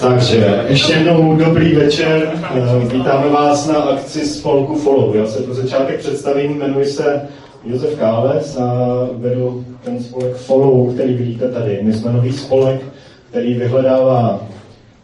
Takže 0.00 0.64
ještě 0.68 0.92
jednou 0.92 1.36
dobrý 1.36 1.74
večer. 1.74 2.32
Eh, 2.54 2.88
vítáme 2.92 3.28
vás 3.28 3.68
na 3.68 3.74
akci 3.74 4.26
spolku 4.26 4.74
Follow. 4.74 5.16
Já 5.16 5.26
se 5.26 5.42
pro 5.42 5.54
začátek 5.54 5.98
představím, 5.98 6.56
jmenuji 6.56 6.86
se 6.86 7.22
Josef 7.64 7.98
Káles 7.98 8.56
a 8.56 8.86
vedu 9.12 9.64
ten 9.84 10.02
spolek 10.02 10.34
Follow, 10.34 10.94
který 10.94 11.14
vidíte 11.14 11.48
tady. 11.48 11.78
My 11.82 11.92
jsme 11.92 12.12
nový 12.12 12.32
spolek, 12.32 12.80
který 13.30 13.54
vyhledává 13.54 14.42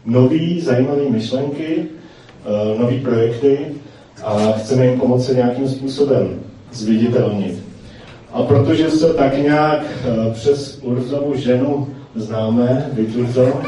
nový, 0.05 0.61
zajímavé 0.61 1.01
myšlenky, 1.09 1.85
eh, 2.45 2.79
nové 2.79 2.97
projekty 2.99 3.59
a 4.23 4.51
chceme 4.51 4.85
jim 4.85 4.99
pomoci 4.99 5.35
nějakým 5.35 5.67
způsobem 5.67 6.39
zviditelnit. 6.71 7.63
A 8.33 8.41
protože 8.41 8.89
se 8.89 9.13
tak 9.13 9.37
nějak 9.37 9.81
eh, 10.05 10.33
přes 10.33 10.79
Urzovu 10.81 11.33
ženu 11.35 11.87
známe, 12.15 12.89
Vyturzo, 12.93 13.61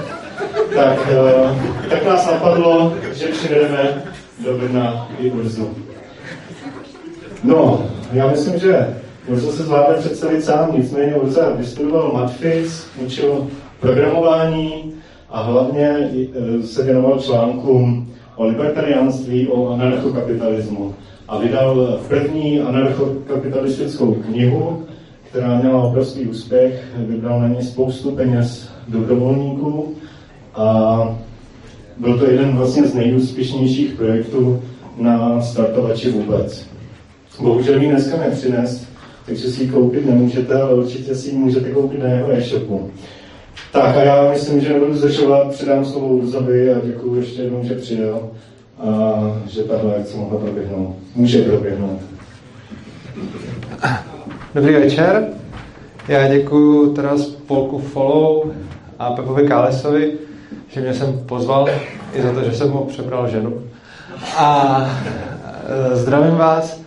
tak, 0.75 1.09
eh, 1.11 1.89
tak 1.89 2.05
nás 2.05 2.25
napadlo, 2.25 2.93
že 3.13 3.27
přivedeme 3.27 4.03
do 4.43 4.57
Brna 4.57 5.07
i 5.19 5.31
Urzu. 5.31 5.69
No, 7.43 7.85
já 8.13 8.27
myslím, 8.27 8.59
že 8.59 8.97
Urzo 9.27 9.51
se 9.51 9.63
zvládne 9.63 9.95
představit 9.95 10.43
sám, 10.43 10.69
nicméně 10.77 11.15
Urza 11.15 11.49
vystudoval 11.49 12.11
Matfis, 12.13 12.87
učil 13.05 13.47
programování 13.79 14.93
a 15.29 15.41
hlavně 15.41 15.89
eh, 15.89 16.67
se 16.67 16.83
věnoval 16.83 17.19
článkům 17.19 18.13
o 18.35 18.45
libertariánství, 18.45 19.47
o 19.47 19.69
anarchokapitalismu. 19.73 20.95
A 21.27 21.37
vydal 21.37 21.99
první 22.07 22.61
anarchokapitalistickou 22.61 24.13
knihu, 24.13 24.83
která 25.29 25.59
měla 25.59 25.83
obrovský 25.83 26.27
úspěch, 26.27 26.83
vybral 26.97 27.39
na 27.39 27.47
ní 27.47 27.61
spoustu 27.61 28.11
peněz 28.11 28.69
dobrovolníků 28.87 29.95
a 30.59 31.17
byl 31.97 32.19
to 32.19 32.25
jeden 32.31 32.57
vlastně 32.57 32.87
z 32.87 32.93
nejúspěšnějších 32.93 33.93
projektů 33.93 34.61
na 34.97 35.41
startovači 35.41 36.11
vůbec. 36.11 36.65
Bohužel 37.41 37.81
ji 37.81 37.89
dneska 37.89 38.17
nepřines, 38.17 38.87
takže 39.25 39.51
si 39.51 39.63
ji 39.63 39.69
koupit 39.69 40.05
nemůžete, 40.05 40.61
ale 40.61 40.73
určitě 40.73 41.15
si 41.15 41.29
ji 41.29 41.37
můžete 41.37 41.71
koupit 41.71 42.03
na 42.03 42.09
jeho 42.09 42.31
e-shopu. 42.31 42.91
Tak 43.71 43.97
a 43.97 44.03
já 44.03 44.31
myslím, 44.31 44.61
že 44.61 44.73
nebudu 44.73 44.93
zdržovat, 44.93 45.49
předám 45.49 45.85
slovo 45.85 46.07
Urzovi 46.07 46.73
a 46.73 46.85
děkuji 46.85 47.15
ještě 47.15 47.41
jednou, 47.41 47.63
že 47.63 47.75
přijel 47.75 48.29
a 48.79 49.21
že 49.47 49.63
tahle 49.63 49.95
akce 49.95 50.17
mohla 50.17 50.39
proběhnout. 50.39 50.95
Může 51.15 51.41
proběhnout. 51.41 51.99
Dobrý 54.55 54.73
večer. 54.73 55.27
Já 56.07 56.27
děkuji 56.27 56.93
teda 56.93 57.17
spolku 57.17 57.79
Follow 57.79 58.51
a 58.99 59.11
Pepovi 59.11 59.47
Kálesovi, 59.47 60.11
že 60.69 60.81
mě 60.81 60.93
jsem 60.93 61.19
pozval 61.25 61.69
i 62.13 62.21
za 62.21 62.33
to, 62.33 62.43
že 62.43 62.53
jsem 62.53 62.69
mu 62.69 62.85
přebral 62.85 63.29
ženu. 63.29 63.53
A 64.37 64.81
e, 65.91 65.95
zdravím 65.95 66.35
vás. 66.35 66.81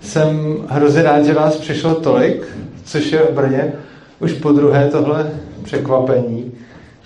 Jsem 0.00 0.56
hrozně 0.68 1.02
rád, 1.02 1.24
že 1.24 1.34
vás 1.34 1.56
přišlo 1.56 1.94
tolik, 1.94 2.48
což 2.84 3.12
je 3.12 3.18
v 3.18 3.34
Brně 3.34 3.72
už 4.20 4.32
po 4.32 4.52
druhé 4.52 4.88
tohle 4.88 5.30
překvapení, 5.64 6.52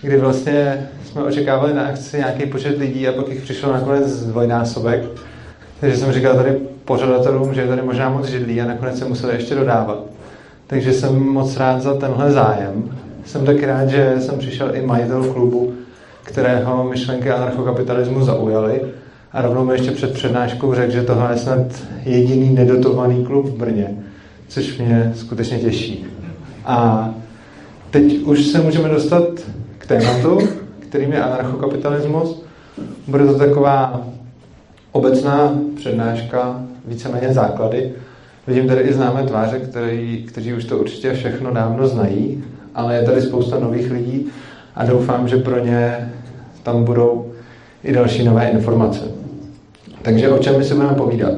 kdy 0.02 0.16
vlastně 0.16 0.88
jsme 1.04 1.22
očekávali 1.24 1.74
na 1.74 1.86
akci 1.86 2.16
nějaký 2.16 2.47
počet 2.47 2.78
lidí 2.78 3.08
a 3.08 3.12
pak 3.12 3.28
jich 3.28 3.42
přišlo 3.42 3.72
nakonec 3.72 4.24
dvojnásobek. 4.24 5.04
Takže 5.80 5.97
jsem 5.97 6.12
říkal 6.12 6.34
tady 6.34 6.58
pořadatelům, 6.84 7.54
že 7.54 7.60
je 7.60 7.69
tady 7.69 7.82
možná 7.82 8.08
moc 8.08 8.27
židlí 8.27 8.60
a 8.60 8.66
nakonec 8.66 8.98
se 8.98 9.04
museli 9.04 9.34
ještě 9.34 9.54
dodávat. 9.54 10.02
Takže 10.66 10.92
jsem 10.92 11.14
moc 11.14 11.56
rád 11.56 11.82
za 11.82 11.94
tenhle 11.94 12.32
zájem. 12.32 12.98
Jsem 13.24 13.47
taky 13.47 13.66
rád, 13.66 13.88
že 13.88 14.14
jsem 14.19 14.38
přišel 14.38 14.77
i 14.77 14.86
majitel 14.86 15.24
klubu, 15.24 15.74
kterého 16.27 16.84
myšlenky 16.84 17.30
anarchokapitalismu 17.30 18.24
zaujaly. 18.24 18.80
A 19.32 19.42
rovnou 19.42 19.64
mi 19.64 19.74
ještě 19.74 19.91
před 19.91 20.12
přednáškou 20.12 20.74
řekl, 20.74 20.92
že 20.92 21.02
tohle 21.02 21.32
je 21.32 21.38
snad 21.38 21.58
jediný 22.05 22.50
nedotovaný 22.50 23.24
klub 23.24 23.46
v 23.46 23.56
Brně, 23.56 23.96
což 24.48 24.78
mě 24.78 25.12
skutečně 25.14 25.59
těší. 25.59 26.06
A 26.64 27.09
teď 27.91 28.19
už 28.22 28.47
se 28.47 28.60
můžeme 28.60 28.88
dostat 28.88 29.25
k 29.78 29.87
tématu, 29.87 30.38
kterým 30.78 31.12
je 31.12 31.22
anarchokapitalismus. 31.22 32.43
Bude 33.08 33.26
to 33.26 33.38
taková 33.38 34.06
obecná 34.93 35.54
přednáška, 35.76 36.62
víceméně 36.87 37.32
základy. 37.32 37.93
Vidím 38.47 38.69
tady 38.69 38.81
i 38.81 38.93
známé 38.93 39.22
tváře, 39.22 39.58
který, 39.58 40.25
kteří 40.28 40.54
už 40.54 40.64
to 40.64 40.78
určitě 40.78 41.12
všechno 41.12 41.53
dávno 41.53 41.88
znají, 41.88 42.44
ale 42.75 42.97
je 42.97 43.03
tady 43.03 43.22
spousta 43.22 43.58
nových 43.58 43.91
lidí 43.91 44.31
a 44.76 44.84
doufám, 44.84 45.28
že 45.28 45.37
pro 45.37 45.59
ně 45.59 46.12
tam 46.62 46.84
budou 46.84 47.32
i 47.84 47.92
další 47.92 48.25
nové 48.25 48.48
informace. 48.48 49.00
Takže 50.03 50.28
o 50.28 50.38
čem 50.38 50.59
my 50.59 50.64
si 50.64 50.75
budeme 50.75 50.94
povídat? 50.94 51.34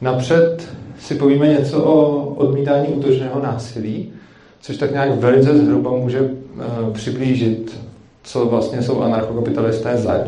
Napřed 0.00 0.68
si 0.98 1.14
povíme 1.14 1.48
něco 1.48 1.84
o 1.84 2.24
odmítání 2.34 2.88
útočného 2.88 3.40
násilí, 3.42 4.12
což 4.60 4.76
tak 4.76 4.92
nějak 4.92 5.20
velice 5.20 5.58
zhruba 5.58 5.90
může 5.90 6.20
uh, 6.20 6.28
přiblížit, 6.92 7.80
co 8.22 8.46
vlastně 8.46 8.82
jsou 8.82 9.00
anarchokapitalisté 9.00 9.96
zač. 9.96 10.26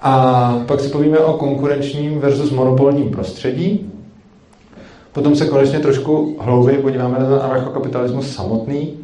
A 0.00 0.64
pak 0.66 0.80
si 0.80 0.88
povíme 0.88 1.18
o 1.18 1.32
konkurenčním 1.32 2.20
versus 2.20 2.50
monopolním 2.50 3.10
prostředí. 3.10 3.90
Potom 5.12 5.36
se 5.36 5.46
konečně 5.46 5.78
trošku 5.78 6.36
hlouběji 6.40 6.82
podíváme 6.82 7.18
na 7.18 7.24
ten 7.24 7.40
anarchokapitalismus 7.42 8.34
samotný 8.34 9.01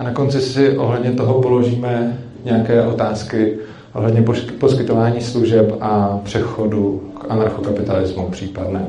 a 0.00 0.02
na 0.02 0.12
konci 0.12 0.40
si 0.40 0.78
ohledně 0.78 1.12
toho 1.12 1.42
položíme 1.42 2.18
nějaké 2.44 2.82
otázky 2.82 3.58
ohledně 3.92 4.24
poskytování 4.58 5.20
služeb 5.20 5.76
a 5.80 6.20
přechodu 6.24 7.12
k 7.20 7.30
anarchokapitalismu 7.30 8.28
případné. 8.28 8.86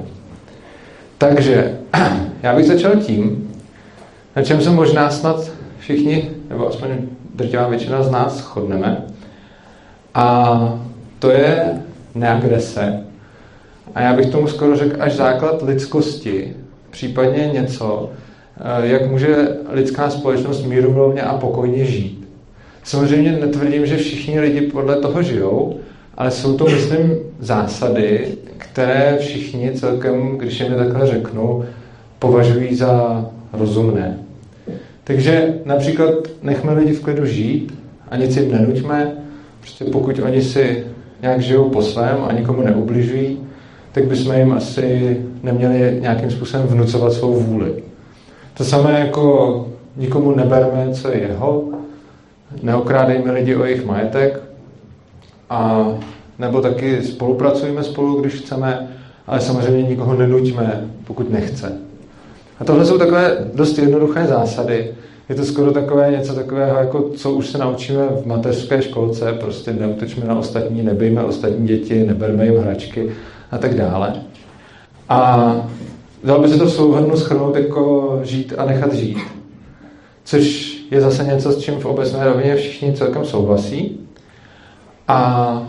Takže 1.17 1.77
já 2.43 2.55
bych 2.55 2.65
začal 2.65 2.95
tím, 2.95 3.51
na 4.35 4.43
čem 4.43 4.61
se 4.61 4.69
možná 4.69 5.09
snad 5.09 5.51
všichni, 5.79 6.29
nebo 6.49 6.67
aspoň 6.67 6.89
drtivá 7.35 7.67
většina 7.67 8.03
z 8.03 8.11
nás 8.11 8.37
shodneme. 8.37 9.05
A 10.13 10.79
to 11.19 11.31
je 11.31 11.81
neagrese. 12.15 13.03
A 13.95 14.01
já 14.01 14.13
bych 14.13 14.25
tomu 14.25 14.47
skoro 14.47 14.75
řekl 14.75 15.03
až 15.03 15.13
základ 15.13 15.61
lidskosti, 15.61 16.55
případně 16.89 17.49
něco, 17.53 18.09
jak 18.83 19.11
může 19.11 19.35
lidská 19.69 20.09
společnost 20.09 20.65
mírumilovně 20.65 21.21
a 21.21 21.37
pokojně 21.37 21.85
žít. 21.85 22.27
Samozřejmě 22.83 23.31
netvrdím, 23.31 23.85
že 23.85 23.97
všichni 23.97 24.39
lidi 24.39 24.61
podle 24.61 24.95
toho 24.95 25.23
žijou, 25.23 25.79
ale 26.17 26.31
jsou 26.31 26.57
to, 26.57 26.65
myslím, 26.65 27.15
zásady, 27.39 28.27
které 28.57 29.17
všichni 29.19 29.71
celkem, 29.71 30.37
když 30.37 30.59
je 30.59 30.69
mi 30.69 30.75
takhle 30.75 31.07
řeknu, 31.07 31.65
považují 32.19 32.75
za 32.75 33.25
rozumné. 33.53 34.17
Takže 35.03 35.53
například 35.65 36.13
nechme 36.41 36.73
lidi 36.73 36.93
v 36.93 37.01
klidu 37.01 37.25
žít 37.25 37.73
a 38.09 38.17
nic 38.17 38.37
jim 38.37 38.51
nenuťme, 38.51 39.11
prostě 39.59 39.85
pokud 39.85 40.19
oni 40.19 40.41
si 40.41 40.83
nějak 41.21 41.41
žijou 41.41 41.69
po 41.69 41.81
svém 41.81 42.17
a 42.27 42.33
nikomu 42.33 42.61
neubližují, 42.61 43.39
tak 43.91 44.05
bychom 44.05 44.35
jim 44.35 44.51
asi 44.51 45.17
neměli 45.43 45.97
nějakým 46.01 46.31
způsobem 46.31 46.67
vnucovat 46.67 47.13
svou 47.13 47.33
vůli. 47.33 47.83
To 48.53 48.63
samé 48.63 48.99
jako 48.99 49.67
nikomu 49.95 50.35
neberme, 50.35 50.93
co 50.93 51.07
je 51.07 51.21
jeho, 51.21 51.63
neokrádejme 52.63 53.31
lidi 53.31 53.55
o 53.55 53.65
jejich 53.65 53.85
majetek 53.85 54.41
a 55.49 55.87
nebo 56.39 56.61
taky 56.61 57.03
spolupracujeme 57.03 57.83
spolu, 57.83 58.21
když 58.21 58.33
chceme, 58.33 58.87
ale 59.27 59.41
samozřejmě 59.41 59.89
nikoho 59.89 60.15
nenuťme, 60.15 60.87
pokud 61.07 61.31
nechce. 61.31 61.77
A 62.59 62.63
tohle 62.63 62.85
jsou 62.85 62.97
takové 62.97 63.37
dost 63.53 63.77
jednoduché 63.77 64.25
zásady. 64.25 64.91
Je 65.29 65.35
to 65.35 65.43
skoro 65.45 65.71
takové 65.71 66.11
něco 66.11 66.33
takového, 66.33 66.77
jako 66.77 67.09
co 67.15 67.31
už 67.31 67.47
se 67.47 67.57
naučíme 67.57 68.07
v 68.07 68.25
mateřské 68.25 68.81
školce, 68.81 69.33
prostě 69.33 69.73
neutočme 69.73 70.25
na 70.25 70.39
ostatní, 70.39 70.81
nebejme 70.81 71.23
ostatní 71.23 71.67
děti, 71.67 72.03
neberme 72.03 72.45
jim 72.45 72.57
hračky 72.57 73.11
a 73.51 73.57
tak 73.57 73.75
dále. 73.75 74.13
A 75.09 75.55
dalo 76.23 76.41
by 76.41 76.47
se 76.47 76.57
to 76.57 76.65
v 76.65 76.71
souhrnu 76.71 77.17
schrnout 77.17 77.55
jako 77.55 78.19
žít 78.23 78.53
a 78.57 78.65
nechat 78.65 78.93
žít. 78.93 79.17
Což 80.23 80.77
je 80.91 81.01
zase 81.01 81.23
něco, 81.23 81.51
s 81.51 81.57
čím 81.57 81.79
v 81.79 81.85
obecné 81.85 82.25
rovině 82.25 82.55
všichni 82.55 82.93
celkem 82.93 83.25
souhlasí. 83.25 83.99
A 85.07 85.63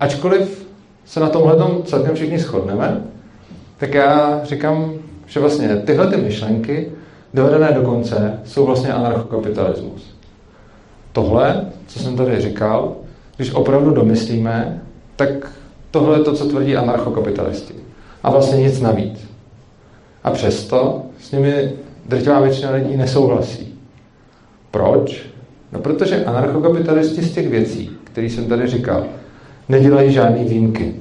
ačkoliv 0.00 0.66
se 1.04 1.20
na 1.20 1.28
tomhle 1.28 1.56
celkem 1.84 2.14
všichni 2.14 2.38
shodneme, 2.38 3.02
tak 3.76 3.94
já 3.94 4.40
říkám, 4.44 4.92
že 5.26 5.40
vlastně 5.40 5.76
tyhle 5.76 6.06
ty 6.06 6.16
myšlenky 6.16 6.92
dovedené 7.34 7.72
do 7.72 7.82
konce 7.82 8.40
jsou 8.44 8.66
vlastně 8.66 8.92
anarchokapitalismus. 8.92 10.14
Tohle, 11.12 11.64
co 11.86 11.98
jsem 11.98 12.16
tady 12.16 12.40
říkal, 12.40 12.96
když 13.36 13.54
opravdu 13.54 13.90
domyslíme, 13.90 14.82
tak 15.16 15.52
tohle 15.90 16.18
je 16.18 16.24
to, 16.24 16.32
co 16.32 16.48
tvrdí 16.48 16.76
anarchokapitalisti. 16.76 17.74
A 18.22 18.30
vlastně 18.30 18.62
nic 18.62 18.80
navíc. 18.80 19.33
A 20.24 20.30
přesto 20.30 21.02
s 21.20 21.32
nimi 21.32 21.72
drtivá 22.06 22.40
většina 22.40 22.70
lidí 22.70 22.96
nesouhlasí. 22.96 23.78
Proč? 24.70 25.22
No 25.72 25.78
protože 25.78 26.24
anarchokapitalisti 26.24 27.22
z 27.22 27.32
těch 27.32 27.48
věcí, 27.48 27.90
který 28.04 28.30
jsem 28.30 28.46
tady 28.46 28.66
říkal, 28.66 29.06
nedělají 29.68 30.12
žádné 30.12 30.44
výjimky. 30.44 30.94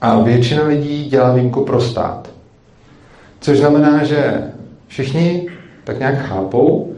A 0.00 0.20
většina 0.20 0.64
lidí 0.66 1.04
dělá 1.04 1.34
výjimku 1.34 1.64
pro 1.64 1.80
stát. 1.80 2.30
Což 3.40 3.58
znamená, 3.58 4.04
že 4.04 4.42
všichni 4.86 5.48
tak 5.84 5.98
nějak 5.98 6.18
chápou, 6.18 6.92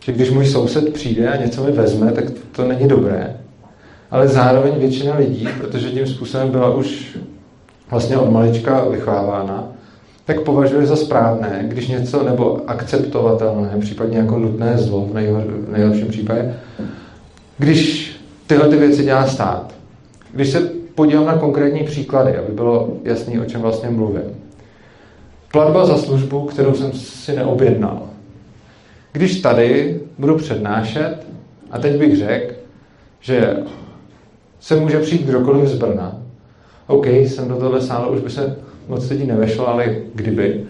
že 0.00 0.12
když 0.12 0.30
můj 0.30 0.46
soused 0.46 0.92
přijde 0.92 1.28
a 1.28 1.36
něco 1.36 1.64
mi 1.64 1.72
vezme, 1.72 2.12
tak 2.12 2.24
to 2.52 2.68
není 2.68 2.88
dobré. 2.88 3.36
Ale 4.10 4.28
zároveň 4.28 4.72
většina 4.78 5.14
lidí, 5.14 5.48
protože 5.58 5.90
tím 5.90 6.06
způsobem 6.06 6.50
byla 6.50 6.74
už 6.74 7.18
vlastně 7.90 8.16
od 8.16 8.30
malička 8.30 8.84
vychovávána, 8.84 9.68
tak 10.34 10.40
považuje 10.40 10.86
za 10.86 10.96
správné, 10.96 11.64
když 11.68 11.88
něco 11.88 12.22
nebo 12.22 12.60
akceptovatelné, 12.66 13.70
případně 13.80 14.18
jako 14.18 14.38
nutné 14.38 14.78
zlo 14.78 15.06
v, 15.06 15.14
nejhor, 15.14 15.42
v 15.42 15.72
nejlepším 15.72 16.08
případě, 16.08 16.54
když 17.58 18.12
tyhle 18.46 18.68
ty 18.68 18.76
věci 18.76 19.04
dělá 19.04 19.26
stát. 19.26 19.74
Když 20.32 20.48
se 20.50 20.60
podívám 20.94 21.26
na 21.26 21.38
konkrétní 21.38 21.84
příklady, 21.84 22.36
aby 22.36 22.52
bylo 22.52 22.88
jasný, 23.04 23.40
o 23.40 23.44
čem 23.44 23.60
vlastně 23.60 23.90
mluvím. 23.90 24.22
Platba 25.52 25.86
za 25.86 25.98
službu, 25.98 26.44
kterou 26.44 26.74
jsem 26.74 26.92
si 26.92 27.36
neobjednal. 27.36 28.02
Když 29.12 29.40
tady 29.40 30.00
budu 30.18 30.36
přednášet, 30.36 31.16
a 31.70 31.78
teď 31.78 31.98
bych 31.98 32.16
řekl, 32.16 32.54
že 33.20 33.56
se 34.60 34.76
může 34.76 34.98
přijít 34.98 35.26
kdokoliv 35.26 35.68
z 35.68 35.78
Brna, 35.78 36.22
OK, 36.86 37.06
jsem 37.06 37.48
do 37.48 37.56
tohle 37.56 37.80
sálu, 37.80 38.12
už 38.12 38.20
by 38.20 38.30
se 38.30 38.56
moc 38.90 39.10
lidí 39.10 39.26
nevešlo, 39.26 39.68
ale 39.68 39.96
kdyby. 40.14 40.64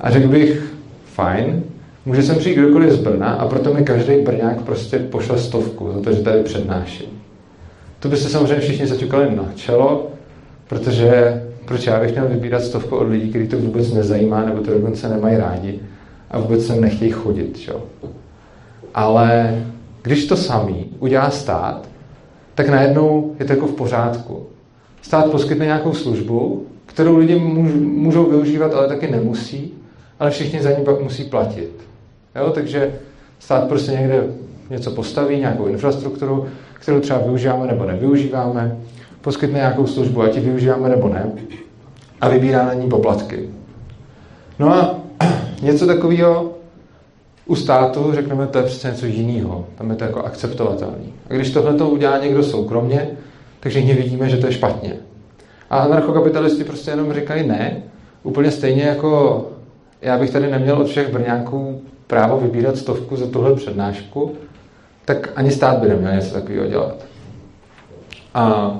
A 0.00 0.10
řekl 0.10 0.28
bych, 0.28 0.74
fajn, 1.04 1.62
může 2.06 2.22
sem 2.22 2.38
přijít 2.38 2.58
kdokoliv 2.58 2.92
z 2.92 2.98
Brna 2.98 3.32
a 3.32 3.48
proto 3.48 3.74
mi 3.74 3.84
každý 3.84 4.16
Brňák 4.16 4.62
prostě 4.62 4.98
pošle 4.98 5.38
stovku 5.38 5.92
za 5.92 6.00
to, 6.00 6.12
že 6.12 6.22
tady 6.22 6.42
přednáším. 6.42 7.06
To 8.00 8.08
by 8.08 8.16
se 8.16 8.28
samozřejmě 8.28 8.60
všichni 8.60 8.86
zaťukali 8.86 9.36
na 9.36 9.52
čelo, 9.54 10.10
protože 10.68 11.42
proč 11.64 11.86
já 11.86 12.00
bych 12.00 12.12
měl 12.12 12.28
vybírat 12.28 12.62
stovku 12.62 12.96
od 12.96 13.08
lidí, 13.08 13.30
kteří 13.30 13.48
to 13.48 13.58
vůbec 13.58 13.92
nezajímá, 13.92 14.44
nebo 14.44 14.60
to 14.60 14.70
dokonce 14.70 15.08
nemají 15.08 15.36
rádi 15.36 15.80
a 16.30 16.38
vůbec 16.38 16.66
sem 16.66 16.80
nechtějí 16.80 17.10
chodit. 17.10 17.58
Čo? 17.58 17.82
Ale 18.94 19.58
když 20.02 20.26
to 20.26 20.36
samý 20.36 20.86
udělá 20.98 21.30
stát, 21.30 21.88
tak 22.54 22.68
najednou 22.68 23.34
je 23.38 23.44
to 23.44 23.52
jako 23.52 23.66
v 23.66 23.74
pořádku. 23.74 24.46
Stát 25.02 25.30
poskytne 25.30 25.64
nějakou 25.64 25.92
službu, 25.92 26.66
kterou 26.94 27.16
lidi 27.16 27.36
můžou 27.80 28.30
využívat, 28.30 28.74
ale 28.74 28.88
taky 28.88 29.10
nemusí, 29.10 29.74
ale 30.18 30.30
všichni 30.30 30.62
za 30.62 30.70
ní 30.70 30.84
pak 30.84 31.00
musí 31.00 31.24
platit. 31.24 31.70
Jo? 32.36 32.50
Takže 32.50 32.94
stát 33.38 33.68
prostě 33.68 33.92
někde 33.92 34.24
něco 34.70 34.90
postaví, 34.90 35.36
nějakou 35.36 35.66
infrastrukturu, 35.66 36.46
kterou 36.74 37.00
třeba 37.00 37.18
využíváme 37.18 37.66
nebo 37.66 37.84
nevyužíváme, 37.84 38.76
poskytne 39.20 39.58
nějakou 39.58 39.86
službu, 39.86 40.22
ať 40.22 40.34
ji 40.34 40.40
využíváme 40.40 40.88
nebo 40.88 41.08
ne, 41.08 41.32
a 42.20 42.28
vybírá 42.28 42.66
na 42.66 42.74
ní 42.74 42.88
poplatky. 42.88 43.48
No 44.58 44.72
a 44.72 45.00
něco 45.62 45.86
takového 45.86 46.52
u 47.46 47.56
státu, 47.56 48.12
řekneme, 48.12 48.46
to 48.46 48.58
je 48.58 48.64
přece 48.64 48.90
něco 48.90 49.06
jiného. 49.06 49.66
Tam 49.74 49.90
je 49.90 49.96
to 49.96 50.04
jako 50.04 50.22
akceptovatelný. 50.22 51.12
A 51.30 51.34
když 51.34 51.50
tohle 51.50 51.74
to 51.74 51.88
udělá 51.88 52.18
někdo 52.18 52.42
soukromně, 52.42 53.10
takže 53.60 53.78
všichni 53.78 53.94
vidíme, 53.94 54.28
že 54.28 54.36
to 54.36 54.46
je 54.46 54.52
špatně. 54.52 54.96
A 55.74 55.78
anarchokapitalisti 55.78 56.64
prostě 56.64 56.90
jenom 56.90 57.12
říkají 57.12 57.48
ne, 57.48 57.82
úplně 58.22 58.50
stejně 58.50 58.82
jako 58.82 59.46
já 60.02 60.18
bych 60.18 60.30
tady 60.30 60.50
neměl 60.50 60.78
od 60.78 60.86
všech 60.86 61.12
brňáků 61.12 61.82
právo 62.06 62.38
vybírat 62.38 62.76
stovku 62.76 63.16
za 63.16 63.26
tuhle 63.26 63.54
přednášku, 63.54 64.32
tak 65.04 65.28
ani 65.36 65.50
stát 65.50 65.78
by 65.78 65.88
neměl 65.88 66.14
něco 66.14 66.34
takového 66.34 66.66
dělat. 66.66 66.94
A 68.34 68.76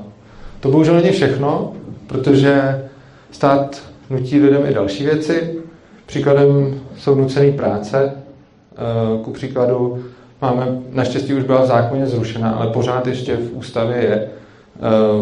to 0.60 0.70
bohužel 0.70 0.94
není 0.94 1.10
všechno, 1.10 1.72
protože 2.06 2.84
stát 3.30 3.82
nutí 4.10 4.40
lidem 4.40 4.66
i 4.66 4.74
další 4.74 5.04
věci. 5.04 5.58
Příkladem 6.06 6.80
jsou 6.98 7.14
nucené 7.14 7.52
práce. 7.52 8.12
Eh, 8.12 9.22
ku 9.22 9.30
příkladu 9.30 10.04
máme, 10.42 10.78
naštěstí 10.92 11.34
už 11.34 11.42
byla 11.42 11.62
v 11.62 11.66
zákoně 11.66 12.06
zrušena, 12.06 12.50
ale 12.50 12.72
pořád 12.72 13.06
ještě 13.06 13.36
v 13.36 13.56
ústavě 13.56 13.96
je 13.96 14.14
eh, 14.16 14.28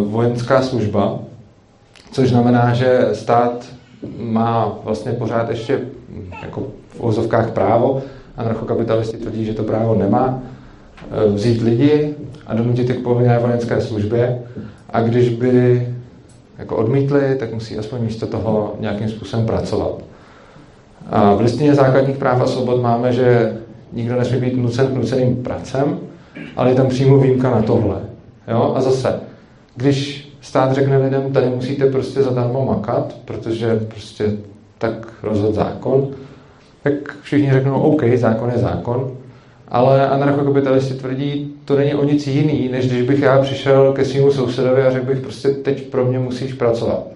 vojenská 0.04 0.62
služba, 0.62 1.18
což 2.12 2.28
znamená, 2.28 2.74
že 2.74 3.08
stát 3.12 3.66
má 4.18 4.78
vlastně 4.84 5.12
pořád 5.12 5.50
ještě 5.50 5.80
jako 6.42 6.66
v 6.88 7.00
ozovkách 7.00 7.50
právo, 7.50 8.02
anarchokapitalisti 8.36 9.16
tvrdí, 9.16 9.44
že 9.44 9.54
to 9.54 9.62
právo 9.62 9.94
nemá, 9.94 10.42
Eh, 11.10 11.28
vzít 11.28 11.62
lidi 11.62 12.14
a 12.46 12.54
donutit 12.54 12.88
je 12.88 12.94
k 12.94 13.02
povinné 13.02 13.38
vojenské 13.38 13.80
službě 13.80 14.42
a 14.90 15.00
když 15.00 15.28
by 15.28 15.88
jako 16.58 16.76
odmítli, 16.76 17.36
tak 17.38 17.54
musí 17.54 17.78
aspoň 17.78 18.00
místo 18.00 18.26
toho 18.26 18.74
nějakým 18.80 19.08
způsobem 19.08 19.46
pracovat. 19.46 20.02
A 21.10 21.34
v 21.34 21.40
listině 21.40 21.74
základních 21.74 22.16
práv 22.16 22.40
a 22.40 22.46
svobod 22.46 22.82
máme, 22.82 23.12
že 23.12 23.58
nikdo 23.92 24.16
nesmí 24.18 24.40
být 24.40 24.56
nucen 24.56 24.86
k 24.86 24.94
nuceným 24.94 25.36
pracem, 25.36 25.98
ale 26.56 26.70
je 26.70 26.74
tam 26.74 26.86
přímo 26.86 27.18
výjimka 27.18 27.50
na 27.50 27.62
tohle. 27.62 27.96
Jo? 28.48 28.72
A 28.76 28.80
zase, 28.80 29.20
když 29.76 30.21
stát 30.52 30.72
řekne 30.72 30.98
lidem, 30.98 31.32
tady 31.32 31.46
musíte 31.46 31.86
prostě 31.86 32.22
zadarmo 32.22 32.64
makat, 32.64 33.16
protože 33.24 33.80
prostě 33.88 34.32
tak 34.78 35.08
rozhod 35.22 35.54
zákon, 35.54 36.08
tak 36.82 36.92
všichni 37.22 37.52
řeknou, 37.52 37.80
OK, 37.80 38.02
zákon 38.14 38.50
je 38.50 38.58
zákon, 38.58 39.12
ale 39.68 40.08
anarchokapitalisti 40.08 40.94
tvrdí, 40.94 41.54
to 41.64 41.76
není 41.76 41.94
o 41.94 42.04
nic 42.04 42.26
jiný, 42.26 42.68
než 42.68 42.88
když 42.88 43.02
bych 43.02 43.22
já 43.22 43.42
přišel 43.42 43.92
ke 43.92 44.04
svýmu 44.04 44.30
sousedovi 44.30 44.82
a 44.82 44.90
řekl 44.90 45.06
bych, 45.06 45.20
prostě 45.20 45.48
teď 45.48 45.86
pro 45.86 46.04
mě 46.04 46.18
musíš 46.18 46.52
pracovat. 46.52 47.06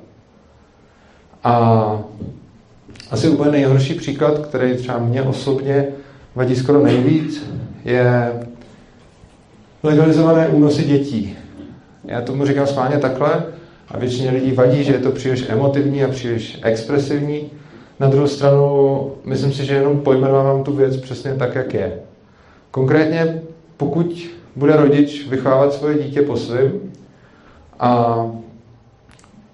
A 1.44 1.99
asi 3.11 3.29
úplně 3.29 3.50
nejhorší 3.50 3.94
příklad, 3.94 4.38
který 4.38 4.77
třeba 4.77 4.99
mě 4.99 5.23
osobně 5.23 5.87
vadí 6.35 6.56
skoro 6.56 6.83
nejvíc, 6.83 7.50
je 7.85 8.33
legalizované 9.83 10.49
únosy 10.49 10.85
dětí. 10.85 11.37
Já 12.06 12.20
tomu 12.20 12.47
říkám 12.47 12.67
schválně 12.67 12.99
takhle 12.99 13.44
a 13.88 13.99
většině 13.99 14.31
lidí 14.31 14.53
vadí, 14.53 14.85
že 14.85 14.93
je 14.93 14.99
to 14.99 15.11
příliš 15.11 15.44
emotivní 15.49 16.05
a 16.05 16.08
příliš 16.08 16.58
expresivní. 16.62 17.50
Na 18.00 18.08
druhou 18.08 18.26
stranu, 18.26 19.12
myslím 19.25 19.53
si, 19.53 19.64
že 19.64 19.75
jenom 19.75 20.00
pojmenovávám 20.00 20.64
tu 20.64 20.73
věc 20.73 20.97
přesně 20.97 21.35
tak, 21.35 21.55
jak 21.55 21.75
je. 21.75 21.93
Konkrétně, 22.70 23.43
pokud 23.76 24.31
bude 24.56 24.76
rodič 24.76 25.29
vychovávat 25.29 25.73
svoje 25.73 26.03
dítě 26.03 26.23
po 26.23 26.37
svém 26.37 26.73
a 27.81 28.23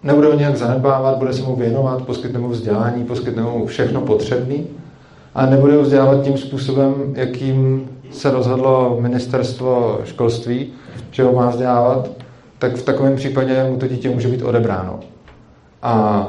nebude 0.02 0.28
ho 0.28 0.34
nějak 0.34 0.56
zanedbávat, 0.56 1.18
bude 1.18 1.32
se 1.32 1.42
mu 1.42 1.56
věnovat, 1.56 2.02
poskytne 2.02 2.38
mu 2.38 2.48
vzdělání, 2.48 3.04
poskytne 3.04 3.42
mu 3.42 3.66
všechno 3.66 4.00
potřebné 4.00 4.56
a 5.34 5.46
nebude 5.46 5.76
ho 5.76 5.82
vzdělávat 5.82 6.22
tím 6.22 6.38
způsobem, 6.38 6.94
jakým 7.16 7.88
se 8.10 8.30
rozhodlo 8.30 8.98
ministerstvo 9.00 10.00
školství, 10.04 10.72
že 11.10 11.22
ho 11.22 11.32
má 11.32 11.50
vzdělávat, 11.50 12.08
tak 12.62 12.76
v 12.76 12.82
takovém 12.82 13.16
případě 13.16 13.64
mu 13.64 13.76
to 13.76 13.88
dítě 13.88 14.10
může 14.10 14.28
být 14.28 14.42
odebráno. 14.42 15.00
A 15.82 16.26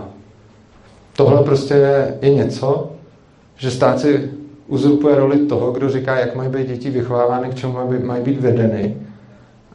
tohle 1.17 1.43
prostě 1.43 2.07
je 2.21 2.29
něco, 2.29 2.91
že 3.55 3.71
stát 3.71 3.99
si 3.99 4.29
uzurpuje 4.67 5.15
roli 5.15 5.37
toho, 5.37 5.71
kdo 5.71 5.89
říká, 5.89 6.19
jak 6.19 6.35
mají 6.35 6.49
být 6.49 6.67
děti 6.67 6.89
vychovávány, 6.89 7.49
k 7.49 7.55
čemu 7.55 7.77
mají 8.03 8.23
být 8.23 8.41
vedeny 8.41 8.97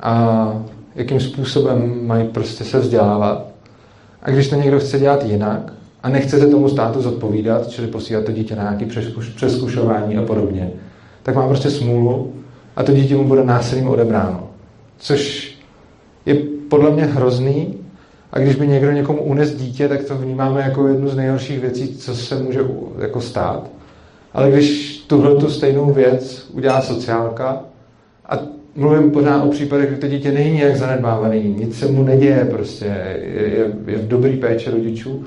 a 0.01 0.53
jakým 0.95 1.21
způsobem 1.21 2.07
mají 2.07 2.29
prostě 2.29 2.65
se 2.65 2.79
vzdělávat. 2.79 3.47
A 4.23 4.31
když 4.31 4.49
to 4.49 4.57
někdo 4.57 4.81
chce 4.81 4.99
dělat 4.99 5.25
jinak 5.25 5.73
a 6.03 6.09
nechce 6.09 6.39
se 6.39 6.47
tomu 6.47 6.69
státu 6.69 7.03
zodpovídat, 7.03 7.67
čili 7.67 7.87
posílat 7.87 8.25
to 8.25 8.33
dítě 8.33 8.57
na 8.57 8.63
nějaké 8.63 8.87
přeskušování 9.37 10.17
a 10.17 10.23
podobně, 10.23 10.71
tak 11.23 11.35
má 11.35 11.49
prostě 11.49 11.71
smůlu 11.71 12.33
a 12.77 12.83
to 12.83 12.93
dítě 12.93 13.17
mu 13.17 13.25
bude 13.25 13.45
násilím 13.45 13.89
odebráno. 13.89 14.51
Což 14.99 15.58
je 16.29 16.35
podle 16.69 16.91
mě 16.91 17.05
hrozný 17.05 17.75
a 18.33 18.39
když 18.39 18.57
by 18.57 18.67
někdo 18.67 18.93
někomu 18.93 19.23
unes 19.23 19.55
dítě, 19.55 19.89
tak 19.89 20.05
to 20.05 20.15
vnímáme 20.15 20.61
jako 20.61 20.89
jednu 20.89 21.09
z 21.09 21.17
nejhorších 21.17 21.61
věcí, 21.61 21.97
co 21.97 22.15
se 22.15 22.43
může 22.43 22.61
jako 22.99 23.21
stát. 23.21 23.71
Ale 24.33 24.51
když 24.51 24.99
tuhle 25.07 25.35
tu 25.35 25.51
stejnou 25.51 25.93
věc 25.93 26.51
udělá 26.53 26.81
sociálka, 26.81 27.61
a 28.29 28.39
mluvím 28.77 29.11
pořád 29.11 29.43
o 29.45 29.49
případech, 29.49 29.89
kdy 29.89 29.97
to 29.97 30.09
dítě 30.09 30.33
není 30.33 30.57
nějak 30.57 30.77
zanedbávaný, 30.77 31.55
nic 31.59 31.79
se 31.79 31.87
mu 31.87 32.03
neděje, 32.03 32.45
prostě 32.51 32.85
je, 32.85 33.65
je, 33.87 33.99
v 33.99 34.09
dobrý 34.09 34.37
péči 34.37 34.71
rodičů, 34.71 35.25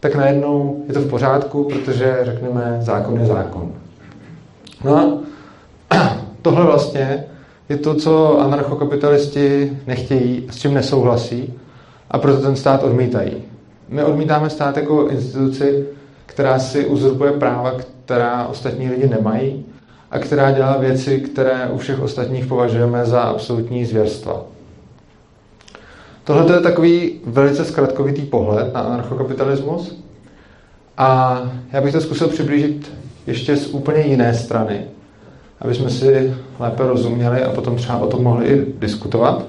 tak 0.00 0.14
najednou 0.14 0.84
je 0.88 0.94
to 0.94 1.00
v 1.00 1.10
pořádku, 1.10 1.64
protože 1.64 2.18
řekneme, 2.22 2.78
zákon 2.80 3.20
je 3.20 3.26
zákon. 3.26 3.72
No 4.84 5.20
a 5.90 6.16
tohle 6.42 6.64
vlastně 6.64 7.24
je 7.68 7.76
to, 7.76 7.94
co 7.94 8.40
anarchokapitalisti 8.40 9.78
nechtějí, 9.86 10.46
s 10.50 10.56
čím 10.56 10.74
nesouhlasí 10.74 11.54
a 12.10 12.18
proto 12.18 12.42
ten 12.42 12.56
stát 12.56 12.82
odmítají. 12.82 13.42
My 13.88 14.04
odmítáme 14.04 14.50
stát 14.50 14.76
jako 14.76 15.08
instituci, 15.08 15.86
která 16.26 16.58
si 16.58 16.86
uzurpuje 16.86 17.32
práva, 17.32 17.72
která 18.04 18.46
ostatní 18.46 18.90
lidi 18.90 19.08
nemají 19.08 19.64
a 20.10 20.18
která 20.18 20.50
dělá 20.50 20.76
věci, 20.76 21.20
které 21.20 21.68
u 21.72 21.78
všech 21.78 22.00
ostatních 22.00 22.46
považujeme 22.46 23.06
za 23.06 23.20
absolutní 23.20 23.84
zvěrstva. 23.84 24.44
Tohle 26.24 26.54
je 26.54 26.60
takový 26.60 27.20
velice 27.26 27.64
zkratkovitý 27.64 28.22
pohled 28.22 28.74
na 28.74 28.80
anarchokapitalismus 28.80 30.04
a 30.98 31.42
já 31.72 31.80
bych 31.80 31.92
to 31.92 32.00
zkusil 32.00 32.28
přiblížit 32.28 32.92
ještě 33.26 33.56
z 33.56 33.66
úplně 33.66 34.00
jiné 34.00 34.34
strany, 34.34 34.86
aby 35.66 35.74
jsme 35.74 35.90
si 35.90 36.34
lépe 36.58 36.86
rozuměli 36.86 37.42
a 37.42 37.52
potom 37.52 37.76
třeba 37.76 37.98
o 37.98 38.06
tom 38.06 38.22
mohli 38.22 38.46
i 38.46 38.66
diskutovat. 38.78 39.42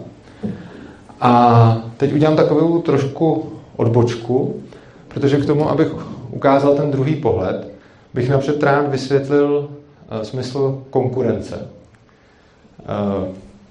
A 1.22 1.82
teď 1.98 2.14
udělám 2.14 2.36
takovou 2.36 2.82
trošku 2.82 3.52
odbočku, 3.76 4.62
protože 5.08 5.38
k 5.38 5.46
tomu, 5.46 5.70
abych 5.70 5.88
ukázal 6.32 6.76
ten 6.76 6.92
druhý 6.92 7.16
pohled, 7.16 7.68
bych 8.14 8.30
napřed 8.30 8.64
rád 8.64 8.92
vysvětlil 8.92 9.70
uh, 10.12 10.22
smysl 10.22 10.84
konkurence. 10.90 11.56
Uh, 11.58 13.28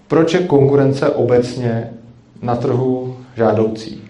proč 0.08 0.34
je 0.34 0.40
konkurence 0.40 1.10
obecně 1.10 1.90
na 2.42 2.56
trhu 2.56 3.16
žádoucí? 3.36 4.02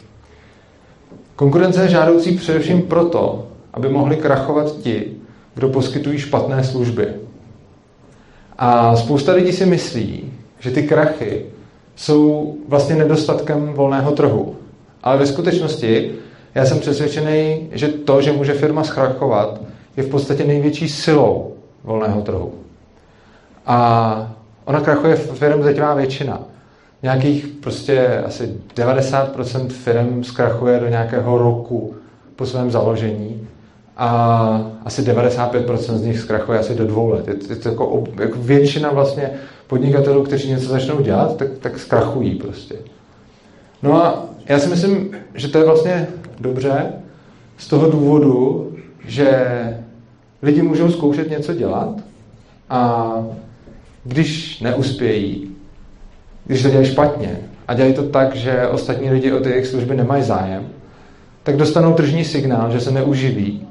Konkurence 1.37 1.83
je 1.83 1.89
žádoucí 1.89 2.37
především 2.37 2.83
proto, 2.83 3.47
aby 3.75 3.89
mohli 3.89 4.17
krachovat 4.17 4.77
ti, 4.77 5.13
kdo 5.55 5.69
poskytují 5.69 6.19
špatné 6.19 6.65
služby. 6.65 7.26
A 8.59 8.97
spousta 8.97 9.33
lidí 9.33 9.53
si 9.53 9.67
myslí, 9.67 10.33
že 10.59 10.71
ty 10.71 10.83
krachy 10.83 11.47
jsou 11.97 12.55
vlastně 12.69 12.97
nedostatkem 12.97 13.73
volného 13.73 14.13
trhu. 14.13 14.57
Ale 15.03 15.19
ve 15.19 15.27
skutečnosti 15.27 16.15
já 16.55 16.65
jsem 16.65 16.81
přesvědčený, 16.81 17.69
že 17.73 17.89
to, 17.89 18.23
že 18.23 18.33
může 18.33 18.53
firma 18.53 18.85
zkrachovat, 18.85 19.61
je 19.97 20.03
v 20.03 20.09
podstatě 20.09 20.45
největší 20.45 20.89
silou 20.89 21.55
volného 21.85 22.23
trhu. 22.23 22.53
A 23.67 24.33
ona 24.65 24.81
krachuje 24.81 25.17
firm 25.17 25.63
zeťvá 25.63 25.95
většina. 25.95 26.41
Nějakých 27.03 27.47
prostě 27.47 28.23
asi 28.27 28.55
90% 28.77 29.69
firm 29.69 30.25
zkrachuje 30.25 30.81
do 30.81 30.89
nějakého 30.89 31.39
roku 31.39 31.95
po 32.37 32.47
svém 32.47 32.71
založení 32.71 33.47
a 33.97 34.73
asi 34.85 35.03
95% 35.03 35.77
z 35.97 36.03
nich 36.03 36.19
zkrachuje 36.19 36.59
asi 36.59 36.75
do 36.75 36.87
dvou 36.87 37.09
let. 37.09 37.29
Je 37.29 37.57
to 37.57 37.69
jako, 37.69 38.05
jako 38.21 38.39
většina 38.39 38.91
vlastně 38.91 39.31
podnikatelů, 39.67 40.23
kteří 40.23 40.51
něco 40.51 40.69
začnou 40.69 41.01
dělat, 41.01 41.37
tak, 41.37 41.49
tak 41.61 41.79
zkrachují 41.79 42.35
prostě. 42.35 42.75
No 43.83 44.05
a 44.05 44.25
já 44.47 44.59
si 44.59 44.69
myslím, 44.69 45.11
že 45.35 45.49
to 45.49 45.59
je 45.59 45.65
vlastně 45.65 46.09
dobře 46.41 46.93
z 47.59 47.69
toho 47.69 47.91
důvodu, 47.91 48.73
že 49.07 49.47
lidi 50.43 50.63
můžou 50.63 50.91
zkoušet 50.91 51.31
něco 51.31 51.55
dělat 51.55 52.01
a 52.71 53.13
když 54.05 54.61
neuspějí, 54.61 55.51
když 56.47 56.63
to 56.63 56.69
dělají 56.69 56.87
špatně 56.87 57.39
a 57.69 57.75
dělají 57.75 57.95
to 57.95 58.03
tak, 58.03 58.37
že 58.37 58.69
ostatní 58.69 59.11
lidi 59.11 59.33
o 59.33 59.41
ty 59.41 59.51
jejich 59.51 59.67
služby 59.67 59.97
nemají 59.97 60.23
zájem, 60.23 60.69
tak 61.43 61.57
dostanou 61.57 61.95
tržní 61.95 62.25
signál, 62.25 62.73
že 62.73 62.81
se 62.81 62.91
neuživí 62.91 63.67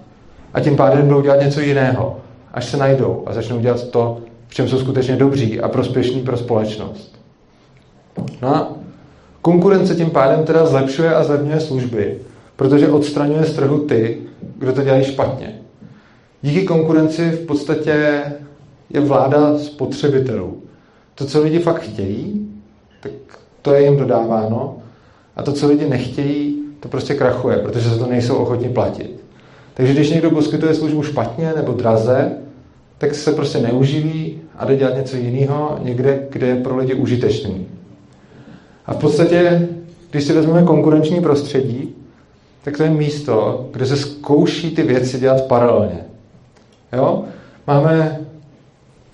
a 0.56 0.60
tím 0.60 0.76
pádem 0.76 1.08
budou 1.08 1.22
dělat 1.22 1.42
něco 1.42 1.62
jiného, 1.62 2.18
až 2.54 2.66
se 2.66 2.78
najdou 2.78 3.24
a 3.26 3.34
začnou 3.34 3.60
dělat 3.60 3.88
to, 3.88 4.18
v 4.48 4.54
čem 4.54 4.68
jsou 4.68 4.80
skutečně 4.80 5.16
dobří 5.16 5.60
a 5.60 5.68
prospěšní 5.68 6.22
pro 6.22 6.38
společnost. 6.38 7.20
No 8.42 8.56
a 8.56 8.74
konkurence 9.42 9.96
tím 9.96 10.10
pádem 10.10 10.44
teda 10.44 10.66
zlepšuje 10.66 11.16
a 11.16 11.24
zlevňuje 11.24 11.60
služby, 11.60 12.18
protože 12.56 12.90
odstraňuje 12.90 13.44
z 13.44 13.56
trhu 13.56 13.80
ty, 13.80 14.18
kdo 14.58 14.74
to 14.74 14.84
dělají 14.84 15.04
špatně. 15.04 15.56
Díky 16.42 16.66
konkurenci 16.66 17.30
v 17.30 17.46
podstatě 17.46 18.22
je 18.90 19.02
vláda 19.02 19.58
spotřebitelů. 19.58 20.62
To, 21.16 21.26
co 21.26 21.44
lidi 21.44 21.60
fakt 21.60 21.82
chtějí, 21.82 22.50
tak 23.00 23.12
to 23.62 23.74
je 23.74 23.84
jim 23.84 23.98
dodáváno 23.98 24.78
a 25.36 25.44
to, 25.44 25.54
co 25.54 25.68
lidi 25.68 25.90
nechtějí, 25.90 26.62
to 26.80 26.88
prostě 26.88 27.14
krachuje, 27.14 27.58
protože 27.58 27.90
se 27.90 28.00
to 28.00 28.08
nejsou 28.08 28.36
ochotni 28.36 28.70
platit. 28.70 29.25
Takže 29.76 29.94
když 29.94 30.10
někdo 30.10 30.32
poskytuje 30.32 30.74
službu 30.74 31.04
špatně 31.04 31.54
nebo 31.56 31.72
draze, 31.72 32.32
tak 32.98 33.16
se 33.16 33.32
prostě 33.32 33.60
neuživí 33.60 34.42
a 34.58 34.66
jde 34.66 34.76
dělat 34.76 34.96
něco 34.96 35.18
jiného 35.18 35.80
někde, 35.84 36.28
kde 36.30 36.48
je 36.48 36.56
pro 36.56 36.78
lidi 36.78 36.94
užitečný. 36.94 37.68
A 38.86 38.94
v 38.94 38.98
podstatě, 38.98 39.68
když 40.12 40.24
si 40.24 40.34
vezmeme 40.34 40.64
konkurenční 40.64 41.22
prostředí, 41.22 41.96
tak 42.64 42.78
to 42.78 42.84
je 42.84 42.90
místo, 42.90 43.66
kde 43.72 43.86
se 43.86 43.98
zkouší 43.98 44.76
ty 44.76 44.84
věci 44.84 45.20
dělat 45.20 45.48
paralelně. 45.48 46.00
Jo? 46.94 47.24
Máme 47.68 48.20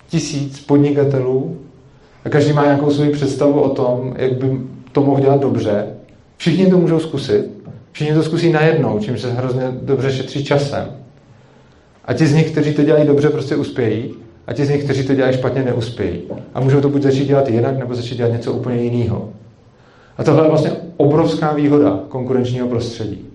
tisíc 0.08 0.60
podnikatelů 0.60 1.56
a 2.24 2.28
každý 2.28 2.52
má 2.52 2.64
nějakou 2.64 2.90
svou 2.90 3.12
představu 3.12 3.60
o 3.60 3.68
tom, 3.68 4.14
jak 4.16 4.32
by 4.32 4.60
to 4.92 5.02
mohl 5.02 5.20
dělat 5.20 5.40
dobře. 5.40 5.86
Všichni 6.36 6.70
to 6.70 6.78
můžou 6.78 7.00
zkusit, 7.00 7.50
všichni 7.92 8.14
to 8.14 8.22
zkusí 8.22 8.52
najednou, 8.52 8.98
čím 8.98 9.18
se 9.18 9.32
hrozně 9.32 9.62
dobře 9.82 10.12
šetří 10.12 10.44
časem. 10.44 10.86
A 12.04 12.12
ti 12.12 12.26
z 12.26 12.34
nich, 12.34 12.50
kteří 12.50 12.74
to 12.74 12.82
dělají 12.82 13.06
dobře, 13.06 13.30
prostě 13.30 13.56
uspějí, 13.56 14.14
a 14.46 14.52
ti 14.52 14.66
z 14.66 14.70
nich, 14.70 14.84
kteří 14.84 15.06
to 15.06 15.14
dělají 15.14 15.36
špatně, 15.36 15.62
neuspějí. 15.62 16.22
A 16.54 16.60
můžou 16.60 16.80
to 16.80 16.88
buď 16.88 17.02
začít 17.02 17.26
dělat 17.26 17.48
jinak, 17.48 17.78
nebo 17.78 17.94
začít 17.94 18.16
dělat 18.16 18.32
něco 18.32 18.52
úplně 18.52 18.82
jiného. 18.82 19.28
A 20.18 20.24
tohle 20.24 20.44
je 20.44 20.48
vlastně 20.48 20.72
obrovská 20.96 21.52
výhoda 21.52 22.00
konkurenčního 22.08 22.68
prostředí. 22.68 23.26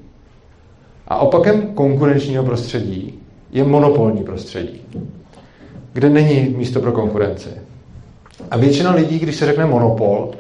A 1.08 1.18
opakem 1.18 1.62
konkurenčního 1.62 2.44
prostředí 2.44 3.20
je 3.52 3.64
monopolní 3.64 4.24
prostředí, 4.24 4.82
kde 5.94 6.10
není 6.10 6.56
místo 6.58 6.80
pro 6.80 6.92
konkurenci. 6.92 7.50
A 8.52 8.58
většina 8.58 8.92
lidí, 8.92 9.20
když 9.20 9.36
se 9.36 9.46
řekne 9.46 9.66
monopol, 9.66 10.32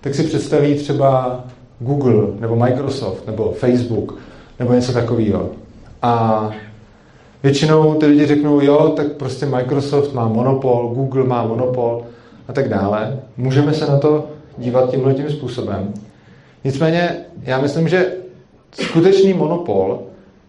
tak 0.00 0.14
si 0.14 0.22
představí 0.22 0.74
třeba 0.74 1.44
Google, 1.80 2.26
nebo 2.40 2.56
Microsoft, 2.56 3.26
nebo 3.26 3.52
Facebook, 3.52 4.18
nebo 4.58 4.72
něco 4.72 4.92
takového. 4.92 5.50
A 6.02 6.50
většinou 7.42 7.94
ty 7.94 8.06
lidi 8.06 8.26
řeknou, 8.26 8.60
jo, 8.60 8.92
tak 8.96 9.12
prostě 9.12 9.46
Microsoft 9.46 10.14
má 10.14 10.28
monopol, 10.28 10.92
Google 10.94 11.24
má 11.24 11.46
monopol 11.46 12.02
a 12.48 12.52
tak 12.52 12.68
dále. 12.68 13.20
Můžeme 13.36 13.74
se 13.74 13.86
na 13.86 13.98
to 13.98 14.26
dívat 14.58 14.90
tímhle 14.90 15.14
tím 15.14 15.30
způsobem. 15.30 15.92
Nicméně 16.64 17.16
já 17.42 17.60
myslím, 17.60 17.88
že 17.88 18.12
skutečný 18.72 19.32
monopol 19.32 20.00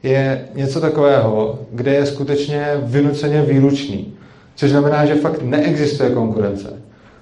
je 0.03 0.47
něco 0.55 0.81
takového, 0.81 1.59
kde 1.71 1.93
je 1.93 2.05
skutečně 2.05 2.67
vynuceně 2.83 3.41
výlučný. 3.41 4.13
Což 4.55 4.71
znamená, 4.71 5.05
že 5.05 5.15
fakt 5.15 5.41
neexistuje 5.41 6.09
konkurence. 6.09 6.73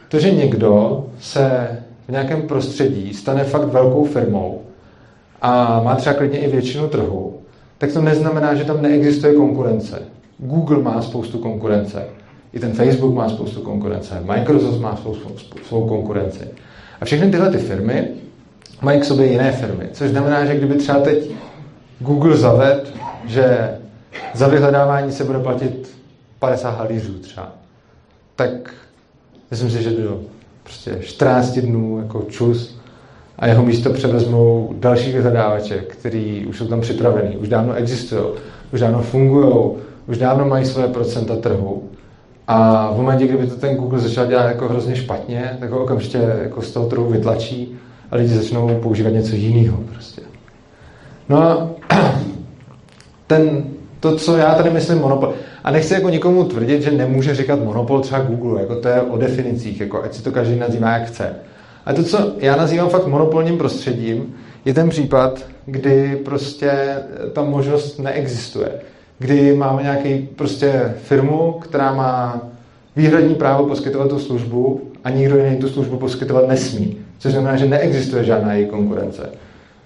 To, 0.10 0.20
že 0.20 0.32
někdo 0.32 1.06
se 1.20 1.68
v 2.10 2.12
nějakém 2.12 2.42
prostředí 2.42 3.14
stane 3.14 3.44
fakt 3.44 3.66
velkou 3.66 4.06
firmou 4.06 4.62
a 5.42 5.82
má 5.84 5.96
třeba 5.96 6.16
klidně 6.16 6.40
i 6.40 6.52
většinu 6.52 6.88
trhu, 6.88 7.40
tak 7.78 7.92
to 7.92 8.02
neznamená, 8.02 8.56
že 8.56 8.64
tam 8.64 8.82
neexistuje 8.82 9.34
konkurence. 9.34 10.02
Google 10.38 10.80
má 10.80 11.02
spoustu 11.02 11.38
konkurence, 11.38 12.06
i 12.54 12.60
ten 12.60 12.74
Facebook 12.74 13.16
má 13.16 13.30
spoustu 13.30 13.62
konkurence, 13.62 14.24
Microsoft 14.26 14.80
má 14.80 14.96
spoustu, 14.96 15.30
svou 15.68 15.88
konkurenci. 15.88 16.48
A 17.02 17.06
všechny 17.06 17.32
tyhle 17.32 17.52
ty 17.52 17.58
firmy 17.58 18.08
mají 18.82 19.00
k 19.00 19.06
sobě 19.06 19.32
jiné 19.32 19.52
firmy, 19.52 19.90
což 19.94 20.10
znamená, 20.10 20.46
že 20.46 20.56
kdyby 20.56 20.76
třeba 20.76 21.00
teď 21.00 21.32
Google 22.00 22.38
zaved, 22.38 22.94
že 23.26 23.78
za 24.34 24.48
vyhledávání 24.48 25.12
se 25.12 25.24
bude 25.24 25.40
platit 25.40 25.98
50 26.40 26.70
halířů 26.70 27.20
třeba, 27.20 27.52
tak 28.36 28.74
myslím 29.52 29.70
si, 29.70 29.84
že 29.84 29.90
do 29.90 30.20
prostě 30.70 30.98
14 31.02 31.60
dnů 31.60 32.00
jako 32.00 32.26
čus 32.30 32.80
a 33.40 33.48
jeho 33.48 33.66
místo 33.66 33.90
převezmou 33.90 34.74
další 34.80 35.12
vyhledávače, 35.12 35.78
který 35.78 36.46
už 36.46 36.58
jsou 36.58 36.68
tam 36.68 36.82
připravený, 36.82 37.38
už 37.38 37.50
dávno 37.50 37.74
existují, 37.74 38.22
už 38.74 38.80
dávno 38.80 39.02
fungují, 39.02 39.72
už 40.08 40.18
dávno 40.18 40.46
mají 40.46 40.66
své 40.66 40.88
procenta 40.88 41.36
trhu. 41.36 41.84
A 42.48 42.90
v 42.94 42.98
momentě, 42.98 43.28
kdyby 43.28 43.48
to 43.48 43.56
ten 43.56 43.76
Google 43.76 44.00
začal 44.00 44.28
dělat 44.28 44.48
jako 44.48 44.68
hrozně 44.68 44.96
špatně, 44.96 45.58
tak 45.60 45.72
ho 45.72 45.84
okamžitě 45.84 46.18
jako 46.42 46.62
z 46.62 46.72
toho 46.72 46.90
trhu 46.90 47.10
vytlačí 47.10 47.78
a 48.12 48.16
lidi 48.16 48.30
začnou 48.30 48.80
používat 48.82 49.10
něco 49.10 49.36
jiného 49.36 49.78
prostě. 49.94 50.22
No 51.30 51.44
a 51.44 51.70
ten, 53.28 53.64
to, 54.00 54.16
co 54.16 54.38
já 54.38 54.56
tady 54.56 54.70
myslím 54.70 55.00
monopol, 55.00 55.34
a 55.70 55.72
nechci 55.72 55.94
jako 55.94 56.10
nikomu 56.10 56.44
tvrdit, 56.44 56.82
že 56.82 56.92
nemůže 56.92 57.36
říkat 57.36 57.64
monopol 57.64 58.00
třeba 58.00 58.22
Google, 58.22 58.62
jako 58.62 58.76
to 58.76 58.88
je 58.88 59.02
o 59.02 59.18
definicích, 59.18 59.80
jako 59.80 60.04
ať 60.04 60.14
si 60.14 60.24
to 60.24 60.32
každý 60.32 60.56
nazývá 60.56 60.92
jak 60.92 61.08
chce. 61.08 61.36
A 61.86 61.94
to, 61.94 62.04
co 62.04 62.32
já 62.38 62.56
nazývám 62.56 62.90
fakt 62.90 63.08
monopolním 63.08 63.58
prostředím, 63.58 64.36
je 64.66 64.74
ten 64.74 64.90
případ, 64.90 65.46
kdy 65.66 66.22
prostě 66.26 66.72
ta 67.34 67.44
možnost 67.44 68.00
neexistuje. 68.00 68.72
Kdy 69.20 69.56
máme 69.56 69.84
nějaký 69.84 70.30
prostě 70.36 70.94
firmu, 71.04 71.56
která 71.62 71.94
má 71.94 72.42
výhradní 72.96 73.36
právo 73.36 73.66
poskytovat 73.66 74.10
tu 74.10 74.20
službu 74.20 74.82
a 75.04 75.10
nikdo 75.10 75.38
jiný 75.38 75.58
tu 75.58 75.70
službu 75.70 75.98
poskytovat 75.98 76.48
nesmí. 76.48 76.98
Což 77.20 77.32
znamená, 77.32 77.58
že 77.58 77.66
neexistuje 77.66 78.24
žádná 78.24 78.54
její 78.54 78.66
konkurence. 78.66 79.30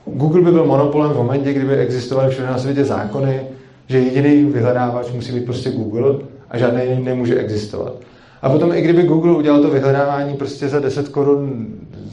Google 0.06 0.42
by 0.42 0.52
byl 0.52 0.66
monopolem 0.66 1.12
v 1.12 1.18
momentě, 1.18 1.54
kdyby 1.54 1.76
existovaly 1.76 2.32
všude 2.32 2.48
na 2.48 2.58
světě 2.58 2.86
zákony, 2.86 3.42
že 3.88 4.00
jediný 4.00 4.46
vyhledávač 4.46 5.12
musí 5.12 5.32
být 5.32 5.46
prostě 5.46 5.72
Google 5.72 6.16
a 6.50 6.58
žádný 6.58 6.82
nemůže 7.00 7.36
existovat. 7.36 7.94
A 8.42 8.50
potom 8.50 8.74
i 8.74 8.82
kdyby 8.82 9.04
Google 9.04 9.36
udělal 9.36 9.62
to 9.62 9.70
vyhledávání 9.70 10.38
prostě 10.38 10.70
za 10.70 10.80
10 10.80 11.10
korun 11.10 11.66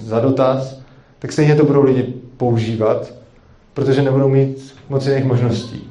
za 0.02 0.20
dotaz, 0.20 0.80
tak 1.18 1.32
stejně 1.32 1.54
to 1.54 1.64
budou 1.64 1.82
lidi 1.82 2.14
používat, 2.36 3.14
protože 3.74 4.02
nebudou 4.02 4.28
mít 4.28 4.74
moc 4.88 5.06
jiných 5.06 5.24
možností. 5.24 5.90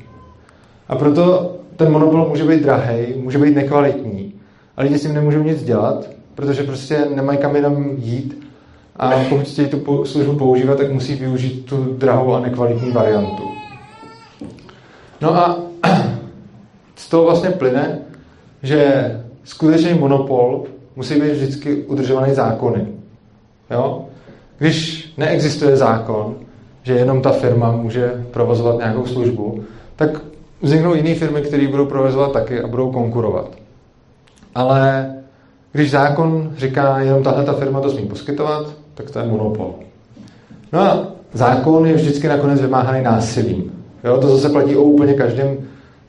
A 0.88 0.96
proto 0.96 1.56
ten 1.76 1.92
monopol 1.92 2.28
může 2.30 2.46
být 2.46 2.64
drahý, 2.64 3.14
může 3.16 3.38
být 3.38 3.56
nekvalitní, 3.56 4.34
a 4.78 4.82
lidi 4.82 4.98
s 4.98 5.02
tím 5.02 5.14
nemůžou 5.14 5.44
nic 5.44 5.64
dělat, 5.64 6.10
protože 6.36 6.64
prostě 6.64 7.06
nemají 7.16 7.38
kam 7.38 7.56
jinam 7.56 7.90
jít 7.98 8.48
a 8.96 9.12
pokud 9.30 9.48
chtějí 9.48 9.68
tu 9.68 10.06
službu 10.06 10.36
používat, 10.36 10.78
tak 10.78 10.92
musí 10.92 11.16
využít 11.16 11.66
tu 11.66 11.96
drahou 11.98 12.34
a 12.34 12.40
nekvalitní 12.40 12.92
variantu. 12.92 13.44
No 15.22 15.36
a 15.36 15.69
z 16.96 17.10
toho 17.10 17.24
vlastně 17.24 17.50
plyne, 17.50 18.00
že 18.64 19.12
skutečný 19.44 19.94
monopol 19.94 20.64
musí 20.96 21.22
být 21.22 21.32
vždycky 21.32 21.76
udržovaný 21.76 22.34
zákony. 22.34 22.88
Jo? 23.72 24.06
Když 24.58 25.10
neexistuje 25.18 25.78
zákon, 25.78 26.36
že 26.84 26.94
jenom 26.94 27.22
ta 27.22 27.32
firma 27.32 27.72
může 27.72 28.26
provozovat 28.32 28.78
nějakou 28.78 29.06
službu, 29.06 29.64
tak 29.96 30.10
vzniknou 30.62 30.94
jiné 30.94 31.16
firmy, 31.16 31.42
které 31.42 31.68
budou 31.68 31.86
provozovat 31.86 32.32
taky 32.32 32.62
a 32.62 32.68
budou 32.68 32.92
konkurovat. 32.92 33.52
Ale 34.56 35.14
když 35.72 35.92
zákon 35.92 36.52
říká, 36.58 37.00
jenom 37.00 37.24
tahle 37.24 37.46
ta 37.46 37.54
firma 37.54 37.82
to 37.82 37.90
smí 37.90 38.06
poskytovat, 38.06 38.74
tak 38.94 39.12
to 39.12 39.20
je 39.20 39.26
monopol. 39.26 39.76
No 40.74 40.80
a 40.80 41.08
zákon 41.34 41.86
je 41.86 41.94
vždycky 41.94 42.28
nakonec 42.28 42.62
vymáhaný 42.62 43.04
násilím. 43.04 43.72
Jo, 44.04 44.18
to 44.18 44.28
zase 44.28 44.50
platí 44.50 44.76
o 44.76 44.84
úplně 44.84 45.14
každém 45.14 45.58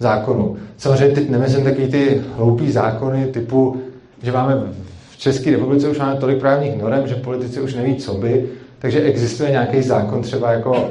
zákonu. 0.00 0.56
Samozřejmě 0.76 1.14
teď 1.14 1.30
nemyslím 1.30 1.64
takový 1.64 1.86
ty 1.86 2.22
hloupý 2.36 2.70
zákony 2.70 3.26
typu, 3.26 3.80
že 4.22 4.32
máme 4.32 4.62
v 5.10 5.18
České 5.18 5.50
republice 5.50 5.88
už 5.88 5.98
máme 5.98 6.16
tolik 6.16 6.38
právních 6.38 6.76
norm, 6.76 7.06
že 7.06 7.14
politici 7.14 7.60
už 7.60 7.74
neví, 7.74 7.96
co 7.96 8.14
by, 8.14 8.46
takže 8.78 9.00
existuje 9.00 9.50
nějaký 9.50 9.82
zákon, 9.82 10.22
třeba 10.22 10.52
jako 10.52 10.88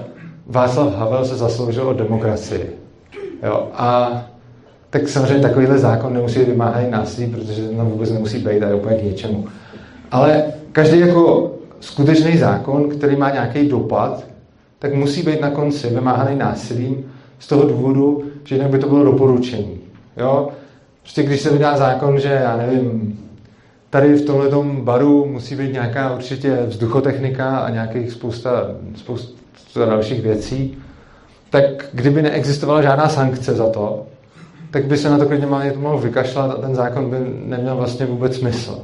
Václav 0.47 0.95
Havel 0.95 1.25
se 1.25 1.35
zasloužil 1.35 1.87
o 1.87 1.93
demokracii. 1.93 2.75
Jo, 3.43 3.67
a 3.73 4.21
tak 4.89 5.07
samozřejmě 5.07 5.39
takovýhle 5.39 5.77
zákon 5.77 6.13
nemusí 6.13 6.39
vymáhat 6.39 6.89
násilí, 6.89 7.27
protože 7.27 7.67
to 7.67 7.85
vůbec 7.85 8.11
nemusí 8.11 8.37
být 8.37 8.63
a 8.63 8.67
je 8.67 8.73
úplně 8.73 8.95
k 8.97 9.03
něčemu. 9.03 9.45
Ale 10.11 10.43
každý 10.71 10.99
jako 10.99 11.51
skutečný 11.79 12.37
zákon, 12.37 12.89
který 12.89 13.15
má 13.15 13.29
nějaký 13.29 13.67
dopad, 13.67 14.25
tak 14.79 14.93
musí 14.93 15.23
být 15.23 15.41
na 15.41 15.49
konci 15.49 15.89
vymáhaný 15.89 16.35
násilím 16.37 17.05
z 17.39 17.47
toho 17.47 17.63
důvodu, 17.63 18.23
že 18.43 18.55
jinak 18.55 18.71
by 18.71 18.79
to 18.79 18.89
bylo 18.89 19.03
doporučení. 19.03 19.79
Jo? 20.17 20.49
Prostě 21.01 21.23
když 21.23 21.41
se 21.41 21.49
vydá 21.49 21.77
zákon, 21.77 22.19
že 22.19 22.27
já 22.27 22.57
nevím, 22.57 23.19
tady 23.89 24.13
v 24.13 24.25
tomhle 24.25 24.49
baru 24.81 25.25
musí 25.25 25.55
být 25.55 25.73
nějaká 25.73 26.13
určitě 26.15 26.57
vzduchotechnika 26.67 27.57
a 27.57 27.69
nějakých 27.69 28.11
spousta, 28.11 28.67
spousta 28.95 29.85
dalších 29.85 30.21
věcí, 30.21 30.77
tak 31.49 31.89
kdyby 31.93 32.21
neexistovala 32.21 32.81
žádná 32.81 33.09
sankce 33.09 33.53
za 33.53 33.69
to, 33.69 34.05
tak 34.71 34.85
by 34.85 34.97
se 34.97 35.09
na 35.09 35.17
to 35.17 35.25
klidně 35.25 35.47
mohl 35.75 35.97
vykašlat 35.97 36.51
a 36.51 36.61
ten 36.61 36.75
zákon 36.75 37.09
by 37.09 37.17
neměl 37.45 37.75
vlastně 37.75 38.05
vůbec 38.05 38.37
smysl. 38.37 38.79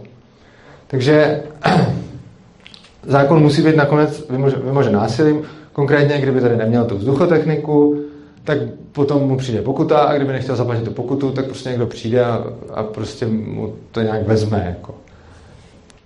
Takže 0.88 1.43
zákon 3.03 3.41
musí 3.41 3.62
být 3.62 3.75
nakonec 3.75 4.25
vymožen 4.63 4.93
násilím, 4.93 5.41
konkrétně 5.74 6.21
kdyby 6.21 6.41
tady 6.41 6.57
neměl 6.57 6.85
tu 6.85 6.97
vzduchotechniku, 6.97 8.01
tak 8.45 8.57
potom 8.91 9.21
mu 9.21 9.37
přijde 9.37 9.61
pokuta 9.61 9.99
a 9.99 10.15
kdyby 10.15 10.33
nechtěl 10.33 10.55
zaplatit 10.55 10.83
tu 10.83 10.91
pokutu, 10.91 11.31
tak 11.31 11.45
prostě 11.45 11.69
někdo 11.69 11.87
přijde 11.87 12.25
a, 12.25 12.43
a 12.73 12.83
prostě 12.83 13.25
mu 13.25 13.73
to 13.91 14.01
nějak 14.01 14.27
vezme. 14.27 14.63
Jako. 14.65 14.95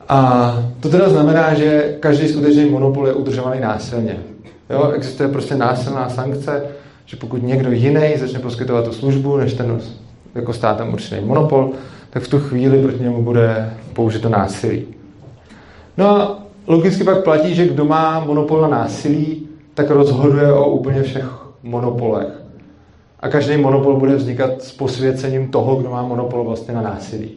A 0.09 0.53
to 0.79 0.89
teda 0.89 1.09
znamená, 1.09 1.53
že 1.53 1.97
každý 1.99 2.27
skutečný 2.27 2.69
monopol 2.69 3.07
je 3.07 3.13
udržovaný 3.13 3.61
násilně. 3.61 4.17
Jo, 4.69 4.91
existuje 4.95 5.29
prostě 5.29 5.55
násilná 5.55 6.09
sankce, 6.09 6.63
že 7.05 7.17
pokud 7.17 7.43
někdo 7.43 7.71
jiný 7.71 8.13
začne 8.17 8.39
poskytovat 8.39 8.85
tu 8.85 8.91
službu, 8.91 9.37
než 9.37 9.53
ten 9.53 9.79
jako 10.35 10.53
státem 10.53 10.93
určený 10.93 11.25
monopol, 11.25 11.71
tak 12.09 12.23
v 12.23 12.27
tu 12.27 12.39
chvíli 12.39 12.81
proti 12.81 13.03
němu 13.03 13.23
bude 13.23 13.73
použito 13.93 14.29
násilí. 14.29 14.85
No 15.97 16.07
a 16.09 16.39
logicky 16.67 17.03
pak 17.03 17.23
platí, 17.23 17.55
že 17.55 17.67
kdo 17.67 17.85
má 17.85 18.19
monopol 18.19 18.61
na 18.61 18.67
násilí, 18.67 19.47
tak 19.73 19.89
rozhoduje 19.89 20.53
o 20.53 20.69
úplně 20.69 21.03
všech 21.03 21.48
monopolech. 21.63 22.41
A 23.19 23.29
každý 23.29 23.57
monopol 23.57 23.99
bude 23.99 24.15
vznikat 24.15 24.61
s 24.61 24.71
posvěcením 24.71 25.51
toho, 25.51 25.75
kdo 25.75 25.89
má 25.89 26.01
monopol 26.01 26.43
vlastně 26.43 26.73
na 26.73 26.81
násilí. 26.81 27.31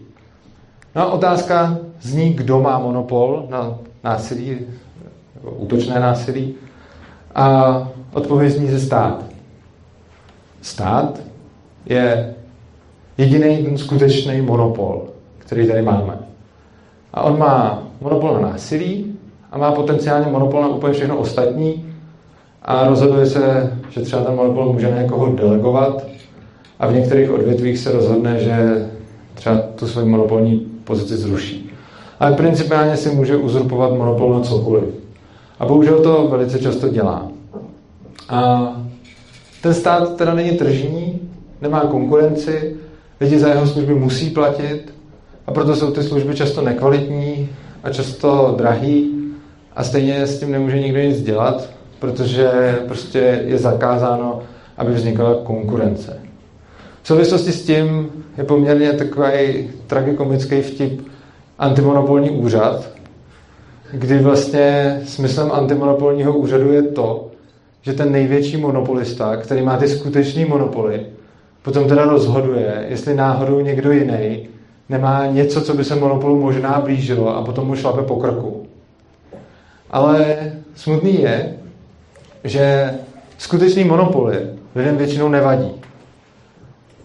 No 0.95 1.03
a 1.03 1.13
otázka 1.13 1.79
zní, 2.01 2.33
kdo 2.33 2.61
má 2.61 2.79
monopol 2.79 3.47
na 3.51 3.79
násilí, 4.05 4.59
útočné 5.57 6.01
násilí. 6.01 6.55
A 7.35 7.89
odpověď 8.13 8.53
zní 8.53 8.69
ze 8.69 8.81
stát. 8.81 9.25
Stát 10.63 11.21
je 11.87 12.35
jediný 13.19 13.79
skutečný 13.79 14.41
monopol, 14.41 15.09
který 15.39 15.69
tady 15.69 15.83
máme. 15.83 16.19
A 17.15 17.23
on 17.23 17.39
má 17.39 17.83
monopol 18.01 18.35
na 18.35 18.41
násilí 18.41 19.19
a 19.51 19.59
má 19.59 19.73
potenciálně 19.73 20.27
monopol 20.27 20.63
na 20.63 20.69
úplně 20.69 20.93
všechno 20.93 21.17
ostatní 21.17 21.82
a 22.65 22.89
rozhoduje 22.89 23.27
se, 23.27 23.73
že 23.91 24.01
třeba 24.01 24.23
ten 24.23 24.35
monopol 24.35 24.73
může 24.73 24.91
někoho 24.91 25.33
delegovat 25.33 26.07
a 26.79 26.87
v 26.87 26.95
některých 26.95 27.31
odvětvích 27.31 27.79
se 27.79 27.93
rozhodne, 27.93 28.39
že 28.39 28.87
třeba 29.35 29.57
tu 29.57 29.87
svoji 29.87 30.09
monopolní 30.09 30.67
pozici 30.85 31.17
zruší. 31.17 31.71
Ale 32.21 32.37
principiálně 32.37 32.97
si 32.97 33.11
může 33.11 33.37
uzurpovat 33.37 33.93
monopol 33.93 34.35
na 34.35 34.41
cokoliv. 34.41 34.85
A 35.59 35.67
bohužel 35.67 36.01
to 36.01 36.29
velice 36.31 36.59
často 36.59 36.89
dělá. 36.89 37.29
A 38.29 38.73
ten 39.63 39.75
stát 39.75 40.17
teda 40.17 40.35
není 40.35 40.51
tržní, 40.51 41.21
nemá 41.61 41.81
konkurenci, 41.81 42.77
lidi 43.21 43.39
za 43.39 43.49
jeho 43.49 43.67
služby 43.67 43.95
musí 43.95 44.31
platit 44.31 44.95
a 45.47 45.53
proto 45.53 45.77
jsou 45.77 45.91
ty 45.91 46.03
služby 46.03 46.35
často 46.35 46.63
nekvalitní 46.63 47.49
a 47.83 47.91
často 47.91 48.55
drahý 48.59 49.11
a 49.77 49.85
stejně 49.85 50.27
s 50.27 50.41
tím 50.41 50.53
nemůže 50.53 50.81
nikdo 50.81 51.01
nic 51.01 51.23
dělat, 51.23 51.69
protože 52.03 52.79
prostě 52.87 53.45
je 53.47 53.59
zakázáno, 53.59 54.43
aby 54.77 54.93
vznikala 54.93 55.35
konkurence. 55.45 56.19
V 57.03 57.07
souvislosti 57.07 57.53
s 57.53 57.65
tím 57.65 58.11
je 58.39 58.45
poměrně 58.45 58.93
takový 58.93 59.71
tragikomický 59.87 60.61
vtip 60.63 61.07
antimonopolní 61.59 62.31
úřad, 62.31 62.91
kdy 63.93 64.19
vlastně 64.19 65.01
smyslem 65.07 65.53
antimonopolního 65.53 66.33
úřadu 66.33 66.73
je 66.73 66.83
to, 66.83 67.31
že 67.83 67.93
ten 67.93 68.13
největší 68.13 68.57
monopolista, 68.57 69.37
který 69.37 69.63
má 69.63 69.77
ty 69.77 69.89
skutečný 69.89 70.45
monopoly, 70.45 71.07
potom 71.63 71.89
teda 71.89 72.05
rozhoduje, 72.05 72.87
jestli 72.89 73.15
náhodou 73.15 73.61
někdo 73.61 73.93
jiný 73.93 74.49
nemá 74.89 75.27
něco, 75.27 75.61
co 75.61 75.75
by 75.75 75.85
se 75.85 75.95
monopolu 75.95 76.41
možná 76.41 76.81
blížilo 76.81 77.37
a 77.37 77.45
potom 77.45 77.67
mu 77.67 77.77
šlape 77.77 78.03
po 78.03 78.17
krku. 78.17 78.67
Ale 79.91 80.37
smutný 80.75 81.23
je, 81.23 81.62
že 82.45 82.95
skutečný 83.39 83.85
monopoly 83.85 84.39
lidem 84.75 84.97
většinou 84.97 85.29
nevadí. 85.29 85.71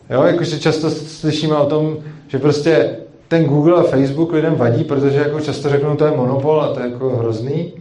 Jo, 0.09 0.23
jakože 0.23 0.59
často 0.59 0.89
slyšíme 0.89 1.55
o 1.55 1.65
tom, 1.65 1.97
že 2.27 2.39
prostě 2.39 2.95
ten 3.27 3.45
Google 3.45 3.79
a 3.79 3.83
Facebook 3.83 4.31
lidem 4.31 4.55
vadí, 4.55 4.83
protože 4.83 5.19
jako 5.19 5.39
často 5.39 5.69
řeknou, 5.69 5.95
to 5.95 6.05
je 6.05 6.11
monopol 6.11 6.61
a 6.61 6.73
to 6.73 6.79
je 6.79 6.89
jako 6.89 7.09
hrozný. 7.09 7.73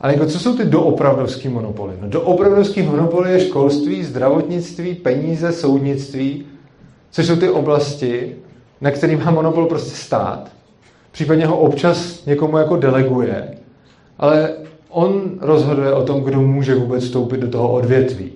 Ale 0.00 0.12
jako 0.12 0.26
co 0.26 0.38
jsou 0.38 0.56
ty 0.56 0.64
doopravdovský 0.64 1.48
monopoly? 1.48 1.94
No 2.00 2.08
doopravdovský 2.08 2.82
monopoly 2.82 3.32
je 3.32 3.40
školství, 3.40 4.04
zdravotnictví, 4.04 4.94
peníze, 4.94 5.52
soudnictví, 5.52 6.44
což 7.10 7.26
jsou 7.26 7.36
ty 7.36 7.48
oblasti, 7.48 8.36
na 8.80 8.90
který 8.90 9.16
má 9.16 9.30
monopol 9.30 9.66
prostě 9.66 9.96
stát. 9.96 10.50
Případně 11.12 11.46
ho 11.46 11.58
občas 11.58 12.24
někomu 12.26 12.58
jako 12.58 12.76
deleguje, 12.76 13.54
ale 14.18 14.50
on 14.90 15.38
rozhoduje 15.40 15.92
o 15.92 16.02
tom, 16.02 16.20
kdo 16.20 16.40
může 16.40 16.74
vůbec 16.74 17.04
vstoupit 17.04 17.40
do 17.40 17.48
toho 17.48 17.72
odvětví. 17.72 18.32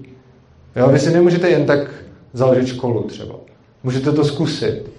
Jo, 0.77 0.89
vy 0.89 0.99
si 0.99 1.13
nemůžete 1.13 1.49
jen 1.49 1.67
tak 1.67 1.91
založit 2.33 2.67
školu 2.67 3.03
třeba. 3.03 3.35
Můžete 3.83 4.13
to 4.13 4.25
zkusit. 4.25 4.91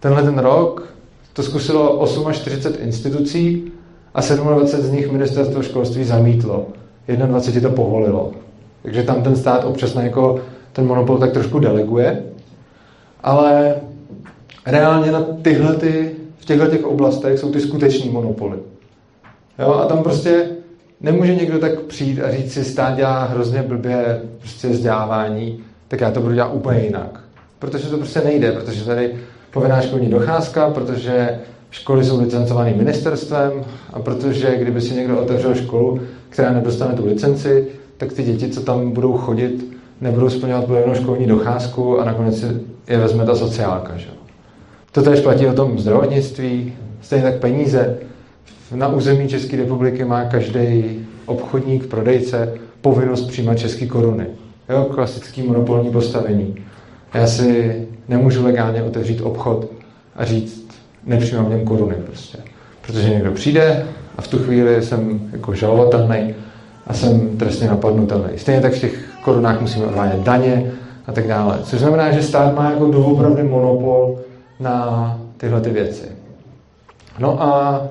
Tenhle 0.00 0.22
ten 0.22 0.38
rok 0.38 0.88
to 1.32 1.42
zkusilo 1.42 2.06
48 2.32 2.82
institucí 2.82 3.72
a 4.14 4.20
27 4.20 4.86
z 4.86 4.90
nich 4.90 5.12
ministerstvo 5.12 5.62
školství 5.62 6.04
zamítlo. 6.04 6.66
21 7.06 7.70
to 7.70 7.76
povolilo. 7.76 8.32
Takže 8.82 9.02
tam 9.02 9.22
ten 9.22 9.36
stát 9.36 9.64
občas 9.64 9.94
na 9.94 10.02
jako 10.02 10.40
ten 10.72 10.86
monopol 10.86 11.18
tak 11.18 11.32
trošku 11.32 11.58
deleguje. 11.58 12.22
Ale 13.22 13.74
reálně 14.66 15.12
na 15.12 15.26
tyhle 15.42 15.74
ty, 15.74 16.10
v 16.38 16.44
těchto 16.44 16.66
těch 16.66 16.84
oblastech 16.84 17.38
jsou 17.38 17.52
ty 17.52 17.60
skuteční 17.60 18.10
monopoly. 18.10 18.58
Jo, 19.58 19.74
a 19.74 19.84
tam 19.84 20.02
prostě 20.02 20.46
nemůže 21.00 21.34
někdo 21.34 21.58
tak 21.58 21.80
přijít 21.80 22.22
a 22.22 22.30
říct 22.30 22.52
si, 22.52 22.64
stát 22.64 22.96
dělá 22.96 23.24
hrozně 23.24 23.62
blbě 23.62 24.20
prostě 24.38 24.68
vzdělávání, 24.68 25.60
tak 25.88 26.00
já 26.00 26.10
to 26.10 26.20
budu 26.20 26.34
dělat 26.34 26.48
úplně 26.52 26.80
jinak. 26.80 27.20
Protože 27.58 27.88
to 27.88 27.96
prostě 27.96 28.20
nejde, 28.20 28.52
protože 28.52 28.84
tady 28.84 29.14
povinná 29.50 29.80
školní 29.80 30.08
docházka, 30.08 30.70
protože 30.70 31.38
školy 31.70 32.04
jsou 32.04 32.20
licencované 32.20 32.74
ministerstvem 32.74 33.52
a 33.92 34.00
protože 34.00 34.56
kdyby 34.56 34.80
si 34.80 34.94
někdo 34.94 35.20
otevřel 35.20 35.54
školu, 35.54 36.00
která 36.28 36.52
nedostane 36.52 36.94
tu 36.94 37.06
licenci, 37.06 37.66
tak 37.96 38.12
ty 38.12 38.22
děti, 38.22 38.48
co 38.48 38.60
tam 38.60 38.90
budou 38.90 39.12
chodit, 39.12 39.78
nebudou 40.00 40.30
splňovat 40.30 40.64
povinnou 40.64 40.94
školní 40.94 41.26
docházku 41.26 42.00
a 42.00 42.04
nakonec 42.04 42.44
je 42.88 42.98
vezme 42.98 43.26
ta 43.26 43.34
sociálka. 43.34 43.96
Že? 43.96 44.06
To 44.92 45.02
tež 45.02 45.20
platí 45.20 45.46
o 45.46 45.52
tom 45.52 45.78
zdravotnictví, 45.78 46.72
stejně 47.02 47.24
tak 47.24 47.34
peníze. 47.34 47.98
Na 48.74 48.88
území 48.88 49.28
České 49.28 49.56
republiky 49.56 50.04
má 50.04 50.24
každý 50.24 50.84
obchodník, 51.26 51.86
prodejce 51.86 52.54
povinnost 52.80 53.28
přijímat 53.28 53.58
české 53.58 53.86
koruny. 53.86 54.26
Jo, 54.68 54.84
klasický 54.84 55.42
monopolní 55.42 55.90
postavení. 55.90 56.56
Já 57.14 57.26
si 57.26 57.88
nemůžu 58.08 58.44
legálně 58.44 58.82
otevřít 58.82 59.20
obchod 59.20 59.66
a 60.16 60.24
říct, 60.24 60.68
nepřijímám 61.06 61.46
v 61.46 61.50
něm 61.50 61.64
koruny 61.64 61.94
prostě. 61.94 62.38
Protože 62.86 63.10
někdo 63.10 63.32
přijde 63.32 63.86
a 64.16 64.22
v 64.22 64.28
tu 64.28 64.38
chvíli 64.38 64.82
jsem 64.82 65.20
jako 65.32 65.54
žalovatelný 65.54 66.34
a 66.86 66.94
jsem 66.94 67.36
trestně 67.36 67.68
napadnutelný. 67.68 68.28
Stejně 68.36 68.60
tak 68.60 68.72
v 68.72 68.80
těch 68.80 69.08
korunách 69.22 69.60
musíme 69.60 69.86
odvádět 69.86 70.20
daně 70.20 70.72
a 71.06 71.12
tak 71.12 71.28
dále. 71.28 71.58
Což 71.62 71.80
znamená, 71.80 72.12
že 72.12 72.22
stát 72.22 72.54
má 72.54 72.70
jako 72.70 72.86
doopravdy 72.90 73.42
monopol 73.42 74.18
na 74.60 75.18
tyhle 75.36 75.60
ty 75.60 75.70
věci. 75.70 76.04
No 77.18 77.42
a 77.42 77.82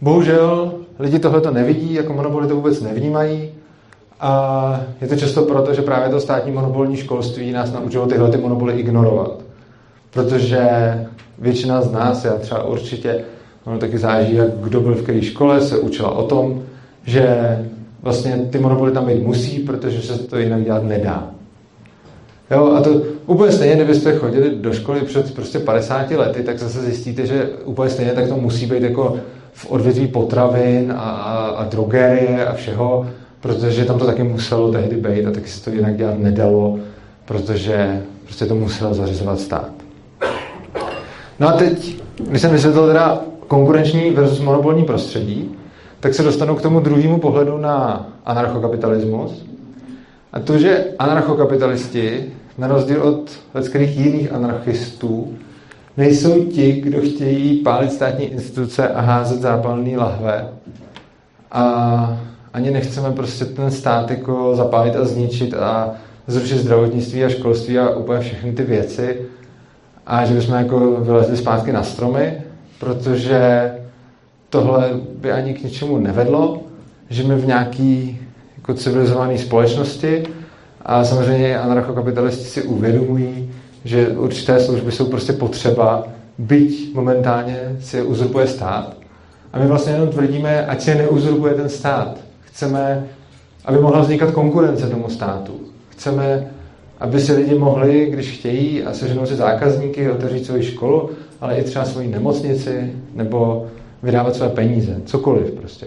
bohužel 0.00 0.72
lidi 0.98 1.18
tohle 1.18 1.40
to 1.40 1.50
nevidí, 1.50 1.94
jako 1.94 2.12
monopoly 2.12 2.48
to 2.48 2.54
vůbec 2.54 2.80
nevnímají 2.80 3.50
a 4.20 4.80
je 5.00 5.08
to 5.08 5.16
často 5.16 5.42
proto, 5.42 5.74
že 5.74 5.82
právě 5.82 6.08
to 6.08 6.20
státní 6.20 6.52
monopolní 6.52 6.96
školství 6.96 7.52
nás 7.52 7.72
naučilo 7.72 8.06
tyhle 8.06 8.30
ty 8.30 8.38
monopoly 8.38 8.72
ignorovat. 8.72 9.32
Protože 10.10 10.68
většina 11.38 11.82
z 11.82 11.92
nás, 11.92 12.24
já 12.24 12.32
třeba 12.32 12.64
určitě, 12.64 13.24
ono 13.64 13.78
taky 13.78 13.98
záží, 13.98 14.34
jak 14.34 14.48
kdo 14.50 14.80
byl 14.80 14.94
v 14.94 15.02
které 15.02 15.22
škole, 15.22 15.60
se 15.60 15.78
učila 15.78 16.10
o 16.10 16.26
tom, 16.26 16.62
že 17.04 17.58
vlastně 18.02 18.48
ty 18.50 18.58
monopoly 18.58 18.92
tam 18.92 19.06
být 19.06 19.22
musí, 19.22 19.58
protože 19.58 20.02
se 20.02 20.18
to 20.18 20.38
jinak 20.38 20.64
dělat 20.64 20.84
nedá. 20.84 21.30
Jo, 22.50 22.72
a 22.72 22.82
to 22.82 23.02
úplně 23.26 23.52
stejně, 23.52 23.74
kdybyste 23.74 24.16
chodili 24.16 24.50
do 24.54 24.72
školy 24.72 25.00
před 25.00 25.34
prostě 25.34 25.58
50 25.58 26.10
lety, 26.10 26.42
tak 26.42 26.58
zase 26.58 26.80
zjistíte, 26.80 27.26
že 27.26 27.48
úplně 27.64 27.90
stejně 27.90 28.12
tak 28.12 28.28
to 28.28 28.36
musí 28.36 28.66
být 28.66 28.82
jako 28.82 29.16
v 29.52 29.70
odvětví 29.70 30.06
potravin 30.06 30.92
a, 30.92 31.00
a, 31.00 31.46
a 31.48 31.64
drogerie 31.64 32.46
a 32.46 32.54
všeho, 32.54 33.06
protože 33.40 33.84
tam 33.84 33.98
to 33.98 34.06
taky 34.06 34.22
muselo 34.22 34.72
tehdy 34.72 34.96
být 34.96 35.26
a 35.26 35.30
taky 35.30 35.48
se 35.48 35.64
to 35.64 35.70
jinak 35.70 35.96
dělat 35.96 36.18
nedalo, 36.18 36.78
protože 37.24 38.02
prostě 38.24 38.46
to 38.46 38.54
musel 38.54 38.94
zařizovat 38.94 39.40
stát. 39.40 39.70
No 41.40 41.48
a 41.48 41.52
teď, 41.52 42.02
když 42.28 42.42
jsem 42.42 42.50
vysvětlil 42.50 42.86
teda 42.86 43.20
konkurenční 43.48 44.10
versus 44.10 44.40
monopolní 44.40 44.84
prostředí, 44.84 45.56
tak 46.00 46.14
se 46.14 46.22
dostanu 46.22 46.54
k 46.54 46.62
tomu 46.62 46.80
druhému 46.80 47.18
pohledu 47.18 47.58
na 47.58 48.06
anarchokapitalismus. 48.26 49.46
A 50.32 50.40
to, 50.40 50.58
že 50.58 50.84
anarchokapitalisti, 50.98 52.32
na 52.58 52.68
rozdíl 52.68 53.02
od 53.02 53.30
veškerých 53.54 53.96
jiných 53.96 54.32
anarchistů, 54.32 55.34
nejsou 55.96 56.44
ti, 56.44 56.72
kdo 56.72 57.00
chtějí 57.00 57.56
pálit 57.56 57.92
státní 57.92 58.24
instituce 58.24 58.88
a 58.88 59.00
házet 59.00 59.40
zápalný 59.40 59.96
lahve. 59.96 60.48
A 61.52 62.20
ani 62.52 62.70
nechceme 62.70 63.10
prostě 63.12 63.44
ten 63.44 63.70
stát 63.70 64.10
jako 64.10 64.56
zapálit 64.56 64.96
a 64.96 65.04
zničit 65.04 65.54
a 65.54 65.94
zrušit 66.26 66.58
zdravotnictví 66.58 67.24
a 67.24 67.28
školství 67.28 67.78
a 67.78 67.90
úplně 67.90 68.20
všechny 68.20 68.52
ty 68.52 68.62
věci. 68.62 69.20
A 70.06 70.24
že 70.24 70.34
bychom 70.34 70.54
jako 70.54 70.96
vylezli 71.00 71.36
zpátky 71.36 71.72
na 71.72 71.82
stromy, 71.82 72.42
protože 72.78 73.70
tohle 74.50 74.90
by 75.18 75.32
ani 75.32 75.54
k 75.54 75.62
ničemu 75.62 75.98
nevedlo. 75.98 76.62
Žijeme 77.10 77.36
v 77.36 77.46
nějaký 77.46 78.20
jako 78.56 78.74
civilizované 78.74 79.38
společnosti 79.38 80.22
a 80.82 81.04
samozřejmě 81.04 81.58
anarchokapitalisti 81.58 82.44
si 82.44 82.62
uvědomují, 82.62 83.49
že 83.84 84.08
určité 84.08 84.60
služby 84.60 84.92
jsou 84.92 85.06
prostě 85.06 85.32
potřeba, 85.32 86.06
byť 86.38 86.94
momentálně 86.94 87.76
si 87.80 87.96
je 87.96 88.02
uzurpuje 88.02 88.46
stát. 88.46 88.96
A 89.52 89.58
my 89.58 89.66
vlastně 89.66 89.92
jenom 89.92 90.08
tvrdíme, 90.08 90.66
ať 90.66 90.80
si 90.80 90.90
je 90.90 90.96
neuzurpuje 90.96 91.54
ten 91.54 91.68
stát. 91.68 92.18
Chceme, 92.40 93.06
aby 93.64 93.78
mohla 93.78 94.00
vznikat 94.00 94.30
konkurence 94.30 94.86
tomu 94.86 95.08
státu. 95.08 95.60
Chceme, 95.88 96.50
aby 97.00 97.20
si 97.20 97.32
lidi 97.32 97.54
mohli, 97.54 98.06
když 98.10 98.38
chtějí 98.38 98.82
a 98.82 98.92
seženou 98.92 99.26
si 99.26 99.36
zákazníky, 99.36 100.10
otevřít 100.10 100.46
svoji 100.46 100.62
školu, 100.62 101.10
ale 101.40 101.56
i 101.56 101.64
třeba 101.64 101.84
svoji 101.84 102.08
nemocnici 102.08 102.92
nebo 103.14 103.66
vydávat 104.02 104.34
své 104.34 104.48
peníze, 104.48 104.96
cokoliv 105.04 105.50
prostě. 105.50 105.86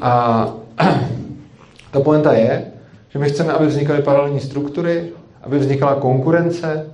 A 0.00 0.48
ta 1.90 2.00
poenta 2.00 2.32
je, 2.32 2.64
že 3.08 3.18
my 3.18 3.28
chceme, 3.28 3.52
aby 3.52 3.66
vznikaly 3.66 4.02
paralelní 4.02 4.40
struktury, 4.40 5.04
aby 5.42 5.58
vznikala 5.58 5.94
konkurence, 5.94 6.86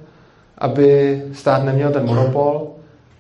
aby 0.61 1.23
stát 1.33 1.64
neměl 1.64 1.90
ten 1.90 2.07
monopol 2.07 2.66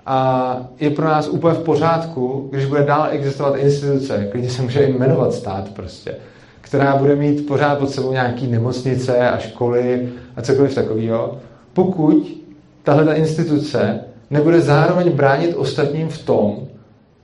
a 0.06 0.56
je 0.80 0.90
pro 0.90 1.04
nás 1.04 1.28
úplně 1.28 1.54
v 1.54 1.62
pořádku, 1.62 2.48
když 2.50 2.66
bude 2.66 2.82
dál 2.84 3.06
existovat 3.10 3.56
instituce, 3.56 4.28
klidně 4.30 4.50
se 4.50 4.62
může 4.62 4.88
jmenovat 4.88 5.32
stát 5.32 5.68
prostě, 5.68 6.14
která 6.60 6.96
bude 6.96 7.16
mít 7.16 7.46
pořád 7.46 7.78
pod 7.78 7.90
sebou 7.90 8.12
nějaký 8.12 8.46
nemocnice 8.46 9.30
a 9.30 9.38
školy 9.38 10.08
a 10.36 10.42
cokoliv 10.42 10.74
takového, 10.74 11.38
pokud 11.72 12.40
tahle 12.82 13.04
ta 13.04 13.14
instituce 13.14 14.00
nebude 14.30 14.60
zároveň 14.60 15.10
bránit 15.10 15.54
ostatním 15.56 16.08
v 16.08 16.18
tom, 16.18 16.56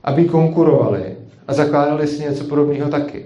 aby 0.03 0.25
konkurovali 0.25 1.15
a 1.47 1.53
zakládali 1.53 2.07
si 2.07 2.23
něco 2.23 2.43
podobného 2.43 2.89
taky. 2.89 3.25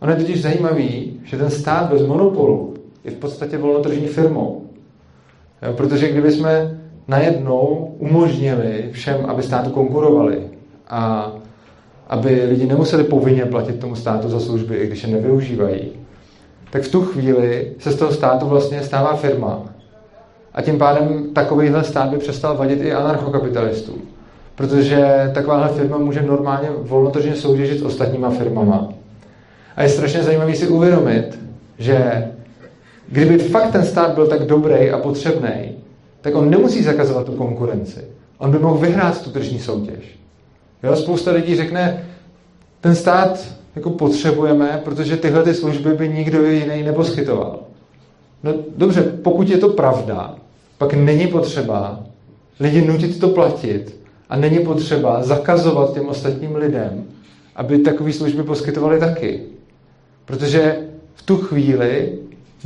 Ono 0.00 0.12
je 0.12 0.18
totiž 0.18 0.42
zajímavý, 0.42 1.20
že 1.24 1.36
ten 1.36 1.50
stát 1.50 1.90
bez 1.90 2.02
monopolu 2.02 2.74
je 3.04 3.10
v 3.10 3.14
podstatě 3.14 3.58
volnotržní 3.58 4.06
firmou. 4.06 4.65
Jo, 5.62 5.72
protože 5.72 6.10
kdyby 6.10 6.32
jsme 6.32 6.78
najednou 7.08 7.94
umožnili 7.98 8.88
všem, 8.92 9.16
aby 9.26 9.42
státu 9.42 9.70
konkurovali 9.70 10.42
a 10.88 11.32
aby 12.08 12.44
lidi 12.48 12.66
nemuseli 12.66 13.04
povinně 13.04 13.44
platit 13.44 13.78
tomu 13.78 13.96
státu 13.96 14.28
za 14.28 14.40
služby, 14.40 14.76
i 14.76 14.86
když 14.86 15.02
je 15.02 15.08
nevyužívají, 15.08 15.92
tak 16.70 16.82
v 16.82 16.90
tu 16.90 17.02
chvíli 17.02 17.72
se 17.78 17.92
z 17.92 17.96
toho 17.96 18.12
státu 18.12 18.46
vlastně 18.46 18.82
stává 18.82 19.16
firma. 19.16 19.62
A 20.54 20.62
tím 20.62 20.78
pádem 20.78 21.24
takovýhle 21.32 21.84
stát 21.84 22.08
by 22.08 22.18
přestal 22.18 22.56
vadit 22.56 22.80
i 22.82 22.92
anarchokapitalistům. 22.92 24.02
Protože 24.54 25.30
takováhle 25.34 25.68
firma 25.68 25.98
může 25.98 26.22
normálně 26.22 26.68
volnotržně 26.80 27.34
soutěžit 27.34 27.78
s 27.78 27.82
ostatníma 27.82 28.30
firmama. 28.30 28.88
A 29.76 29.82
je 29.82 29.88
strašně 29.88 30.22
zajímavý 30.22 30.54
si 30.54 30.68
uvědomit, 30.68 31.38
že 31.78 32.28
kdyby 33.08 33.38
fakt 33.38 33.72
ten 33.72 33.84
stát 33.84 34.14
byl 34.14 34.26
tak 34.26 34.46
dobrý 34.46 34.90
a 34.90 34.98
potřebný, 34.98 35.72
tak 36.20 36.34
on 36.34 36.50
nemusí 36.50 36.82
zakazovat 36.82 37.26
tu 37.26 37.32
konkurenci. 37.32 38.00
On 38.38 38.50
by 38.50 38.58
mohl 38.58 38.78
vyhrát 38.78 39.22
tu 39.22 39.30
tržní 39.30 39.58
soutěž. 39.58 40.18
Jo, 40.82 40.96
spousta 40.96 41.32
lidí 41.32 41.56
řekne, 41.56 42.06
ten 42.80 42.94
stát 42.94 43.46
jako 43.76 43.90
potřebujeme, 43.90 44.80
protože 44.84 45.16
tyhle 45.16 45.42
ty 45.42 45.54
služby 45.54 45.94
by 45.94 46.08
nikdo 46.08 46.46
jiný 46.46 46.82
neposkytoval. 46.82 47.58
No 48.42 48.54
dobře, 48.76 49.02
pokud 49.02 49.48
je 49.48 49.58
to 49.58 49.68
pravda, 49.68 50.34
pak 50.78 50.94
není 50.94 51.26
potřeba 51.26 52.00
lidi 52.60 52.86
nutit 52.86 53.20
to 53.20 53.28
platit 53.28 54.00
a 54.28 54.36
není 54.36 54.58
potřeba 54.58 55.22
zakazovat 55.22 55.94
těm 55.94 56.08
ostatním 56.08 56.56
lidem, 56.56 57.04
aby 57.56 57.78
takové 57.78 58.12
služby 58.12 58.42
poskytovali 58.42 59.00
taky. 59.00 59.40
Protože 60.24 60.76
v 61.14 61.22
tu 61.22 61.36
chvíli 61.36 62.12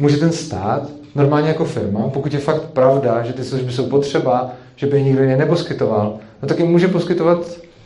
může 0.00 0.16
ten 0.16 0.32
stát, 0.32 0.90
normálně 1.14 1.48
jako 1.48 1.64
firma, 1.64 2.08
pokud 2.08 2.32
je 2.32 2.38
fakt 2.38 2.62
pravda, 2.62 3.22
že 3.22 3.32
ty 3.32 3.44
služby 3.44 3.72
jsou 3.72 3.86
potřeba, 3.86 4.50
že 4.76 4.86
by 4.86 4.96
je 4.96 5.02
nikdo 5.02 5.22
jiný 5.22 5.36
neposkytoval, 5.36 6.18
no 6.42 6.48
tak 6.48 6.58
jim 6.58 6.68
může 6.68 6.88
poskytovat 6.88 7.38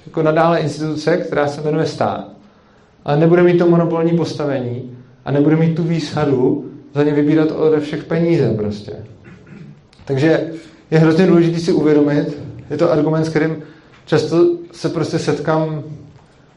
jako 0.06 0.22
nadále 0.22 0.58
instituce, 0.58 1.16
která 1.16 1.48
se 1.48 1.60
jmenuje 1.60 1.86
stát. 1.86 2.28
Ale 3.04 3.16
nebude 3.16 3.42
mít 3.42 3.58
to 3.58 3.68
monopolní 3.68 4.16
postavení 4.16 4.96
a 5.24 5.30
nebude 5.30 5.56
mít 5.56 5.76
tu 5.76 5.82
výsadu 5.82 6.70
za 6.94 7.02
ně 7.02 7.12
vybírat 7.12 7.50
ode 7.50 7.80
všech 7.80 8.04
peníze 8.04 8.54
prostě. 8.56 8.92
Takže 10.04 10.46
je 10.90 10.98
hrozně 10.98 11.26
důležité 11.26 11.58
si 11.58 11.72
uvědomit, 11.72 12.38
je 12.70 12.76
to 12.76 12.92
argument, 12.92 13.24
s 13.24 13.28
kterým 13.28 13.56
často 14.06 14.46
se 14.72 14.88
prostě 14.88 15.18
setkám 15.18 15.82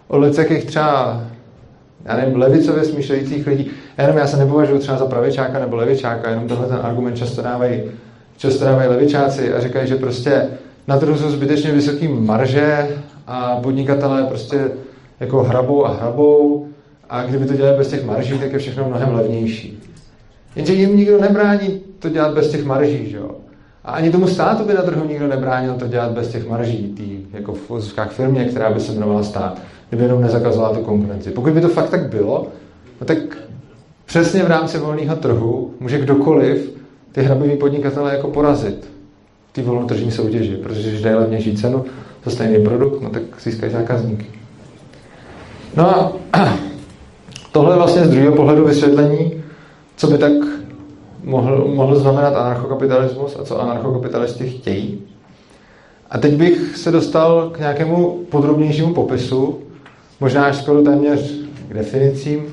o 0.08 0.18
lidech, 0.18 0.66
třeba 0.66 1.24
já 2.08 2.16
nevím, 2.16 2.38
levicově 2.38 2.84
smýšlejících 2.84 3.48
lidí. 3.48 3.72
Já 3.98 4.04
jenom 4.04 4.18
já 4.18 4.28
se 4.28 4.38
nepovažuji 4.38 4.80
třeba 4.80 4.98
za 4.98 5.06
pravičáka 5.06 5.60
nebo 5.60 5.76
levičáka, 5.76 6.30
jenom 6.30 6.48
tenhle 6.48 6.68
ten 6.68 6.80
argument 6.82 7.18
často 7.18 7.42
dávají, 7.42 7.82
často 8.38 8.66
dávají 8.66 8.90
levičáci 8.90 9.54
a 9.54 9.60
říkají, 9.60 9.88
že 9.88 9.96
prostě 9.96 10.48
na 10.88 11.00
trhu 11.00 11.18
jsou 11.18 11.30
zbytečně 11.30 11.72
vysoký 11.72 12.08
marže 12.08 12.88
a 13.28 13.56
podnikatelé 13.56 14.24
prostě 14.24 14.72
jako 15.20 15.44
hrabou 15.44 15.86
a 15.86 15.94
hrabou 15.94 16.68
a 17.10 17.24
kdyby 17.24 17.46
to 17.46 17.54
dělali 17.54 17.78
bez 17.78 17.88
těch 17.88 18.06
marží, 18.06 18.40
tak 18.40 18.54
je 18.54 18.60
všechno 18.60 18.90
mnohem 18.90 19.16
levnější. 19.16 19.84
Jenže 20.56 20.74
jim 20.74 20.98
nikdo 20.98 21.22
nebrání 21.22 21.82
to 22.00 22.10
dělat 22.10 22.34
bez 22.34 22.52
těch 22.52 22.66
marží, 22.66 23.10
že 23.10 23.18
jo? 23.18 23.32
A 23.86 23.92
ani 23.92 24.12
tomu 24.12 24.28
státu 24.28 24.64
by 24.64 24.74
na 24.74 24.82
trhu 24.82 25.08
nikdo 25.08 25.28
nebránil 25.28 25.74
to 25.74 25.88
dělat 25.88 26.12
bez 26.12 26.28
těch 26.28 26.50
marží, 26.50 26.94
tý, 26.98 27.38
jako 27.38 27.54
v 27.54 27.92
firmě, 28.10 28.46
která 28.46 28.70
by 28.70 28.80
se 28.80 28.92
jmenovala 28.92 29.24
stát, 29.24 29.62
kdyby 29.90 30.04
jenom 30.04 30.22
nezakazovala 30.22 30.74
tu 30.76 30.84
konkurenci. 30.84 31.32
Pokud 31.32 31.54
by 31.54 31.62
to 31.62 31.70
fakt 31.70 31.90
tak 31.90 32.10
bylo, 32.10 32.48
no 33.02 33.08
tak 33.08 33.18
přesně 34.06 34.44
v 34.44 34.48
rámci 34.48 34.78
volného 34.78 35.16
trhu 35.16 35.74
může 35.80 36.00
kdokoliv 36.00 36.72
ty 37.12 37.22
hrabivý 37.22 37.58
podnikatele 37.58 38.14
jako 38.14 38.28
porazit 38.28 38.88
v 39.50 39.54
té 39.54 39.62
volnotržní 39.62 40.12
soutěži, 40.12 40.56
protože 40.56 40.90
když 40.90 41.02
dají 41.02 41.16
levnější 41.16 41.56
cenu 41.56 41.86
za 42.26 42.32
stejný 42.32 42.64
produkt, 42.64 43.02
no 43.02 43.10
tak 43.10 43.24
získají 43.44 43.72
zákazníky. 43.72 44.26
No 45.76 45.90
a 45.90 46.14
tohle 47.52 47.74
je 47.74 47.78
vlastně 47.78 48.06
z 48.06 48.10
druhého 48.10 48.36
pohledu 48.36 48.66
vysvětlení, 48.66 49.44
co 49.96 50.08
by 50.08 50.18
tak 50.18 50.32
mohl, 51.24 51.68
mohl 51.68 51.96
znamenat 51.96 52.36
anarchokapitalismus 52.36 53.38
a 53.40 53.44
co 53.44 53.62
anarchokapitalisti 53.62 54.50
chtějí. 54.50 55.02
A 56.10 56.18
teď 56.18 56.34
bych 56.34 56.78
se 56.78 56.92
dostal 56.92 57.50
k 57.50 57.60
nějakému 57.60 58.26
podrobnějšímu 58.30 58.94
popisu, 58.94 59.60
možná 60.20 60.46
až 60.46 60.58
skoro 60.58 60.82
téměř 60.82 61.34
k 61.70 61.74
definicím, 61.74 62.46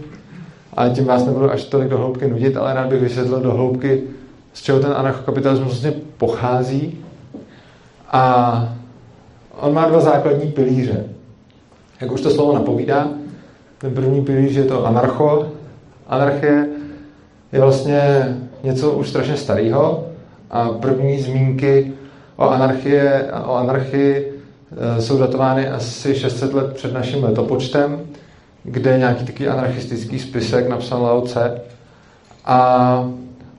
ale 0.75 0.91
tím 0.91 1.05
vás 1.05 1.27
nebudu 1.27 1.51
až 1.51 1.65
tolik 1.65 1.89
do 1.89 1.99
hloubky 1.99 2.29
nudit, 2.29 2.57
ale 2.57 2.75
rád 2.75 2.87
bych 2.87 3.01
vysvětlil 3.01 3.41
do 3.41 3.53
hloubky, 3.53 4.03
z 4.53 4.63
čeho 4.63 4.81
ten 4.81 4.93
anarchokapitalismus 4.97 5.69
vlastně 5.69 5.93
pochází. 6.17 6.99
A 8.13 8.75
on 9.61 9.75
má 9.75 9.89
dva 9.89 10.01
základní 10.01 10.53
pilíře. 10.53 11.05
Jak 12.01 12.13
už 12.13 12.21
to 12.21 12.31
slovo 12.31 12.55
napovídá, 12.55 13.09
ten 13.79 13.95
první 13.95 14.25
pilíř 14.25 14.55
je 14.55 14.65
to 14.65 14.87
anarcho. 14.87 15.47
Anarchie 16.07 16.69
je 17.53 17.61
vlastně 17.61 18.01
něco 18.63 18.93
už 18.93 19.09
strašně 19.09 19.37
starého 19.37 20.07
a 20.51 20.69
první 20.69 21.21
zmínky 21.21 21.93
o, 22.37 22.49
anarchie, 22.49 23.33
o 23.47 23.55
anarchii 23.55 24.34
jsou 24.99 25.19
datovány 25.19 25.69
asi 25.69 26.15
600 26.15 26.55
let 26.55 26.73
před 26.75 26.93
naším 26.93 27.25
letopočtem, 27.25 28.01
kde 28.65 28.99
nějaký 28.99 29.25
takový 29.25 29.49
anarchistický 29.49 30.19
spisek 30.19 30.69
napsal 30.69 31.03
Lao 31.03 31.21
Tse 31.21 31.61
a 32.45 33.11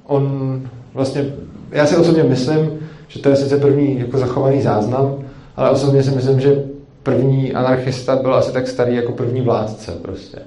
on 0.05 0.61
vlastně, 0.93 1.25
já 1.71 1.85
si 1.85 1.95
osobně 1.95 2.23
myslím, 2.23 2.79
že 3.07 3.19
to 3.19 3.29
je 3.29 3.35
sice 3.35 3.57
první 3.57 3.99
jako 3.99 4.17
zachovaný 4.17 4.61
záznam, 4.61 5.15
ale 5.55 5.69
osobně 5.69 6.03
si 6.03 6.11
myslím, 6.11 6.39
že 6.39 6.63
první 7.03 7.53
anarchista 7.53 8.15
byl 8.15 8.35
asi 8.35 8.51
tak 8.51 8.67
starý 8.67 8.95
jako 8.95 9.11
první 9.11 9.41
vládce 9.41 9.91
prostě. 10.01 10.39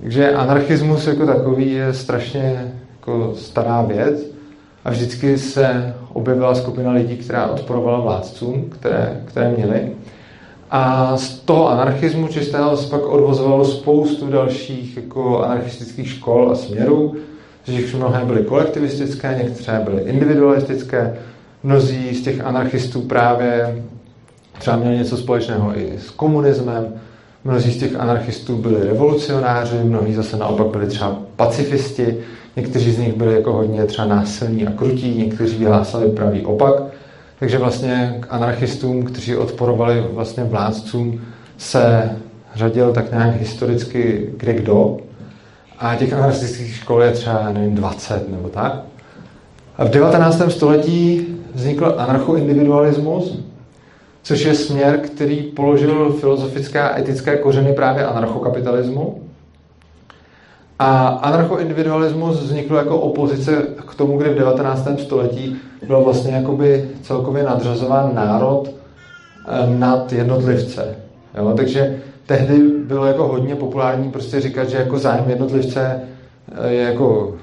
Takže 0.00 0.34
anarchismus 0.34 1.06
jako 1.06 1.26
takový 1.26 1.72
je 1.72 1.94
strašně 1.94 2.74
jako 2.96 3.34
stará 3.36 3.82
věc 3.82 4.37
a 4.88 4.90
vždycky 4.90 5.38
se 5.38 5.94
objevila 6.12 6.54
skupina 6.54 6.92
lidí, 6.92 7.16
která 7.16 7.46
odporovala 7.46 8.00
vládcům, 8.00 8.70
které, 8.70 9.20
které 9.24 9.50
měli. 9.50 9.92
A 10.70 11.16
z 11.16 11.38
toho 11.38 11.70
anarchismu 11.70 12.28
čistého 12.28 12.76
se 12.76 12.88
pak 12.90 13.06
odvozovalo 13.06 13.64
spoustu 13.64 14.30
dalších 14.30 14.96
jako 14.96 15.44
anarchistických 15.44 16.08
škol 16.08 16.50
a 16.52 16.54
směrů, 16.54 17.16
z 17.66 17.70
nich 17.70 17.94
mnohé 17.94 18.24
byly 18.24 18.42
kolektivistické, 18.42 19.40
některé 19.44 19.80
byly 19.80 20.02
individualistické. 20.02 21.16
Mnozí 21.62 22.14
z 22.14 22.22
těch 22.22 22.40
anarchistů 22.40 23.00
právě 23.00 23.82
třeba 24.58 24.76
měli 24.76 24.96
něco 24.96 25.16
společného 25.16 25.78
i 25.78 25.92
s 25.98 26.10
komunismem, 26.10 26.86
mnozí 27.44 27.72
z 27.72 27.78
těch 27.78 27.96
anarchistů 27.96 28.56
byli 28.56 28.88
revolucionáři, 28.88 29.76
mnozí 29.84 30.14
zase 30.14 30.36
naopak 30.36 30.66
byli 30.66 30.86
třeba 30.86 31.18
pacifisti, 31.36 32.18
někteří 32.56 32.92
z 32.92 32.98
nich 32.98 33.14
byli 33.14 33.34
jako 33.34 33.52
hodně 33.52 33.84
třeba 33.84 34.08
násilní 34.08 34.66
a 34.66 34.72
krutí, 34.72 35.18
někteří 35.18 35.56
vyhlásali 35.56 36.10
pravý 36.10 36.46
opak. 36.46 36.82
Takže 37.38 37.58
vlastně 37.58 38.16
k 38.20 38.26
anarchistům, 38.30 39.02
kteří 39.02 39.36
odporovali 39.36 40.04
vlastně 40.12 40.44
vládcům, 40.44 41.20
se 41.56 42.10
řadil 42.54 42.92
tak 42.92 43.10
nějak 43.12 43.36
historicky 43.36 44.30
kde 44.36 44.52
kdo. 44.52 44.96
A 45.78 45.94
těch 45.94 46.12
anarchistických 46.12 46.76
škol 46.76 47.02
je 47.02 47.10
třeba, 47.10 47.52
nevím, 47.52 47.74
20 47.74 48.28
nebo 48.28 48.48
tak. 48.48 48.82
A 49.78 49.84
v 49.84 49.90
19. 49.90 50.42
století 50.48 51.26
vznikl 51.54 51.94
anarchoindividualismus, 51.98 53.38
což 54.22 54.44
je 54.44 54.54
směr, 54.54 54.98
který 54.98 55.42
položil 55.42 56.12
filozofické 56.12 56.80
a 56.80 56.98
etické 56.98 57.36
kořeny 57.36 57.72
právě 57.72 58.06
anarchokapitalismu. 58.06 59.22
A 60.78 61.06
anarchoindividualismus 61.08 62.42
vznikl 62.42 62.74
jako 62.74 63.00
opozice 63.00 63.62
k 63.88 63.94
tomu, 63.94 64.18
kdy 64.18 64.30
v 64.30 64.34
19. 64.34 64.88
století 64.98 65.56
byl 65.86 66.04
vlastně 66.04 66.34
jakoby 66.34 66.90
celkově 67.02 67.42
nadřazován 67.42 68.14
národ 68.14 68.70
nad 69.66 70.12
jednotlivce. 70.12 70.96
Jo? 71.38 71.52
Takže 71.56 71.96
tehdy 72.26 72.58
bylo 72.86 73.06
jako 73.06 73.28
hodně 73.28 73.54
populární 73.54 74.10
prostě 74.10 74.40
říkat, 74.40 74.68
že 74.68 74.76
jako 74.76 74.98
zájem 74.98 75.30
jednotlivce 75.30 76.00
eh, 76.52 76.70
je 76.70 76.82
jako 76.82 77.34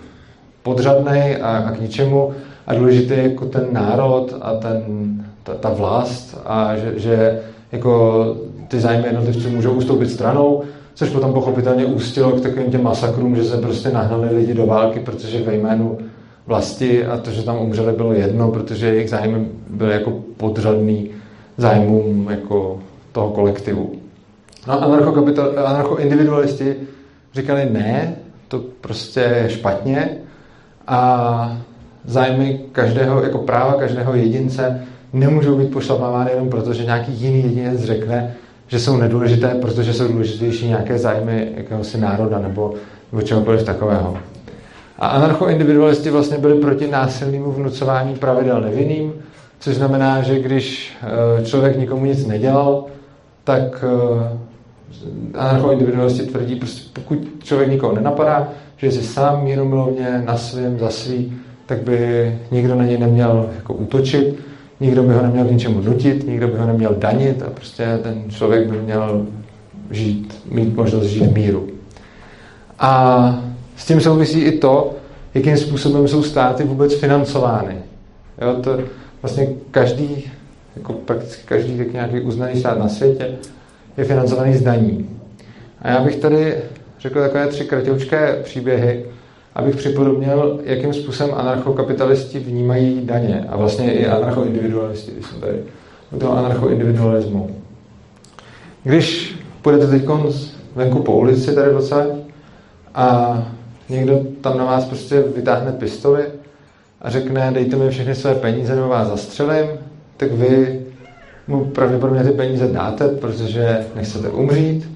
podřadný 0.63 1.35
a, 1.35 1.57
a 1.57 1.71
k 1.71 1.81
ničemu 1.81 2.33
a 2.67 2.73
důležitý 2.73 3.13
je 3.13 3.23
jako 3.23 3.45
ten 3.45 3.67
národ 3.71 4.33
a 4.41 4.53
ten, 4.53 4.83
ta, 5.43 5.53
ta 5.53 5.69
vlast 5.69 6.41
a 6.45 6.75
že, 6.75 6.93
že 6.95 7.41
jako 7.71 8.25
ty 8.67 8.79
zájmy 8.79 9.07
jednotlivců 9.07 9.49
můžou 9.49 9.71
ustoupit 9.71 10.09
stranou, 10.09 10.63
což 10.95 11.09
potom 11.09 11.33
pochopitelně 11.33 11.85
ústilo 11.85 12.31
k 12.31 12.41
takovým 12.41 12.71
těm 12.71 12.83
masakrům, 12.83 13.35
že 13.35 13.43
se 13.43 13.57
prostě 13.57 13.89
nahnali 13.89 14.35
lidi 14.35 14.53
do 14.53 14.65
války, 14.65 14.99
protože 14.99 15.43
ve 15.43 15.55
jménu 15.55 15.97
vlasti 16.47 17.05
a 17.05 17.17
to, 17.17 17.31
že 17.31 17.43
tam 17.43 17.57
umřeli, 17.57 17.93
bylo 17.93 18.13
jedno, 18.13 18.51
protože 18.51 18.87
jejich 18.87 19.09
zájmy 19.09 19.47
byly 19.69 19.93
jako 19.93 20.11
podřadný 20.37 21.09
zájmům 21.57 22.27
jako 22.31 22.79
toho 23.11 23.29
kolektivu. 23.29 23.91
No 24.67 24.81
anarcho-individualisti 25.65 26.75
říkali 27.33 27.69
ne, 27.71 28.15
to 28.47 28.61
prostě 28.81 29.19
je 29.19 29.49
špatně 29.49 30.09
a 30.87 31.57
zájmy 32.05 32.61
každého, 32.71 33.23
jako 33.23 33.37
práva 33.37 33.73
každého 33.73 34.15
jedince 34.15 34.85
nemůžou 35.13 35.57
být 35.57 35.71
pošlapávány 35.71 36.31
jenom 36.31 36.49
proto, 36.49 36.73
že 36.73 36.85
nějaký 36.85 37.11
jiný 37.11 37.43
jedinec 37.43 37.81
řekne, 37.81 38.35
že 38.67 38.79
jsou 38.79 38.97
nedůležité, 38.97 39.47
protože 39.47 39.93
jsou 39.93 40.07
důležitější 40.07 40.67
nějaké 40.67 40.97
zájmy 40.97 41.51
jakéhosi 41.55 41.97
národa 41.97 42.39
nebo, 42.39 42.73
nebo 43.11 43.21
čehokoliv 43.21 43.63
takového. 43.63 44.17
A 44.99 45.07
anarcho-individualisti 45.07 46.09
vlastně 46.09 46.37
byli 46.37 46.61
proti 46.61 46.87
násilnému 46.87 47.51
vnucování 47.51 48.15
pravidel 48.15 48.61
nevinným, 48.61 49.13
což 49.59 49.75
znamená, 49.75 50.21
že 50.21 50.39
když 50.39 50.93
eh, 51.01 51.45
člověk 51.45 51.77
nikomu 51.77 52.05
nic 52.05 52.25
nedělal, 52.25 52.85
tak 53.43 53.85
eh, 53.87 54.37
anarcho-individualisti 55.37 56.23
tvrdí, 56.23 56.55
prostě 56.55 56.89
pokud 56.93 57.17
člověk 57.43 57.69
nikoho 57.69 57.95
nenapadá, 57.95 58.47
že 58.77 58.91
si 58.91 59.03
sám 59.03 59.43
míromilovně 59.43 60.23
na 60.25 60.37
svém 60.37 60.79
za 60.79 60.89
svý, 60.89 61.37
tak 61.65 61.81
by 61.81 62.39
nikdo 62.51 62.75
na 62.75 62.85
něj 62.85 62.97
neměl 62.97 63.49
jako 63.55 63.73
útočit, 63.73 64.39
nikdo 64.79 65.03
by 65.03 65.13
ho 65.13 65.21
neměl 65.21 65.45
ničemu 65.45 65.81
nutit, 65.81 66.27
nikdo 66.27 66.47
by 66.47 66.57
ho 66.57 66.67
neměl 66.67 66.95
danit 66.97 67.43
a 67.43 67.49
prostě 67.49 67.99
ten 68.03 68.23
člověk 68.29 68.69
by 68.69 68.77
měl 68.77 69.25
žít, 69.91 70.41
mít 70.51 70.75
možnost 70.75 71.05
žít 71.05 71.25
v 71.25 71.33
míru. 71.33 71.67
A 72.79 73.43
s 73.75 73.85
tím 73.85 74.01
souvisí 74.01 74.39
i 74.39 74.57
to, 74.57 74.95
jakým 75.33 75.57
způsobem 75.57 76.07
jsou 76.07 76.23
státy 76.23 76.63
vůbec 76.63 76.95
financovány. 76.95 77.75
Jo, 78.41 78.53
to 78.61 78.79
vlastně 79.21 79.47
každý, 79.71 80.31
jako 80.75 80.93
prakticky 80.93 81.41
každý 81.45 81.77
tak 81.77 81.93
nějaký 81.93 82.21
uznaný 82.21 82.59
stát 82.59 82.79
na 82.79 82.89
světě 82.89 83.35
je 83.97 84.03
financovaný 84.03 84.53
z 84.53 84.61
daní. 84.61 85.09
A 85.81 85.89
já 85.89 86.03
bych 86.03 86.15
tady 86.15 86.55
řekl 86.99 87.21
takové 87.21 87.47
tři 87.47 87.65
kratěvčké 87.65 88.41
příběhy, 88.43 89.05
abych 89.55 89.75
připodobnil, 89.75 90.59
jakým 90.63 90.93
způsobem 90.93 91.35
anarchokapitalisti 91.35 92.39
vnímají 92.39 93.01
daně 93.05 93.45
a 93.49 93.57
vlastně 93.57 93.93
i 93.93 94.07
anarchoindividualisti, 94.07 95.11
když 95.11 95.25
jsem 95.25 95.41
tady 95.41 95.63
u 96.11 96.19
toho 96.19 96.37
anarchoindividualismu. 96.37 97.55
Když 98.83 99.35
půjdete 99.61 99.87
teď 99.87 100.05
venku 100.75 101.03
po 101.03 101.11
ulici 101.11 101.55
tady 101.55 101.71
docela 101.71 102.05
a 102.95 103.37
někdo 103.89 104.21
tam 104.41 104.57
na 104.57 104.65
vás 104.65 104.85
prostě 104.85 105.23
vytáhne 105.35 105.71
pistoli 105.71 106.23
a 107.01 107.09
řekne, 107.09 107.51
dejte 107.51 107.75
mi 107.75 107.89
všechny 107.89 108.15
své 108.15 108.35
peníze 108.35 108.75
nebo 108.75 108.87
vás 108.87 109.07
zastřelím, 109.07 109.65
tak 110.17 110.31
vy 110.31 110.81
mu 111.47 111.65
pravděpodobně 111.65 112.23
ty 112.23 112.31
peníze 112.31 112.67
dáte, 112.67 113.07
protože 113.07 113.85
nechcete 113.95 114.29
umřít, 114.29 114.94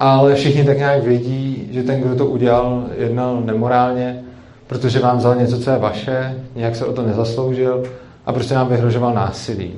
ale 0.00 0.34
všichni 0.34 0.64
tak 0.64 0.78
nějak 0.78 1.02
vědí, 1.02 1.68
že 1.72 1.82
ten, 1.82 2.00
kdo 2.00 2.16
to 2.16 2.26
udělal, 2.26 2.84
jednal 2.96 3.40
nemorálně, 3.40 4.22
protože 4.66 4.98
vám 4.98 5.18
vzal 5.18 5.34
něco, 5.34 5.58
co 5.58 5.70
je 5.70 5.78
vaše, 5.78 6.34
nějak 6.56 6.76
se 6.76 6.84
o 6.84 6.92
to 6.92 7.02
nezasloužil 7.02 7.82
a 8.26 8.32
prostě 8.32 8.54
vám 8.54 8.68
vyhrožoval 8.68 9.14
násilím. 9.14 9.72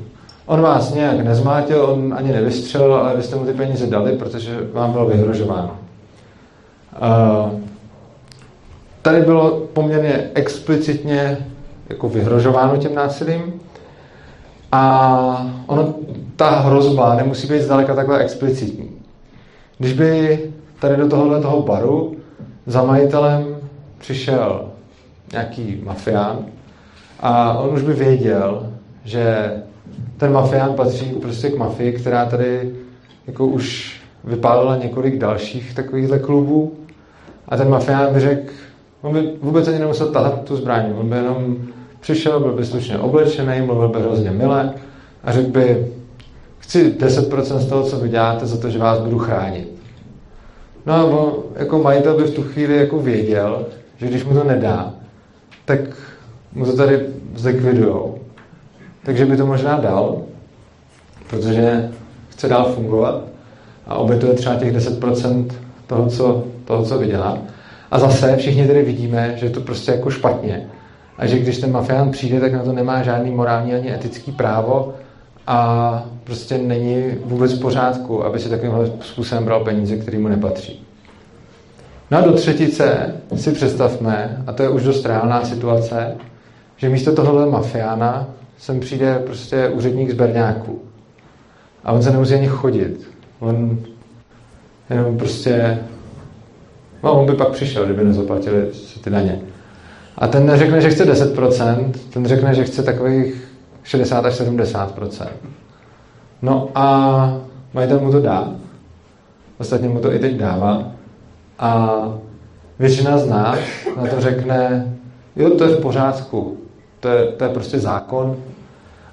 On 0.47 0.61
vás 0.61 0.95
nějak 0.95 1.21
nezmátil, 1.21 1.85
on 1.85 2.15
ani 2.19 2.33
nevystřelil, 2.33 2.95
ale 2.95 3.17
vy 3.17 3.23
jste 3.23 3.37
mu 3.37 3.45
ty 3.45 3.53
peníze 3.53 3.87
dali, 3.87 4.13
protože 4.13 4.59
vám 4.73 4.93
bylo 4.93 5.07
vyhrožováno. 5.07 5.77
Tady 9.03 9.21
bylo 9.21 9.51
poměrně 9.73 10.31
explicitně 10.35 11.39
jako 11.89 12.09
vyhrožováno 12.09 12.77
tím 12.77 12.95
násilím. 12.95 13.61
A 14.73 15.47
ono, 15.67 15.95
ta 16.37 16.51
hrozba 16.51 17.15
nemusí 17.15 17.47
být 17.47 17.63
zdaleka 17.63 17.95
takhle 17.95 18.19
explicitní. 18.19 18.92
Když 19.79 19.93
by 19.93 20.41
tady 20.81 20.97
do 20.97 21.09
tohohle 21.09 21.41
toho 21.41 21.63
baru 21.63 22.17
za 22.67 22.83
majitelem 22.83 23.57
přišel 23.99 24.65
nějaký 25.33 25.81
mafián 25.85 26.39
a 27.21 27.59
on 27.59 27.75
už 27.75 27.83
by 27.83 27.93
věděl, 27.93 28.73
že 29.05 29.53
ten 30.17 30.33
mafián 30.33 30.75
patří 30.75 31.07
prostě 31.07 31.51
k 31.51 31.59
mafii, 31.59 31.93
která 31.93 32.27
tady 32.27 32.75
jako 33.27 33.47
už 33.47 33.97
vypálila 34.25 34.77
několik 34.77 35.19
dalších 35.19 35.75
takovýchhle 35.75 36.19
klubů. 36.19 36.73
A 37.49 37.57
ten 37.57 37.69
mafián 37.69 38.15
by 38.15 38.21
řekl, 38.21 38.53
on 39.03 39.13
by 39.13 39.31
vůbec 39.43 39.69
ani 39.69 39.79
nemusel 39.79 40.13
tahat 40.13 40.45
tu 40.45 40.57
zbraň, 40.57 40.93
on 40.97 41.09
by 41.09 41.17
jenom 41.17 41.57
přišel, 42.01 42.41
byl 42.41 42.53
by 42.53 42.65
slušně 42.65 42.99
oblečený, 42.99 43.67
mluvil 43.67 43.89
by 43.89 44.01
hrozně 44.01 44.31
milé 44.31 44.75
a 45.25 45.33
řekl 45.33 45.51
by, 45.51 45.87
chci 46.73 46.91
10% 46.99 47.59
z 47.59 47.67
toho, 47.67 47.83
co 47.83 47.97
vy 47.97 48.09
děláte, 48.09 48.47
za 48.47 48.57
to, 48.57 48.71
že 48.71 48.79
vás 48.79 48.99
budu 49.01 49.19
chránit. 49.19 49.69
No 50.87 50.95
a 50.95 51.05
on, 51.05 51.33
jako 51.57 51.79
majitel 51.79 52.17
by 52.17 52.23
v 52.23 52.35
tu 52.35 52.43
chvíli 52.43 52.77
jako 52.77 52.99
věděl, 52.99 53.67
že 53.97 54.07
když 54.07 54.25
mu 54.25 54.35
to 54.35 54.45
nedá, 54.45 54.95
tak 55.65 55.81
mu 56.53 56.65
to 56.65 56.77
tady 56.77 57.01
zlikvidujou. 57.35 58.19
Takže 59.03 59.27
by 59.27 59.37
to 59.37 59.47
možná 59.47 59.81
dal, 59.81 60.23
protože 61.31 61.91
chce 62.29 62.49
dál 62.49 62.65
fungovat 62.65 63.23
a 63.87 63.95
obětuje 63.95 64.35
třeba 64.35 64.55
těch 64.55 64.77
10% 64.77 65.47
toho, 65.87 66.07
co, 66.07 66.45
toho, 66.65 66.85
co 66.85 66.99
vydělá. 66.99 67.39
A 67.91 67.99
zase 67.99 68.37
všichni 68.37 68.67
tedy 68.67 68.83
vidíme, 68.83 69.33
že 69.37 69.47
je 69.47 69.51
to 69.51 69.61
prostě 69.61 69.93
jako 69.93 70.11
špatně. 70.11 70.67
A 71.19 71.27
že 71.27 71.39
když 71.39 71.59
ten 71.59 71.73
mafián 71.73 72.11
přijde, 72.11 72.41
tak 72.41 72.53
na 72.53 72.65
to 72.65 72.73
nemá 72.73 73.03
žádný 73.03 73.31
morální 73.31 73.75
ani 73.75 73.95
etický 73.95 74.33
právo 74.33 74.95
a 75.47 76.05
prostě 76.25 76.59
není 76.59 77.05
vůbec 77.25 77.53
v 77.53 77.61
pořádku, 77.61 78.25
aby 78.25 78.39
si 78.39 78.49
takovýmhle 78.49 78.91
způsobem 79.01 79.45
bral 79.45 79.65
peníze, 79.65 79.97
které 79.97 80.19
mu 80.19 80.29
nepatří. 80.29 80.87
No 82.11 82.19
a 82.19 82.21
do 82.21 82.33
třetice 82.33 83.15
si 83.35 83.53
představme, 83.53 84.43
a 84.47 84.53
to 84.53 84.63
je 84.63 84.69
už 84.69 84.83
dost 84.83 85.07
reálná 85.07 85.45
situace, 85.45 86.15
že 86.77 86.89
místo 86.89 87.13
tohohle 87.13 87.47
mafiána 87.47 88.27
sem 88.59 88.81
přijde 88.81 89.19
prostě 89.27 89.69
úředník 89.69 90.11
z 90.11 90.15
Berňáku. 90.15 90.83
A 91.85 91.93
on 91.93 92.03
se 92.03 92.11
nemusí 92.11 92.35
ani 92.35 92.47
chodit. 92.47 93.11
On 93.41 93.79
jenom 94.91 95.19
prostě... 95.19 95.79
No, 97.03 97.21
on 97.21 97.27
by 97.27 97.35
pak 97.35 97.49
přišel, 97.49 97.85
kdyby 97.85 98.05
nezaplatili 98.05 98.69
ty 99.05 99.11
daně. 99.11 99.41
A 100.19 100.27
ten 100.27 100.47
neřekne, 100.47 100.81
že 100.81 100.91
chce 100.91 101.13
10%, 101.13 101.93
ten 102.13 102.27
řekne, 102.27 102.55
že 102.55 102.65
chce 102.65 102.83
takových 102.83 103.52
60 103.83 104.27
až 104.27 104.41
70%. 104.41 105.29
No 106.43 106.69
a 106.75 107.39
majitel 107.75 108.01
mu 108.01 108.13
to 108.13 108.21
dá. 108.21 108.49
Ostatně 109.59 109.89
mu 109.89 110.01
to 110.01 110.13
i 110.13 110.19
teď 110.19 110.37
dává. 110.37 110.83
A 111.59 112.03
většina 112.79 113.19
z 113.19 113.29
nás 113.29 113.59
na 113.97 114.07
to 114.07 114.21
řekne, 114.21 114.93
jo, 115.37 115.51
to 115.51 115.65
je 115.65 115.77
v 115.77 115.81
pořádku, 115.81 116.57
to 117.01 117.09
je, 117.09 117.25
to 117.25 117.45
je 117.45 117.51
prostě 117.51 117.79
zákon. 117.79 118.37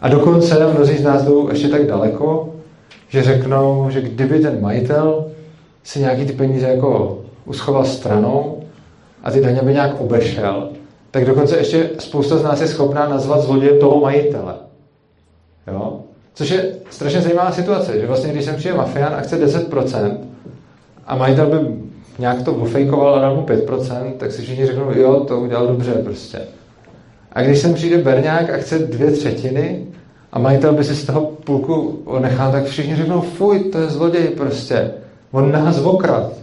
A 0.02 0.10
dokonce 0.10 0.74
mnozí 0.74 0.98
z 0.98 1.04
nás 1.04 1.24
jdou 1.24 1.50
ještě 1.50 1.68
tak 1.68 1.88
daleko, 1.88 2.56
že 3.08 3.24
řeknou, 3.24 3.90
že 3.90 4.02
kdyby 4.02 4.40
ten 4.40 4.62
majitel 4.62 5.26
si 5.84 6.00
nějaký 6.00 6.26
ty 6.26 6.34
peníze 6.34 6.68
jako 6.68 7.20
uschoval 7.46 7.86
stranou 7.86 8.64
a 9.24 9.32
ty 9.32 9.42
daně 9.42 9.62
by 9.62 9.74
nějak 9.74 10.02
obešel, 10.02 10.70
tak 11.12 11.26
dokonce 11.26 11.58
ještě 11.58 11.90
spousta 12.00 12.38
z 12.38 12.44
nás 12.44 12.62
je 12.62 12.68
schopná 12.68 13.10
nazvat 13.10 13.42
zlodějem 13.42 13.80
toho 13.80 14.00
majitele. 14.00 14.54
Jo? 15.68 16.00
Což 16.34 16.50
je 16.50 16.76
strašně 16.90 17.22
zajímavá 17.22 17.52
situace, 17.52 18.00
že 18.00 18.08
vlastně 18.08 18.32
když 18.32 18.46
sem 18.46 18.56
přijde 18.56 18.76
mafián 18.76 19.14
a 19.14 19.22
chce 19.22 19.46
10% 19.46 20.18
a 21.08 21.16
majitel 21.16 21.48
by 21.48 21.58
nějak 22.20 22.44
to 22.44 22.54
ofejkoval 22.54 23.16
a 23.16 23.20
dal 23.20 23.36
mu 23.36 23.42
5%, 23.42 24.12
tak 24.18 24.32
si 24.32 24.42
všichni 24.42 24.66
řeknou, 24.66 24.92
jo, 24.96 25.20
to 25.20 25.40
udělal 25.40 25.68
dobře 25.68 25.92
prostě. 25.92 26.42
A 27.32 27.42
když 27.42 27.60
sem 27.60 27.74
přijde 27.74 27.98
Berňák 27.98 28.50
a 28.50 28.58
chce 28.58 28.80
dvě 28.80 29.12
třetiny 29.12 29.86
a 30.32 30.40
majitel 30.40 30.74
by 30.74 30.84
si 30.84 30.96
z 30.96 31.06
toho 31.06 31.22
půlku 31.22 32.04
nechal, 32.20 32.52
tak 32.52 32.66
všichni 32.66 32.96
řeknou, 32.96 33.22
fuj, 33.22 33.60
to 33.60 33.78
je 33.78 33.88
zloděj 33.88 34.28
prostě. 34.28 34.92
On 35.32 35.52
nás 35.52 35.80
okrad. 35.80 36.34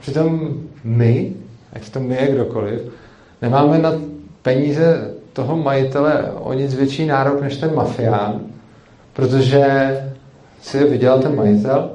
Přitom 0.00 0.54
my, 0.84 1.32
ať 1.72 1.90
to 1.90 2.00
my 2.00 2.14
je 2.14 2.32
kdokoliv, 2.32 2.80
nemáme 3.42 3.78
na 3.78 3.92
peníze 4.42 5.10
toho 5.32 5.56
majitele 5.56 6.24
o 6.40 6.52
nic 6.52 6.74
větší 6.74 7.06
nárok 7.06 7.40
než 7.40 7.56
ten 7.56 7.74
mafián, 7.74 8.40
protože 9.12 9.64
si 10.60 10.76
je 10.76 10.84
vydělal 10.84 11.18
ten 11.18 11.36
majitel 11.36 11.90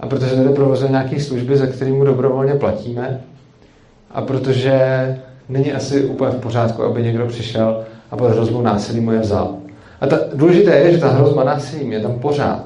a 0.00 0.06
protože 0.06 0.36
tady 0.36 0.48
provozuje 0.48 0.90
nějaké 0.90 1.20
služby, 1.20 1.56
za 1.56 1.66
kterými 1.66 1.96
mu 1.96 2.04
dobrovolně 2.04 2.54
platíme 2.54 3.20
a 4.10 4.22
protože 4.22 4.76
není 5.48 5.72
asi 5.72 6.04
úplně 6.04 6.30
v 6.30 6.40
pořádku, 6.40 6.82
aby 6.82 7.02
někdo 7.02 7.26
přišel 7.26 7.84
a 8.10 8.16
pod 8.16 8.30
hrozbou 8.30 8.62
násilí 8.62 9.00
mu 9.00 9.12
je 9.12 9.20
vzal. 9.20 9.54
A 10.00 10.06
ta, 10.06 10.18
důležité 10.34 10.74
je, 10.76 10.92
že 10.92 10.98
ta 10.98 11.08
hrozba 11.08 11.44
násilím 11.44 11.92
je 11.92 12.00
tam 12.00 12.18
pořád. 12.18 12.64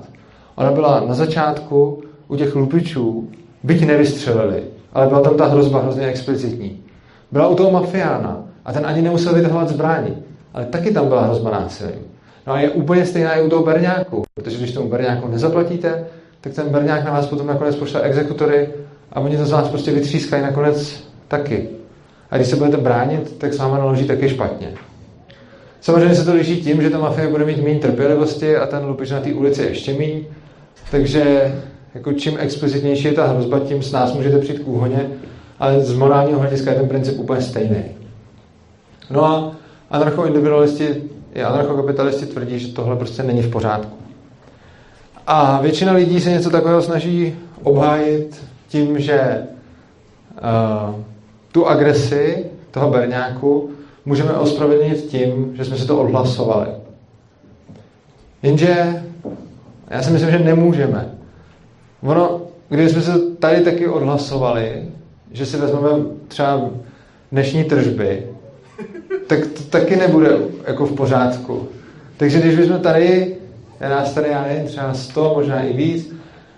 Ona 0.54 0.72
byla 0.72 1.00
na 1.00 1.14
začátku 1.14 2.02
u 2.28 2.36
těch 2.36 2.54
lupičů, 2.54 3.28
byť 3.62 3.86
nevystřelili, 3.86 4.62
ale 4.92 5.06
byla 5.06 5.20
tam 5.20 5.36
ta 5.36 5.46
hrozba 5.46 5.80
hrozně 5.80 6.06
explicitní. 6.06 6.85
Byla 7.30 7.48
u 7.48 7.54
toho 7.54 7.70
mafiána 7.70 8.44
a 8.64 8.72
ten 8.72 8.86
ani 8.86 9.02
nemusel 9.02 9.34
vytahovat 9.34 9.68
zbraní, 9.68 10.16
ale 10.54 10.64
taky 10.64 10.90
tam 10.90 11.08
byla 11.08 11.22
hrozba 11.22 11.50
násilím. 11.50 12.02
No 12.46 12.52
a 12.52 12.60
je 12.60 12.70
úplně 12.70 13.06
stejná 13.06 13.34
i 13.34 13.42
u 13.42 13.48
toho 13.48 13.62
berňáku, 13.62 14.22
protože 14.34 14.58
když 14.58 14.72
tomu 14.72 14.88
berňáku 14.88 15.28
nezaplatíte, 15.28 16.06
tak 16.40 16.52
ten 16.52 16.68
berňák 16.68 17.04
na 17.04 17.12
vás 17.12 17.26
potom 17.26 17.46
nakonec 17.46 17.76
pošle 17.76 18.00
exekutory 18.00 18.68
a 19.12 19.20
oni 19.20 19.36
to 19.36 19.46
z 19.46 19.50
vás 19.50 19.68
prostě 19.68 19.90
vytřískají 19.90 20.42
nakonec 20.42 21.04
taky. 21.28 21.68
A 22.30 22.36
když 22.36 22.48
se 22.48 22.56
budete 22.56 22.76
bránit, 22.76 23.38
tak 23.38 23.54
s 23.54 23.58
váma 23.58 23.78
naloží 23.78 24.04
taky 24.04 24.28
špatně. 24.28 24.72
Samozřejmě 25.80 26.14
se 26.14 26.24
to 26.24 26.34
liší 26.34 26.62
tím, 26.62 26.82
že 26.82 26.90
ta 26.90 26.98
mafie 26.98 27.28
bude 27.28 27.44
mít 27.44 27.64
méně 27.64 27.80
trpělivosti 27.80 28.56
a 28.56 28.66
ten 28.66 28.84
lupič 28.84 29.10
na 29.10 29.20
té 29.20 29.32
ulici 29.32 29.62
ještě 29.62 29.92
méně. 29.92 30.20
Takže 30.90 31.54
jako 31.94 32.12
čím 32.12 32.36
explicitnější 32.38 33.04
je 33.04 33.12
ta 33.12 33.26
hrozba, 33.26 33.60
tím 33.60 33.82
s 33.82 33.92
nás 33.92 34.14
můžete 34.14 34.38
přijít 34.38 34.58
k 34.58 34.68
úhoně, 34.68 35.06
ale 35.58 35.80
z 35.80 35.94
morálního 35.94 36.40
hlediska 36.40 36.70
je 36.70 36.78
ten 36.78 36.88
princip 36.88 37.18
úplně 37.18 37.40
stejný. 37.40 37.84
No 39.10 39.24
a 39.24 39.52
anarchoindividualisti 39.90 41.02
i 41.34 41.42
anarchokapitalisti 41.42 42.26
tvrdí, 42.26 42.58
že 42.58 42.72
tohle 42.72 42.96
prostě 42.96 43.22
není 43.22 43.42
v 43.42 43.50
pořádku. 43.50 43.96
A 45.26 45.60
většina 45.60 45.92
lidí 45.92 46.20
se 46.20 46.30
něco 46.30 46.50
takového 46.50 46.82
snaží 46.82 47.34
obhájit 47.62 48.44
tím, 48.68 49.00
že 49.00 49.46
uh, 50.32 50.94
tu 51.52 51.66
agresi 51.66 52.46
toho 52.70 52.90
berňáku 52.90 53.70
můžeme 54.04 54.32
ospravedlnit 54.32 55.06
tím, 55.06 55.52
že 55.56 55.64
jsme 55.64 55.76
si 55.76 55.86
to 55.86 55.98
odhlasovali. 55.98 56.68
Jenže 58.42 59.02
já 59.90 60.02
si 60.02 60.10
myslím, 60.10 60.30
že 60.30 60.38
nemůžeme. 60.38 61.14
Ono, 62.02 62.40
když 62.68 62.90
jsme 62.90 63.02
se 63.02 63.18
tady 63.38 63.60
taky 63.60 63.88
odhlasovali, 63.88 64.88
že 65.36 65.46
si 65.46 65.56
vezmeme 65.56 65.88
třeba 66.28 66.70
dnešní 67.32 67.64
tržby, 67.64 68.26
tak 69.26 69.46
to 69.46 69.62
taky 69.62 69.96
nebude 69.96 70.38
jako 70.66 70.86
v 70.86 70.92
pořádku. 70.92 71.68
Takže 72.16 72.40
když 72.40 72.56
bychom 72.56 72.80
tady, 72.80 73.36
je 73.80 73.88
nás 73.88 74.14
tady, 74.14 74.28
já 74.28 74.42
nevím, 74.42 74.66
třeba 74.66 74.94
100, 74.94 75.32
možná 75.34 75.62
i 75.62 75.72
víc, 75.72 76.14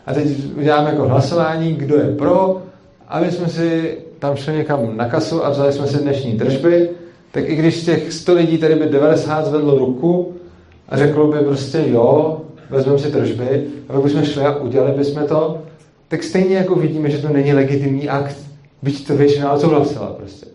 a 0.07 0.15
teď 0.15 0.29
uděláme 0.57 0.91
jako 0.91 1.09
hlasování, 1.09 1.75
kdo 1.75 1.97
je 1.97 2.17
pro, 2.17 2.63
aby 3.09 3.31
jsme 3.31 3.49
si 3.49 3.99
tam 4.19 4.37
šli 4.37 4.53
někam 4.53 4.97
na 4.97 5.09
kasu 5.09 5.45
a 5.45 5.51
vzali 5.51 5.73
jsme 5.73 5.87
si 5.87 5.99
dnešní 5.99 6.39
tržby, 6.39 6.91
tak 7.31 7.49
i 7.49 7.57
když 7.57 7.85
těch 7.85 8.13
100 8.13 8.35
lidí 8.35 8.59
tady 8.59 8.75
by 8.75 8.87
90 8.87 9.47
zvedlo 9.47 9.79
ruku 9.79 10.35
a 10.89 10.97
řeklo 10.97 11.27
by 11.27 11.39
prostě 11.39 11.85
jo, 11.87 12.41
vezmeme 12.71 12.99
si 12.99 13.11
tržby, 13.11 13.65
a 13.89 13.93
pak 13.93 14.03
bychom 14.03 14.25
šli 14.25 14.43
a 14.43 14.57
udělali 14.57 14.93
bychom 14.93 15.27
to, 15.27 15.59
tak 16.09 16.23
stejně 16.23 16.57
jako 16.57 16.75
vidíme, 16.75 17.11
že 17.11 17.19
to 17.19 17.29
není 17.29 17.53
legitimní 17.53 18.09
akt, 18.09 18.48
byť 18.83 19.07
to 19.07 19.17
většina 19.17 19.53
odsouhlasila 19.53 20.07
prostě. 20.07 20.47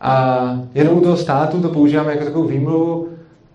A 0.00 0.56
jenom 0.74 0.98
u 0.98 1.00
toho 1.00 1.16
státu 1.16 1.60
to 1.60 1.68
používáme 1.68 2.12
jako 2.12 2.24
takovou 2.24 2.44
výmluvu, 2.44 3.08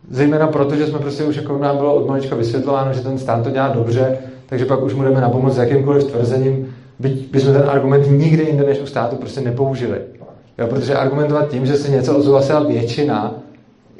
zejména 0.09 0.47
proto, 0.47 0.75
že 0.75 0.88
jsme 0.88 0.99
prostě 0.99 1.23
už 1.23 1.36
jako 1.36 1.57
nám 1.57 1.77
bylo 1.77 1.95
od 1.95 2.07
malička 2.07 2.36
vysvětlováno, 2.36 2.93
že 2.93 3.01
ten 3.01 3.17
stát 3.17 3.43
to 3.43 3.49
dělá 3.49 3.67
dobře, 3.67 4.17
takže 4.45 4.65
pak 4.65 4.83
už 4.83 4.93
budeme 4.93 5.21
na 5.21 5.29
pomoc 5.29 5.53
s 5.53 5.57
jakýmkoliv 5.57 6.03
tvrzením, 6.03 6.75
byť 6.99 7.31
bychom 7.31 7.53
ten 7.53 7.69
argument 7.69 8.05
nikdy 8.11 8.43
jinde 8.43 8.63
než 8.63 8.79
u 8.79 8.86
státu 8.86 9.15
prostě 9.15 9.41
nepoužili. 9.41 9.97
Jo, 10.57 10.67
protože 10.67 10.95
argumentovat 10.95 11.49
tím, 11.49 11.65
že 11.65 11.75
se 11.75 11.91
něco 11.91 12.17
odsouhlasila 12.17 12.63
většina, 12.63 13.33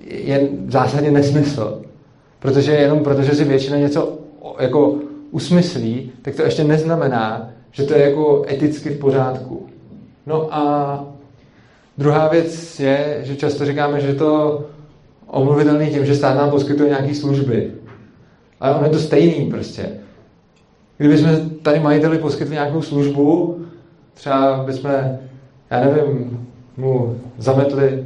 je 0.08 0.50
v 0.66 0.72
zásadě 0.72 1.12
nesmysl. 1.12 1.82
Protože 2.40 2.72
jenom 2.72 3.00
protože 3.00 3.36
si 3.36 3.44
většina 3.44 3.78
něco 3.78 4.18
jako 4.60 4.96
usmyslí, 5.32 6.12
tak 6.22 6.36
to 6.36 6.44
ještě 6.44 6.64
neznamená, 6.64 7.50
že 7.72 7.84
to 7.84 7.94
je 7.94 8.10
jako 8.10 8.46
eticky 8.50 8.90
v 8.90 9.00
pořádku. 9.00 9.65
No 10.26 10.54
a 10.54 11.06
Druhá 11.98 12.28
věc 12.28 12.80
je, 12.80 13.20
že 13.24 13.36
často 13.36 13.66
říkáme, 13.66 14.02
že 14.02 14.14
to 14.14 14.62
omluvitelný 15.28 15.90
tím, 15.90 16.06
že 16.06 16.16
stát 16.16 16.38
nám 16.38 16.50
poskytuje 16.50 16.90
nějaké 16.90 17.16
služby. 17.16 17.72
Ale 18.60 18.76
ono 18.76 18.84
je 18.86 18.92
to 18.92 19.00
stejný 19.00 19.50
prostě. 19.50 19.90
Kdybychom 20.98 21.50
tady 21.50 21.80
majiteli 21.80 22.18
poskytli 22.18 22.54
nějakou 22.54 22.82
službu, 22.82 23.58
třeba 24.14 24.64
bychom, 24.64 24.92
já 25.72 25.80
nevím, 25.80 26.48
mu 26.78 27.16
zametli 27.38 28.06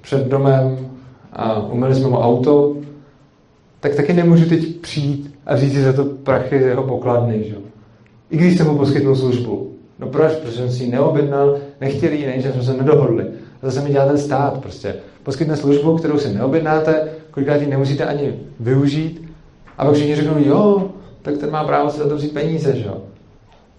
před 0.00 0.26
domem 0.26 0.90
a 1.32 1.66
umyli 1.66 1.94
jsme 1.94 2.08
mu 2.08 2.18
auto, 2.18 2.76
tak 3.80 3.94
taky 3.94 4.12
nemůžu 4.12 4.48
teď 4.48 4.76
přijít 4.76 5.34
a 5.46 5.56
říct 5.56 5.72
si 5.72 5.82
za 5.82 5.92
to 5.92 6.04
prachy 6.04 6.62
z 6.62 6.66
jeho 6.66 6.82
pokladny, 6.82 7.44
že? 7.48 7.56
I 8.30 8.36
když 8.36 8.58
jsem 8.58 8.66
mu 8.66 8.78
poskytnul 8.78 9.16
službu. 9.16 9.72
No 10.00 10.06
proč? 10.06 10.32
Protože 10.32 10.56
jsem 10.56 10.70
si 10.70 10.84
ji 10.84 10.90
neobjednal, 10.90 11.58
nechtěl 11.80 12.12
ji, 12.12 12.26
než 12.26 12.44
jsme 12.44 12.62
se 12.62 12.72
nedohodli. 12.72 13.24
A 13.62 13.66
zase 13.66 13.80
mi 13.80 13.90
dělá 13.90 14.06
ten 14.06 14.18
stát 14.18 14.58
prostě. 14.58 14.94
Poskytne 15.22 15.56
službu, 15.56 15.96
kterou 15.96 16.18
si 16.18 16.34
neobjednáte, 16.34 17.08
kolikrát 17.30 17.60
ji 17.60 17.66
nemusíte 17.66 18.04
ani 18.04 18.34
využít 18.60 19.30
a 19.78 19.84
pak 19.84 19.94
všichni 19.94 20.16
řeknou, 20.16 20.34
jo, 20.38 20.90
tak 21.22 21.38
ten 21.38 21.50
má 21.50 21.64
právo 21.64 21.90
si 21.90 21.98
za 21.98 22.08
to 22.08 22.16
vzít 22.16 22.32
peníze, 22.32 22.76
že 22.76 22.86
jo. 22.86 22.96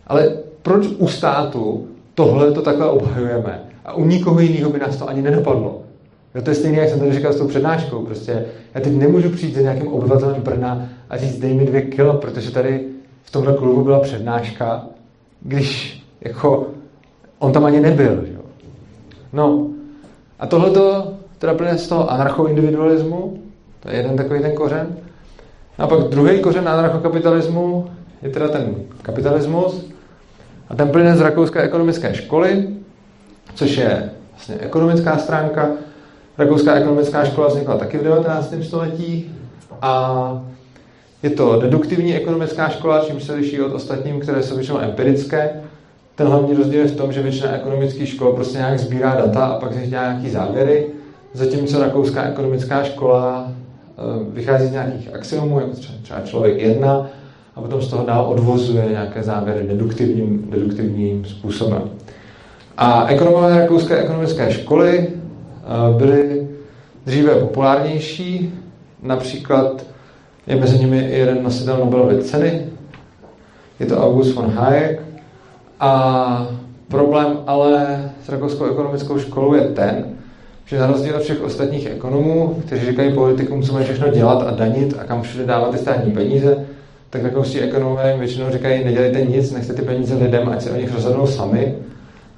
Ale 0.08 0.38
proč 0.62 0.88
u 0.98 1.08
státu 1.08 1.88
tohle 2.16 2.52
to 2.52 2.62
takhle 2.62 2.90
obhajujeme? 2.90 3.64
A 3.86 3.94
u 3.94 4.06
nikoho 4.06 4.40
jiného 4.40 4.70
by 4.70 4.80
nás 4.80 4.98
to 4.98 5.10
ani 5.10 5.22
nenapadlo. 5.22 5.82
Jo, 6.36 6.42
to 6.42 6.50
je 6.50 6.56
stejné, 6.56 6.78
jak 6.78 6.90
jsem 6.90 7.00
tady 7.00 7.14
říkal 7.14 7.34
s 7.34 7.38
tou 7.38 7.48
přednáškou. 7.48 8.06
Prostě 8.06 8.46
já 8.74 8.82
teď 8.82 8.94
nemůžu 8.94 9.30
přijít 9.30 9.56
za 9.56 9.62
nějakým 9.62 9.88
obyvatelem 9.88 10.42
Brna 10.42 10.90
a 11.10 11.18
říct, 11.18 11.40
dej 11.40 11.54
mi 11.54 11.66
dvě 11.66 11.82
kilo, 11.82 12.14
protože 12.14 12.52
tady 12.52 12.86
v 13.24 13.32
tomhle 13.32 13.54
klubu 13.54 13.84
byla 13.84 14.00
přednáška, 14.00 14.86
když 15.42 16.01
jako 16.22 16.68
on 17.40 17.52
tam 17.52 17.66
ani 17.66 17.80
nebyl. 17.80 18.26
Jo. 18.34 18.42
No 19.34 19.68
a 20.40 20.48
tohle 20.48 20.70
to 20.70 21.14
teda 21.40 21.54
plyne 21.54 21.78
z 21.78 21.88
toho 21.88 22.12
anarchoindividualismu, 22.12 23.44
to 23.80 23.90
je 23.90 23.96
jeden 23.96 24.16
takový 24.16 24.42
ten 24.42 24.56
kořen. 24.56 24.88
A 25.78 25.88
pak 25.88 26.00
druhý 26.00 26.42
kořen 26.42 26.70
anarchokapitalismu 26.70 27.88
je 28.22 28.30
teda 28.30 28.48
ten 28.48 28.76
kapitalismus 29.02 29.86
a 30.70 30.76
ten 30.76 30.90
plyne 30.90 31.18
z 31.18 31.22
rakouské 31.22 31.62
ekonomické 31.62 32.14
školy, 32.14 32.68
což 33.56 33.78
je 33.78 34.10
vlastně 34.32 34.56
ekonomická 34.56 35.18
stránka. 35.18 35.70
Rakouská 36.38 36.76
ekonomická 36.76 37.26
škola 37.26 37.48
vznikla 37.48 37.78
taky 37.78 37.98
v 37.98 38.04
19. 38.04 38.54
století 38.62 39.36
a 39.82 40.44
je 41.24 41.30
to 41.30 41.60
deduktivní 41.60 42.16
ekonomická 42.16 42.70
škola, 42.70 43.06
čím 43.06 43.20
se 43.22 43.34
liší 43.34 43.62
od 43.62 43.74
ostatním, 43.74 44.20
které 44.20 44.44
jsou 44.44 44.56
většinou 44.56 44.80
empirické. 44.80 45.62
Ten 46.22 46.30
hlavní 46.30 46.54
rozdíl 46.54 46.80
je 46.80 46.88
v 46.88 46.96
tom, 46.96 47.14
že 47.14 47.22
většina 47.22 47.56
ekonomických 47.56 48.10
škol 48.10 48.34
prostě 48.34 48.58
nějak 48.58 48.80
sbírá 48.80 49.16
data 49.16 49.46
a 49.46 49.60
pak 49.60 49.74
si 49.74 49.88
dělá 49.88 50.12
nějaký 50.12 50.30
závěry, 50.30 50.86
zatímco 51.34 51.80
rakouská 51.80 52.24
ekonomická 52.24 52.84
škola 52.84 53.48
eh, 53.48 54.02
vychází 54.34 54.68
z 54.68 54.72
nějakých 54.72 55.16
axiomů, 55.16 55.60
jako 55.60 55.72
třeba 56.02 56.20
člověk 56.20 56.62
jedna, 56.62 57.10
a 57.56 57.62
potom 57.62 57.82
z 57.82 57.88
toho 57.88 58.06
dál 58.06 58.26
odvozuje 58.30 58.86
nějaké 58.90 59.24
závěry 59.24 59.68
deduktivním, 59.68 60.48
deduktivním 60.50 61.26
způsobem. 61.26 61.82
A 62.78 63.08
ekonomové 63.08 63.60
rakouské 63.60 63.98
ekonomické 63.98 64.52
školy 64.52 65.08
eh, 65.08 65.98
byly 65.98 66.48
dříve 67.06 67.36
populárnější, 67.36 68.54
například 69.04 69.86
je 70.48 70.56
mezi 70.56 70.80
nimi 70.80 71.00
i 71.00 71.20
jeden 71.20 71.44
nositel 71.44 71.78
Nobelovy 71.78 72.24
ceny, 72.24 72.66
je 73.80 73.86
to 73.86 73.98
August 73.98 74.36
von 74.36 74.52
Hayek. 74.52 75.11
A 75.82 76.48
problém 76.88 77.38
ale 77.48 78.04
s 78.26 78.30
rakouskou 78.30 78.66
ekonomickou 78.66 79.20
školou 79.20 79.54
je 79.54 79.62
ten, 79.62 80.06
že 80.66 80.80
na 80.80 80.88
rozdíl 80.88 81.16
od 81.16 81.22
všech 81.22 81.42
ostatních 81.44 81.86
ekonomů, 81.86 82.62
kteří 82.66 82.86
říkají 82.86 83.14
politikům, 83.14 83.62
co 83.62 83.74
mají 83.74 83.86
všechno 83.86 84.08
dělat 84.08 84.44
a 84.48 84.52
danit 84.52 84.96
a 85.00 85.04
kam 85.04 85.22
všude 85.22 85.46
dávat 85.46 85.72
ty 85.72 85.78
státní 85.78 86.12
peníze, 86.12 86.66
tak 87.10 87.24
rakouští 87.24 87.60
ekonomové 87.60 88.18
většinou 88.18 88.52
říkají, 88.52 88.84
nedělejte 88.84 89.22
nic, 89.22 89.52
nechte 89.52 89.74
ty 89.74 89.82
peníze 89.82 90.16
lidem, 90.16 90.50
ať 90.50 90.62
se 90.62 90.72
o 90.72 90.76
nich 90.76 90.94
rozhodnou 90.94 91.28
sami. 91.28 91.76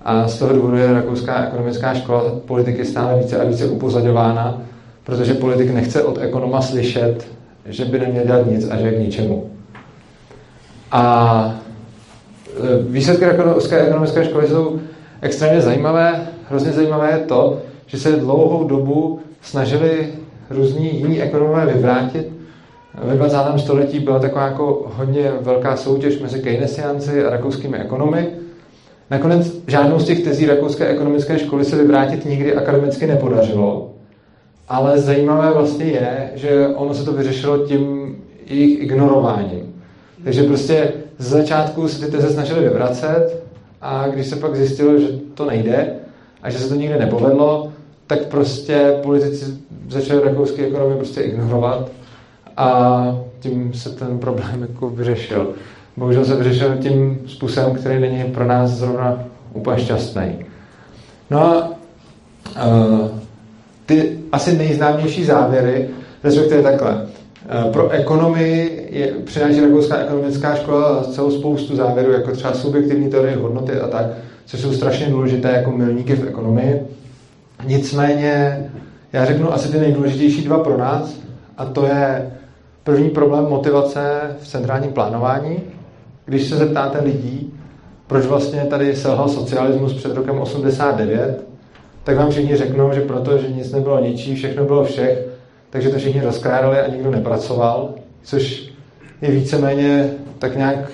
A 0.06 0.28
z 0.28 0.40
toho 0.40 0.54
důvodu 0.54 0.78
je 0.78 0.94
rakouská 0.94 1.46
ekonomická 1.46 1.94
škola 1.94 2.24
politiky 2.46 2.86
stále 2.86 3.20
více 3.20 3.42
a 3.42 3.44
více 3.44 3.66
upozaďována, 3.66 4.62
protože 5.04 5.34
politik 5.34 5.70
nechce 5.70 6.04
od 6.04 6.18
ekonoma 6.18 6.62
slyšet, 6.62 7.28
že 7.66 7.86
by 7.86 8.00
neměl 8.00 8.26
dělat 8.26 8.46
nic 8.52 8.70
a 8.70 8.78
že 8.78 8.88
je 8.88 8.92
k 8.92 9.00
ničemu. 9.00 9.50
A 10.92 11.63
výsledky 12.88 13.26
rakouské 13.26 13.82
ekonomické 13.82 14.26
školy 14.26 14.48
jsou 14.48 14.80
extrémně 15.22 15.62
zajímavé. 15.62 16.28
Hrozně 16.50 16.72
zajímavé 16.72 17.12
je 17.12 17.18
to, 17.18 17.62
že 17.86 17.98
se 17.98 18.12
dlouhou 18.12 18.68
dobu 18.68 19.20
snažili 19.42 20.08
různí 20.50 21.00
jiní 21.00 21.22
ekonomové 21.22 21.66
vyvrátit. 21.66 22.28
Ve 23.04 23.16
20. 23.16 23.38
století 23.58 24.00
byla 24.00 24.20
taková 24.20 24.46
jako 24.46 24.92
hodně 24.96 25.32
velká 25.42 25.78
soutěž 25.78 26.20
mezi 26.20 26.40
keynesiánci 26.40 27.26
a 27.26 27.30
rakouskými 27.30 27.78
ekonomy. 27.78 28.28
Nakonec 29.12 29.52
žádnou 29.68 30.00
z 30.00 30.06
těch 30.06 30.24
tezí 30.24 30.46
rakouské 30.46 30.88
ekonomické 30.88 31.40
školy 31.40 31.66
se 31.66 31.76
vyvrátit 31.76 32.26
nikdy 32.26 32.56
akademicky 32.56 33.08
nepodařilo, 33.08 33.90
ale 34.70 35.00
zajímavé 35.00 35.54
vlastně 35.54 35.86
je, 35.86 36.32
že 36.36 36.68
ono 36.68 36.94
se 36.94 37.06
to 37.06 37.14
vyřešilo 37.14 37.58
tím 37.58 38.16
jejich 38.46 38.82
ignorováním. 38.82 39.74
Takže 40.24 40.44
prostě 40.44 40.92
z 41.18 41.30
začátku 41.30 41.88
se 41.88 42.06
ty 42.06 42.12
teze 42.12 42.30
snažili 42.30 42.62
vyvracet 42.62 43.44
a 43.82 44.08
když 44.08 44.28
se 44.28 44.36
pak 44.36 44.56
zjistilo, 44.56 45.00
že 45.00 45.08
to 45.34 45.46
nejde 45.46 45.94
a 46.42 46.50
že 46.50 46.60
se 46.60 46.70
to 46.70 46.76
nikdy 46.76 47.00
nepovedlo, 47.00 47.72
tak 48.08 48.26
prostě 48.26 49.00
politici 49.04 49.46
začali 49.90 50.24
rakouské 50.24 50.66
ekonomii 50.66 50.98
prostě 50.98 51.22
ignorovat 51.22 51.90
a 52.58 53.20
tím 53.40 53.74
se 53.74 53.90
ten 53.90 54.20
problém 54.20 54.62
jako 54.62 54.90
vyřešil. 54.90 55.54
Bohužel 55.98 56.26
se 56.26 56.36
vyřešil 56.36 56.78
tím 56.78 57.20
způsobem, 57.28 57.76
který 57.76 58.00
není 58.00 58.24
pro 58.24 58.46
nás 58.46 58.70
zrovna 58.70 59.24
úplně 59.54 59.80
šťastný. 59.80 60.46
No 61.30 61.40
a 61.42 61.70
uh, 62.68 63.10
ty 63.86 64.20
asi 64.32 64.58
nejznámější 64.58 65.26
závěry, 65.26 65.90
respektive 66.24 66.64
takhle. 66.64 67.08
Eh, 67.50 67.72
pro 67.72 67.90
ekonomii 67.90 68.88
je, 68.92 69.08
přináší 69.08 69.62
Rakouská 69.62 69.98
ekonomická 69.98 70.56
škola 70.56 71.04
celou 71.04 71.32
spoustu 71.32 71.76
závěrů, 71.76 72.12
jako 72.12 72.32
třeba 72.32 72.54
subjektivní 72.54 73.10
teorie 73.10 73.36
hodnoty 73.36 73.72
a 73.72 73.88
tak, 73.88 74.06
což 74.46 74.60
jsou 74.60 74.74
strašně 74.74 75.06
důležité 75.06 75.52
jako 75.52 75.72
milníky 75.72 76.16
v 76.16 76.28
ekonomii. 76.28 76.82
Nicméně 77.66 78.66
já 79.14 79.26
řeknu 79.26 79.54
asi 79.54 79.72
ty 79.72 79.78
nejdůležitější 79.78 80.42
dva 80.42 80.60
pro 80.60 80.78
nás, 80.78 81.20
a 81.58 81.66
to 81.66 81.86
je 81.86 82.32
první 82.84 83.10
problém 83.10 83.46
motivace 83.46 84.20
v 84.40 84.48
centrálním 84.48 84.92
plánování. 84.92 85.60
Když 86.26 86.50
se 86.50 86.56
zeptáte 86.56 87.02
lidí, 87.04 87.54
proč 88.08 88.26
vlastně 88.26 88.62
tady 88.62 88.96
selhal 88.96 89.30
socialismus 89.30 89.94
před 89.94 90.16
rokem 90.16 90.40
89, 90.40 91.44
tak 92.04 92.18
vám 92.18 92.30
všichni 92.30 92.56
řeknou, 92.56 92.94
že 92.94 93.02
proto, 93.02 93.38
že 93.38 93.52
nic 93.52 93.72
nebylo 93.72 94.00
ničí, 94.00 94.36
všechno 94.36 94.66
bylo 94.66 94.84
všech, 94.84 95.33
takže 95.74 95.90
to 95.90 95.98
všichni 95.98 96.22
rozkrádali 96.22 96.80
a 96.80 96.88
nikdo 96.88 97.12
nepracoval, 97.12 97.90
což 98.24 98.70
je 99.22 99.32
víceméně 99.32 100.10
tak 100.40 100.56
nějak 100.56 100.92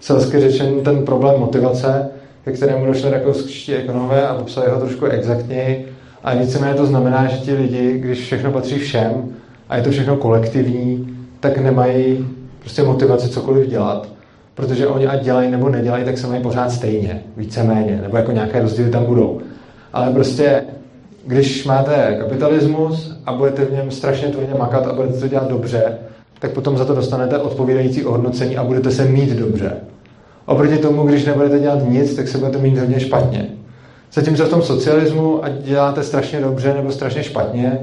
selsky 0.00 0.40
řečen 0.40 0.80
ten 0.80 1.04
problém 1.04 1.40
motivace, 1.40 2.08
ke 2.44 2.52
kterému 2.52 2.86
došli 2.86 3.10
rakouskští 3.10 3.74
ekonomové 3.74 4.28
a 4.28 4.34
popsali 4.34 4.70
ho 4.70 4.80
trošku 4.80 5.04
exaktněji. 5.04 5.88
A 6.24 6.34
víceméně 6.34 6.74
to 6.74 6.86
znamená, 6.86 7.26
že 7.26 7.36
ti 7.36 7.54
lidi, 7.54 7.98
když 7.98 8.20
všechno 8.20 8.52
patří 8.52 8.78
všem 8.78 9.34
a 9.68 9.76
je 9.76 9.82
to 9.82 9.90
všechno 9.90 10.16
kolektivní, 10.16 11.18
tak 11.40 11.58
nemají 11.58 12.26
prostě 12.60 12.82
motivaci 12.82 13.28
cokoliv 13.28 13.68
dělat, 13.68 14.08
protože 14.54 14.86
oni 14.86 15.06
ať 15.06 15.22
dělají 15.22 15.50
nebo 15.50 15.68
nedělají, 15.68 16.04
tak 16.04 16.18
se 16.18 16.26
mají 16.26 16.42
pořád 16.42 16.70
stejně, 16.70 17.22
víceméně, 17.36 17.98
nebo 18.02 18.16
jako 18.16 18.32
nějaké 18.32 18.62
rozdíly 18.62 18.90
tam 18.90 19.04
budou 19.04 19.40
ale 19.92 20.12
prostě 20.12 20.64
když 21.26 21.64
máte 21.64 22.16
kapitalismus 22.18 23.18
a 23.26 23.32
budete 23.32 23.64
v 23.64 23.72
něm 23.72 23.90
strašně 23.90 24.28
tvrdě 24.28 24.54
makat 24.58 24.86
a 24.86 24.92
budete 24.92 25.20
to 25.20 25.28
dělat 25.28 25.48
dobře, 25.48 25.98
tak 26.38 26.50
potom 26.50 26.78
za 26.78 26.84
to 26.84 26.94
dostanete 26.94 27.38
odpovídající 27.38 28.04
ohodnocení 28.04 28.56
a 28.56 28.64
budete 28.64 28.90
se 28.90 29.04
mít 29.04 29.30
dobře. 29.30 29.72
Oproti 30.46 30.78
tomu, 30.78 31.02
když 31.02 31.24
nebudete 31.24 31.58
dělat 31.58 31.88
nic, 31.88 32.14
tak 32.14 32.28
se 32.28 32.38
budete 32.38 32.58
mít 32.58 32.78
hodně 32.78 33.00
špatně. 33.00 33.46
Zatímco 34.12 34.44
v 34.44 34.48
tom 34.48 34.62
socialismu, 34.62 35.44
ať 35.44 35.52
děláte 35.52 36.02
strašně 36.02 36.40
dobře 36.40 36.74
nebo 36.74 36.92
strašně 36.92 37.22
špatně, 37.22 37.78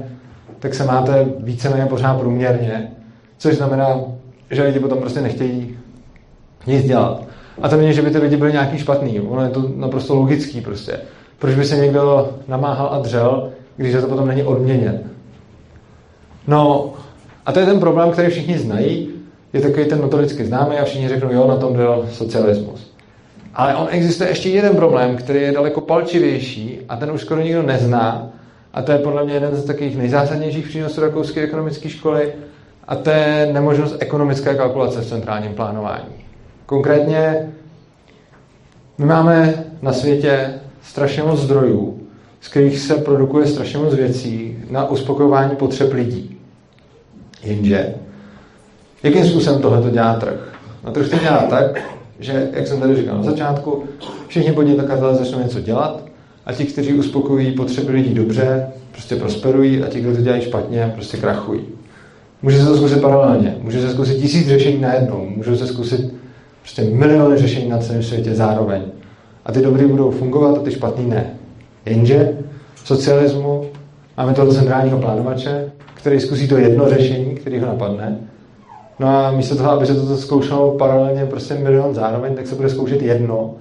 tak 0.58 0.74
se 0.74 0.84
máte 0.84 1.26
víceméně 1.38 1.86
pořád 1.86 2.18
průměrně, 2.18 2.90
což 3.38 3.54
znamená, 3.54 4.00
že 4.50 4.62
lidi 4.62 4.78
potom 4.78 4.98
prostě 4.98 5.20
nechtějí 5.20 5.76
nic 6.66 6.86
dělat. 6.86 7.22
A 7.62 7.68
to 7.68 7.76
není, 7.76 7.92
že 7.92 8.02
by 8.02 8.10
ty 8.10 8.18
lidi 8.18 8.36
byli 8.36 8.52
nějaký 8.52 8.78
špatný, 8.78 9.20
ono 9.20 9.42
je 9.42 9.48
to 9.48 9.70
naprosto 9.76 10.14
logický 10.14 10.60
prostě. 10.60 11.00
Proč 11.38 11.54
by 11.54 11.64
se 11.64 11.76
někdo 11.76 12.30
namáhal 12.48 12.88
a 12.92 12.98
dřel, 12.98 13.52
když 13.76 13.92
za 13.92 14.00
to 14.00 14.06
potom 14.06 14.28
není 14.28 14.42
odměněn? 14.42 15.00
No, 16.46 16.92
a 17.46 17.52
to 17.52 17.60
je 17.60 17.66
ten 17.66 17.80
problém, 17.80 18.10
který 18.10 18.30
všichni 18.30 18.58
znají, 18.58 19.08
je 19.52 19.60
takový 19.60 19.84
ten 19.84 20.00
notoricky 20.00 20.44
známý 20.44 20.76
a 20.76 20.84
všichni 20.84 21.08
řeknou, 21.08 21.32
jo, 21.32 21.46
na 21.46 21.56
tom 21.56 21.72
byl 21.72 22.08
socialismus. 22.12 22.92
Ale 23.54 23.74
on 23.74 23.88
existuje 23.90 24.30
ještě 24.30 24.48
jeden 24.48 24.76
problém, 24.76 25.16
který 25.16 25.42
je 25.42 25.52
daleko 25.52 25.80
palčivější 25.80 26.80
a 26.88 26.96
ten 26.96 27.10
už 27.10 27.20
skoro 27.20 27.40
nikdo 27.40 27.62
nezná. 27.62 28.28
A 28.74 28.82
to 28.82 28.92
je 28.92 28.98
podle 28.98 29.24
mě 29.24 29.34
jeden 29.34 29.56
z 29.56 29.64
takových 29.64 29.96
nejzásadnějších 29.96 30.68
přínosů 30.68 31.00
rakouské 31.00 31.42
ekonomické 31.42 31.88
školy. 31.88 32.32
A 32.88 32.96
to 32.96 33.10
je 33.10 33.48
nemožnost 33.52 33.96
ekonomické 33.98 34.54
kalkulace 34.54 35.00
v 35.00 35.06
centrálním 35.06 35.54
plánování. 35.54 36.14
Konkrétně 36.66 37.52
my 38.98 39.04
máme 39.04 39.64
na 39.82 39.92
světě 39.92 40.54
strašně 40.88 41.22
moc 41.22 41.40
zdrojů, 41.40 42.00
z 42.40 42.48
kterých 42.48 42.78
se 42.78 42.94
produkuje 42.94 43.46
strašně 43.46 43.78
moc 43.78 43.94
věcí 43.94 44.56
na 44.70 44.90
uspokojování 44.90 45.56
potřeb 45.56 45.92
lidí. 45.92 46.36
Jenže, 47.42 47.94
jakým 49.02 49.24
způsobem 49.24 49.62
tohle 49.62 49.82
to 49.82 49.90
dělá 49.90 50.14
trh? 50.14 50.54
No 50.84 50.92
trh 50.92 51.08
to 51.08 51.18
dělá 51.18 51.38
tak, 51.38 51.82
že, 52.20 52.50
jak 52.52 52.66
jsem 52.66 52.80
tady 52.80 52.96
říkal 52.96 53.16
na 53.16 53.22
začátku, 53.22 53.84
všichni 54.28 54.52
podnikatelé 54.52 55.14
začnou 55.14 55.42
něco 55.42 55.60
dělat 55.60 56.02
a 56.46 56.52
ti, 56.52 56.64
kteří 56.64 56.94
uspokojí 56.94 57.52
potřeby 57.52 57.92
lidí 57.92 58.14
dobře, 58.14 58.66
prostě 58.92 59.16
prosperují 59.16 59.82
a 59.82 59.88
ti, 59.88 60.00
kdo 60.00 60.16
to 60.16 60.22
dělají 60.22 60.42
špatně, 60.42 60.92
prostě 60.94 61.16
krachují. 61.16 61.60
Může 62.42 62.58
se 62.58 62.66
to 62.66 62.76
zkusit 62.76 63.00
paralelně, 63.00 63.56
může 63.60 63.80
se 63.80 63.90
zkusit 63.90 64.18
tisíc 64.18 64.48
řešení 64.48 64.80
najednou, 64.80 65.26
může 65.36 65.56
se 65.56 65.66
zkusit 65.66 66.14
prostě 66.60 66.82
miliony 66.82 67.38
řešení 67.38 67.68
na 67.68 67.78
celém 67.78 68.02
světě 68.02 68.34
zároveň. 68.34 68.82
A 69.46 69.52
ty 69.52 69.60
dobrý 69.60 69.86
budou 69.86 70.10
fungovat 70.10 70.58
a 70.58 70.60
ty 70.60 70.70
špatný 70.70 71.06
ne. 71.06 71.30
Jenže 71.84 72.38
v 72.74 72.88
socialismu 72.88 73.66
máme 74.16 74.34
toho 74.34 74.52
centrálního 74.52 74.98
plánovače, 74.98 75.72
který 75.94 76.20
zkusí 76.20 76.48
to 76.48 76.56
jedno 76.56 76.88
řešení, 76.88 77.34
který 77.34 77.60
ho 77.60 77.66
napadne. 77.66 78.18
No 78.98 79.08
a 79.08 79.30
místo 79.30 79.56
toho, 79.56 79.70
aby 79.70 79.86
se 79.86 79.94
to 79.94 80.16
zkoušelo 80.16 80.70
paralelně 80.70 81.26
prostě 81.26 81.54
milion 81.54 81.94
zároveň, 81.94 82.34
tak 82.34 82.46
se 82.46 82.54
bude 82.54 82.68
zkoušet 82.68 83.02
jedno. 83.02 83.54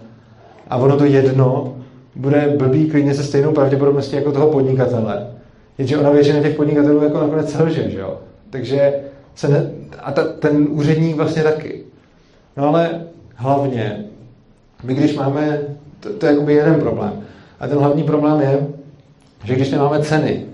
A 0.70 0.78
ono 0.78 0.98
to 0.98 1.06
jedno 1.06 1.76
bude 2.16 2.56
blbý 2.58 2.90
klidně 2.90 3.14
se 3.14 3.24
stejnou 3.24 3.52
pravděpodobností 3.52 4.16
jako 4.16 4.32
toho 4.32 4.48
podnikatele. 4.48 5.28
Jenže 5.78 5.98
ona 5.98 6.10
většina 6.10 6.40
těch 6.40 6.56
podnikatelů 6.56 7.04
jako 7.04 7.20
nakonec 7.20 7.52
selže, 7.52 7.90
že 7.90 8.00
jo? 8.00 8.18
Takže 8.50 8.94
se 9.36 9.48
ne, 9.48 9.72
a 10.00 10.12
ta, 10.12 10.24
ten 10.24 10.68
úředník 10.70 11.16
vlastně 11.16 11.44
taky. 11.44 11.84
No 12.58 12.68
ale 12.68 13.02
hlavně, 13.36 14.06
my 14.86 14.94
když 14.94 15.16
máme, 15.16 15.60
to, 16.00 16.14
to 16.14 16.26
je 16.26 16.32
jakoby 16.32 16.54
jeden 16.54 16.80
problém. 16.80 17.14
A 17.60 17.68
ten 17.68 17.78
hlavní 17.78 18.04
problém 18.04 18.42
je, 18.42 18.68
že 19.44 19.56
když 19.56 19.72
nemáme 19.72 20.04
ceny, 20.04 20.46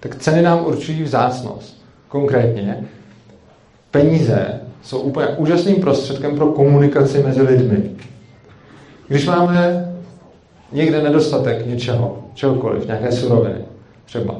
tak 0.00 0.14
ceny 0.16 0.42
nám 0.42 0.66
určují 0.66 1.02
vzácnost. 1.02 1.82
Konkrétně, 2.08 2.84
peníze 3.90 4.60
jsou 4.82 5.00
úplně 5.00 5.26
úžasným 5.26 5.76
prostředkem 5.76 6.36
pro 6.36 6.46
komunikaci 6.46 7.22
mezi 7.22 7.42
lidmi. 7.42 7.90
Když 9.08 9.26
máme 9.26 9.92
někde 10.72 11.02
nedostatek 11.02 11.66
něčeho, 11.66 12.24
čehokoliv, 12.34 12.86
nějaké 12.86 13.12
suroviny 13.12 13.64
třeba, 14.04 14.34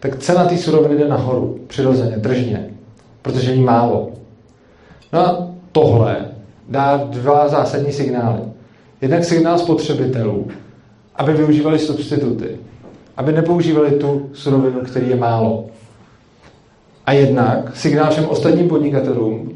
tak 0.00 0.16
cena 0.16 0.44
té 0.44 0.58
suroviny 0.58 0.96
jde 0.96 1.08
nahoru, 1.08 1.60
přirozeně, 1.66 2.16
tržně, 2.16 2.70
protože 3.22 3.50
je 3.50 3.54
jí 3.54 3.62
málo. 3.62 4.10
No 5.12 5.20
a 5.20 5.48
tohle 5.72 6.25
dá 6.68 6.96
dva 6.96 7.48
zásadní 7.48 7.92
signály. 7.92 8.40
Jednak 9.00 9.24
signál 9.24 9.58
spotřebitelů, 9.58 10.46
aby 11.16 11.32
využívali 11.32 11.78
substituty, 11.78 12.58
aby 13.16 13.32
nepoužívali 13.32 13.90
tu 13.90 14.30
surovinu, 14.32 14.80
který 14.80 15.08
je 15.08 15.16
málo. 15.16 15.66
A 17.06 17.12
jednak 17.12 17.76
signál 17.76 18.10
všem 18.10 18.28
ostatním 18.28 18.68
podnikatelům, 18.68 19.52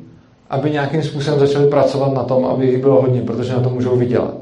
aby 0.50 0.70
nějakým 0.70 1.02
způsobem 1.02 1.40
začali 1.40 1.66
pracovat 1.66 2.12
na 2.12 2.24
tom, 2.24 2.44
aby 2.44 2.66
jich 2.66 2.80
bylo 2.80 3.02
hodně, 3.02 3.22
protože 3.22 3.52
na 3.52 3.60
to 3.60 3.70
můžou 3.70 3.96
vydělat. 3.96 4.36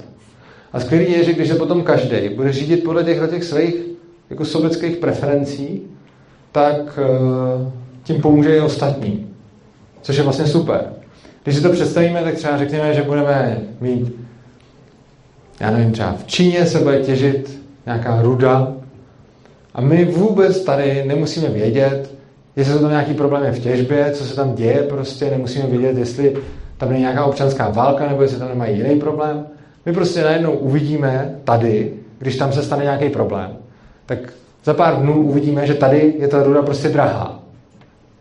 A 0.72 0.80
skvělý 0.80 1.12
je, 1.12 1.24
že 1.24 1.32
když 1.32 1.48
se 1.48 1.54
potom 1.54 1.82
každý 1.82 2.28
bude 2.28 2.52
řídit 2.52 2.84
podle 2.84 3.04
těchto 3.04 3.26
těch 3.26 3.44
svých 3.44 3.74
jako 4.30 4.44
sobeckých 4.44 4.96
preferencí, 4.96 5.82
tak 6.52 6.98
eh, 7.02 7.70
tím 8.02 8.20
pomůže 8.22 8.56
i 8.56 8.60
ostatní. 8.60 9.26
Což 10.02 10.16
je 10.16 10.22
vlastně 10.22 10.46
super. 10.46 10.97
Když 11.44 11.56
si 11.56 11.62
to 11.62 11.70
představíme, 11.70 12.22
tak 12.22 12.34
třeba 12.34 12.58
řekněme, 12.58 12.94
že 12.94 13.02
budeme 13.02 13.58
mít, 13.80 14.16
já 15.60 15.70
nevím, 15.70 15.92
třeba 15.92 16.12
v 16.12 16.26
Číně 16.26 16.66
se 16.66 16.78
bude 16.78 16.98
těžit 16.98 17.60
nějaká 17.86 18.22
ruda 18.22 18.72
a 19.74 19.80
my 19.80 20.04
vůbec 20.04 20.64
tady 20.64 21.04
nemusíme 21.06 21.48
vědět, 21.48 22.14
jestli 22.56 22.72
jsou 22.72 22.80
tam 22.80 22.90
nějaký 22.90 23.14
problémy 23.14 23.52
v 23.52 23.58
těžbě, 23.58 24.10
co 24.12 24.24
se 24.24 24.36
tam 24.36 24.54
děje, 24.54 24.82
prostě 24.82 25.30
nemusíme 25.30 25.66
vědět, 25.66 25.98
jestli 25.98 26.36
tam 26.76 26.88
není 26.88 27.00
nějaká 27.00 27.24
občanská 27.24 27.68
válka, 27.68 28.08
nebo 28.08 28.22
jestli 28.22 28.38
tam 28.38 28.48
nemají 28.48 28.76
jiný 28.76 29.00
problém. 29.00 29.46
My 29.86 29.92
prostě 29.92 30.22
najednou 30.22 30.52
uvidíme 30.52 31.34
tady, 31.44 31.92
když 32.18 32.36
tam 32.36 32.52
se 32.52 32.62
stane 32.62 32.84
nějaký 32.84 33.08
problém, 33.08 33.56
tak 34.06 34.18
za 34.64 34.74
pár 34.74 34.96
dnů 34.96 35.22
uvidíme, 35.22 35.66
že 35.66 35.74
tady 35.74 36.14
je 36.18 36.28
ta 36.28 36.42
ruda 36.42 36.62
prostě 36.62 36.88
drahá. 36.88 37.40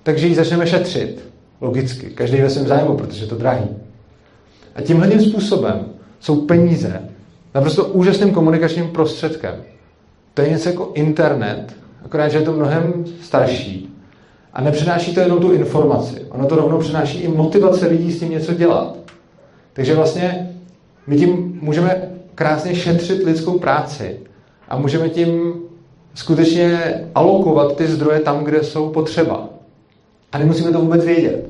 Takže 0.04 0.28
ji 0.28 0.36
začneme 0.36 0.68
šetřit. 0.68 1.27
Logicky. 1.62 2.10
Každý 2.10 2.42
ve 2.42 2.50
svém 2.50 2.68
zájmu, 2.68 2.98
protože 2.98 3.24
je 3.24 3.28
to 3.28 3.36
drahý. 3.36 3.68
A 4.76 4.82
tímhle 4.82 5.20
způsobem 5.20 5.86
jsou 6.20 6.36
peníze 6.36 7.02
naprosto 7.56 7.86
úžasným 7.86 8.34
komunikačním 8.34 8.88
prostředkem. 8.88 9.56
To 10.34 10.42
je 10.42 10.50
něco 10.50 10.70
jako 10.70 10.92
internet, 10.94 11.76
akorát, 12.06 12.28
že 12.28 12.38
je 12.38 12.46
to 12.46 12.54
mnohem 12.54 13.06
starší. 13.22 13.94
A 14.54 14.62
nepřináší 14.62 15.14
to 15.14 15.20
jenom 15.20 15.40
tu 15.40 15.52
informaci. 15.52 16.26
Ono 16.30 16.46
to 16.46 16.56
rovnou 16.56 16.80
přináší 16.80 17.18
i 17.18 17.28
motivace 17.28 17.88
lidí 17.88 18.12
s 18.12 18.20
tím 18.20 18.32
něco 18.32 18.54
dělat. 18.54 18.98
Takže 19.74 19.96
vlastně 19.96 20.50
my 21.08 21.18
tím 21.18 21.60
můžeme 21.62 22.10
krásně 22.36 22.76
šetřit 22.76 23.26
lidskou 23.26 23.60
práci 23.60 24.20
a 24.70 24.78
můžeme 24.78 25.10
tím 25.10 25.54
skutečně 26.14 26.94
alokovat 27.16 27.78
ty 27.78 27.88
zdroje 27.88 28.20
tam, 28.20 28.44
kde 28.44 28.64
jsou 28.64 28.90
potřeba. 28.90 29.57
A 30.32 30.38
nemusíme 30.38 30.72
to 30.72 30.80
vůbec 30.80 31.06
vědět. 31.06 31.50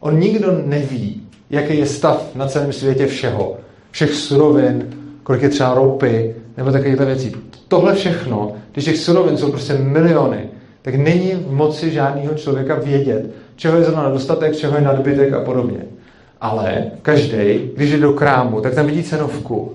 On 0.00 0.18
nikdo 0.18 0.62
neví, 0.64 1.22
jaký 1.50 1.78
je 1.78 1.86
stav 1.86 2.34
na 2.34 2.46
celém 2.46 2.72
světě 2.72 3.06
všeho. 3.06 3.56
Všech 3.90 4.14
surovin, 4.14 4.88
kolik 5.22 5.42
je 5.42 5.48
třeba 5.48 5.74
ropy, 5.74 6.34
nebo 6.56 6.72
takovýchto 6.72 7.06
věcí. 7.06 7.32
Tohle 7.68 7.94
všechno, 7.94 8.52
když 8.72 8.84
těch 8.84 8.96
surovin 8.96 9.36
jsou 9.36 9.50
prostě 9.50 9.74
miliony, 9.74 10.48
tak 10.82 10.94
není 10.94 11.32
v 11.32 11.52
moci 11.52 11.90
žádného 11.90 12.34
člověka 12.34 12.74
vědět, 12.74 13.30
čeho 13.56 13.76
je 13.76 13.84
zrovna 13.84 14.10
dostatek, 14.10 14.56
čeho 14.56 14.76
je 14.76 14.82
nadbytek 14.82 15.32
a 15.32 15.40
podobně. 15.40 15.78
Ale 16.40 16.84
každý, 17.02 17.70
když 17.76 17.90
jde 17.90 17.98
do 17.98 18.12
krámu, 18.12 18.60
tak 18.60 18.74
tam 18.74 18.86
vidí 18.86 19.02
cenovku 19.02 19.72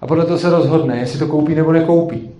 a 0.00 0.06
podle 0.06 0.24
toho 0.24 0.38
se 0.38 0.50
rozhodne, 0.50 0.98
jestli 0.98 1.18
to 1.18 1.26
koupí 1.26 1.54
nebo 1.54 1.72
nekoupí. 1.72 2.30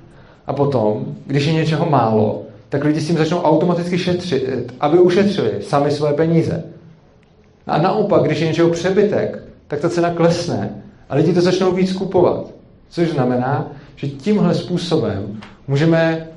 A 0.47 0.53
potom, 0.53 1.05
když 1.27 1.47
je 1.47 1.53
něčeho 1.53 1.87
málo, 1.91 2.43
tak 2.75 2.85
lidi 2.85 3.01
s 3.01 3.07
tím 3.07 3.19
začnou 3.19 3.41
automaticky 3.41 3.99
šetřit, 3.99 4.75
aby 4.81 4.99
ušetřili 4.99 5.53
sami 5.63 5.91
svoje 5.91 6.13
peníze. 6.13 6.65
A 7.67 7.79
naopak, 7.79 8.23
když 8.23 8.41
je 8.41 8.47
něčeho 8.47 8.71
přebytek, 8.71 9.43
tak 9.69 9.81
ta 9.81 9.89
cena 9.89 10.11
klesne 10.11 10.83
a 11.09 11.15
lidi 11.15 11.33
to 11.33 11.41
začnou 11.41 11.73
víc 11.73 11.93
kupovat. 11.93 12.51
Což 12.89 13.09
znamená, 13.09 13.73
že 13.97 14.09
tímhle 14.09 14.55
způsobem 14.55 15.41
můžeme 15.69 16.29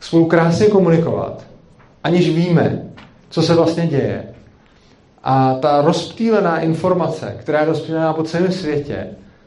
spolu 0.00 0.26
krásně 0.26 0.66
komunikovat, 0.66 1.44
aniž 2.04 2.36
víme, 2.36 2.82
co 3.30 3.42
se 3.42 3.54
vlastně 3.54 3.86
děje. 3.86 4.24
A 5.24 5.54
ta 5.54 5.82
rozptýlená 5.82 6.60
informace, 6.60 7.36
která 7.38 7.60
je 7.60 7.66
rozptýlená 7.66 8.12
po 8.12 8.22
celém 8.22 8.52
světě, 8.52 9.06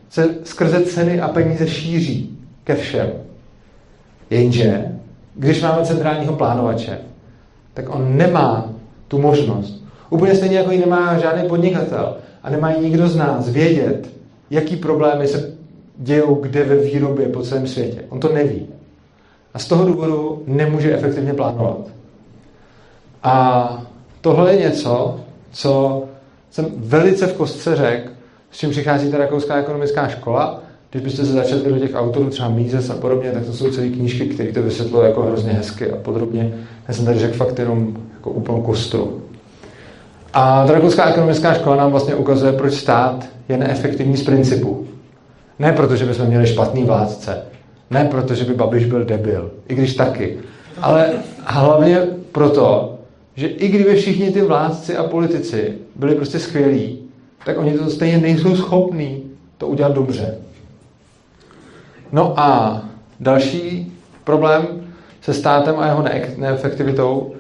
se 0.10 0.36
skrze 0.44 0.82
ceny 0.82 1.22
a 1.22 1.28
peníze 1.28 1.68
šíří 1.68 2.38
ke 2.64 2.76
všem. 2.76 3.10
Jenže, 4.30 4.99
když 5.36 5.62
máme 5.62 5.86
centrálního 5.86 6.36
plánovače, 6.36 7.00
tak 7.74 7.96
on 7.96 8.18
nemá 8.18 8.70
tu 9.08 9.22
možnost. 9.22 9.84
Úplně 10.10 10.36
stejně 10.36 10.58
jako 10.58 10.72
ji 10.72 10.80
nemá 10.80 11.18
žádný 11.18 11.50
podnikatel 11.50 12.18
a 12.44 12.50
nemá 12.50 12.72
ji 12.72 12.82
nikdo 12.82 13.08
z 13.08 13.16
nás 13.16 13.50
vědět, 13.50 14.10
jaký 14.50 14.76
problémy 14.76 15.28
se 15.28 15.52
dějou 15.98 16.36
kde 16.36 16.64
ve 16.64 16.76
výrobě 16.76 17.30
po 17.30 17.42
celém 17.42 17.68
světě. 17.68 18.04
On 18.10 18.20
to 18.20 18.34
neví. 18.34 18.68
A 19.54 19.60
z 19.60 19.68
toho 19.68 19.86
důvodu 19.86 20.44
nemůže 20.48 20.94
efektivně 20.94 21.34
plánovat. 21.34 21.78
A 23.24 23.84
tohle 24.22 24.54
je 24.54 24.60
něco, 24.60 25.20
co 25.52 26.04
jsem 26.50 26.66
velice 26.78 27.28
v 27.28 27.34
kostce 27.34 27.76
řekl, 27.76 28.10
s 28.52 28.58
čím 28.58 28.70
přichází 28.70 29.12
ta 29.12 29.18
rakouská 29.18 29.56
ekonomická 29.56 30.08
škola. 30.08 30.62
Když 30.92 31.04
byste 31.04 31.26
se 31.26 31.34
začali 31.34 31.62
do 31.62 31.80
těch 31.80 31.96
autorů, 31.96 32.30
třeba 32.30 32.50
Mízes 32.50 32.90
a 32.90 32.94
podobně, 32.94 33.32
tak 33.32 33.46
to 33.46 33.54
jsou 33.54 33.72
celé 33.72 33.88
knížky, 33.88 34.26
které 34.26 34.52
to 34.52 34.64
vysvětlují 34.64 35.06
jako 35.06 35.22
hrozně 35.22 35.52
hezky 35.52 35.92
a 35.92 35.96
podrobně. 35.96 36.54
Já 36.88 36.94
jsem 36.94 37.06
tady 37.06 37.20
řekl 37.20 37.38
fakt 37.38 37.60
jenom 37.60 37.98
jako 38.14 38.30
úplnou 38.32 38.62
kostru. 38.62 39.22
A 40.34 40.68
ta 40.68 40.74
rakouská 40.74 41.10
ekonomická 41.10 41.54
škola 41.54 41.76
nám 41.76 41.92
vlastně 41.92 42.16
ukazuje, 42.16 42.52
proč 42.52 42.74
stát 42.74 43.26
je 43.50 43.58
neefektivní 43.58 44.18
z 44.18 44.24
principu. 44.24 44.88
Ne 45.60 45.72
proto, 45.72 45.96
že 45.96 46.06
bychom 46.06 46.26
měli 46.26 46.48
špatný 46.48 46.84
vládce, 46.84 47.42
ne 47.92 48.06
proto, 48.06 48.36
že 48.36 48.46
by 48.46 48.54
Babiš 48.54 48.86
byl 48.86 49.06
debil, 49.06 49.52
i 49.68 49.76
když 49.76 49.96
taky, 49.96 50.38
ale 50.82 51.12
hlavně 51.46 52.02
proto, 52.32 52.96
že 53.36 53.48
i 53.48 53.68
kdyby 53.68 53.96
všichni 53.96 54.32
ty 54.32 54.42
vládci 54.42 54.98
a 54.98 55.04
politici 55.04 55.74
byli 55.96 56.16
prostě 56.16 56.40
skvělí, 56.40 57.00
tak 57.46 57.58
oni 57.58 57.78
to 57.78 57.90
stejně 57.90 58.18
nejsou 58.18 58.56
schopní 58.56 59.24
to 59.58 59.68
udělat 59.68 59.92
dobře. 59.92 60.38
No 62.12 62.40
a 62.40 62.82
další 63.20 63.94
problém 64.24 64.68
se 65.22 65.34
státem 65.34 65.80
a 65.80 65.86
jeho 65.86 66.06
neefektivitou, 66.38 67.34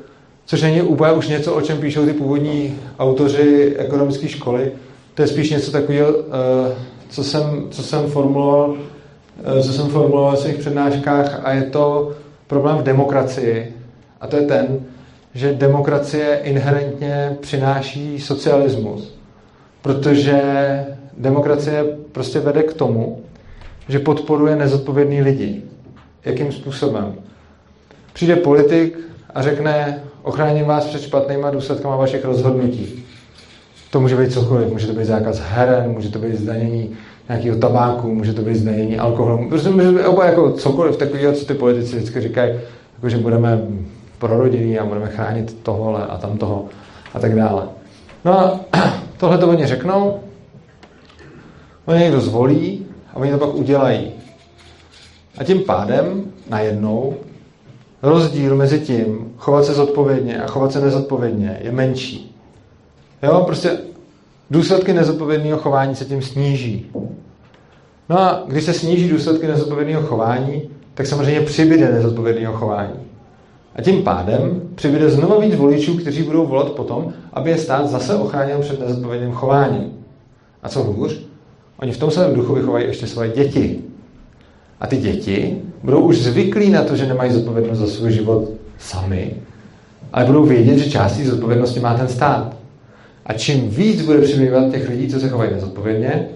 což 0.45 0.61
není 0.61 0.81
úplně 0.81 1.11
už 1.11 1.27
něco, 1.27 1.53
o 1.53 1.61
čem 1.61 1.77
píšou 1.77 2.05
ty 2.05 2.13
původní 2.13 2.79
autoři 2.99 3.75
ekonomické 3.77 4.27
školy, 4.27 4.71
to 5.13 5.21
je 5.21 5.27
spíš 5.27 5.49
něco 5.49 5.71
takového, 5.71 6.09
eh, 6.09 6.75
co 7.09 7.23
jsem, 7.23 7.67
co 7.71 7.83
jsem 7.83 8.07
formuloval, 8.07 8.75
eh, 9.43 9.63
co 9.63 9.73
jsem 9.73 9.87
formuloval 9.87 10.35
v 10.35 10.39
svých 10.39 10.57
přednáškách 10.57 11.41
a 11.43 11.51
je 11.51 11.63
to 11.63 12.11
problém 12.47 12.77
v 12.77 12.83
demokracii. 12.83 13.75
A 14.21 14.27
to 14.27 14.35
je 14.35 14.41
ten, 14.41 14.79
že 15.33 15.53
demokracie 15.53 16.39
inherentně 16.43 17.37
přináší 17.41 18.19
socialismus. 18.19 19.13
Protože 19.81 20.41
demokracie 21.17 21.85
prostě 22.11 22.39
vede 22.39 22.63
k 22.63 22.73
tomu, 22.73 23.19
že 23.89 23.99
podporuje 23.99 24.55
nezodpovědný 24.55 25.21
lidi. 25.21 25.61
Jakým 26.25 26.51
způsobem? 26.51 27.13
Přijde 28.13 28.35
politik 28.35 28.97
a 29.35 29.41
řekne, 29.41 30.03
ochráním 30.23 30.65
vás 30.65 30.85
před 30.85 31.01
špatnýma 31.01 31.51
důsledkama 31.51 31.95
vašich 31.95 32.25
rozhodnutí. 32.25 33.05
To 33.91 33.99
může 33.99 34.15
být 34.15 34.33
cokoliv, 34.33 34.71
může 34.71 34.87
to 34.87 34.93
být 34.93 35.05
zákaz 35.05 35.39
heren, 35.39 35.91
může 35.91 36.09
to 36.09 36.19
být 36.19 36.35
zdanění 36.35 36.97
nějakého 37.29 37.57
tabáku, 37.57 38.15
může 38.15 38.33
to 38.33 38.41
být 38.41 38.55
zdanění 38.55 38.99
alkoholu, 38.99 39.49
prostě 39.49 39.69
může 39.69 39.85
to 39.85 39.93
být 39.93 40.05
oba 40.05 40.25
jako 40.25 40.51
cokoliv 40.51 40.97
takového, 40.97 41.33
co 41.33 41.45
ty 41.45 41.53
politici 41.53 41.95
vždycky 41.95 42.21
říkají, 42.21 42.53
jako 42.95 43.09
že 43.09 43.17
budeme 43.17 43.61
prorodinný 44.17 44.79
a 44.79 44.85
budeme 44.85 45.07
chránit 45.07 45.57
tohle 45.63 46.05
a 46.05 46.17
tam 46.17 46.37
toho 46.37 46.65
a 47.13 47.19
tak 47.19 47.35
dále. 47.35 47.63
No 48.25 48.39
a 48.39 48.59
tohle 49.17 49.37
to 49.37 49.49
oni 49.49 49.65
řeknou, 49.65 50.19
oni 51.85 51.99
někdo 51.99 52.21
zvolí 52.21 52.88
oni 53.19 53.31
to 53.31 53.37
pak 53.37 53.55
udělají. 53.55 54.11
A 55.37 55.43
tím 55.43 55.63
pádem 55.63 56.23
najednou 56.49 57.15
rozdíl 58.01 58.55
mezi 58.55 58.79
tím 58.79 59.33
chovat 59.37 59.65
se 59.65 59.73
zodpovědně 59.73 60.41
a 60.41 60.47
chovat 60.47 60.71
se 60.71 60.81
nezodpovědně 60.81 61.59
je 61.61 61.71
menší. 61.71 62.35
Jo, 63.23 63.43
prostě 63.45 63.77
důsledky 64.51 64.93
nezodpovědného 64.93 65.57
chování 65.57 65.95
se 65.95 66.05
tím 66.05 66.21
sníží. 66.21 66.85
No 68.09 68.19
a 68.19 68.43
když 68.47 68.63
se 68.63 68.73
sníží 68.73 69.09
důsledky 69.09 69.47
nezodpovědného 69.47 70.01
chování, 70.01 70.61
tak 70.93 71.07
samozřejmě 71.07 71.41
přibyde 71.41 71.91
nezodpovědného 71.91 72.53
chování. 72.53 72.99
A 73.75 73.81
tím 73.81 74.03
pádem 74.03 74.61
přibyde 74.75 75.09
znovu 75.09 75.41
víc 75.41 75.55
voličů, 75.55 75.97
kteří 75.97 76.23
budou 76.23 76.45
volat 76.45 76.71
potom, 76.71 77.13
aby 77.33 77.49
je 77.49 77.57
stát 77.57 77.87
zase 77.87 78.15
ochránil 78.15 78.59
před 78.59 78.79
nezodpovědným 78.79 79.31
chováním. 79.31 79.91
A 80.63 80.69
co 80.69 80.83
hůř, 80.83 81.28
oni 81.81 81.91
v 81.91 81.97
tom 81.97 82.11
samém 82.11 82.33
duchu 82.33 82.53
vychovají 82.53 82.85
ještě 82.85 83.07
svoje 83.07 83.29
děti. 83.29 83.79
A 84.79 84.87
ty 84.87 84.97
děti 84.97 85.57
budou 85.83 85.99
už 85.99 86.17
zvyklí 86.17 86.69
na 86.69 86.83
to, 86.83 86.95
že 86.95 87.07
nemají 87.07 87.31
zodpovědnost 87.31 87.77
za 87.77 87.87
svůj 87.87 88.11
život 88.11 88.49
sami, 88.77 89.33
ale 90.13 90.25
budou 90.25 90.45
vědět, 90.45 90.77
že 90.77 90.89
částí 90.89 91.25
zodpovědnosti 91.25 91.79
má 91.79 91.97
ten 91.97 92.07
stát. 92.07 92.55
A 93.25 93.33
čím 93.33 93.69
víc 93.69 94.01
bude 94.01 94.21
přibývat 94.21 94.71
těch 94.71 94.89
lidí, 94.89 95.07
co 95.07 95.19
se 95.19 95.29
chovají 95.29 95.51
nezodpovědně, 95.53 96.27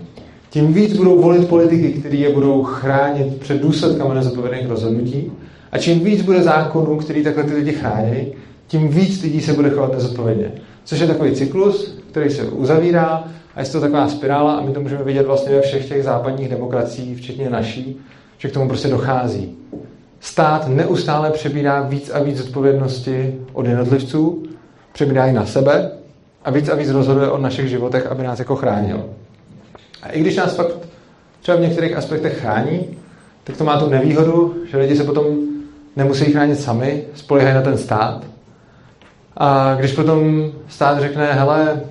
tím 0.50 0.74
víc 0.74 0.98
budou 0.98 1.22
volit 1.22 1.48
politiky, 1.48 1.90
kteří 1.90 2.20
je 2.20 2.30
budou 2.30 2.64
chránit 2.64 3.36
před 3.40 3.62
důsledkami 3.62 4.16
nezodpovědných 4.16 4.70
rozhodnutí. 4.70 5.32
A 5.72 5.78
čím 5.78 6.00
víc 6.00 6.22
bude 6.22 6.44
zákonů, 6.44 6.98
který 6.98 7.24
takhle 7.24 7.44
ty 7.44 7.54
lidi 7.54 7.72
chrání, 7.72 8.28
tím 8.68 8.88
víc 8.88 9.24
lidí 9.24 9.42
se 9.42 9.54
bude 9.54 9.70
chovat 9.70 9.94
nezodpovědně. 9.94 10.52
Což 10.84 11.00
je 11.00 11.08
takový 11.08 11.32
cyklus, 11.32 11.98
který 12.12 12.30
se 12.30 12.44
uzavírá 12.44 13.24
a 13.56 13.62
je 13.62 13.66
to 13.66 13.82
taková 13.82 14.08
spirála 14.08 14.54
a 14.54 14.62
my 14.62 14.74
to 14.74 14.82
můžeme 14.82 15.04
vidět 15.04 15.26
vlastně 15.26 15.56
ve 15.56 15.62
všech 15.62 15.88
těch 15.88 16.04
západních 16.04 16.50
demokraciích, 16.50 17.18
včetně 17.18 17.50
naší, 17.50 18.00
že 18.38 18.50
k 18.50 18.54
tomu 18.54 18.68
prostě 18.68 18.88
dochází. 18.88 19.58
Stát 20.20 20.68
neustále 20.68 21.32
přebírá 21.32 21.82
víc 21.82 22.12
a 22.14 22.24
víc 22.24 22.42
odpovědnosti 22.42 23.36
od 23.54 23.66
jednotlivců, 23.66 24.44
přebírá 24.94 25.26
ji 25.26 25.34
na 25.34 25.46
sebe 25.46 25.92
a 26.46 26.52
víc 26.52 26.70
a 26.70 26.76
víc 26.76 26.90
rozhoduje 26.90 27.30
o 27.30 27.38
našich 27.38 27.68
životech, 27.68 28.08
aby 28.08 28.24
nás 28.24 28.40
jako 28.40 28.56
chránil. 28.56 29.06
A 30.02 30.10
i 30.10 30.22
když 30.22 30.36
nás 30.36 30.56
fakt 30.56 30.78
třeba 31.42 31.58
v 31.58 31.62
některých 31.62 31.96
aspektech 31.96 32.40
chrání, 32.40 32.98
tak 33.44 33.58
to 33.58 33.64
má 33.64 33.80
tu 33.80 33.90
nevýhodu, 33.90 34.56
že 34.72 34.78
lidi 34.78 34.96
se 34.96 35.04
potom 35.04 35.26
nemusí 35.96 36.26
chránit 36.26 36.60
sami, 36.60 37.04
spolehají 37.16 37.56
na 37.56 37.62
ten 37.62 37.78
stát. 37.78 38.33
A 39.38 39.76
když 39.76 39.92
potom 39.92 40.52
stát 40.68 41.00
řekne, 41.00 41.34
hele, 41.34 41.82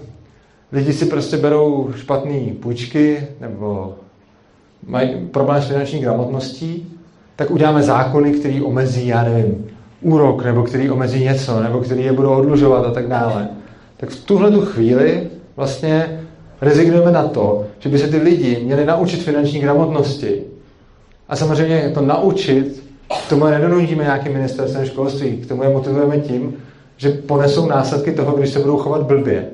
lidi 0.73 0.93
si 0.93 1.07
prostě 1.07 1.37
berou 1.37 1.91
špatné 1.97 2.41
půjčky 2.61 3.27
nebo 3.41 3.95
mají 4.87 5.29
problém 5.31 5.63
s 5.63 5.67
finanční 5.67 6.01
gramotností, 6.01 6.99
tak 7.37 7.51
uděláme 7.51 7.83
zákony, 7.83 8.33
který 8.33 8.63
omezí, 8.63 9.07
já 9.07 9.23
nevím, 9.25 9.67
úrok, 10.01 10.45
nebo 10.45 10.63
který 10.63 10.91
omezí 10.91 11.25
něco, 11.25 11.63
nebo 11.63 11.81
který 11.81 12.05
je 12.05 12.13
budou 12.13 12.31
odlužovat 12.31 12.87
a 12.87 12.91
tak 12.91 13.09
dále. 13.09 13.49
Tak 13.97 14.11
v 14.11 14.25
tuhle 14.25 14.51
tu 14.51 14.61
chvíli 14.61 15.31
vlastně 15.57 16.21
rezignujeme 16.61 17.11
na 17.11 17.23
to, 17.23 17.67
že 17.79 17.89
by 17.89 17.99
se 17.99 18.09
ty 18.09 18.17
lidi 18.17 18.61
měli 18.65 18.85
naučit 18.85 19.23
finanční 19.23 19.61
gramotnosti. 19.61 20.43
A 21.29 21.37
samozřejmě 21.37 21.91
to 21.95 22.01
naučit, 22.01 22.83
k 23.27 23.29
tomu 23.29 23.47
je 23.47 23.53
nedonutíme 23.53 24.05
nějakým 24.05 24.33
ministerstvem 24.33 24.87
školství, 24.87 25.37
k 25.37 25.49
tomu 25.49 25.63
je 25.63 25.69
motivujeme 25.69 26.19
tím, 26.19 26.57
že 26.97 27.11
ponesou 27.11 27.67
následky 27.67 28.13
toho, 28.13 28.37
když 28.37 28.51
se 28.51 28.59
budou 28.59 28.77
chovat 28.77 29.03
blbě. 29.03 29.47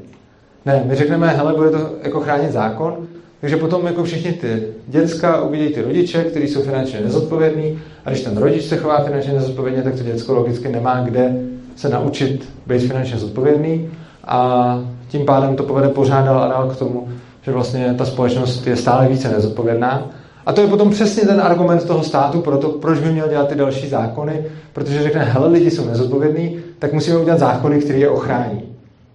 Ne, 0.66 0.82
my 0.86 0.94
řekneme, 0.94 1.28
hele, 1.28 1.54
bude 1.54 1.70
to 1.70 1.90
jako 2.02 2.20
chránit 2.20 2.52
zákon, 2.52 2.96
takže 3.40 3.56
potom 3.56 3.86
jako 3.86 4.04
všichni 4.04 4.32
ty 4.32 4.62
děcka 4.86 5.42
uvidí 5.42 5.68
ty 5.68 5.82
rodiče, 5.82 6.24
kteří 6.24 6.48
jsou 6.48 6.62
finančně 6.62 7.00
nezodpovědní 7.00 7.78
a 8.04 8.10
když 8.10 8.22
ten 8.22 8.36
rodič 8.36 8.64
se 8.64 8.76
chová 8.76 9.04
finančně 9.04 9.32
nezodpovědně, 9.32 9.82
tak 9.82 9.94
to 9.94 10.02
děcko 10.02 10.34
logicky 10.34 10.68
nemá 10.68 11.00
kde 11.00 11.42
se 11.76 11.88
naučit 11.88 12.48
být 12.66 12.78
finančně 12.78 13.18
zodpovědný 13.18 13.90
a 14.24 14.78
tím 15.08 15.26
pádem 15.26 15.56
to 15.56 15.62
povede 15.62 15.88
pořád 15.88 16.24
dál 16.24 16.42
a 16.42 16.48
dál 16.48 16.70
k 16.70 16.76
tomu, 16.76 17.08
že 17.42 17.52
vlastně 17.52 17.94
ta 17.98 18.04
společnost 18.04 18.66
je 18.66 18.76
stále 18.76 19.08
více 19.08 19.28
nezodpovědná. 19.28 20.10
A 20.48 20.52
to 20.52 20.60
je 20.60 20.66
potom 20.66 20.90
přesně 20.90 21.22
ten 21.22 21.40
argument 21.40 21.84
toho 21.84 22.02
státu 22.02 22.40
pro 22.40 22.58
to, 22.58 22.68
proč 22.68 22.98
by 22.98 23.12
měl 23.12 23.28
dělat 23.28 23.48
ty 23.48 23.54
další 23.54 23.88
zákony, 23.88 24.44
protože 24.72 25.02
řekne, 25.02 25.24
hele, 25.24 25.48
lidi 25.48 25.70
jsou 25.70 25.86
nezodpovědní, 25.86 26.60
tak 26.78 26.92
musíme 26.92 27.18
udělat 27.18 27.38
zákony, 27.38 27.78
které 27.78 27.98
je 27.98 28.08
ochrání. 28.08 28.62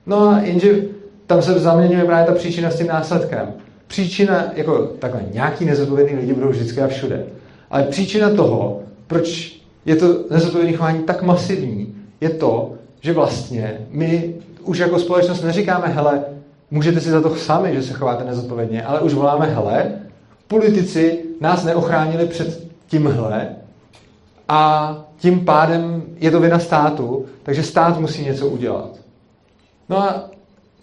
No 0.06 0.30
a 0.30 0.40
jenže 0.40 0.76
tam 1.28 1.42
se 1.42 1.60
zaměňuje 1.60 2.06
právě 2.06 2.26
ta 2.26 2.34
příčina 2.34 2.72
s 2.72 2.78
tím 2.78 2.88
následkem. 2.88 3.48
Příčina, 3.88 4.46
jako 4.56 4.78
takhle, 5.00 5.22
nějaký 5.34 5.66
nezodpovědný 5.66 6.16
lidi 6.20 6.34
budou 6.34 6.50
vždycky 6.50 6.82
a 6.82 6.88
všude. 6.88 7.26
Ale 7.72 7.84
příčina 7.84 8.30
toho, 8.30 8.80
proč 9.08 9.60
je 9.86 9.96
to 9.96 10.16
nezodpovědné 10.30 10.78
chování 10.78 11.00
tak 11.00 11.24
masivní, 11.24 11.96
je 12.22 12.30
to, 12.30 12.74
že 13.02 13.14
vlastně 13.14 13.78
my 13.90 14.36
už 14.64 14.78
jako 14.78 15.00
společnost 15.00 15.44
neříkáme, 15.44 15.88
hele, 15.88 16.24
můžete 16.72 17.00
si 17.00 17.10
za 17.10 17.22
to 17.22 17.36
sami, 17.36 17.74
že 17.74 17.84
se 17.84 17.94
chováte 17.94 18.24
nezodpovědně, 18.24 18.84
ale 18.84 19.00
už 19.00 19.14
voláme, 19.14 19.46
hele, 19.46 19.92
politici 20.48 21.23
nás 21.44 21.64
neochránili 21.64 22.26
před 22.28 22.68
tímhle 22.88 23.56
a 24.48 24.96
tím 25.18 25.46
pádem 25.46 26.04
je 26.16 26.32
to 26.32 26.40
vina 26.40 26.60
státu, 26.60 27.26
takže 27.44 27.64
stát 27.64 28.00
musí 28.00 28.26
něco 28.26 28.48
udělat. 28.48 28.90
No 29.90 29.98
a 29.98 30.30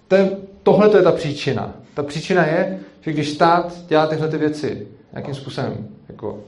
ten, 0.08 0.30
tohle 0.62 0.88
to 0.88 0.96
je 0.96 1.02
ta 1.02 1.12
příčina. 1.12 1.72
Ta 1.94 2.02
příčina 2.02 2.46
je, 2.46 2.78
že 3.00 3.12
když 3.12 3.30
stát 3.30 3.72
dělá 3.88 4.06
tyhle 4.06 4.28
ty 4.28 4.38
věci 4.38 4.86
nějakým 5.12 5.34
způsobem 5.34 5.88
jako 6.08 6.38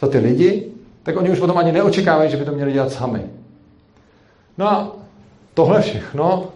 za 0.00 0.06
ty 0.06 0.18
lidi, 0.18 0.72
tak 1.02 1.16
oni 1.16 1.30
už 1.30 1.38
potom 1.38 1.58
ani 1.58 1.72
neočekávají, 1.72 2.30
že 2.30 2.36
by 2.36 2.44
to 2.44 2.52
měli 2.52 2.72
dělat 2.72 2.92
sami. 2.92 3.22
No 4.58 4.68
a 4.68 4.92
tohle 5.54 5.82
všechno 5.82 6.48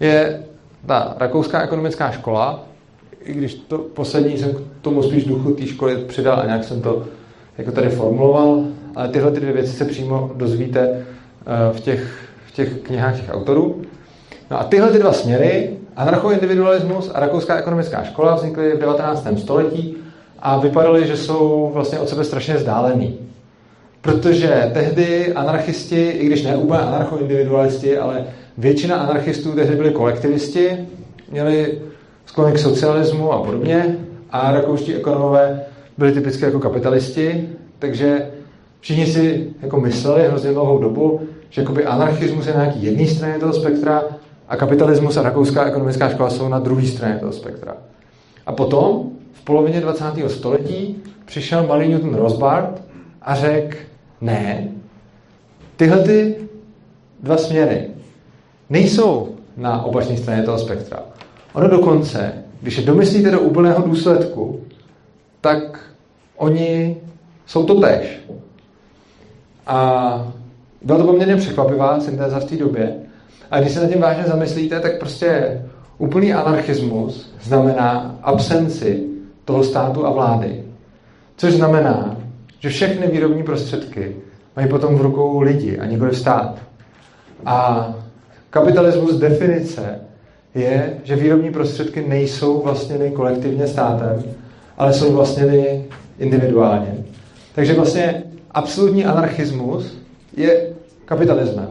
je 0.00 0.44
ta 0.86 1.14
rakouská 1.18 1.62
ekonomická 1.62 2.10
škola, 2.10 2.65
i 3.26 3.32
když 3.32 3.54
to 3.54 3.78
poslední 3.78 4.38
jsem 4.38 4.54
k 4.54 4.60
tomu 4.80 5.02
spíš 5.02 5.24
duchu 5.24 5.50
té 5.50 5.66
školy 5.66 5.96
přidal 5.96 6.40
a 6.40 6.46
nějak 6.46 6.64
jsem 6.64 6.82
to 6.82 7.04
jako 7.58 7.72
tady 7.72 7.88
formuloval, 7.88 8.64
ale 8.94 9.08
tyhle 9.08 9.30
ty 9.30 9.40
dvě 9.40 9.52
věci 9.52 9.72
se 9.72 9.84
přímo 9.84 10.30
dozvíte 10.34 10.80
eh, 10.88 11.72
v 11.72 11.80
těch, 11.80 12.28
v 12.46 12.52
těch 12.52 12.78
knihách 12.78 13.20
těch 13.20 13.34
autorů. 13.34 13.82
No 14.50 14.60
a 14.60 14.64
tyhle 14.64 14.90
ty 14.90 14.98
dva 14.98 15.12
směry, 15.12 15.70
anarchoindividualismus 15.96 17.10
a 17.14 17.20
rakouská 17.20 17.56
ekonomická 17.56 18.04
škola, 18.04 18.34
vznikly 18.34 18.72
v 18.72 18.78
19. 18.78 19.26
století 19.38 19.96
a 20.38 20.58
vypadaly, 20.58 21.06
že 21.06 21.16
jsou 21.16 21.70
vlastně 21.74 21.98
od 21.98 22.08
sebe 22.08 22.24
strašně 22.24 22.54
vzdálený. 22.54 23.18
Protože 24.00 24.70
tehdy 24.74 25.32
anarchisti, 25.32 26.08
i 26.08 26.26
když 26.26 26.42
ne 26.42 26.56
úplně 26.56 26.80
anarchoindividualisti, 26.80 27.98
ale 27.98 28.24
většina 28.58 28.96
anarchistů 28.96 29.52
tehdy 29.52 29.76
byli 29.76 29.90
kolektivisti, 29.90 30.88
měli 31.30 31.78
sklony 32.26 32.52
k 32.52 32.58
socialismu 32.58 33.32
a 33.32 33.42
podobně 33.42 33.96
a 34.30 34.52
rakouští 34.52 34.94
ekonomové 34.94 35.60
byli 35.98 36.12
typicky 36.12 36.44
jako 36.44 36.60
kapitalisti, 36.60 37.48
takže 37.78 38.30
všichni 38.80 39.06
si 39.06 39.50
jako 39.62 39.80
mysleli 39.80 40.28
hrozně 40.28 40.52
dlouhou 40.52 40.78
dobu, 40.78 41.20
že 41.50 41.60
jakoby 41.60 41.84
anarchismus 41.84 42.46
je 42.46 42.54
na 42.54 42.60
nějaký 42.64 42.84
jedné 42.84 43.06
straně 43.06 43.38
toho 43.38 43.52
spektra 43.52 44.04
a 44.48 44.56
kapitalismus 44.56 45.16
a 45.16 45.22
rakouská 45.22 45.64
ekonomická 45.64 46.08
škola 46.08 46.30
jsou 46.30 46.48
na 46.48 46.58
druhé 46.58 46.86
straně 46.86 47.16
toho 47.20 47.32
spektra. 47.32 47.76
A 48.46 48.52
potom 48.52 49.10
v 49.32 49.44
polovině 49.44 49.80
20. 49.80 50.04
století 50.28 51.02
přišel 51.24 51.66
malý 51.66 51.88
Newton 51.88 52.14
Rosbart 52.14 52.82
a 53.22 53.34
řekl, 53.34 53.76
ne, 54.20 54.68
tyhle 55.76 56.02
ty 56.02 56.36
dva 57.22 57.36
směry 57.36 57.90
nejsou 58.70 59.34
na 59.56 59.82
opačné 59.82 60.16
straně 60.16 60.42
toho 60.42 60.58
spektra. 60.58 60.98
Ono 61.56 61.68
dokonce, 61.68 62.32
když 62.60 62.78
je 62.78 62.84
domyslíte 62.84 63.30
do 63.30 63.40
úplného 63.40 63.82
důsledku, 63.88 64.60
tak 65.40 65.80
oni 66.36 66.96
jsou 67.46 67.64
to 67.64 67.80
tež. 67.80 68.20
A 69.66 70.32
byla 70.82 70.98
to 70.98 71.04
poměrně 71.04 71.36
překvapivá 71.36 72.00
syntéza 72.00 72.40
v 72.40 72.44
té 72.44 72.56
době. 72.56 72.96
A 73.50 73.60
když 73.60 73.72
se 73.72 73.80
na 73.80 73.88
tím 73.88 74.00
vážně 74.00 74.24
zamyslíte, 74.24 74.80
tak 74.80 74.98
prostě 74.98 75.62
úplný 75.98 76.34
anarchismus 76.34 77.32
znamená 77.42 78.18
absenci 78.22 79.06
toho 79.44 79.64
státu 79.64 80.06
a 80.06 80.10
vlády. 80.10 80.64
Což 81.36 81.52
znamená, 81.52 82.16
že 82.60 82.68
všechny 82.68 83.06
výrobní 83.06 83.42
prostředky 83.42 84.16
mají 84.56 84.68
potom 84.68 84.96
v 84.96 85.00
rukou 85.00 85.40
lidi 85.40 85.78
a 85.78 85.86
nikoli 85.86 86.14
stát. 86.14 86.58
A 87.46 87.88
kapitalismus 88.50 89.14
definice 89.14 90.05
je, 90.56 90.96
že 91.04 91.16
výrobní 91.16 91.52
prostředky 91.52 92.04
nejsou 92.08 92.62
vlastněny 92.62 93.10
kolektivně 93.10 93.66
státem, 93.66 94.22
ale 94.78 94.92
jsou 94.92 95.12
vlastněny 95.12 95.84
individuálně. 96.18 96.94
Takže 97.54 97.74
vlastně 97.74 98.22
absolutní 98.50 99.04
anarchismus 99.04 99.98
je 100.36 100.66
kapitalismem. 101.04 101.68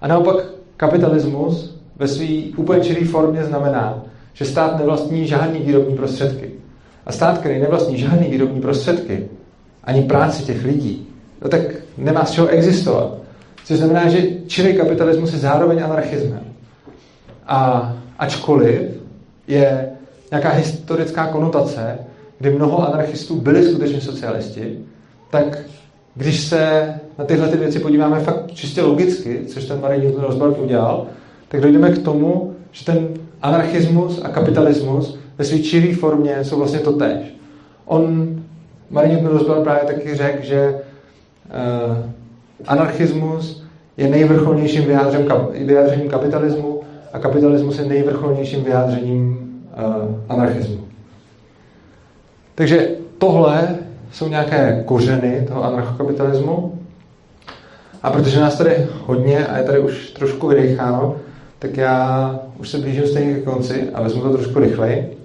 A 0.00 0.08
naopak 0.08 0.44
kapitalismus 0.76 1.78
ve 1.96 2.08
své 2.08 2.26
úplně 2.56 2.80
čiré 2.80 3.06
formě 3.06 3.44
znamená, 3.44 4.04
že 4.32 4.44
stát 4.44 4.78
nevlastní 4.78 5.26
žádný 5.26 5.60
výrobní 5.60 5.96
prostředky. 5.96 6.50
A 7.06 7.12
stát, 7.12 7.38
který 7.38 7.60
nevlastní 7.60 7.98
žádný 7.98 8.28
výrobní 8.30 8.60
prostředky, 8.60 9.28
ani 9.84 10.02
práci 10.02 10.42
těch 10.42 10.64
lidí, 10.64 11.08
no 11.42 11.48
tak 11.48 11.60
nemá 11.98 12.24
z 12.24 12.30
čeho 12.30 12.48
existovat. 12.48 13.18
Což 13.64 13.76
znamená, 13.78 14.08
že 14.08 14.22
čirý 14.46 14.76
kapitalismus 14.76 15.32
je 15.32 15.38
zároveň 15.38 15.84
anarchismem. 15.84 16.49
A 17.50 17.92
ačkoliv 18.18 18.80
je 19.46 19.90
nějaká 20.30 20.50
historická 20.50 21.26
konotace, 21.26 21.98
kdy 22.38 22.50
mnoho 22.50 22.88
anarchistů 22.88 23.40
byli 23.40 23.64
skutečně 23.64 24.00
socialisti, 24.00 24.78
tak 25.30 25.58
když 26.14 26.40
se 26.40 26.94
na 27.18 27.24
tyhle 27.24 27.48
ty 27.48 27.56
věci 27.56 27.78
podíváme 27.78 28.20
fakt 28.20 28.52
čistě 28.52 28.82
logicky, 28.82 29.40
což 29.46 29.64
ten 29.64 29.80
Marie 29.80 30.04
Newton 30.04 30.24
Rosbart 30.24 30.58
udělal, 30.58 31.06
tak 31.48 31.60
dojdeme 31.60 31.90
k 31.90 32.02
tomu, 32.02 32.54
že 32.72 32.84
ten 32.84 33.08
anarchismus 33.42 34.20
a 34.24 34.28
kapitalismus 34.28 35.18
ve 35.38 35.44
své 35.44 35.58
čiré 35.58 35.94
formě 35.94 36.44
jsou 36.44 36.58
vlastně 36.58 36.80
to 36.80 36.92
tež. 36.92 37.34
On, 37.84 38.28
Marie 38.90 39.14
Newton 39.14 39.38
Rosbart 39.38 39.62
právě 39.62 39.94
taky 39.94 40.14
řekl, 40.14 40.44
že 40.44 40.74
uh, 40.74 41.96
anarchismus 42.66 43.64
je 43.96 44.08
nejvrcholnějším 44.08 44.84
vyjádřením 45.54 46.08
kapitalismu 46.08 46.69
a 47.12 47.18
kapitalismus 47.18 47.78
je 47.78 47.84
nejvrcholnějším 47.84 48.64
vyjádřením 48.64 49.38
uh, 49.76 50.14
anarchismu. 50.28 50.80
Takže 52.54 52.88
tohle 53.18 53.76
jsou 54.12 54.28
nějaké 54.28 54.82
kořeny 54.86 55.44
toho 55.48 55.64
anarchokapitalismu. 55.64 56.74
A 58.02 58.10
protože 58.10 58.40
nás 58.40 58.58
tady 58.58 58.86
hodně 59.06 59.46
a 59.46 59.58
je 59.58 59.64
tady 59.64 59.78
už 59.78 60.10
trošku 60.10 60.48
vydecháno, 60.48 61.16
tak 61.58 61.76
já 61.76 62.38
už 62.58 62.68
se 62.68 62.78
blížím 62.78 63.06
stejně 63.06 63.34
ke 63.34 63.40
konci 63.40 63.88
a 63.94 64.02
vezmu 64.02 64.22
to 64.22 64.32
trošku 64.32 64.58
rychleji. 64.58 65.16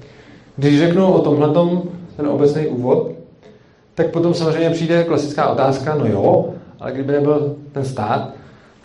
Když 0.55 0.79
řeknu 0.79 1.13
o 1.13 1.19
tomhle 1.19 1.49
ten 2.17 2.27
obecný 2.27 2.67
úvod, 2.67 3.11
tak 3.95 4.11
potom 4.11 4.33
samozřejmě 4.33 4.69
přijde 4.69 5.03
klasická 5.03 5.47
otázka, 5.47 5.95
no 5.95 6.05
jo, 6.05 6.53
ale 6.79 6.91
kdyby 6.91 7.13
nebyl 7.13 7.55
ten 7.71 7.86
stát, 7.86 8.33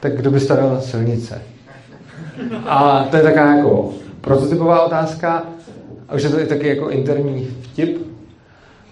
tak 0.00 0.16
kdo 0.16 0.30
by 0.30 0.40
stavil 0.40 0.80
silnice? 0.80 1.42
A 2.66 3.06
to 3.10 3.16
je 3.16 3.22
taková 3.22 3.54
jako 3.56 3.90
prototypová 4.20 4.82
otázka, 4.82 5.42
a 6.08 6.14
už 6.14 6.22
je 6.22 6.28
to 6.28 6.40
i 6.40 6.46
taky 6.46 6.68
jako 6.68 6.90
interní 6.90 7.48
vtip, 7.62 8.06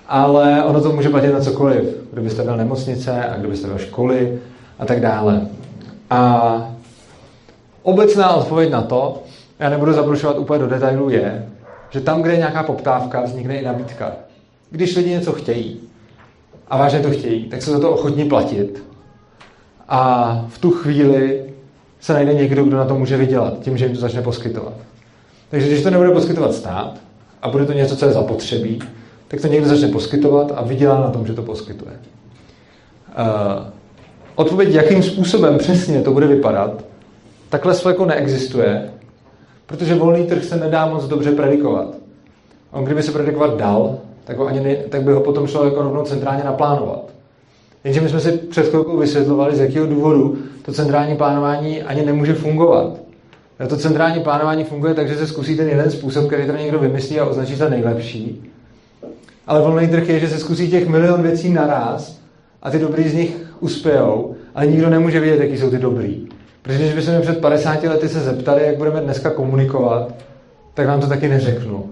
ale 0.08 0.64
ono 0.64 0.80
to 0.80 0.92
může 0.92 1.08
platit 1.08 1.32
na 1.32 1.40
cokoliv. 1.40 1.84
Kdo 2.12 2.22
by 2.22 2.30
stavil 2.30 2.56
nemocnice 2.56 3.24
a 3.24 3.36
kdo 3.36 3.48
by 3.48 3.56
stavil 3.56 3.78
školy 3.78 4.38
a 4.78 4.86
tak 4.86 5.00
dále. 5.00 5.46
A 6.10 6.72
obecná 7.82 8.34
odpověď 8.34 8.70
na 8.70 8.82
to, 8.82 9.22
já 9.58 9.68
nebudu 9.68 9.92
zabrušovat 9.92 10.38
úplně 10.38 10.58
do 10.58 10.66
detailů, 10.66 11.10
je, 11.10 11.48
že 11.90 12.00
tam, 12.00 12.22
kde 12.22 12.32
je 12.32 12.38
nějaká 12.38 12.62
poptávka, 12.62 13.20
vznikne 13.20 13.56
i 13.56 13.64
nabídka. 13.64 14.12
Když 14.70 14.96
lidi 14.96 15.10
něco 15.10 15.32
chtějí 15.32 15.80
a 16.68 16.76
vážně 16.76 17.00
to 17.00 17.10
chtějí, 17.10 17.44
tak 17.44 17.62
se 17.62 17.70
za 17.70 17.80
to 17.80 17.90
ochotní 17.90 18.24
platit. 18.24 18.84
A 19.88 20.44
v 20.48 20.58
tu 20.58 20.70
chvíli 20.70 21.44
se 22.00 22.12
najde 22.12 22.34
někdo, 22.34 22.64
kdo 22.64 22.76
na 22.76 22.84
to 22.84 22.94
může 22.94 23.16
vydělat, 23.16 23.60
tím, 23.60 23.78
že 23.78 23.84
jim 23.84 23.94
to 23.94 24.00
začne 24.00 24.22
poskytovat. 24.22 24.74
Takže 25.50 25.66
když 25.66 25.82
to 25.82 25.90
nebude 25.90 26.10
poskytovat 26.10 26.54
stát 26.54 26.94
a 27.42 27.48
bude 27.48 27.66
to 27.66 27.72
něco, 27.72 27.96
co 27.96 28.06
je 28.06 28.12
zapotřebí, 28.12 28.78
tak 29.28 29.40
to 29.40 29.46
někdo 29.46 29.68
začne 29.68 29.88
poskytovat 29.88 30.52
a 30.56 30.62
vydělá 30.62 31.00
na 31.00 31.10
tom, 31.10 31.26
že 31.26 31.32
to 31.32 31.42
poskytuje. 31.42 31.92
Uh, 31.92 33.66
odpověď, 34.34 34.74
jakým 34.74 35.02
způsobem 35.02 35.58
přesně 35.58 36.02
to 36.02 36.12
bude 36.12 36.26
vypadat, 36.26 36.84
takhle 37.48 37.74
jako 37.88 38.04
neexistuje, 38.04 38.90
protože 39.66 39.94
volný 39.94 40.26
trh 40.26 40.44
se 40.44 40.56
nedá 40.56 40.86
moc 40.86 41.04
dobře 41.04 41.32
predikovat. 41.32 41.94
On 42.72 42.84
kdyby 42.84 43.02
se 43.02 43.12
predikovat 43.12 43.56
dal, 43.56 43.98
tak, 44.24 44.36
ho 44.36 44.46
ani 44.46 44.60
ne, 44.60 44.76
tak 44.76 45.02
by 45.02 45.12
ho 45.12 45.20
potom 45.20 45.46
šlo 45.46 45.64
jako 45.64 45.82
rovnou 45.82 46.02
centrálně 46.02 46.44
naplánovat. 46.44 47.17
Jenže 47.84 48.00
my 48.00 48.08
jsme 48.08 48.20
si 48.20 48.32
před 48.32 48.66
chvilkou 48.66 48.96
vysvětlovali, 48.96 49.56
z 49.56 49.60
jakého 49.60 49.86
důvodu 49.86 50.38
to 50.62 50.72
centrální 50.72 51.16
plánování 51.16 51.82
ani 51.82 52.06
nemůže 52.06 52.34
fungovat. 52.34 53.00
To 53.68 53.76
centrální 53.76 54.22
plánování 54.22 54.64
funguje 54.64 54.94
tak, 54.94 55.08
že 55.08 55.16
se 55.16 55.26
zkusí 55.26 55.56
ten 55.56 55.68
jeden 55.68 55.90
způsob, 55.90 56.26
který 56.26 56.46
tady 56.46 56.62
někdo 56.62 56.78
vymyslí 56.78 57.20
a 57.20 57.24
označí 57.24 57.54
za 57.54 57.68
nejlepší. 57.68 58.50
Ale 59.46 59.60
volný 59.60 59.88
trh 59.88 60.08
je, 60.08 60.20
že 60.20 60.28
se 60.28 60.38
zkusí 60.38 60.70
těch 60.70 60.88
milion 60.88 61.22
věcí 61.22 61.50
naraz 61.50 62.18
a 62.62 62.70
ty 62.70 62.78
dobrý 62.78 63.08
z 63.08 63.14
nich 63.14 63.36
uspějou, 63.60 64.34
ale 64.54 64.66
nikdo 64.66 64.90
nemůže 64.90 65.20
vědět, 65.20 65.42
jaký 65.42 65.58
jsou 65.58 65.70
ty 65.70 65.78
dobrý. 65.78 66.26
Protože 66.62 66.78
když 66.78 66.94
bychom 66.94 67.20
před 67.20 67.40
50 67.40 67.82
lety 67.82 68.08
se 68.08 68.20
zeptali, 68.20 68.66
jak 68.66 68.76
budeme 68.76 69.00
dneska 69.00 69.30
komunikovat, 69.30 70.14
tak 70.74 70.86
vám 70.86 71.00
to 71.00 71.06
taky 71.06 71.28
neřeknu. 71.28 71.90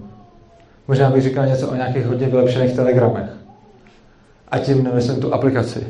Možná 0.87 1.09
bych 1.09 1.23
říkal 1.23 1.45
něco 1.45 1.67
o 1.67 1.75
nějakých 1.75 2.05
hodně 2.05 2.27
vylepšených 2.27 2.73
telegramech. 2.73 3.46
A 4.51 4.59
tím 4.59 4.83
nemyslím 4.83 5.21
tu 5.21 5.33
aplikaci. 5.33 5.87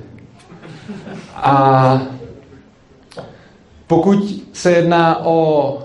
A 1.36 2.02
pokud 3.88 4.44
se 4.54 4.72
jedná 4.72 5.26
o 5.26 5.80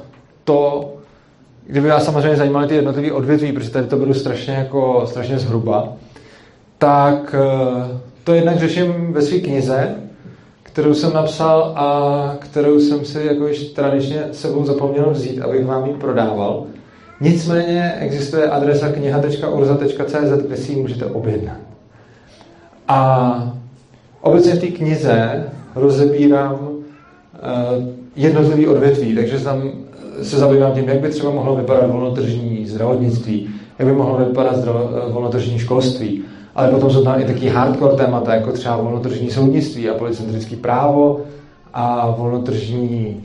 to, 0.44 0.92
kdyby 1.66 1.88
vás 1.88 2.04
samozřejmě 2.04 2.36
zajímaly 2.36 2.68
ty 2.68 2.74
jednotlivé 2.74 3.12
odvětví, 3.12 3.52
protože 3.52 3.70
tady 3.70 3.86
to 3.86 3.96
budu 3.96 4.14
strašně, 4.14 4.54
jako, 4.54 5.06
strašně 5.06 5.38
zhruba, 5.38 5.92
tak 6.78 7.34
eh, 7.38 7.98
to 8.24 8.34
jednak 8.34 8.58
řeším 8.58 9.12
ve 9.12 9.22
své 9.22 9.38
knize, 9.38 9.94
kterou 10.62 10.94
jsem 10.94 11.12
napsal 11.12 11.72
a 11.76 12.36
kterou 12.38 12.80
jsem 12.80 13.04
si 13.04 13.24
jako 13.24 13.46
již 13.46 13.64
tradičně 13.64 14.24
sebou 14.32 14.64
zapomněl 14.64 15.10
vzít, 15.10 15.40
abych 15.40 15.66
vám 15.66 15.86
ji 15.86 15.94
prodával. 15.94 16.66
Nicméně 17.20 17.94
existuje 17.98 18.50
adresa 18.50 18.88
kniha.urza.cz, 18.88 20.46
kde 20.46 20.56
si 20.56 20.72
ji 20.72 20.82
můžete 20.82 21.06
objednat. 21.06 21.71
A 22.92 23.52
obecně 24.20 24.54
v 24.54 24.60
té 24.60 24.66
knize 24.66 25.44
rozebírám 25.74 26.58
uh, 26.60 26.78
jednotlivý 28.16 28.66
odvětví, 28.66 29.14
takže 29.14 29.38
tam 29.38 29.62
se 30.22 30.38
zabývám 30.38 30.72
tím, 30.72 30.88
jak 30.88 31.00
by 31.00 31.08
třeba 31.08 31.32
mohlo 31.32 31.56
vypadat 31.56 31.90
volnotržní 31.90 32.66
zdravotnictví, 32.66 33.48
jak 33.78 33.88
by 33.88 33.94
mohlo 33.94 34.18
vypadat 34.18 34.56
zdravo, 34.56 34.90
volnotržní 35.08 35.58
školství, 35.58 36.22
ale 36.54 36.70
potom 36.70 36.90
jsou 36.90 37.04
tam 37.04 37.20
i 37.20 37.24
taky 37.24 37.48
hardcore 37.48 37.96
témata, 37.96 38.34
jako 38.34 38.52
třeba 38.52 38.76
volnotržní 38.76 39.30
soudnictví 39.30 39.88
a 39.88 39.94
policentrické 39.94 40.56
právo 40.56 41.20
a 41.74 42.14
volnotržní 42.18 43.20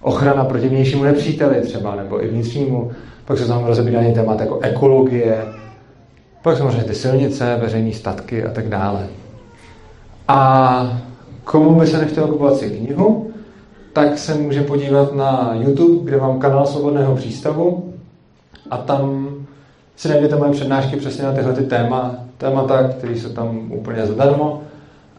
ochrana 0.00 0.44
proti 0.44 0.68
vnějšímu 0.68 1.04
nepříteli 1.04 1.60
třeba, 1.60 1.94
nebo 1.94 2.24
i 2.24 2.28
vnitřnímu. 2.28 2.90
Pak 3.24 3.38
jsou 3.38 3.48
tam 3.48 3.64
rozebírané 3.64 4.12
témata 4.12 4.42
jako 4.42 4.58
ekologie, 4.60 5.36
pak 6.42 6.58
samozřejmě 6.58 6.84
ty 6.84 6.94
silnice, 6.94 7.58
veřejné 7.62 7.92
statky 7.92 8.44
a 8.44 8.50
tak 8.50 8.68
dále. 8.68 9.06
A 10.28 11.00
komu 11.44 11.80
by 11.80 11.86
se 11.86 11.98
nechtělo 11.98 12.28
kupovat 12.28 12.56
si 12.56 12.70
knihu, 12.70 13.30
tak 13.92 14.18
se 14.18 14.34
může 14.34 14.62
podívat 14.62 15.14
na 15.14 15.54
YouTube, 15.54 16.04
kde 16.04 16.16
mám 16.16 16.38
kanál 16.38 16.66
Svobodného 16.66 17.16
přístavu 17.16 17.92
a 18.70 18.76
tam 18.76 19.28
si 19.96 20.08
najdete 20.08 20.36
moje 20.36 20.50
přednášky 20.50 20.96
přesně 20.96 21.24
na 21.24 21.32
tyhle 21.32 21.52
ty 21.52 21.62
téma, 21.64 22.14
témata, 22.38 22.88
které 22.88 23.12
jsou 23.12 23.28
tam 23.28 23.72
úplně 23.72 24.06
zadarmo. 24.06 24.62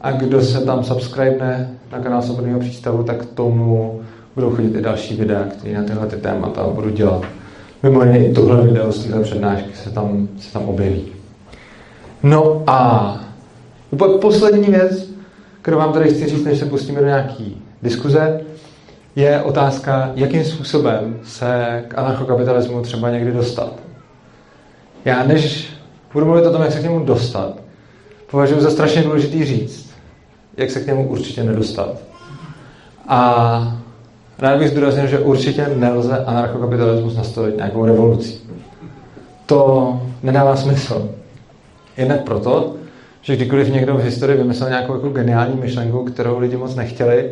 A 0.02 0.12
kdo 0.12 0.42
se 0.42 0.66
tam 0.66 0.84
subscribe 0.84 1.70
na 1.92 2.00
kanál 2.00 2.22
Svobodného 2.22 2.60
přístavu, 2.60 3.04
tak 3.04 3.26
tomu 3.26 4.02
budou 4.36 4.56
chodit 4.56 4.76
i 4.76 4.82
další 4.82 5.16
videa, 5.16 5.44
které 5.44 5.78
na 5.78 5.84
tyhle 5.84 6.08
ty 6.08 6.16
témata 6.16 6.68
budu 6.68 6.90
dělat. 6.90 7.22
Mimo 7.84 8.04
jiné 8.04 8.26
i 8.26 8.34
tohle 8.34 8.68
video 8.68 8.92
z 8.92 9.06
téhle 9.06 9.24
přednášky 9.24 9.76
se 9.84 9.90
tam, 9.90 10.28
se 10.40 10.54
tam 10.54 10.64
objeví. 10.64 11.13
No 12.24 12.64
a 12.68 13.18
poslední 14.22 14.68
věc, 14.68 15.10
kterou 15.62 15.78
vám 15.78 15.94
tady 15.94 16.10
chci 16.10 16.28
říct, 16.28 16.44
než 16.44 16.60
se 16.60 16.66
pustíme 16.66 17.00
do 17.00 17.06
nějaký 17.06 17.62
diskuze, 17.82 18.42
je 19.16 19.42
otázka, 19.42 20.12
jakým 20.16 20.46
způsobem 20.46 21.20
se 21.24 21.84
k 21.88 21.98
anarchokapitalismu 21.98 22.82
třeba 22.82 23.10
někdy 23.10 23.32
dostat. 23.32 23.74
Já 25.06 25.24
než 25.24 25.74
budu 26.14 26.26
mluvit 26.26 26.46
o 26.46 26.52
tom, 26.52 26.62
jak 26.62 26.72
se 26.72 26.80
k 26.80 26.84
němu 26.84 27.06
dostat, 27.06 27.54
považuji 28.32 28.62
za 28.62 28.70
strašně 28.70 29.04
důležitý 29.04 29.46
říct, 29.46 29.94
jak 30.58 30.72
se 30.72 30.80
k 30.80 30.88
němu 30.88 31.08
určitě 31.08 31.44
nedostat. 31.44 31.98
A 33.08 33.78
rád 34.40 34.60
bych 34.60 34.70
zdůraznil, 34.70 35.08
že 35.08 35.20
určitě 35.20 35.68
nelze 35.76 36.26
anarchokapitalismus 36.26 37.16
nastavit 37.16 37.58
nějakou 37.58 37.86
revolucí. 37.86 38.40
To 39.46 40.02
nedává 40.24 40.56
smysl. 40.56 41.10
Jednak 41.98 42.24
proto, 42.24 42.76
že 43.22 43.36
kdykoliv 43.36 43.70
někdo 43.70 43.94
v 43.94 44.04
historii 44.04 44.38
vymyslel 44.38 44.70
nějakou 44.70 44.94
jako 44.94 45.10
geniální 45.10 45.62
myšlenku, 45.62 46.04
kterou 46.04 46.40
lidi 46.40 46.58
moc 46.58 46.76
nechtěli, 46.76 47.32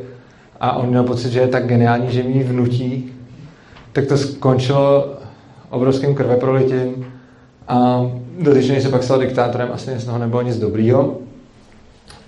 a 0.60 0.76
on 0.76 0.90
měl 0.90 1.04
pocit, 1.04 1.32
že 1.32 1.40
je 1.40 1.48
tak 1.48 1.66
geniální, 1.66 2.12
že 2.12 2.24
mi 2.24 2.44
vnutí, 2.44 3.14
tak 3.94 4.06
to 4.06 4.18
skončilo 4.18 5.14
obrovským 5.70 6.16
krveprolitím 6.16 7.06
a 7.68 8.02
dotyčný 8.40 8.82
se 8.82 8.90
pak 8.90 9.04
stal 9.04 9.20
diktátorem, 9.20 9.70
asi 9.74 9.92
z 9.98 10.06
toho 10.06 10.18
nebylo 10.18 10.42
nic 10.42 10.60
dobrýho. 10.60 11.18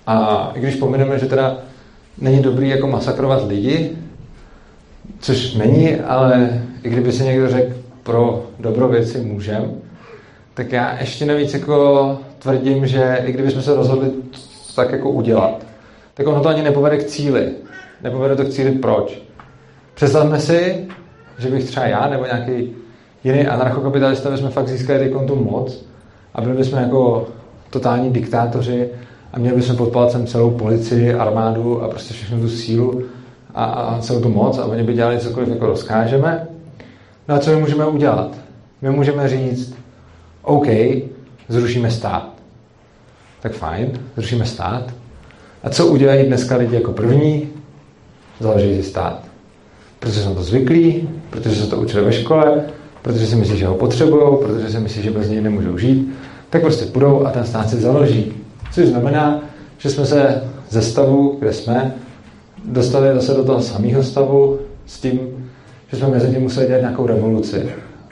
A 0.06 0.50
i 0.54 0.60
když 0.60 0.76
pomineme, 0.76 1.18
že 1.18 1.26
teda 1.26 1.56
není 2.18 2.42
dobrý 2.42 2.68
jako 2.68 2.86
masakrovat 2.86 3.48
lidi, 3.48 3.90
což 5.18 5.54
není, 5.54 5.94
ale 5.94 6.62
i 6.82 6.90
kdyby 6.90 7.12
si 7.12 7.24
někdo 7.24 7.48
řekl 7.48 7.74
pro 8.02 8.46
dobro 8.60 8.88
věci 8.88 9.18
můžem, 9.18 9.74
tak 10.54 10.72
já 10.72 11.00
ještě 11.00 11.26
navíc 11.26 11.54
jako 11.54 12.18
tvrdím, 12.38 12.86
že 12.86 13.18
i 13.24 13.32
kdybychom 13.32 13.62
se 13.62 13.74
rozhodli 13.74 14.10
tak 14.76 14.92
jako 14.92 15.10
udělat, 15.10 15.66
tak 16.14 16.26
ono 16.26 16.40
to 16.40 16.48
ani 16.48 16.62
nepovede 16.62 16.96
k 16.96 17.04
cíli. 17.04 17.52
Nepovede 18.02 18.36
to 18.36 18.44
k 18.44 18.48
cíli 18.48 18.72
proč. 18.72 19.22
Představme 19.94 20.40
si, 20.40 20.86
že 21.38 21.50
bych 21.50 21.64
třeba 21.64 21.86
já 21.86 22.08
nebo 22.08 22.24
nějaký 22.24 22.72
jiný 23.24 23.46
anarchokapitalista 23.46 24.36
jsme 24.36 24.50
fakt 24.50 24.68
získali 24.68 24.98
teď 24.98 25.26
tu 25.26 25.36
moc 25.36 25.84
a 26.34 26.40
byli 26.40 26.56
bychom 26.56 26.78
jako 26.78 27.26
totální 27.70 28.10
diktátoři 28.10 28.88
a 29.32 29.38
měli 29.38 29.56
bychom 29.56 29.76
pod 29.76 29.92
palcem 29.92 30.26
celou 30.26 30.50
policii, 30.50 31.14
armádu 31.14 31.82
a 31.82 31.88
prostě 31.88 32.14
všechnu 32.14 32.40
tu 32.40 32.48
sílu 32.48 33.02
a, 33.54 33.64
a 33.64 34.00
celou 34.00 34.20
tu 34.20 34.28
moc 34.28 34.58
a 34.58 34.64
oni 34.64 34.82
by 34.82 34.94
dělali 34.94 35.18
cokoliv 35.18 35.48
jako 35.48 35.66
rozkážeme. 35.66 36.46
No 37.28 37.34
a 37.34 37.38
co 37.38 37.50
my 37.50 37.56
můžeme 37.56 37.86
udělat? 37.86 38.36
My 38.82 38.90
můžeme 38.90 39.28
říct, 39.28 39.76
OK, 40.44 40.66
zrušíme 41.48 41.90
stát. 41.90 42.32
Tak 43.42 43.52
fajn, 43.52 43.92
zrušíme 44.16 44.46
stát. 44.46 44.94
A 45.62 45.70
co 45.70 45.86
udělají 45.86 46.26
dneska 46.26 46.56
lidi 46.56 46.74
jako 46.74 46.92
první? 46.92 47.48
Založí 48.40 48.76
si 48.76 48.82
stát. 48.82 49.24
Protože 49.98 50.20
jsou 50.20 50.34
to 50.34 50.42
zvyklí, 50.42 51.08
protože 51.30 51.56
se 51.56 51.66
to 51.66 51.76
učili 51.76 52.04
ve 52.04 52.12
škole, 52.12 52.62
protože 53.02 53.26
si 53.26 53.36
myslí, 53.36 53.58
že 53.58 53.66
ho 53.66 53.74
potřebují, 53.74 54.38
protože 54.42 54.70
si 54.70 54.80
myslí, 54.80 55.02
že 55.02 55.10
bez 55.10 55.28
něj 55.28 55.40
nemůžou 55.40 55.78
žít, 55.78 56.14
tak 56.50 56.62
prostě 56.62 56.84
půjdou 56.84 57.26
a 57.26 57.30
ten 57.30 57.44
stát 57.44 57.70
si 57.70 57.76
založí. 57.76 58.32
Což 58.72 58.86
znamená, 58.86 59.40
že 59.78 59.90
jsme 59.90 60.06
se 60.06 60.42
ze 60.70 60.82
stavu, 60.82 61.36
kde 61.38 61.52
jsme, 61.52 61.94
dostali 62.64 63.14
zase 63.14 63.34
do 63.34 63.44
toho 63.44 63.60
samého 63.60 64.02
stavu 64.02 64.58
s 64.86 65.00
tím, 65.00 65.50
že 65.92 65.96
jsme 65.96 66.08
mezi 66.08 66.28
tím 66.28 66.42
museli 66.42 66.66
dělat 66.66 66.80
nějakou 66.80 67.06
revoluci. 67.06 67.68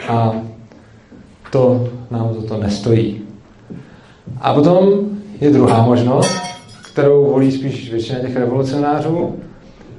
A 0.08 0.34
to 1.52 1.88
nám 2.10 2.34
za 2.34 2.42
to 2.48 2.56
nestojí. 2.56 3.22
A 4.40 4.54
potom 4.54 5.00
je 5.40 5.50
druhá 5.50 5.82
možnost, 5.82 6.36
kterou 6.92 7.30
volí 7.30 7.52
spíš 7.52 7.90
většina 7.90 8.18
těch 8.18 8.36
revolucionářů, 8.36 9.36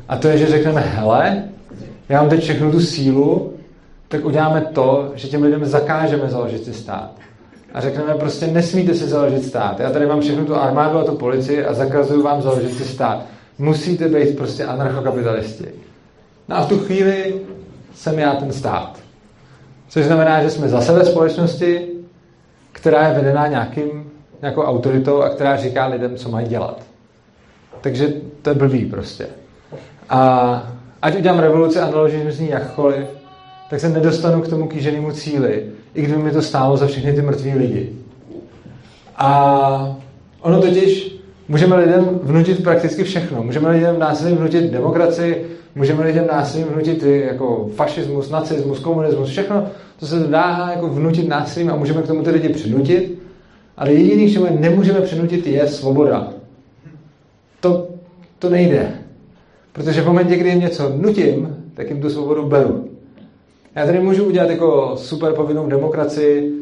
a 0.10 0.18
to 0.18 0.28
je, 0.28 0.38
že 0.38 0.48
řekneme, 0.48 0.82
hele, 0.82 1.44
já 2.10 2.22
mám 2.22 2.30
teď 2.30 2.42
všechnu 2.42 2.72
tu 2.72 2.80
sílu, 2.80 3.54
tak 4.08 4.26
uděláme 4.26 4.62
to, 4.62 5.12
že 5.16 5.28
těm 5.28 5.44
lidem 5.44 5.66
zakážeme 5.66 6.30
založit 6.30 6.66
si 6.66 6.74
stát. 6.74 7.12
A 7.74 7.82
řekneme 7.82 8.14
prostě, 8.14 8.48
nesmíte 8.48 8.94
si 8.94 9.08
založit 9.08 9.46
stát. 9.46 9.80
Já 9.80 9.90
tady 9.90 10.06
mám 10.06 10.22
všechnu 10.22 10.46
tu 10.46 10.56
armádu 10.56 10.98
a 10.98 11.04
tu 11.04 11.16
policii 11.16 11.66
a 11.66 11.74
zakazuju 11.74 12.24
vám 12.24 12.42
založit 12.42 12.74
si 12.74 12.84
stát. 12.84 13.26
Musíte 13.58 14.08
být 14.08 14.38
prostě 14.38 14.66
anarchokapitalisti. 14.66 15.66
No 16.50 16.56
a 16.56 16.62
v 16.62 16.70
tu 16.70 16.80
chvíli 16.80 17.42
jsem 17.94 18.20
já 18.20 18.36
ten 18.36 18.52
stát. 18.52 19.03
Což 19.94 20.06
znamená, 20.06 20.44
že 20.44 20.50
jsme 20.50 20.70
zase 20.70 20.94
ve 20.94 21.06
společnosti, 21.06 21.88
která 22.72 23.08
je 23.08 23.14
vedená 23.14 23.48
nějakým, 23.48 24.12
nějakou 24.42 24.62
autoritou 24.62 25.22
a 25.22 25.30
která 25.30 25.58
říká 25.58 25.86
lidem, 25.86 26.16
co 26.16 26.30
mají 26.30 26.48
dělat. 26.48 26.82
Takže 27.82 28.14
to 28.42 28.50
je 28.50 28.56
blbý 28.56 28.86
prostě. 28.86 29.28
A 30.10 30.64
ať 31.02 31.18
udělám 31.18 31.40
revoluci 31.40 31.80
a 31.80 31.92
naložím 31.92 32.32
z 32.32 32.40
ní 32.40 32.50
jakkoliv, 32.50 33.06
tak 33.70 33.80
se 33.80 33.90
nedostanu 33.90 34.42
k 34.42 34.48
tomu 34.48 34.68
kýženému 34.68 35.12
cíli, 35.12 35.66
i 35.94 36.02
kdyby 36.02 36.24
mi 36.24 36.32
to 36.32 36.42
stálo 36.42 36.78
za 36.78 36.88
všechny 36.88 37.14
ty 37.14 37.22
mrtví 37.22 37.54
lidi. 37.54 37.90
A 39.18 39.98
ono 40.42 40.62
totiž, 40.62 41.13
můžeme 41.48 41.76
lidem 41.76 42.20
vnutit 42.24 42.64
prakticky 42.64 43.04
všechno. 43.04 43.44
Můžeme 43.44 43.70
lidem 43.70 44.00
násilím 44.00 44.38
vnutit 44.38 44.72
demokracii, 44.72 45.48
můžeme 45.76 46.04
lidem 46.04 46.28
násilím 46.28 46.68
vnutit 46.68 47.04
jako 47.04 47.70
fašismus, 47.76 48.30
nacismus, 48.30 48.80
komunismus, 48.80 49.30
všechno, 49.30 49.68
co 49.98 50.08
se 50.08 50.20
dá 50.20 50.70
jako 50.74 50.88
vnutit 50.88 51.28
násilím 51.28 51.70
a 51.70 51.76
můžeme 51.76 52.02
k 52.02 52.08
tomu 52.08 52.24
ty 52.24 52.30
lidi 52.30 52.50
přinutit, 52.50 53.20
ale 53.78 53.94
jediný, 53.94 54.34
čemu 54.34 54.48
nemůžeme 54.60 55.02
přinutit, 55.02 55.48
je 55.48 55.68
svoboda. 55.68 56.34
To, 57.60 57.88
to 58.40 58.50
nejde. 58.50 58.92
Protože 59.74 60.02
v 60.02 60.08
momentě, 60.08 60.36
kdy 60.36 60.50
jim 60.50 60.60
něco 60.60 60.94
nutím, 60.96 61.56
tak 61.74 61.90
jim 61.90 62.02
tu 62.02 62.10
svobodu 62.10 62.48
beru. 62.48 62.90
Já 63.76 63.86
tady 63.86 64.00
můžu 64.00 64.24
udělat 64.24 64.50
jako 64.50 64.94
super 64.96 65.34
povinnou 65.34 65.68
demokracii, 65.68 66.54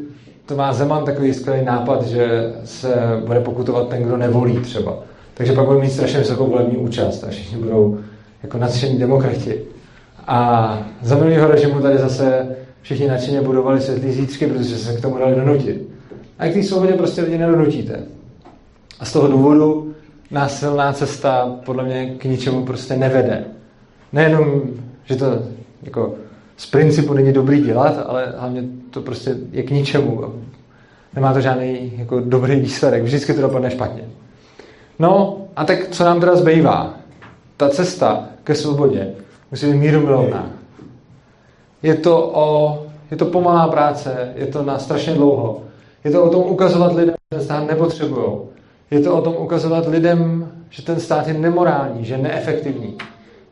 to 0.46 0.56
má 0.56 0.72
Zeman 0.72 1.04
takový 1.04 1.34
skvělý 1.34 1.64
nápad, 1.64 2.02
že 2.02 2.52
se 2.64 2.94
bude 3.26 3.40
pokutovat 3.40 3.88
ten, 3.88 4.02
kdo 4.02 4.16
nevolí 4.16 4.60
třeba. 4.60 4.98
Takže 5.34 5.52
pak 5.52 5.66
bude 5.66 5.78
mít 5.78 5.90
strašně 5.90 6.18
vysokou 6.18 6.46
volební 6.46 6.76
účast 6.76 7.24
a 7.24 7.30
všichni 7.30 7.58
budou 7.58 7.98
jako 8.42 8.58
nadšení 8.58 8.98
demokrati. 8.98 9.62
A 10.26 10.78
za 11.02 11.14
minulého 11.14 11.48
režimu 11.48 11.80
tady 11.80 11.98
zase 11.98 12.56
všichni 12.82 13.08
nadšeně 13.08 13.40
budovali 13.40 13.80
světlý 13.80 14.12
zítřky, 14.12 14.46
protože 14.46 14.78
se 14.78 14.96
k 14.96 15.00
tomu 15.00 15.18
dali 15.18 15.34
donutit. 15.34 15.88
A 16.38 16.48
k 16.48 16.52
té 16.52 16.62
svobodě 16.62 16.92
prostě 16.92 17.22
lidi 17.22 17.38
nedonutíte. 17.38 18.00
A 19.00 19.04
z 19.04 19.12
toho 19.12 19.28
důvodu 19.28 19.94
násilná 20.30 20.92
cesta 20.92 21.56
podle 21.64 21.84
mě 21.84 22.14
k 22.18 22.24
ničemu 22.24 22.64
prostě 22.64 22.96
nevede. 22.96 23.44
Nejenom, 24.12 24.62
že 25.04 25.16
to 25.16 25.42
jako 25.82 26.14
z 26.62 26.66
principu 26.66 27.14
není 27.14 27.32
dobrý 27.32 27.60
dělat, 27.60 28.04
ale 28.06 28.34
hlavně 28.36 28.62
to 28.90 29.02
prostě 29.02 29.36
je 29.50 29.62
k 29.62 29.70
ničemu. 29.70 30.34
Nemá 31.14 31.32
to 31.32 31.40
žádný 31.40 31.92
jako 31.96 32.20
dobrý 32.20 32.60
výsledek. 32.60 33.02
Vždycky 33.02 33.34
to 33.34 33.40
dopadne 33.40 33.70
špatně. 33.70 34.04
No 34.98 35.38
a 35.56 35.64
tak 35.64 35.88
co 35.88 36.04
nám 36.04 36.20
teda 36.20 36.36
zbývá? 36.36 36.94
Ta 37.56 37.68
cesta 37.68 38.24
ke 38.44 38.54
svobodě 38.54 39.14
musí 39.50 39.66
být 39.66 39.78
míru 39.78 40.00
milovná. 40.00 40.50
Je 41.82 41.94
to, 41.94 42.30
o, 42.34 42.78
je 43.10 43.16
to 43.16 43.24
pomalá 43.24 43.68
práce, 43.68 44.32
je 44.36 44.46
to 44.46 44.62
na 44.62 44.78
strašně 44.78 45.14
dlouho. 45.14 45.62
Je 46.04 46.10
to 46.10 46.24
o 46.24 46.30
tom 46.30 46.42
ukazovat 46.42 46.92
lidem, 46.94 47.14
že 47.14 47.38
ten 47.38 47.44
stát 47.44 47.66
nepotřebují. 47.66 48.38
Je 48.90 49.00
to 49.00 49.16
o 49.16 49.22
tom 49.22 49.34
ukazovat 49.38 49.86
lidem, 49.86 50.52
že 50.70 50.82
ten 50.82 51.00
stát 51.00 51.28
je 51.28 51.34
nemorální, 51.34 52.04
že 52.04 52.14
je 52.14 52.18
neefektivní. 52.18 52.98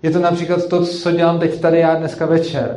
Je 0.02 0.10
to 0.10 0.18
například 0.18 0.66
to, 0.66 0.86
co 0.86 1.12
dělám 1.12 1.38
teď 1.38 1.60
tady 1.60 1.78
já 1.78 1.94
dneska 1.94 2.26
večer. 2.26 2.76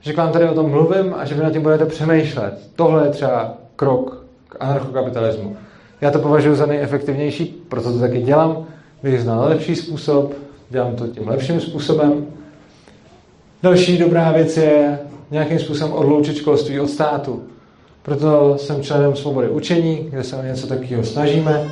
Že 0.00 0.12
k 0.12 0.16
vám 0.16 0.32
tady 0.32 0.48
o 0.48 0.54
tom 0.54 0.70
mluvím 0.70 1.14
a 1.18 1.24
že 1.24 1.34
vy 1.34 1.42
na 1.42 1.50
tím 1.50 1.62
budete 1.62 1.86
přemýšlet. 1.86 2.58
Tohle 2.76 3.06
je 3.06 3.10
třeba 3.10 3.54
krok 3.76 4.24
k 4.48 4.56
anarchokapitalismu. 4.60 5.56
Já 6.00 6.10
to 6.10 6.18
považuji 6.18 6.54
za 6.54 6.66
nejefektivnější, 6.66 7.64
proto 7.68 7.92
to 7.92 7.98
taky 7.98 8.22
dělám. 8.22 8.66
Bych 9.02 9.20
znal 9.20 9.48
lepší 9.48 9.76
způsob, 9.76 10.34
dělám 10.70 10.96
to 10.96 11.06
tím 11.06 11.28
lepším 11.28 11.60
způsobem. 11.60 12.26
Další 13.62 13.98
dobrá 13.98 14.32
věc 14.32 14.56
je 14.56 14.98
nějakým 15.30 15.58
způsobem 15.58 15.92
odloučit 15.92 16.36
školství 16.36 16.80
od 16.80 16.90
státu. 16.90 17.42
Proto 18.02 18.58
jsem 18.58 18.82
členem 18.82 19.16
Svobody 19.16 19.48
učení, 19.48 20.06
kde 20.10 20.24
se 20.24 20.36
o 20.36 20.42
něco 20.42 20.66
takového 20.66 21.04
snažíme. 21.04 21.64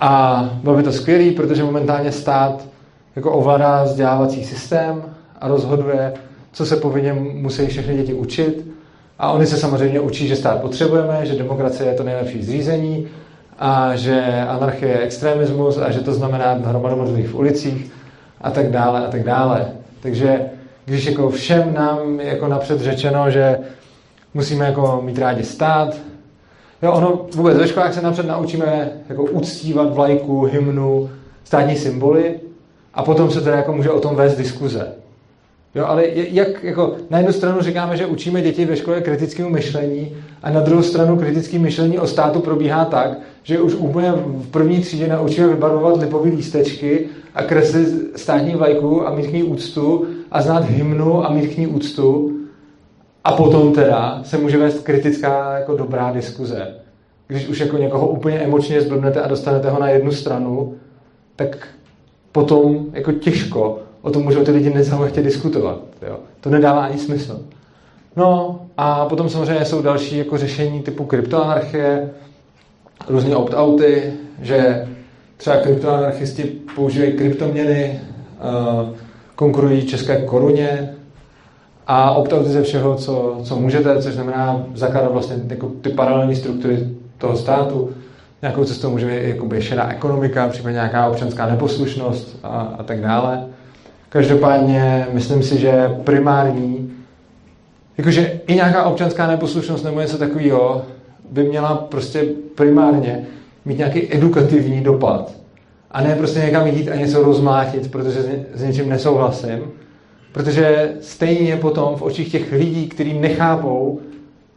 A 0.00 0.44
bylo 0.62 0.76
by 0.76 0.82
to 0.82 0.92
skvělé, 0.92 1.32
protože 1.32 1.64
momentálně 1.64 2.12
stát 2.12 2.64
jako 3.16 3.32
ovládá 3.32 3.82
vzdělávací 3.82 4.44
systém 4.44 5.02
a 5.40 5.48
rozhoduje, 5.48 6.12
co 6.52 6.66
se 6.66 6.76
povinně 6.76 7.12
musí 7.12 7.66
všechny 7.66 7.96
děti 7.96 8.14
učit. 8.14 8.66
A 9.18 9.32
oni 9.32 9.46
se 9.46 9.56
samozřejmě 9.56 10.00
učí, 10.00 10.28
že 10.28 10.36
stát 10.36 10.60
potřebujeme, 10.60 11.26
že 11.26 11.34
demokracie 11.34 11.90
je 11.90 11.96
to 11.96 12.04
nejlepší 12.04 12.42
zřízení 12.42 13.08
a 13.58 13.96
že 13.96 14.44
anarchie 14.48 14.92
je 14.92 15.00
extremismus 15.00 15.78
a 15.78 15.90
že 15.90 16.00
to 16.00 16.12
znamená 16.12 16.52
hromadu 16.52 16.96
mrtvých 16.96 17.28
v 17.28 17.34
ulicích 17.34 17.92
a 18.40 18.50
tak 18.50 18.70
dále 18.70 19.06
a 19.06 19.10
tak 19.10 19.22
dále. 19.22 19.66
Takže 20.00 20.40
když 20.84 21.06
jako 21.06 21.30
všem 21.30 21.74
nám 21.74 22.20
jako 22.20 22.48
napřed 22.48 22.80
řečeno, 22.80 23.30
že 23.30 23.58
musíme 24.34 24.64
jako 24.66 25.00
mít 25.04 25.18
rádi 25.18 25.44
stát, 25.44 25.96
Jo, 26.82 26.92
ono 26.92 27.26
vůbec 27.34 27.58
ve 27.58 27.68
školách 27.68 27.94
se 27.94 28.02
napřed 28.02 28.26
naučíme 28.26 28.90
jako 29.08 29.22
uctívat 29.22 29.94
vlajku, 29.94 30.44
hymnu, 30.44 31.10
státní 31.44 31.76
symboly 31.76 32.40
a 32.94 33.02
potom 33.02 33.30
se 33.30 33.40
teda 33.40 33.56
jako 33.56 33.72
může 33.72 33.90
o 33.90 34.00
tom 34.00 34.16
vést 34.16 34.36
diskuze. 34.36 34.92
Jo, 35.74 35.84
ale 35.86 36.04
jak, 36.14 36.64
jako, 36.64 36.94
na 37.10 37.18
jednu 37.18 37.32
stranu 37.32 37.60
říkáme, 37.60 37.96
že 37.96 38.06
učíme 38.06 38.42
děti 38.42 38.64
ve 38.64 38.76
škole 38.76 39.00
kritickému 39.00 39.50
myšlení 39.50 40.16
a 40.42 40.50
na 40.50 40.60
druhou 40.60 40.82
stranu 40.82 41.16
kritické 41.16 41.58
myšlení 41.58 41.98
o 41.98 42.06
státu 42.06 42.40
probíhá 42.40 42.84
tak, 42.84 43.18
že 43.42 43.60
už 43.60 43.74
úplně 43.74 44.12
v 44.12 44.50
první 44.50 44.80
třídě 44.80 45.08
naučíme 45.08 45.48
vybarvovat 45.48 46.00
lipové 46.00 46.30
lístečky 46.30 47.06
a 47.34 47.42
kreslit 47.42 47.88
státní 48.16 48.54
vlajku 48.54 49.06
a 49.06 49.14
mít 49.14 49.26
k 49.26 49.32
ní 49.32 49.42
úctu 49.42 50.06
a 50.30 50.42
znát 50.42 50.64
hymnu 50.64 51.26
a 51.26 51.32
mít 51.32 51.54
k 51.54 51.58
ní 51.58 51.66
úctu 51.66 52.36
a 53.24 53.32
potom 53.32 53.72
teda 53.72 54.20
se 54.24 54.38
může 54.38 54.58
vést 54.58 54.82
kritická 54.82 55.58
jako 55.58 55.76
dobrá 55.76 56.12
diskuze. 56.12 56.74
Když 57.26 57.48
už 57.48 57.60
jako 57.60 57.78
někoho 57.78 58.08
úplně 58.08 58.38
emočně 58.38 58.80
zblbnete 58.80 59.20
a 59.20 59.28
dostanete 59.28 59.70
ho 59.70 59.80
na 59.80 59.88
jednu 59.88 60.12
stranu, 60.12 60.74
tak 61.36 61.68
potom 62.32 62.86
jako 62.92 63.12
těžko 63.12 63.78
o 64.02 64.10
tom 64.10 64.22
můžou 64.22 64.44
ty 64.44 64.50
lidi 64.50 64.74
nezaujetě 64.74 65.22
diskutovat. 65.22 65.78
Jo? 66.08 66.18
To 66.40 66.50
nedává 66.50 66.84
ani 66.84 66.98
smysl. 66.98 67.40
No 68.16 68.60
a 68.76 69.06
potom 69.06 69.28
samozřejmě 69.28 69.64
jsou 69.64 69.82
další 69.82 70.16
jako 70.16 70.38
řešení 70.38 70.82
typu 70.82 71.04
kryptoanarchie, 71.04 72.10
různé 73.08 73.36
opt-outy, 73.36 74.12
že 74.42 74.88
třeba 75.36 75.56
kryptoanarchisti 75.56 76.44
používají 76.74 77.12
kryptoměny, 77.12 78.00
uh, 78.80 78.88
konkurují 79.36 79.86
české 79.86 80.16
koruně 80.16 80.94
a 81.86 82.14
opt-outy 82.14 82.48
ze 82.48 82.62
všeho, 82.62 82.94
co, 82.94 83.40
co 83.44 83.56
můžete, 83.56 84.02
což 84.02 84.14
znamená 84.14 84.66
zakládat 84.74 85.12
vlastně 85.12 85.36
jako 85.48 85.68
ty 85.80 85.90
paralelní 85.90 86.36
struktury 86.36 86.88
toho 87.18 87.36
státu. 87.36 87.90
Nějakou 88.42 88.64
cestou 88.64 88.90
může 88.90 89.06
být 89.06 89.28
jakoby 89.28 89.62
šedá 89.62 89.88
ekonomika, 89.88 90.48
případně 90.48 90.74
nějaká 90.74 91.06
občanská 91.06 91.46
neposlušnost 91.46 92.38
a, 92.42 92.74
a 92.78 92.82
tak 92.82 93.00
dále. 93.00 93.46
Každopádně 94.10 95.06
myslím 95.12 95.42
si, 95.42 95.58
že 95.58 95.88
primární, 96.04 96.92
jakože 97.98 98.40
i 98.46 98.54
nějaká 98.54 98.84
občanská 98.84 99.26
neposlušnost 99.26 99.84
nebo 99.84 100.00
něco 100.00 100.18
takového 100.18 100.82
by 101.30 101.44
měla 101.44 101.74
prostě 101.74 102.24
primárně 102.54 103.26
mít 103.64 103.78
nějaký 103.78 104.14
edukativní 104.14 104.80
dopad. 104.80 105.32
A 105.90 106.02
ne 106.02 106.14
prostě 106.14 106.40
někam 106.40 106.66
jít 106.66 106.88
a 106.88 106.94
něco 106.94 107.22
rozmlátit, 107.22 107.90
protože 107.90 108.20
s 108.54 108.62
něčím 108.62 108.88
nesouhlasím. 108.88 109.60
Protože 110.32 110.92
stejně 111.00 111.56
potom 111.56 111.96
v 111.96 112.02
očích 112.02 112.32
těch 112.32 112.52
lidí, 112.52 112.88
kteří 112.88 113.18
nechápou, 113.18 114.00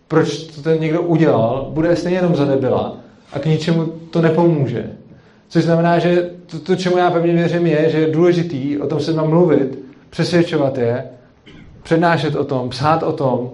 proč 0.08 0.44
to 0.44 0.62
ten 0.62 0.80
někdo 0.80 1.02
udělal, 1.02 1.68
bude 1.70 1.96
stejně 1.96 2.18
jenom 2.18 2.36
za 2.36 2.46
debila 2.46 2.98
a 3.34 3.40
k 3.40 3.46
ničemu 3.46 3.86
to 3.86 4.22
nepomůže. 4.22 4.90
Což 5.54 5.64
znamená, 5.64 6.00
že 6.00 6.30
to, 6.46 6.60
to, 6.60 6.76
čemu 6.76 6.98
já 6.98 7.12
pevně 7.12 7.34
věřím, 7.34 7.68
je, 7.68 7.90
že 7.90 8.00
je 8.00 8.12
důležitý 8.12 8.80
o 8.80 8.88
tom 8.88 9.00
se 9.00 9.14
mám 9.14 9.30
mluvit, 9.30 9.80
přesvědčovat 10.10 10.78
je, 10.78 11.04
přednášet 11.84 12.36
o 12.36 12.44
tom, 12.44 12.70
psát 12.70 13.04
o 13.04 13.12
tom. 13.12 13.52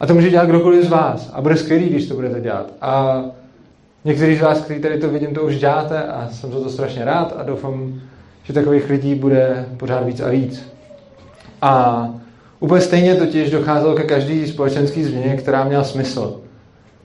A 0.00 0.06
to 0.06 0.14
může 0.14 0.30
dělat 0.30 0.48
kdokoliv 0.48 0.84
z 0.84 0.88
vás. 0.88 1.30
A 1.32 1.40
bude 1.40 1.56
skvělý, 1.56 1.88
když 1.88 2.06
to 2.06 2.14
budete 2.14 2.40
dělat. 2.40 2.72
A 2.80 3.22
někteří 4.04 4.36
z 4.36 4.40
vás, 4.40 4.60
kteří 4.60 4.80
tady 4.80 4.98
to 4.98 5.08
vidím, 5.08 5.34
to 5.34 5.42
už 5.42 5.58
děláte 5.58 6.02
a 6.02 6.28
jsem 6.28 6.52
za 6.52 6.60
to 6.60 6.70
strašně 6.70 7.04
rád 7.04 7.34
a 7.36 7.42
doufám, 7.42 8.00
že 8.42 8.52
takových 8.52 8.90
lidí 8.90 9.14
bude 9.14 9.66
pořád 9.76 10.06
víc 10.06 10.20
a 10.20 10.28
víc. 10.28 10.72
A 11.62 12.08
úplně 12.60 12.80
stejně 12.80 13.14
totiž 13.14 13.50
docházelo 13.50 13.94
ke 13.94 14.02
každý 14.02 14.46
společenský 14.46 15.04
změně, 15.04 15.36
která 15.36 15.64
měla 15.64 15.84
smysl. 15.84 16.40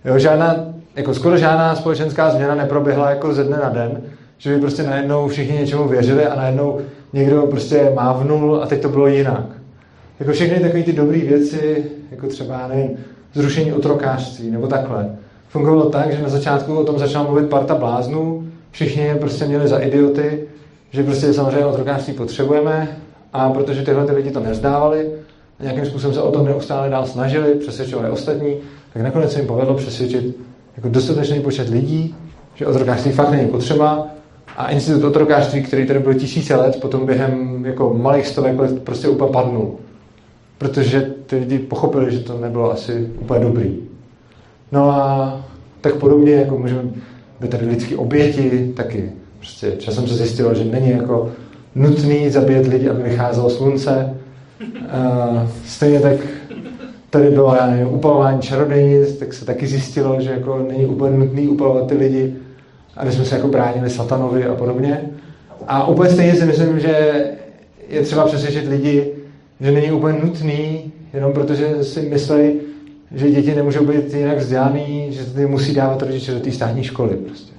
Jo, 0.05 0.19
žádná, 0.19 0.55
jako 0.95 1.13
skoro 1.13 1.37
žádná 1.37 1.75
společenská 1.75 2.29
změna 2.29 2.55
neproběhla 2.55 3.09
jako 3.09 3.33
ze 3.33 3.43
dne 3.43 3.57
na 3.57 3.69
den, 3.69 4.01
že 4.37 4.53
by 4.53 4.59
prostě 4.59 4.83
najednou 4.83 5.27
všichni 5.27 5.57
něčemu 5.59 5.87
věřili 5.87 6.25
a 6.25 6.35
najednou 6.35 6.79
někdo 7.13 7.41
prostě 7.41 7.91
mávnul 7.95 8.63
a 8.63 8.67
teď 8.67 8.81
to 8.81 8.89
bylo 8.89 9.07
jinak. 9.07 9.45
Jako 10.19 10.31
všechny 10.31 10.59
takové 10.59 10.83
ty 10.83 10.93
dobré 10.93 11.19
věci, 11.19 11.85
jako 12.11 12.27
třeba, 12.27 12.67
nevím, 12.67 12.97
zrušení 13.33 13.73
otrokářství 13.73 14.51
nebo 14.51 14.67
takhle, 14.67 15.15
fungovalo 15.49 15.89
tak, 15.89 16.13
že 16.13 16.21
na 16.21 16.29
začátku 16.29 16.75
o 16.75 16.83
tom 16.83 16.99
začala 16.99 17.25
mluvit 17.25 17.49
parta 17.49 17.75
bláznů, 17.75 18.47
všichni 18.71 19.03
je 19.03 19.15
prostě 19.15 19.45
měli 19.45 19.67
za 19.67 19.79
idioty, 19.79 20.43
že 20.91 21.03
prostě 21.03 21.33
samozřejmě 21.33 21.65
otrokářství 21.65 22.13
potřebujeme 22.13 22.97
a 23.33 23.49
protože 23.49 23.81
tyhle 23.81 24.05
ty 24.05 24.11
lidi 24.11 24.31
to 24.31 24.39
nezdávali 24.39 25.09
a 25.59 25.63
nějakým 25.63 25.85
způsobem 25.85 26.13
se 26.13 26.21
o 26.21 26.31
tom 26.31 26.45
neustále 26.45 26.89
dál 26.89 27.05
snažili, 27.05 27.55
přesvědčovali 27.55 28.09
ostatní, 28.09 28.55
tak 28.93 29.03
nakonec 29.03 29.31
se 29.31 29.39
jim 29.39 29.47
povedlo 29.47 29.73
přesvědčit 29.73 30.37
jako 30.77 30.89
dostatečný 30.89 31.39
počet 31.39 31.69
lidí, 31.69 32.15
že 32.55 32.67
otrokářství 32.67 33.11
fakt 33.11 33.31
není 33.31 33.47
potřeba 33.47 34.14
a 34.57 34.71
institut 34.71 35.03
otrokářství, 35.03 35.63
který 35.63 35.85
tady 35.85 35.99
byl 35.99 36.13
tisíce 36.13 36.55
let, 36.55 36.81
potom 36.81 37.05
během 37.05 37.65
jako 37.65 37.93
malých 37.93 38.27
stovek 38.27 38.59
let 38.59 38.83
prostě 38.83 39.07
úplně 39.07 39.31
padnul. 39.31 39.75
Protože 40.57 41.01
ty 41.25 41.35
lidi 41.35 41.59
pochopili, 41.59 42.11
že 42.11 42.19
to 42.19 42.37
nebylo 42.37 42.71
asi 42.71 43.09
úplně 43.21 43.39
dobrý. 43.39 43.77
No 44.71 44.89
a 44.89 45.45
tak 45.81 45.95
podobně, 45.95 46.31
jako 46.31 46.57
můžeme 46.57 46.81
být 47.39 47.51
tady 47.51 47.65
lidský 47.65 47.95
oběti, 47.95 48.73
taky 48.75 49.11
prostě 49.37 49.71
časem 49.71 50.07
se 50.07 50.15
zjistilo, 50.15 50.53
že 50.53 50.65
není 50.65 50.89
jako 50.89 51.31
nutný 51.75 52.29
zabíjet 52.29 52.67
lidi, 52.67 52.89
aby 52.89 53.03
vycházelo 53.03 53.49
slunce. 53.49 54.15
Uh, 54.61 55.47
stejně 55.65 55.99
tak 55.99 56.17
tady 57.09 57.29
bylo, 57.29 57.55
já 57.55 57.67
nevím, 57.67 57.93
upalování 57.93 58.41
čarodejnic, 58.41 59.17
tak 59.17 59.33
se 59.33 59.45
taky 59.45 59.67
zjistilo, 59.67 60.21
že 60.21 60.29
jako 60.29 60.65
není 60.67 60.85
úplně 60.85 61.17
nutný 61.17 61.47
upalovat 61.47 61.87
ty 61.87 61.95
lidi, 61.95 62.35
aby 62.97 63.11
jsme 63.11 63.25
se 63.25 63.35
jako 63.35 63.47
bránili 63.47 63.89
satanovi 63.89 64.45
a 64.45 64.55
podobně. 64.55 65.01
A 65.67 65.87
úplně 65.87 66.09
stejně 66.09 66.35
si 66.35 66.45
myslím, 66.45 66.79
že 66.79 67.23
je 67.89 68.01
třeba 68.01 68.25
přesvědčit 68.25 68.67
lidi, 68.67 69.11
že 69.59 69.71
není 69.71 69.91
úplně 69.91 70.19
nutný, 70.23 70.91
jenom 71.13 71.33
protože 71.33 71.83
si 71.83 72.01
myslí, 72.01 72.53
že 73.15 73.31
děti 73.31 73.55
nemůžou 73.55 73.85
být 73.85 74.13
jinak 74.13 74.37
vzdělaný, 74.37 75.07
že 75.09 75.25
ty 75.25 75.45
musí 75.45 75.73
dávat 75.73 76.01
rodiče 76.01 76.33
do 76.33 76.39
té 76.39 76.51
státní 76.51 76.83
školy. 76.83 77.15
Prostě. 77.15 77.53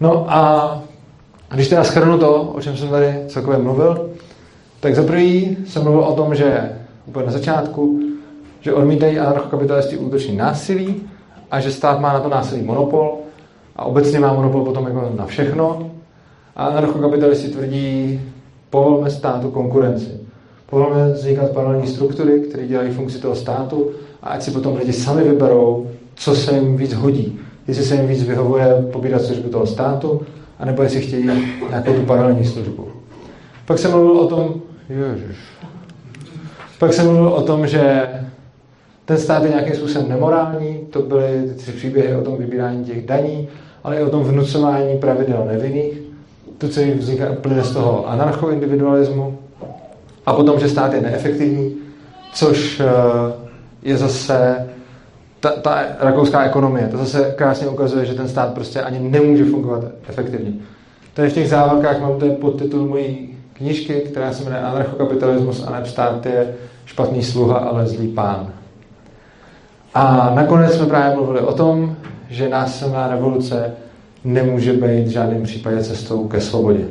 No 0.00 0.26
a 0.28 0.82
když 1.54 1.68
teda 1.68 1.84
schrnu 1.84 2.18
to, 2.18 2.42
o 2.42 2.60
čem 2.60 2.76
jsem 2.76 2.88
tady 2.88 3.14
celkově 3.28 3.58
mluvil, 3.58 4.10
tak 4.80 4.94
za 4.94 5.02
prvý 5.02 5.56
jsem 5.66 5.82
mluvil 5.82 6.00
o 6.00 6.14
tom, 6.14 6.34
že 6.34 6.72
úplně 7.06 7.26
na 7.26 7.32
začátku, 7.32 8.00
že 8.60 8.72
odmítají 8.72 9.18
anarchokapitalisti 9.18 9.96
útoční 9.96 10.36
násilí 10.36 11.02
a 11.50 11.60
že 11.60 11.72
stát 11.72 12.00
má 12.00 12.12
na 12.12 12.20
to 12.20 12.28
násilí 12.28 12.62
monopol 12.62 13.18
a 13.76 13.84
obecně 13.84 14.20
má 14.20 14.32
monopol 14.32 14.64
potom 14.64 14.86
jako 14.86 15.12
na 15.16 15.26
všechno. 15.26 15.90
A 16.56 16.66
anarchokapitalisti 16.66 17.48
tvrdí, 17.48 18.20
povolme 18.70 19.10
státu 19.10 19.50
konkurenci. 19.50 20.10
Povolme 20.70 21.12
vznikat 21.12 21.50
paralelní 21.50 21.86
struktury, 21.86 22.40
které 22.40 22.66
dělají 22.66 22.90
funkci 22.90 23.18
toho 23.18 23.34
státu 23.34 23.90
a 24.22 24.28
ať 24.28 24.42
si 24.42 24.50
potom 24.50 24.76
lidi 24.76 24.92
sami 24.92 25.24
vyberou, 25.24 25.86
co 26.14 26.34
se 26.34 26.54
jim 26.54 26.76
víc 26.76 26.94
hodí. 26.94 27.38
Jestli 27.68 27.84
se 27.84 27.94
jim 27.94 28.06
víc 28.06 28.22
vyhovuje 28.22 28.66
pobírat 28.92 29.22
službu 29.22 29.48
toho 29.48 29.66
státu, 29.66 30.22
anebo 30.58 30.82
jestli 30.82 31.00
chtějí 31.00 31.30
nějakou 31.70 31.92
tu 31.92 32.00
paralelní 32.00 32.44
službu. 32.44 32.88
Pak 33.66 33.78
jsem 33.78 33.90
mluvil 33.90 34.18
o 34.18 34.26
tom, 34.26 34.54
ježiš, 34.88 35.36
pak 36.78 36.92
jsem 36.92 37.06
mluvil 37.06 37.28
o 37.28 37.42
tom, 37.42 37.66
že 37.66 38.08
ten 39.04 39.18
stát 39.18 39.42
je 39.44 39.50
nějakým 39.50 39.74
způsobem 39.74 40.08
nemorální, 40.08 40.78
to 40.90 41.02
byly 41.02 41.42
ty 41.48 41.54
tři 41.54 41.72
příběhy 41.72 42.16
o 42.16 42.22
tom 42.22 42.36
vybírání 42.36 42.84
těch 42.84 43.06
daní, 43.06 43.48
ale 43.84 43.96
i 43.96 44.02
o 44.02 44.10
tom 44.10 44.22
vnucování 44.22 44.98
pravidel 44.98 45.44
nevinných. 45.46 46.04
To, 46.58 46.68
co 46.68 46.80
vzniká 46.98 47.26
plyne 47.40 47.62
z 47.62 47.72
toho 47.72 48.08
anarchoindividualismu. 48.08 49.38
A 50.26 50.32
potom, 50.32 50.60
že 50.60 50.68
stát 50.68 50.92
je 50.92 51.00
neefektivní, 51.00 51.76
což 52.32 52.80
eh, 52.80 52.84
je 53.82 53.96
zase 53.96 54.68
ta, 55.40 55.50
ta 55.50 55.86
rakouská 56.00 56.44
ekonomie. 56.44 56.88
To 56.88 56.96
zase 56.96 57.34
krásně 57.36 57.68
ukazuje, 57.68 58.06
že 58.06 58.14
ten 58.14 58.28
stát 58.28 58.54
prostě 58.54 58.80
ani 58.80 59.10
nemůže 59.10 59.44
fungovat 59.44 59.84
efektivně. 60.08 60.52
Tady 61.14 61.28
v 61.28 61.34
těch 61.34 61.48
závorkách 61.48 62.00
mám 62.00 62.18
ten 62.18 62.36
podtitul 62.36 62.88
mojí 62.88 63.36
knižky, 63.52 63.94
která 63.94 64.32
se 64.32 64.44
jmenuje 64.44 64.62
Anarchokapitalismus 64.62 65.64
a 65.66 65.70
ne 65.70 65.86
stát 65.86 66.26
je 66.26 66.54
špatný 66.84 67.22
sluha, 67.22 67.58
ale 67.58 67.86
zlý 67.86 68.08
pán. 68.08 68.52
A 69.94 70.32
nakonec 70.34 70.74
jsme 70.74 70.86
právě 70.86 71.16
mluvili 71.16 71.40
o 71.40 71.52
tom, 71.52 71.96
že 72.30 72.48
násilná 72.48 73.08
revoluce 73.08 73.72
nemůže 74.24 74.72
být 74.72 75.06
v 75.06 75.10
žádném 75.10 75.42
případě 75.42 75.82
cestou 75.82 76.28
ke 76.28 76.40
svobodě. 76.40 76.84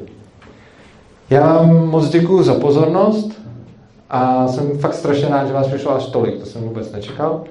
Já 1.30 1.54
vám 1.54 1.88
moc 1.88 2.10
děkuji 2.10 2.44
za 2.44 2.54
pozornost 2.54 3.42
a 4.10 4.48
jsem 4.48 4.78
fakt 4.78 4.94
strašně 4.94 5.30
rád, 5.30 5.48
že 5.48 5.54
vás 5.54 5.68
přišlo 5.68 5.96
až 5.96 6.06
tolik, 6.06 6.40
to 6.40 6.46
jsem 6.46 6.62
vůbec 6.62 6.92
nečekal. 6.92 7.44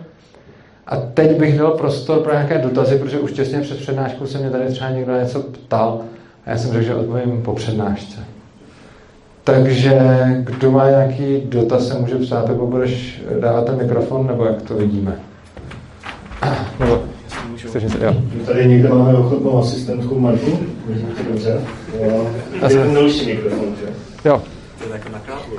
A 0.87 0.97
teď 0.97 1.39
bych 1.39 1.59
dal 1.59 1.71
prostor 1.71 2.19
pro 2.19 2.33
nějaké 2.33 2.59
dotazy, 2.59 2.99
protože 2.99 3.19
už 3.21 3.33
těsně 3.33 3.61
před 3.61 3.79
přednáškou 3.79 4.27
se 4.27 4.39
mě 4.39 4.51
tady 4.51 4.65
třeba 4.67 4.91
někdo 4.91 5.19
něco 5.19 5.41
ptal 5.41 6.01
a 6.47 6.51
já 6.51 6.59
jsem 6.59 6.73
řekl, 6.73 6.85
že 6.85 6.95
odpovím 6.95 7.43
po 7.43 7.53
přednášce. 7.53 8.21
Takže 9.45 10.01
kdo 10.41 10.71
má 10.71 10.91
nějaký 10.91 11.41
dotaz, 11.45 11.89
se 11.89 11.99
může 11.99 12.17
psát, 12.17 12.49
nebo 12.49 12.67
budeš 12.67 13.23
dávat 13.41 13.65
ten 13.65 13.77
mikrofon, 13.77 14.27
nebo 14.27 14.45
jak 14.45 14.63
to 14.63 14.75
vidíme? 14.75 15.19
Nebo 16.81 17.03
Chceš 17.57 17.83
něco? 17.83 17.99
Jo. 18.05 18.15
Tady 18.47 18.67
někde 18.67 18.89
máme 18.89 19.15
ochotnou 19.15 19.59
asistentku 19.59 20.21
Marku. 20.21 20.59
Vidíte 20.87 21.23
dobře? 21.29 21.61
Jo. 22.03 22.27
Jsem- 22.69 22.79
Jednodušší 22.81 23.27
mikrofon, 23.27 23.67
že? 23.81 23.87
jo. 24.29 24.43
To 24.79 24.85
je 24.85 24.91
tak 24.91 25.13
na 25.13 25.19
káblu. 25.19 25.57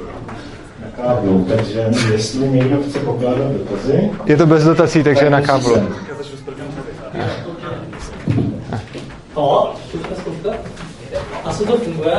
Na 0.82 1.04
káblu, 1.04 1.46
takže 1.56 1.92
jestli 2.12 2.50
někdo 2.50 2.78
chce 2.90 3.00
pokládat 3.00 3.52
dotazy, 3.52 4.12
Je 4.26 4.38
to 4.38 4.46
bez 4.46 4.64
dotací, 4.64 5.04
takže 5.04 5.30
tak 5.30 5.48
na. 5.48 5.64
No, 9.36 9.74
zkuste, 9.90 10.16
zkuste. 10.16 10.50
Asi 11.44 11.66
to 11.66 11.78
funguje, 11.78 12.14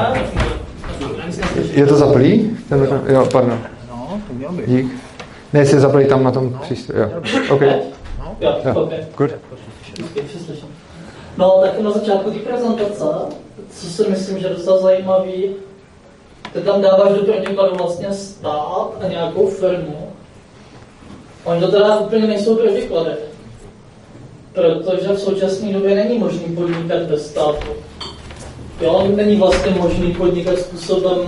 Je 1.72 1.86
to 1.86 1.96
zaplý? 1.96 2.56
Jo, 3.08 3.28
pardon. 3.32 3.58
No, 3.90 4.20
to 4.28 4.34
měl 4.34 4.52
být. 4.52 4.68
Dík. 4.68 4.86
Ne, 5.52 5.60
jestli 5.60 5.76
je 5.76 5.80
zaplý 5.80 6.04
tam 6.06 6.24
na 6.24 6.30
tom 6.30 6.58
přístroji. 6.62 7.02
Jo. 7.02 7.10
OK. 7.50 7.62
Jo, 8.40 8.54
Jo. 8.64 8.82
ok. 8.82 8.92
Good. 9.16 9.30
No, 11.36 11.58
tak 11.60 11.80
na 11.80 11.90
začátku 11.90 12.30
té 12.30 12.38
prezentace, 12.38 13.04
co 13.70 13.86
si 13.86 14.10
myslím, 14.10 14.38
že 14.38 14.46
je 14.46 14.54
docela 14.54 14.78
zajímavý, 14.78 15.54
ty 16.52 16.60
tam 16.60 16.82
dáváš 16.82 17.12
do 17.12 17.24
protikladu 17.32 17.76
vlastně 17.76 18.12
stát 18.12 18.90
a 19.00 19.08
nějakou 19.08 19.46
firmu. 19.46 20.08
Oni 21.44 21.60
to 21.60 21.70
teda 21.70 21.98
úplně 21.98 22.26
nejsou 22.26 22.56
protiklady. 22.56 23.10
Protože 24.52 25.08
v 25.08 25.20
současné 25.20 25.72
době 25.72 25.94
není 25.94 26.18
možný 26.18 26.56
podnikat 26.56 27.02
bez 27.02 27.30
státu. 27.30 27.68
Jo, 28.80 29.06
není 29.14 29.36
vlastně 29.36 29.70
možný 29.70 30.12
podnikat 30.14 30.58
způsobem, 30.58 31.18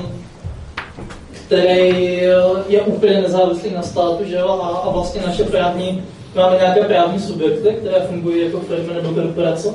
který 1.32 2.22
je 2.68 2.80
úplně 2.80 3.20
nezávislý 3.20 3.70
na 3.74 3.82
státu, 3.82 4.24
že 4.24 4.36
jo, 4.36 4.48
a, 4.62 4.68
a 4.68 4.90
vlastně 4.90 5.22
naše 5.26 5.44
právní, 5.44 6.04
máme 6.36 6.56
nějaké 6.56 6.80
právní 6.80 7.20
subjekty, 7.20 7.68
které 7.68 8.00
fungují 8.00 8.44
jako 8.44 8.60
firmy 8.60 8.94
nebo 8.94 9.14
korporace, 9.14 9.68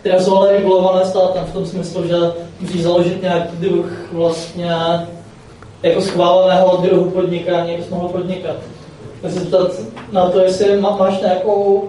které 0.00 0.20
jsou 0.20 0.36
ale 0.36 0.52
regulované 0.52 1.04
státem 1.04 1.44
v 1.44 1.52
tom 1.52 1.66
smyslu, 1.66 2.06
že 2.06 2.16
musíš 2.60 2.82
založit 2.82 3.22
nějaký 3.22 3.56
druh 3.56 3.86
vlastně 4.12 4.72
jako 5.82 6.00
schváleného 6.00 6.76
druhu 6.76 7.10
podnikání, 7.10 7.74
abys 7.74 7.88
mohl 7.88 8.08
podnikat. 8.08 8.56
Chci 9.18 9.30
se 9.30 9.40
zeptat 9.40 9.70
na 10.12 10.30
to, 10.30 10.40
jestli 10.40 10.80
má, 10.80 10.96
máš 10.96 11.20
nějakou 11.20 11.88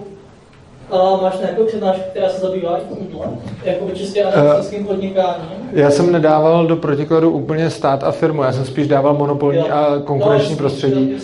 a 0.90 1.16
máš 1.22 1.38
nějakou 1.38 1.64
přednášku, 1.64 2.02
která 2.10 2.28
se 2.28 2.40
zabývá 2.40 2.78
tímhle, 2.88 3.26
jako 3.64 3.90
čistě 3.94 4.24
anarchistickým 4.24 4.86
podnikáním. 4.86 5.46
Já 5.72 5.90
jsem 5.90 6.12
nedával 6.12 6.66
do 6.66 6.76
protikladu 6.76 7.30
úplně 7.30 7.70
stát 7.70 8.04
a 8.04 8.10
firmu, 8.12 8.42
já 8.42 8.52
jsem 8.52 8.64
spíš 8.64 8.88
dával 8.88 9.14
monopolní 9.14 9.70
a 9.70 9.94
No, 9.94 10.00
konkurenční 10.00 10.50
jasně, 10.50 10.56
prostředí. 10.56 11.16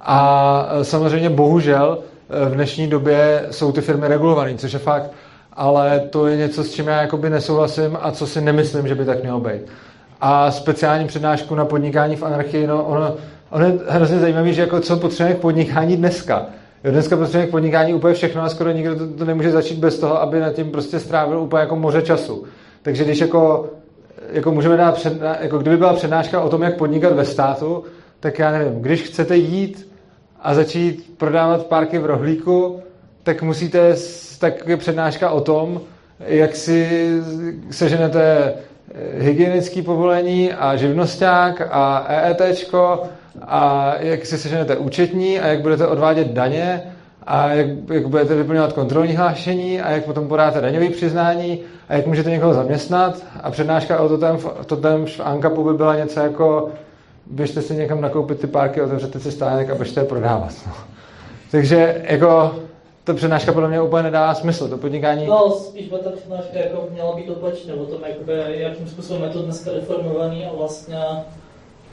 A 0.00 0.68
e, 0.80 0.84
samozřejmě 0.84 1.30
bohužel 1.30 1.98
v 2.28 2.54
dnešní 2.54 2.86
době 2.86 3.46
jsou 3.50 3.72
ty 3.72 3.80
firmy 3.80 4.08
regulované, 4.08 4.54
což 4.54 4.72
je 4.72 4.78
fakt, 4.78 5.10
ale 5.52 6.00
to 6.00 6.26
je 6.26 6.36
něco, 6.36 6.64
s 6.64 6.72
čím 6.72 6.86
já 6.86 7.00
jakoby 7.00 7.30
nesouhlasím 7.30 7.98
a 8.00 8.10
co 8.10 8.26
si 8.26 8.40
nemyslím, 8.40 8.88
že 8.88 8.94
by 8.94 9.04
tak 9.04 9.22
mělo 9.22 9.40
být. 9.40 9.62
A 10.20 10.50
speciální 10.50 11.06
přednášku 11.06 11.54
na 11.54 11.64
podnikání 11.64 12.16
v 12.16 12.22
anarchii, 12.22 12.66
no 12.66 12.84
ono, 12.84 13.14
ono 13.50 13.64
je 13.64 13.78
hrozně 13.88 14.18
zajímavé, 14.18 14.52
že 14.52 14.60
jako 14.60 14.80
co 14.80 14.96
potřebujeme 14.96 15.38
k 15.38 15.42
podnikání 15.42 15.96
dneska. 15.96 16.46
Jo, 16.84 16.90
dneska 16.90 17.16
potřebujeme 17.16 17.48
k 17.48 17.50
podnikání 17.50 17.94
úplně 17.94 18.14
všechno 18.14 18.42
a 18.42 18.48
skoro 18.48 18.70
nikdo 18.70 18.96
to, 18.96 19.06
to 19.06 19.24
nemůže 19.24 19.50
začít 19.50 19.78
bez 19.78 19.98
toho, 19.98 20.22
aby 20.22 20.40
nad 20.40 20.52
tím 20.52 20.70
prostě 20.70 21.00
strávil 21.00 21.40
úplně 21.40 21.60
jako 21.60 21.76
moře 21.76 22.02
času. 22.02 22.44
Takže 22.82 23.04
když 23.04 23.18
jako, 23.18 23.70
jako 24.32 24.52
můžeme 24.52 24.76
dát 24.76 24.94
před, 24.94 25.12
jako 25.40 25.58
kdyby 25.58 25.76
byla 25.76 25.94
přednáška 25.94 26.40
o 26.40 26.48
tom, 26.48 26.62
jak 26.62 26.76
podnikat 26.76 27.12
ve 27.12 27.24
státu, 27.24 27.84
tak 28.20 28.38
já 28.38 28.50
nevím, 28.50 28.82
když 28.82 29.02
chcete 29.02 29.36
jít 29.36 29.95
a 30.42 30.54
začít 30.54 31.14
prodávat 31.18 31.66
párky 31.66 31.98
v 31.98 32.06
rohlíku, 32.06 32.82
tak 33.22 33.42
musíte, 33.42 33.96
tak 34.38 34.68
je 34.68 34.76
přednáška 34.76 35.30
o 35.30 35.40
tom, 35.40 35.80
jak 36.20 36.56
si 36.56 37.10
seženete 37.70 38.52
eh, 38.94 39.22
hygienické 39.22 39.82
povolení 39.82 40.52
a 40.52 40.76
živnosták 40.76 41.68
a 41.70 42.06
EETčko 42.08 43.02
a 43.42 43.92
jak 43.98 44.26
si 44.26 44.38
seženete 44.38 44.76
účetní 44.76 45.40
a 45.40 45.46
jak 45.46 45.60
budete 45.60 45.86
odvádět 45.86 46.28
daně 46.28 46.82
a 47.26 47.48
jak, 47.48 47.66
jak 47.92 48.08
budete 48.08 48.34
vyplňovat 48.34 48.72
kontrolní 48.72 49.16
hlášení 49.16 49.80
a 49.80 49.90
jak 49.90 50.04
potom 50.04 50.28
podáte 50.28 50.60
daňové 50.60 50.90
přiznání 50.90 51.60
a 51.88 51.94
jak 51.94 52.06
můžete 52.06 52.30
někoho 52.30 52.54
zaměstnat. 52.54 53.22
A 53.42 53.50
přednáška 53.50 54.00
o 54.00 54.18
tom, 54.18 54.38
to 54.66 54.76
tam 54.76 55.06
v 55.06 55.20
Ankapu 55.20 55.64
by 55.64 55.74
byla 55.74 55.96
něco 55.96 56.20
jako 56.20 56.68
běžte 57.30 57.62
si 57.62 57.74
někam 57.74 58.00
nakoupit 58.00 58.40
ty 58.40 58.46
párky, 58.46 58.82
otevřete 58.82 59.20
si 59.20 59.32
stánek 59.32 59.70
a 59.70 59.74
běžte 59.74 60.00
je 60.00 60.04
prodávat. 60.04 60.52
No. 60.66 60.72
Takže 61.50 62.04
jako 62.08 62.54
ta 63.04 63.14
přednáška 63.14 63.52
podle 63.52 63.68
mě 63.68 63.80
úplně 63.80 64.02
nedává 64.02 64.34
smysl. 64.34 64.68
To 64.68 64.78
podnikání... 64.78 65.26
No, 65.26 65.50
spíš 65.50 65.88
by 65.88 65.96
ta 65.96 66.10
přednáška 66.10 66.58
jako 66.58 66.88
měla 66.92 67.16
být 67.16 67.30
opačně, 67.30 67.74
o 67.74 67.84
tom, 67.84 67.98
jakoby, 68.08 68.32
jakým 68.46 68.88
způsobem 68.88 69.22
je 69.22 69.28
to 69.28 69.42
dneska 69.42 69.70
deformovaný 69.72 70.46
a 70.46 70.56
vlastně 70.56 70.98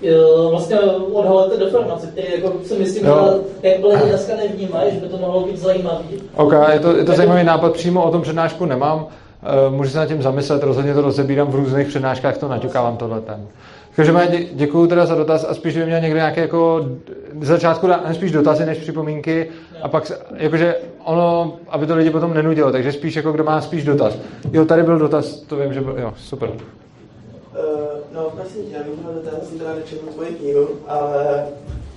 jo, 0.02 0.48
vlastně 0.52 0.80
odhalit 1.14 1.54
ty 1.54 1.60
deformace, 1.60 2.08
které 2.08 2.28
jako 2.36 2.54
si 2.66 2.80
myslím, 2.80 3.06
Jo. 3.06 3.40
že 3.64 3.70
jakmile 3.70 3.98
to 3.98 4.06
dneska 4.06 4.36
nevnímají, 4.36 4.94
že 4.94 5.00
by 5.00 5.08
to 5.08 5.18
mohlo 5.18 5.46
být 5.46 5.58
zajímavý. 5.58 6.06
OK, 6.36 6.54
je 6.74 6.80
to, 6.80 6.96
je 6.98 7.04
to 7.04 7.16
zajímavý 7.16 7.44
nápad, 7.44 7.74
přímo 7.74 8.04
o 8.04 8.12
tom 8.12 8.22
přednášku 8.22 8.66
nemám. 8.66 9.08
Eh, 9.44 9.70
Můžu 9.70 9.90
se 9.90 9.98
nad 9.98 10.06
tím 10.06 10.22
zamyslet, 10.22 10.64
rozhodně 10.64 10.94
to 10.94 11.02
rozebírám 11.02 11.48
v 11.48 11.56
různých 11.56 11.88
přednáškách, 11.88 12.38
to 12.38 12.48
naťukávám 12.48 12.98
tohle 12.98 13.22
ten. 13.22 13.48
Každopádně 13.96 14.38
dě- 14.40 14.48
děkuju 14.54 14.88
teda 14.88 15.06
za 15.06 15.16
dotaz 15.16 15.46
a 15.50 15.54
spíš 15.54 15.78
by 15.78 15.86
měl 15.86 16.00
někdo 16.02 16.18
nějaké 16.18 16.42
jako 16.42 16.86
z 17.42 17.48
začátku 17.48 17.88
dá- 17.88 18.04
spíš 18.14 18.32
dotazy 18.32 18.66
než 18.66 18.78
připomínky 18.78 19.50
a 19.82 19.88
pak 19.88 20.12
jakože 20.36 20.76
ono, 21.04 21.58
aby 21.70 21.88
to 21.88 21.96
lidi 21.96 22.10
potom 22.10 22.34
nenudilo, 22.34 22.72
takže 22.72 22.92
spíš 22.92 23.16
jako 23.16 23.32
kdo 23.32 23.44
má 23.44 23.62
spíš 23.62 23.84
dotaz. 23.86 24.18
Jo, 24.52 24.66
tady 24.66 24.84
byl 24.84 25.00
dotaz, 25.00 25.42
to 25.42 25.56
vím, 25.56 25.74
že 25.74 25.82
byl, 25.82 25.96
jo, 26.00 26.14
super. 26.18 26.50
Uh, 26.50 26.56
no, 28.14 28.30
tě, 28.36 28.60
já 28.72 28.80
bych 28.84 28.98
měl 29.00 29.14
dotaz, 29.14 29.50
jsem 29.50 29.60
teda 29.60 29.76
nečetl 29.76 30.06
tvoji 30.06 30.30
knihu, 30.30 30.68
ale 30.88 31.46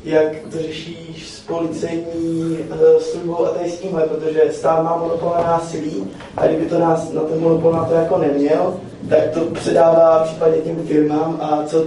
jak 0.06 0.36
to 0.52 0.58
řešíš 0.58 1.28
s 1.28 1.40
policejní 1.40 2.58
uh, 2.70 3.00
službou 3.00 3.46
a 3.46 3.50
tady 3.50 3.70
s 3.70 3.78
tímhle, 3.78 4.02
protože 4.02 4.42
stát 4.50 4.82
má 4.84 4.96
monopol 4.96 5.32
na 5.38 5.42
násilí 5.44 6.04
a 6.36 6.46
kdyby 6.46 6.66
to 6.66 6.78
nás 6.78 7.12
na 7.12 7.20
ten 7.20 7.40
monopol 7.40 7.72
na 7.72 7.84
to 7.84 7.94
jako 7.94 8.18
neměl, 8.18 8.74
tak 9.08 9.30
to 9.30 9.40
předává 9.40 10.24
případně 10.24 10.56
těm 10.58 10.86
firmám 10.86 11.38
a 11.40 11.62
co 11.66 11.84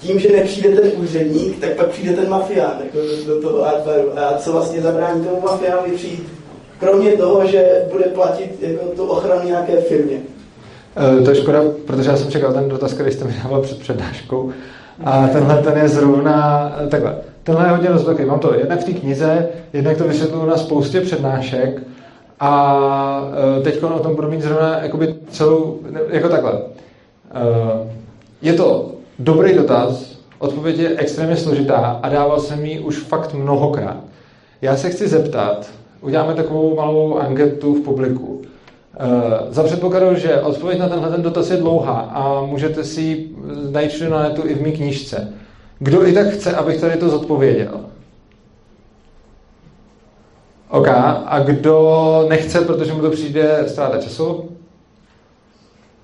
tím, 0.00 0.18
že 0.18 0.32
nepřijde 0.32 0.80
ten 0.80 0.90
úředník, 0.96 1.60
tak 1.60 1.70
pak 1.70 1.86
přijde 1.86 2.12
ten 2.12 2.28
mafián 2.28 2.72
jako 2.84 2.98
do, 3.26 3.40
toho 3.42 3.64
artbaru. 3.66 4.18
A 4.18 4.38
co 4.38 4.52
vlastně 4.52 4.82
zabrání 4.82 5.24
tomu 5.24 5.40
mafiánovi 5.40 5.90
přijít, 5.90 6.28
kromě 6.80 7.12
toho, 7.12 7.46
že 7.46 7.84
bude 7.92 8.04
platit 8.04 8.50
jako 8.60 8.84
tu 8.84 9.04
ochranu 9.04 9.46
nějaké 9.46 9.80
firmě. 9.80 10.20
Eh, 10.96 11.22
To 11.22 11.30
je 11.30 11.36
škoda, 11.36 11.62
protože 11.86 12.10
já 12.10 12.16
jsem 12.16 12.30
čekal 12.30 12.52
ten 12.52 12.68
dotaz, 12.68 12.92
který 12.94 13.12
jste 13.12 13.24
mi 13.24 13.34
dával 13.42 13.62
před 13.62 13.78
přednáškou. 13.78 14.52
A 15.04 15.28
tenhle 15.28 15.62
ten 15.62 15.78
je 15.78 15.88
zrovna 15.88 16.68
takhle. 16.90 17.16
Tenhle 17.42 17.66
je 17.66 17.70
hodně 17.70 17.88
rozvelký. 17.88 18.24
Mám 18.24 18.38
to 18.38 18.54
jednak 18.54 18.80
v 18.80 18.84
té 18.84 18.92
knize, 18.92 19.48
jednak 19.72 19.96
to 19.96 20.04
vysvětluju 20.04 20.46
na 20.46 20.56
spoustě 20.56 21.00
přednášek 21.00 21.82
a 22.40 23.22
teď 23.64 23.82
o 23.82 23.98
tom 23.98 24.14
budu 24.14 24.30
mít 24.30 24.42
zrovna 24.42 24.82
jakoby 24.82 25.14
celou, 25.30 25.78
jako 26.10 26.28
takhle. 26.28 26.52
Eh, 27.34 27.90
Je 28.42 28.52
to 28.52 28.92
dobrý 29.18 29.54
dotaz, 29.54 30.18
odpověď 30.38 30.78
je 30.78 30.96
extrémně 30.96 31.36
složitá 31.36 31.76
a 32.02 32.08
dával 32.08 32.40
jsem 32.40 32.64
ji 32.64 32.80
už 32.80 32.98
fakt 32.98 33.34
mnohokrát. 33.34 33.96
Já 34.62 34.76
se 34.76 34.90
chci 34.90 35.08
zeptat, 35.08 35.66
uděláme 36.00 36.34
takovou 36.34 36.76
malou 36.76 37.18
anketu 37.18 37.74
v 37.74 37.80
publiku. 37.80 38.42
Uh, 38.98 39.52
za 39.52 39.62
předpokladu, 39.62 40.14
že 40.14 40.40
odpověď 40.40 40.78
na 40.78 40.88
tenhle 40.88 41.10
ten 41.10 41.22
dotaz 41.22 41.50
je 41.50 41.56
dlouhá 41.56 42.00
a 42.00 42.42
můžete 42.42 42.84
si 42.84 43.00
ji 43.00 43.36
najít 43.70 43.90
všude 43.90 44.10
na 44.10 44.22
netu 44.22 44.42
i 44.46 44.54
v 44.54 44.62
mý 44.62 44.72
knížce. 44.72 45.32
Kdo 45.78 46.06
i 46.06 46.12
tak 46.12 46.26
chce, 46.28 46.52
abych 46.52 46.80
tady 46.80 46.96
to 46.96 47.08
zodpověděl? 47.08 47.80
OK. 50.68 50.88
A 51.26 51.42
kdo 51.44 52.26
nechce, 52.28 52.60
protože 52.60 52.92
mu 52.92 53.00
to 53.00 53.10
přijde 53.10 53.64
ztráta 53.66 53.98
času? 53.98 54.50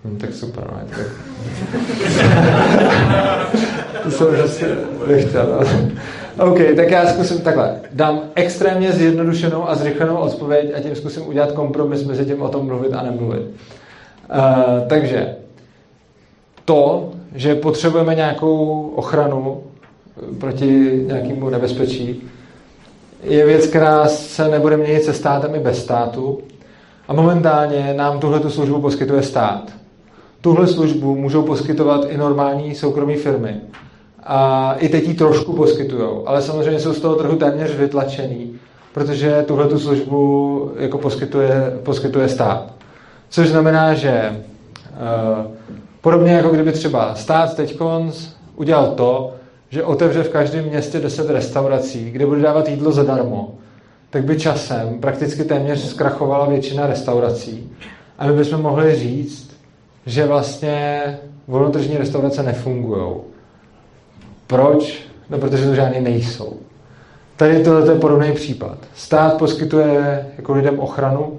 Hm, 0.05 0.19
tak 0.19 0.35
super, 0.35 0.65
no, 0.73 0.81
tak. 0.91 1.07
to 4.03 4.11
jsem 4.11 4.27
prostě 4.27 4.77
nechtěl. 5.07 5.61
OK, 6.39 6.59
tak 6.77 6.91
já 6.91 7.07
zkusím 7.07 7.41
takhle. 7.41 7.81
Dám 7.93 8.21
extrémně 8.35 8.93
zjednodušenou 8.93 9.69
a 9.69 9.75
zrychlenou 9.75 10.17
odpověď 10.17 10.73
a 10.77 10.81
tím 10.81 10.97
zkusím 10.97 11.29
udělat 11.29 11.53
kompromis 11.53 12.05
mezi 12.05 12.25
tím 12.25 12.43
o 12.43 12.49
tom 12.49 12.67
mluvit 12.67 12.93
a 12.93 13.03
nemluvit. 13.03 13.43
Uh, 13.43 14.89
takže 14.89 15.37
to, 16.65 17.11
že 17.35 17.55
potřebujeme 17.55 18.15
nějakou 18.15 18.81
ochranu 18.97 19.63
proti 20.39 21.05
nějakému 21.07 21.51
nebezpečí, 21.51 22.23
je 23.23 23.47
věc, 23.47 23.67
která 23.67 24.09
se 24.09 24.49
nebude 24.49 24.77
měnit 24.77 25.05
se 25.05 25.13
státem 25.13 25.55
i 25.55 25.59
bez 25.59 25.83
státu. 25.83 26.39
A 27.09 27.13
momentálně 27.13 27.95
nám 27.97 28.21
tuhle 28.21 28.41
tu 28.41 28.51
službu 28.51 28.81
poskytuje 28.81 29.23
stát. 29.23 29.73
Tuhle 30.41 30.67
službu 30.67 31.17
můžou 31.17 31.43
poskytovat 31.43 32.07
i 32.09 32.17
normální 32.17 32.75
soukromé 32.75 33.17
firmy. 33.17 33.61
A 34.27 34.73
i 34.79 34.89
teď 34.89 35.09
ji 35.09 35.15
trošku 35.15 35.53
poskytují, 35.53 36.09
ale 36.27 36.43
samozřejmě 36.43 36.81
jsou 36.81 36.93
z 36.93 37.01
toho 37.01 37.15
trhu 37.15 37.37
téměř 37.37 37.77
vytlačený. 37.77 38.59
protože 38.95 39.45
tuhle 39.47 39.69
tu 39.69 39.79
službu 39.79 40.71
jako 40.79 40.99
poskytuje, 40.99 41.79
poskytuje 41.83 42.29
stát. 42.29 42.73
Což 43.29 43.49
znamená, 43.49 43.95
že 43.95 44.31
uh, 44.31 45.53
podobně 46.01 46.33
jako 46.33 46.49
kdyby 46.49 46.73
třeba 46.73 47.15
stát 47.15 47.57
teď 47.57 47.81
udělal 48.57 48.87
to, 48.87 49.33
že 49.71 49.85
otevře 49.85 50.23
v 50.23 50.29
každém 50.29 50.65
městě 50.65 51.01
10 51.01 51.31
restaurací, 51.31 52.11
kde 52.11 52.27
bude 52.27 52.41
dávat 52.41 52.69
jídlo 52.69 52.93
zadarmo, 52.93 53.55
tak 54.11 54.25
by 54.25 54.41
časem 54.41 54.99
prakticky 55.01 55.45
téměř 55.45 55.91
zkrachovala 55.91 56.47
většina 56.47 56.87
restaurací. 56.87 57.71
A 58.19 58.27
my 58.27 58.33
bychom 58.33 58.63
mohli 58.63 58.95
říct, 58.95 59.57
že 60.07 60.27
vlastně 60.27 61.03
volnotržní 61.49 61.97
restaurace 61.97 62.43
nefungují. 62.43 63.13
Proč? 64.47 65.03
No, 65.31 65.39
protože 65.39 65.67
to 65.67 65.75
žádný 65.75 66.01
nejsou. 66.01 66.57
Tady 67.37 67.63
tohle 67.63 67.93
je 67.93 67.99
podobný 67.99 68.33
případ. 68.33 68.79
Stát 68.95 69.39
poskytuje 69.39 70.27
jako 70.37 70.53
lidem 70.53 70.81
ochranu 70.81 71.33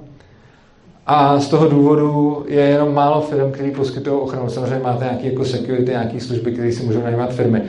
a 1.08 1.40
z 1.40 1.48
toho 1.48 1.68
důvodu 1.68 2.46
je 2.48 2.62
jenom 2.62 2.94
málo 2.94 3.22
firm, 3.22 3.52
které 3.52 3.72
poskytují 3.72 4.22
ochranu. 4.22 4.50
Samozřejmě 4.50 4.84
máte 4.84 5.04
nějaké 5.04 5.28
jako 5.28 5.46
security, 5.46 5.92
nějaké 5.92 6.20
služby, 6.20 6.52
které 6.52 6.72
si 6.72 6.84
můžou 6.84 7.02
najímat 7.02 7.34
firmy. 7.34 7.62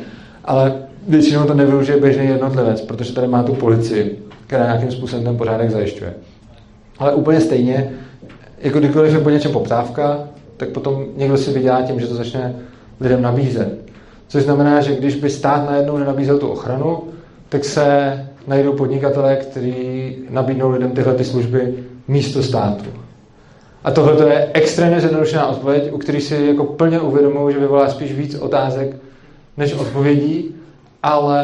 Ale 0.45 0.75
většinou 1.09 1.45
to 1.45 1.55
nevyužije 1.55 2.01
běžný 2.01 2.27
jednotlivec, 2.27 2.81
protože 2.81 3.13
tady 3.13 3.29
má 3.29 3.43
tu 3.43 3.55
policii, 3.55 4.23
která 4.47 4.65
nějakým 4.65 4.91
způsobem 4.91 5.25
ten 5.25 5.37
pořádek 5.37 5.71
zajišťuje. 5.71 6.15
Ale 6.99 7.15
úplně 7.15 7.41
stejně, 7.41 7.91
jako 8.59 8.79
kdykoliv 8.79 9.13
je 9.13 9.21
po 9.21 9.31
něčem 9.31 9.53
poptávka, 9.53 10.19
tak 10.57 10.69
potom 10.69 11.05
někdo 11.17 11.37
si 11.37 11.53
vydělá 11.53 11.83
tím, 11.83 12.01
že 12.01 12.07
to 12.07 12.15
začne 12.15 12.55
lidem 13.01 13.23
nabízet. 13.23 13.86
Což 14.29 14.43
znamená, 14.43 14.81
že 14.81 14.97
když 14.97 15.15
by 15.15 15.31
stát 15.31 15.71
najednou 15.71 15.99
nenabízel 15.99 16.39
tu 16.39 16.49
ochranu, 16.49 17.03
tak 17.49 17.65
se 17.65 18.27
najdou 18.47 18.73
podnikatelé, 18.73 19.37
kteří 19.37 20.17
nabídnou 20.31 20.71
lidem 20.71 20.91
tyhle 20.91 21.15
ty 21.15 21.25
služby 21.25 21.75
místo 22.09 22.43
státu. 22.43 22.85
A 23.85 23.91
tohle 23.91 24.29
je 24.29 24.51
extrémně 24.53 25.01
zjednodušená 25.01 25.47
odpověď, 25.47 25.93
u 25.93 25.99
který 25.99 26.21
si 26.21 26.47
jako 26.47 26.65
plně 26.65 27.01
uvědomují, 27.01 27.55
že 27.55 27.61
vyvolá 27.61 27.89
spíš 27.89 28.13
víc 28.13 28.35
otázek 28.35 28.97
než 29.57 29.75
odpovědí, 29.75 30.55
ale 31.03 31.43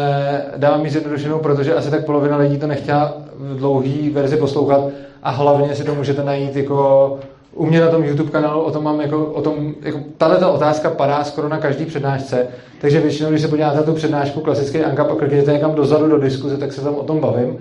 dávám 0.57 0.85
ji 0.85 0.91
zjednodušenou, 0.91 1.39
protože 1.39 1.75
asi 1.75 1.91
tak 1.91 2.05
polovina 2.05 2.37
lidí 2.37 2.59
to 2.59 2.67
nechtěla 2.67 3.15
v 3.37 3.57
dlouhý 3.57 4.11
verzi 4.11 4.37
poslouchat 4.37 4.85
a 5.23 5.31
hlavně 5.31 5.75
si 5.75 5.85
to 5.85 5.95
můžete 5.95 6.25
najít 6.25 6.57
jako 6.57 7.19
u 7.55 7.67
mě 7.67 7.81
na 7.81 7.89
tom 7.89 8.05
YouTube 8.05 8.31
kanálu 8.31 8.63
o 8.63 8.71
tom 8.71 8.85
mám 8.85 9.01
jako, 9.01 9.25
o 9.25 9.43
tom, 9.43 9.75
jako 9.83 10.01
tato 10.17 10.53
otázka 10.53 10.91
padá 10.91 11.25
skoro 11.25 11.49
na 11.49 11.59
každý 11.59 11.85
přednášce, 11.85 12.47
takže 12.81 13.01
většinou, 13.01 13.31
když 13.31 13.43
se 13.43 13.49
podíváte 13.49 13.77
na 13.77 13.83
tu 13.83 13.93
přednášku 13.93 14.41
klasický 14.41 14.79
ANCAP 14.79 15.11
a 15.11 15.15
klikněte 15.15 15.53
někam 15.53 15.75
dozadu 15.75 16.09
do 16.09 16.19
diskuze, 16.19 16.57
tak 16.57 16.73
se 16.73 16.81
tam 16.81 16.95
o 16.95 17.03
tom 17.03 17.21
bavím. 17.21 17.59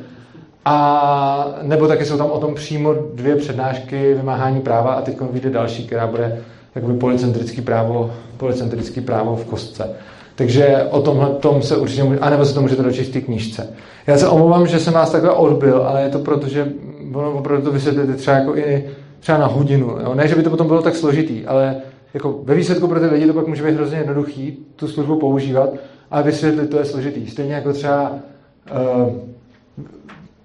A 0.65 1.55
nebo 1.61 1.88
taky 1.88 2.05
jsou 2.05 2.18
tam 2.18 2.31
o 2.31 2.39
tom 2.39 2.55
přímo 2.55 2.93
dvě 3.13 3.35
přednášky 3.35 4.13
vymáhání 4.13 4.61
práva 4.61 4.93
a 4.93 5.01
teď 5.01 5.18
vyjde 5.31 5.49
další, 5.49 5.88
která 5.88 6.07
bude 6.07 6.41
jakoby 6.76 6.93
policentrický 6.93 7.61
právo, 7.61 8.11
policentrický 8.38 9.01
právo 9.01 9.35
v 9.35 9.45
kostce. 9.45 9.89
Takže 10.35 10.88
o 10.89 11.01
tomhle 11.01 11.30
tom 11.30 11.61
se 11.61 11.77
určitě 11.77 12.03
může, 12.03 12.19
anebo 12.19 12.45
se 12.45 12.53
to 12.53 12.61
můžete 12.61 12.84
dočíst 12.84 13.09
v 13.09 13.13
té 13.13 13.22
knížce. 13.22 13.68
Já 14.07 14.18
se 14.18 14.27
omlouvám, 14.27 14.68
že 14.68 14.80
jsem 14.80 14.93
vás 14.93 15.11
takhle 15.11 15.31
odbil, 15.31 15.81
ale 15.81 16.01
je 16.01 16.09
to 16.09 16.19
proto, 16.19 16.47
že 16.47 16.68
ono 17.13 17.31
opravdu 17.31 17.65
to 17.65 17.72
vysvětlíte 17.72 18.13
třeba 18.13 18.38
jako 18.38 18.55
i 18.57 18.89
třeba 19.22 19.38
na 19.38 19.48
hodinu. 19.48 19.98
Jo? 20.03 20.15
Ne, 20.15 20.27
že 20.27 20.35
by 20.35 20.43
to 20.43 20.49
potom 20.49 20.68
bylo 20.68 20.81
tak 20.81 20.95
složitý, 20.95 21.45
ale 21.45 21.81
jako 22.14 22.39
ve 22.43 22.56
výsledku 22.56 22.88
pro 22.88 22.99
ty 22.99 23.06
lidi 23.06 23.27
to 23.27 23.34
pak 23.34 23.48
může 23.48 23.64
být 23.64 23.76
hrozně 23.76 23.98
jednoduchý 23.98 24.65
tu 24.76 24.88
službu 24.88 25.15
používat, 25.15 25.69
ale 26.11 26.23
vysvětlit 26.23 26.69
to 26.69 26.77
je 26.77 26.85
složitý. 26.85 27.27
Stejně 27.27 27.53
jako 27.53 27.73
třeba 27.73 28.11
uh, 28.11 29.14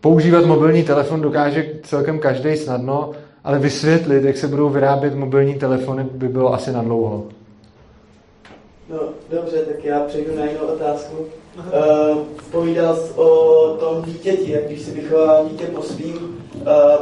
používat 0.01 0.45
mobilní 0.47 0.83
telefon 0.83 1.21
dokáže 1.21 1.71
celkem 1.83 2.19
každý 2.19 2.57
snadno, 2.57 3.11
ale 3.45 3.59
vysvětlit, 3.59 4.25
jak 4.25 4.37
se 4.37 4.49
budou 4.49 4.69
vyrábět 4.69 5.15
mobilní 5.15 5.55
telefony, 5.55 6.05
by 6.13 6.29
bylo 6.29 6.55
asi 6.55 6.73
na 6.73 6.83
dlouho. 6.83 7.25
No, 8.91 8.99
dobře, 9.31 9.57
tak 9.57 9.85
já 9.85 10.01
přejdu 10.01 10.37
na 10.39 10.45
jinou 10.45 10.61
otázku. 10.75 11.17
Uh, 11.57 12.19
povídal 12.51 12.97
jsi 12.97 13.13
o 13.13 13.77
tom 13.81 14.03
dítěti, 14.05 14.53
jak 14.53 14.65
když 14.65 14.81
si 14.81 14.91
vychovávám 14.91 15.49
dítě 15.49 15.65
po 15.65 15.83
svým, 15.83 16.15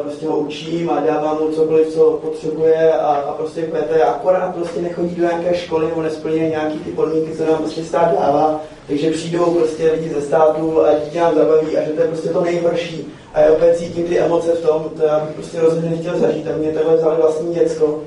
prostě 0.02 0.26
ho 0.26 0.38
učím 0.38 0.90
a 0.90 1.00
dávám 1.00 1.38
mu 1.40 1.48
cokoliv, 1.48 1.88
co 1.88 2.10
potřebuje 2.10 2.92
a, 2.92 3.06
a 3.06 3.32
prostě 3.32 3.62
kvete, 3.62 4.02
akorát 4.02 4.54
prostě 4.54 4.80
nechodí 4.80 5.14
do 5.14 5.22
nějaké 5.22 5.54
školy 5.54 5.86
nebo 5.86 6.02
nesplňuje 6.02 6.48
nějaký 6.48 6.78
ty 6.78 6.90
podmínky, 6.90 7.36
co 7.36 7.44
nám 7.44 7.58
prostě 7.58 7.84
stát 7.84 8.12
dává, 8.20 8.60
takže 8.86 9.10
přijdou 9.10 9.44
prostě 9.44 9.92
lidi 9.92 10.14
ze 10.14 10.22
státu 10.22 10.84
a 10.84 10.94
dítě 11.04 11.20
nám 11.20 11.34
zabaví 11.34 11.76
a 11.76 11.84
že 11.84 11.90
to 11.90 12.02
je 12.02 12.08
prostě 12.08 12.28
to 12.28 12.40
nejhorší. 12.40 13.12
A 13.34 13.40
já 13.40 13.52
opět 13.52 13.78
cítím 13.78 14.04
ty 14.04 14.18
emoce 14.18 14.52
v 14.52 14.60
tom, 14.60 14.90
to 14.96 15.02
já 15.02 15.20
bych 15.20 15.34
prostě 15.34 15.60
rozhodně 15.60 15.90
nechtěl 15.90 16.18
zažít, 16.18 16.48
a 16.48 16.56
mě 16.56 16.72
takhle 16.72 16.96
vzali 16.96 17.16
vlastní 17.16 17.54
děcko. 17.54 18.00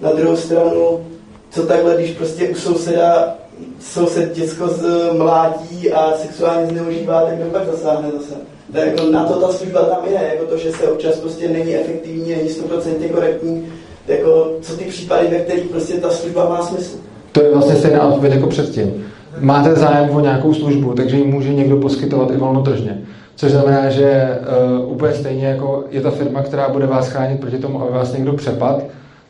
Na 0.00 0.12
druhou 0.12 0.36
stranu, 0.36 1.06
co 1.50 1.66
takhle, 1.66 1.94
když 1.94 2.10
prostě 2.10 2.48
u 2.48 2.54
souseda 2.54 3.34
soused 3.80 4.34
děcko 4.34 4.68
z 4.68 5.10
mládí 5.16 5.92
a 5.92 6.12
sexuálně 6.16 6.66
zneužívá, 6.66 7.22
tak 7.22 7.34
kdo 7.34 7.50
pak 7.50 7.66
zasáhne 7.66 8.10
zase. 8.10 8.34
Tak 8.72 8.86
jako 8.86 9.10
na 9.10 9.24
to 9.24 9.40
ta 9.40 9.52
služba 9.52 9.80
tam 9.80 9.98
je, 10.04 10.30
jako 10.34 10.44
to, 10.44 10.56
že 10.56 10.72
se 10.72 10.88
občas 10.88 11.16
prostě 11.16 11.48
není 11.48 11.74
efektivní, 11.74 12.30
není 12.30 12.48
100% 12.48 13.08
korektní, 13.12 13.66
jako 14.08 14.50
co 14.60 14.76
ty 14.76 14.84
případy, 14.84 15.28
ve 15.28 15.38
kterých 15.38 15.64
prostě 15.64 15.94
ta 15.94 16.10
služba 16.10 16.48
má 16.48 16.62
smysl. 16.62 16.96
To 17.32 17.42
je 17.42 17.52
vlastně 17.52 17.76
stejná 17.76 18.08
odpověď 18.08 18.34
jako 18.34 18.46
předtím. 18.46 19.04
Máte 19.40 19.74
zájem 19.74 20.10
o 20.10 20.20
nějakou 20.20 20.54
službu, 20.54 20.94
takže 20.94 21.16
ji 21.16 21.24
může 21.24 21.54
někdo 21.54 21.76
poskytovat 21.76 22.30
i 22.30 22.36
volnotržně. 22.36 22.98
Což 23.36 23.52
znamená, 23.52 23.90
že 23.90 24.38
uh, 24.82 24.92
úplně 24.92 25.14
stejně 25.14 25.46
jako 25.46 25.84
je 25.90 26.00
ta 26.00 26.10
firma, 26.10 26.42
která 26.42 26.68
bude 26.68 26.86
vás 26.86 27.08
chránit 27.08 27.40
proti 27.40 27.58
tomu, 27.58 27.82
aby 27.82 27.92
vás 27.92 28.12
někdo 28.12 28.32
přepad, 28.32 28.82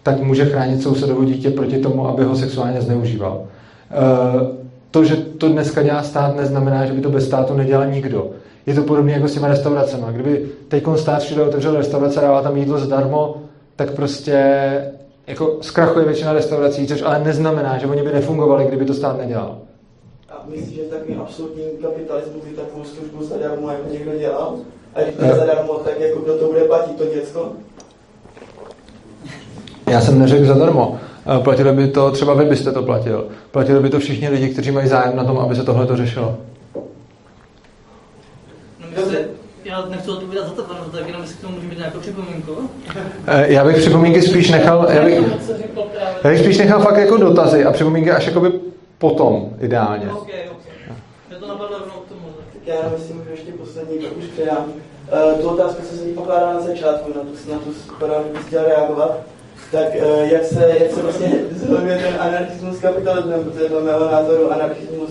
tak 0.03 0.23
může 0.23 0.45
chránit 0.45 0.83
sousedovo 0.83 1.25
dítě 1.25 1.51
proti 1.51 1.79
tomu, 1.79 2.09
aby 2.09 2.25
ho 2.25 2.37
sexuálně 2.37 2.81
zneužíval. 2.81 3.43
Uh, 3.90 4.56
to, 4.90 5.05
že 5.05 5.16
to 5.16 5.48
dneska 5.48 5.82
dělá 5.82 6.02
stát, 6.02 6.36
neznamená, 6.36 6.86
že 6.86 6.93
by 6.93 7.01
to 7.01 7.10
bez 7.10 7.27
státu 7.27 7.55
nedělal 7.55 7.86
nikdo. 7.86 8.31
Je 8.66 8.74
to 8.74 8.82
podobné 8.82 9.12
jako 9.12 9.28
s 9.28 9.35
těma 9.35 9.48
restauracemi. 9.48 10.05
Kdyby 10.10 10.47
teď 10.69 10.85
stát 10.97 11.23
všude 11.23 11.43
otevřel 11.43 11.77
restaurace 11.77 12.20
a 12.20 12.23
dával 12.23 12.43
tam 12.43 12.56
jídlo 12.56 12.78
zadarmo, 12.78 13.36
tak 13.77 13.93
prostě 13.93 14.35
jako 15.27 15.59
zkrachuje 15.60 16.05
většina 16.05 16.32
restaurací, 16.32 16.86
což 16.86 17.02
ale 17.02 17.24
neznamená, 17.24 17.78
že 17.78 17.86
oni 17.86 18.02
by 18.02 18.12
nefungovali, 18.12 18.65
kdyby 18.65 18.85
to 18.85 18.94
stát 18.94 19.19
nedělal. 19.19 19.59
A 20.31 20.44
myslíš, 20.48 20.77
že 20.77 20.82
takový 20.82 21.15
absolutní 21.15 21.62
kapitalismus 21.82 22.44
by 22.44 22.51
takovou 22.51 22.85
službu 22.85 23.24
zadarmo 23.24 23.70
jako 23.70 23.93
někdo 23.93 24.19
dělal? 24.19 24.55
A 24.94 25.02
když 25.02 25.15
ne 25.16 25.35
zadarmo, 25.35 25.74
tak 25.74 26.01
jako 26.01 26.20
kdo 26.20 26.39
to 26.39 26.47
bude 26.47 26.65
platit, 26.65 26.97
to 26.97 27.05
děcko? 27.05 27.52
Já 29.90 30.01
jsem 30.01 30.19
neřekl 30.19 30.44
zadarmo. 30.44 30.98
Eh, 31.37 31.43
platilo 31.43 31.73
by 31.73 31.89
to, 31.89 32.11
třeba 32.11 32.35
vy 32.35 32.45
byste 32.45 32.73
to 32.73 32.83
platil. 32.83 33.27
Platilo 33.51 33.81
by 33.81 33.91
to 33.91 33.99
všichni 33.99 34.29
lidi, 34.29 34.49
kteří 34.49 34.71
mají 34.71 34.89
zájem 34.89 35.17
na 35.17 35.25
tom, 35.25 35.39
aby 35.39 35.57
se 35.57 35.65
tohle 35.65 35.87
to 35.87 35.97
řešilo. 35.97 36.37
No, 38.81 39.03
já 39.65 39.87
nechci 39.87 40.11
odpovídat 40.11 40.47
za 40.47 40.53
to, 40.53 40.63
tak 40.63 41.07
jenom 41.07 41.23
jestli 41.23 41.37
k 41.37 41.41
tomu 41.41 41.55
může 41.55 41.69
být 41.69 41.79
nějakou 41.79 41.99
připomínku. 41.99 42.71
Eh, 43.27 43.53
já 43.53 43.65
bych 43.65 43.77
připomínky 43.77 44.23
spíš 44.23 44.51
nechal, 44.51 44.87
já 44.91 45.05
bych, 45.05 45.15
já 46.25 46.31
bych 46.31 46.41
spíš 46.41 46.59
nechal 46.59 46.81
fakt 46.81 46.97
jako 46.97 47.17
dotazy 47.17 47.65
a 47.65 47.73
připomínky 47.73 48.11
až 48.11 48.27
jakoby 48.27 48.53
potom, 48.99 49.51
ideálně. 49.61 50.07
Mě 51.29 51.37
to 51.41 51.49
napadlo 51.49 51.79
rovnou 51.79 51.95
k 51.95 52.09
tomu. 52.09 52.27
Tak 52.53 52.67
já 52.67 52.91
myslím, 52.99 53.23
že 53.25 53.31
ještě 53.31 53.53
poslední, 53.53 53.99
pak 53.99 54.17
už 54.17 54.25
předám. 54.25 54.65
Uh, 55.35 55.41
tu 55.41 55.49
otázku 55.49 55.83
jsem 55.83 55.99
si 55.99 56.05
pokládal 56.05 56.55
na 56.55 56.61
začátku, 56.61 57.13
na 57.15 57.21
tu, 57.21 57.53
na 57.53 57.59
tu 57.59 57.73
skoro, 57.73 58.25
bych 58.33 58.47
chtěl 58.47 58.65
reagovat. 58.65 59.19
Tak 59.73 59.89
uh, 59.95 60.29
jak, 60.33 60.45
se, 60.45 60.77
jak 60.81 60.91
se 60.91 61.03
vlastně 61.03 61.33
zhoduje 61.57 61.99
ten 61.99 62.15
anarchismus 62.21 62.79
kapitalismem, 62.79 63.45
protože 63.45 63.69
dle 63.69 63.83
mého 63.83 64.13
názoru 64.13 64.53
anarchismus 64.53 65.11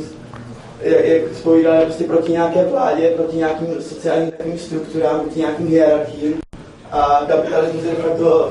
jak, 0.82 1.06
jak 1.06 1.22
spovídá 1.34 1.72
prostě 1.82 2.04
proti 2.04 2.32
nějaké 2.32 2.66
vládě, 2.66 3.10
proti 3.16 3.38
nějakým 3.38 3.68
sociálním 3.80 4.32
takovým 4.32 4.58
strukturám, 4.58 5.20
proti 5.20 5.40
nějakým 5.40 5.68
hierarchiím. 5.68 6.34
A 6.92 7.22
kapitalismus 7.28 7.84
je 7.84 7.92
facto 7.92 8.50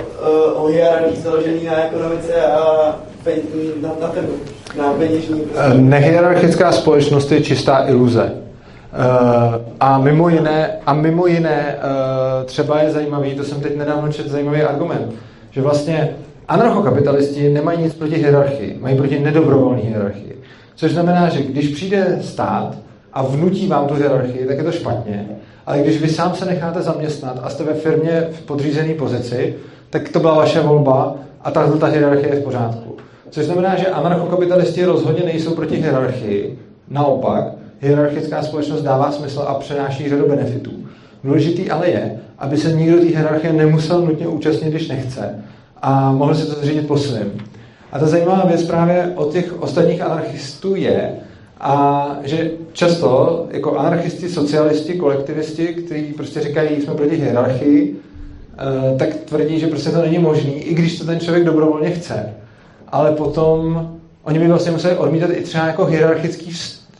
uh, 0.54 0.64
o 0.64 0.66
hierarchii 0.66 1.22
založený 1.22 1.64
na 1.64 1.84
ekonomice 1.84 2.46
a 2.46 2.96
na, 3.82 3.88
na 4.00 4.08
trhu, 4.08 4.34
na. 4.78 4.92
Prostě. 4.92 5.74
Nehierarchická 5.74 6.72
společnost 6.72 7.32
je 7.32 7.40
čistá 7.40 7.88
iluze. 7.88 8.32
A 9.80 9.98
mimo 9.98 10.28
jiné, 10.28 10.78
a 10.86 10.92
mimo 10.92 11.26
jiné 11.26 11.78
třeba 12.44 12.80
je 12.80 12.90
zajímavý, 12.90 13.34
to 13.34 13.44
jsem 13.44 13.60
teď 13.60 13.76
nedávno 13.76 14.12
četl 14.12 14.28
zajímavý 14.28 14.62
argument, 14.62 15.14
že 15.56 15.62
vlastně 15.62 16.08
anarchokapitalisti 16.48 17.48
nemají 17.48 17.82
nic 17.82 17.94
proti 17.94 18.14
hierarchii, 18.14 18.78
mají 18.80 18.96
proti 18.96 19.18
nedobrovolné 19.18 19.82
hierarchii. 19.82 20.42
Což 20.74 20.92
znamená, 20.92 21.28
že 21.28 21.42
když 21.42 21.68
přijde 21.68 22.18
stát 22.20 22.78
a 23.12 23.22
vnutí 23.22 23.66
vám 23.66 23.86
tu 23.86 23.94
hierarchii, 23.94 24.46
tak 24.46 24.58
je 24.58 24.64
to 24.64 24.72
špatně. 24.72 25.28
Ale 25.66 25.78
když 25.78 26.00
vy 26.00 26.08
sám 26.08 26.34
se 26.34 26.44
necháte 26.44 26.82
zaměstnat 26.82 27.40
a 27.42 27.50
jste 27.50 27.64
ve 27.64 27.74
firmě 27.74 28.28
v 28.32 28.42
podřízené 28.42 28.94
pozici, 28.94 29.54
tak 29.90 30.08
to 30.08 30.20
byla 30.20 30.34
vaše 30.34 30.60
volba 30.60 31.14
a 31.40 31.50
tahle 31.50 31.78
ta 31.78 31.86
hierarchie 31.86 32.34
je 32.34 32.40
v 32.40 32.44
pořádku. 32.44 32.96
Což 33.30 33.44
znamená, 33.44 33.76
že 33.76 33.86
anarchokapitalisti 33.86 34.84
rozhodně 34.84 35.24
nejsou 35.24 35.54
proti 35.54 35.76
hierarchii. 35.76 36.58
Naopak, 36.88 37.44
hierarchická 37.80 38.42
společnost 38.42 38.82
dává 38.82 39.12
smysl 39.12 39.44
a 39.46 39.54
přenáší 39.54 40.08
řadu 40.08 40.28
benefitů. 40.28 40.72
Důležitý 41.24 41.70
ale 41.70 41.88
je, 41.88 42.20
aby 42.38 42.56
se 42.56 42.72
nikdo 42.72 42.98
té 42.98 43.04
hierarchie 43.04 43.52
nemusel 43.52 44.00
nutně 44.00 44.28
účastnit, 44.28 44.70
když 44.70 44.88
nechce 44.88 45.44
a 45.82 46.12
mohl 46.12 46.34
si 46.34 46.46
to 46.46 46.60
zřídit 46.60 46.86
po 46.86 46.98
svém. 46.98 47.32
A 47.92 47.98
ta 47.98 48.06
zajímavá 48.06 48.44
věc 48.46 48.62
právě 48.62 49.12
od 49.14 49.32
těch 49.32 49.62
ostatních 49.62 50.02
anarchistů 50.02 50.76
je, 50.76 51.12
a 51.60 52.16
že 52.24 52.50
často 52.72 53.46
jako 53.50 53.78
anarchisti, 53.78 54.28
socialisti, 54.28 54.94
kolektivisti, 54.94 55.66
kteří 55.66 56.12
prostě 56.12 56.40
říkají, 56.40 56.80
jsme 56.80 56.94
proti 56.94 57.16
hierarchii, 57.16 57.96
eh, 58.58 58.98
tak 58.98 59.14
tvrdí, 59.14 59.60
že 59.60 59.66
prostě 59.66 59.90
to 59.90 60.02
není 60.02 60.18
možný, 60.18 60.62
i 60.62 60.74
když 60.74 60.98
to 60.98 61.04
ten 61.04 61.20
člověk 61.20 61.44
dobrovolně 61.44 61.90
chce. 61.90 62.34
Ale 62.88 63.12
potom 63.12 63.88
oni 64.22 64.38
by 64.38 64.48
vlastně 64.48 64.72
museli 64.72 64.96
odmítat 64.96 65.30
i 65.30 65.42
třeba 65.42 65.66
jako 65.66 65.84
hierarchický 65.84 66.52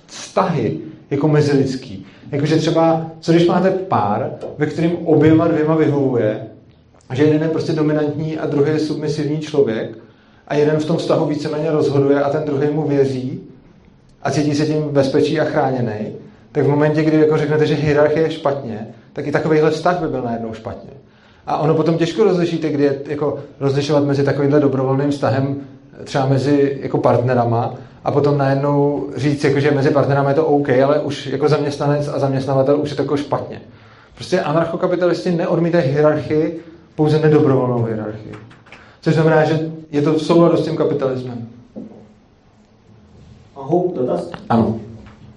vztahy, 0.06 0.78
jako 1.10 1.28
mezilidský. 1.28 2.06
Jakože 2.32 2.56
třeba, 2.56 3.06
co 3.20 3.32
když 3.32 3.46
máte 3.46 3.70
pár, 3.70 4.30
ve 4.58 4.66
kterým 4.66 4.96
oběma 5.06 5.48
dvěma 5.48 5.76
vyhovuje, 5.76 6.46
že 7.12 7.24
jeden 7.24 7.42
je 7.42 7.48
prostě 7.48 7.72
dominantní 7.72 8.38
a 8.38 8.46
druhý 8.46 8.70
je 8.70 8.78
submisivní 8.78 9.40
člověk 9.40 9.98
a 10.48 10.54
jeden 10.54 10.76
v 10.76 10.84
tom 10.84 10.96
vztahu 10.96 11.26
víceméně 11.26 11.70
rozhoduje 11.70 12.22
a 12.22 12.30
ten 12.30 12.42
druhý 12.46 12.68
mu 12.72 12.82
věří 12.82 13.40
a 14.22 14.30
cítí 14.30 14.54
se 14.54 14.66
tím 14.66 14.82
bezpečí 14.82 15.40
a 15.40 15.44
chráněný, 15.44 16.12
tak 16.52 16.64
v 16.64 16.68
momentě, 16.68 17.02
kdy 17.02 17.16
jako 17.16 17.36
řeknete, 17.36 17.66
že 17.66 17.74
hierarchie 17.74 18.26
je 18.26 18.30
špatně, 18.30 18.88
tak 19.12 19.26
i 19.26 19.32
takovýhle 19.32 19.70
vztah 19.70 20.00
by 20.00 20.08
byl 20.08 20.22
najednou 20.22 20.54
špatně. 20.54 20.90
A 21.46 21.58
ono 21.58 21.74
potom 21.74 21.98
těžko 21.98 22.24
rozlišíte, 22.24 22.68
kdy 22.68 22.84
je 22.84 23.00
jako 23.06 23.38
rozlišovat 23.60 24.04
mezi 24.04 24.24
takovýmhle 24.24 24.60
dobrovolným 24.60 25.10
vztahem 25.10 25.56
třeba 26.04 26.26
mezi 26.26 26.78
jako 26.82 26.98
partnerama 26.98 27.74
a 28.06 28.10
potom 28.10 28.38
najednou 28.38 29.06
říct, 29.16 29.44
jako, 29.44 29.60
že 29.60 29.70
mezi 29.70 29.90
partnerami 29.90 30.30
je 30.30 30.34
to 30.34 30.46
OK, 30.46 30.68
ale 30.68 31.00
už 31.00 31.26
jako 31.26 31.48
zaměstnanec 31.48 32.08
a 32.08 32.18
zaměstnavatel 32.18 32.80
už 32.80 32.90
je 32.90 32.96
to 32.96 33.02
jako 33.02 33.16
špatně. 33.16 33.60
Prostě 34.14 34.40
anarchokapitalisti 34.40 35.30
neodmítají 35.30 35.90
hierarchii, 35.90 36.60
pouze 36.94 37.18
nedobrovolnou 37.18 37.84
hierarchii. 37.84 38.32
Což 39.00 39.14
znamená, 39.14 39.44
že 39.44 39.70
je 39.90 40.02
to 40.02 40.12
v 40.12 40.22
souladu 40.22 40.56
s 40.56 40.64
tím 40.64 40.76
kapitalismem. 40.76 41.48
Mohu 43.56 43.92
dotaz? 43.96 44.30
Ano. 44.48 44.78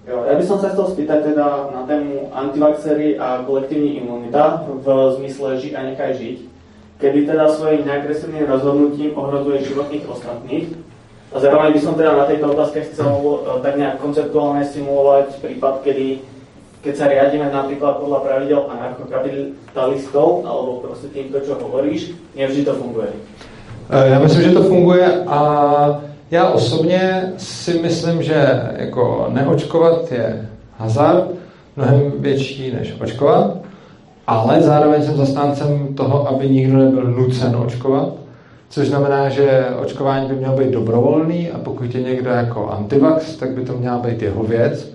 Jo, 0.06 0.22
ja 0.30 0.34
by 0.38 0.44
som 0.46 0.58
sa 0.62 0.70
chcel 0.70 0.86
spýtať 0.94 1.34
teda 1.34 1.74
na 1.74 1.82
tému 1.86 2.30
antivaxery 2.34 3.18
a 3.18 3.42
kolektívní 3.46 3.98
imunita 3.98 4.66
v 4.82 4.86
zmysle 5.18 5.58
žiť 5.58 5.72
a 5.74 5.80
nechaj 5.82 6.14
žiť, 6.18 6.38
kedy 7.02 7.26
teda 7.26 7.50
svojím 7.50 7.86
neagresívnym 7.86 8.46
rozhodnutím 8.46 9.18
ohrozuje 9.18 9.66
životných 9.66 10.06
ostatných. 10.06 10.89
A 11.30 11.36
zároveň 11.40 11.72
by 11.72 11.80
som 11.80 11.94
teda 11.94 12.18
na 12.18 12.26
tejto 12.26 12.50
otázke 12.50 12.82
chcel 12.90 13.10
eh, 13.14 13.60
tak 13.62 13.74
nejak 13.78 13.96
konceptuálne 14.02 14.66
simulovať 14.66 15.38
prípad, 15.38 15.74
kedy 15.86 16.06
keď 16.80 16.94
sa 16.96 17.12
riadíme 17.12 17.52
napríklad 17.52 18.00
podľa 18.00 18.24
pravidel 18.24 18.64
anarchokapitalistov, 18.72 20.48
alebo 20.48 20.80
proste 20.80 21.12
týmto, 21.12 21.36
čo 21.44 21.60
hovoríš, 21.60 22.16
nevždy 22.32 22.64
to 22.64 22.72
funguje. 22.72 23.08
Eh, 23.90 24.08
já 24.08 24.18
myslím, 24.18 24.42
že 24.42 24.50
to 24.50 24.62
funguje 24.62 25.06
a 25.26 25.40
já 26.30 26.48
osobně 26.48 27.32
si 27.36 27.78
myslím, 27.78 28.22
že 28.22 28.60
jako 28.76 29.26
neočkovat 29.28 30.12
je 30.12 30.48
hazard 30.78 31.24
mnohem 31.76 32.12
větší 32.18 32.72
než 32.72 32.94
očkovat, 33.00 33.56
ale 34.26 34.62
zároveň 34.62 35.02
jsem 35.02 35.16
zastáncem 35.16 35.94
toho, 35.94 36.28
aby 36.28 36.48
nikdo 36.48 36.78
nebyl 36.78 37.04
nucen 37.04 37.56
očkovat, 37.56 38.08
což 38.70 38.88
znamená, 38.88 39.28
že 39.28 39.66
očkování 39.82 40.28
by 40.28 40.34
mělo 40.34 40.56
být 40.56 40.70
dobrovolný 40.70 41.50
a 41.50 41.58
pokud 41.58 41.94
je 41.94 42.02
někdo 42.02 42.30
jako 42.30 42.68
antivax, 42.68 43.36
tak 43.36 43.50
by 43.50 43.64
to 43.64 43.72
měla 43.72 43.98
být 43.98 44.22
jeho 44.22 44.42
věc. 44.42 44.92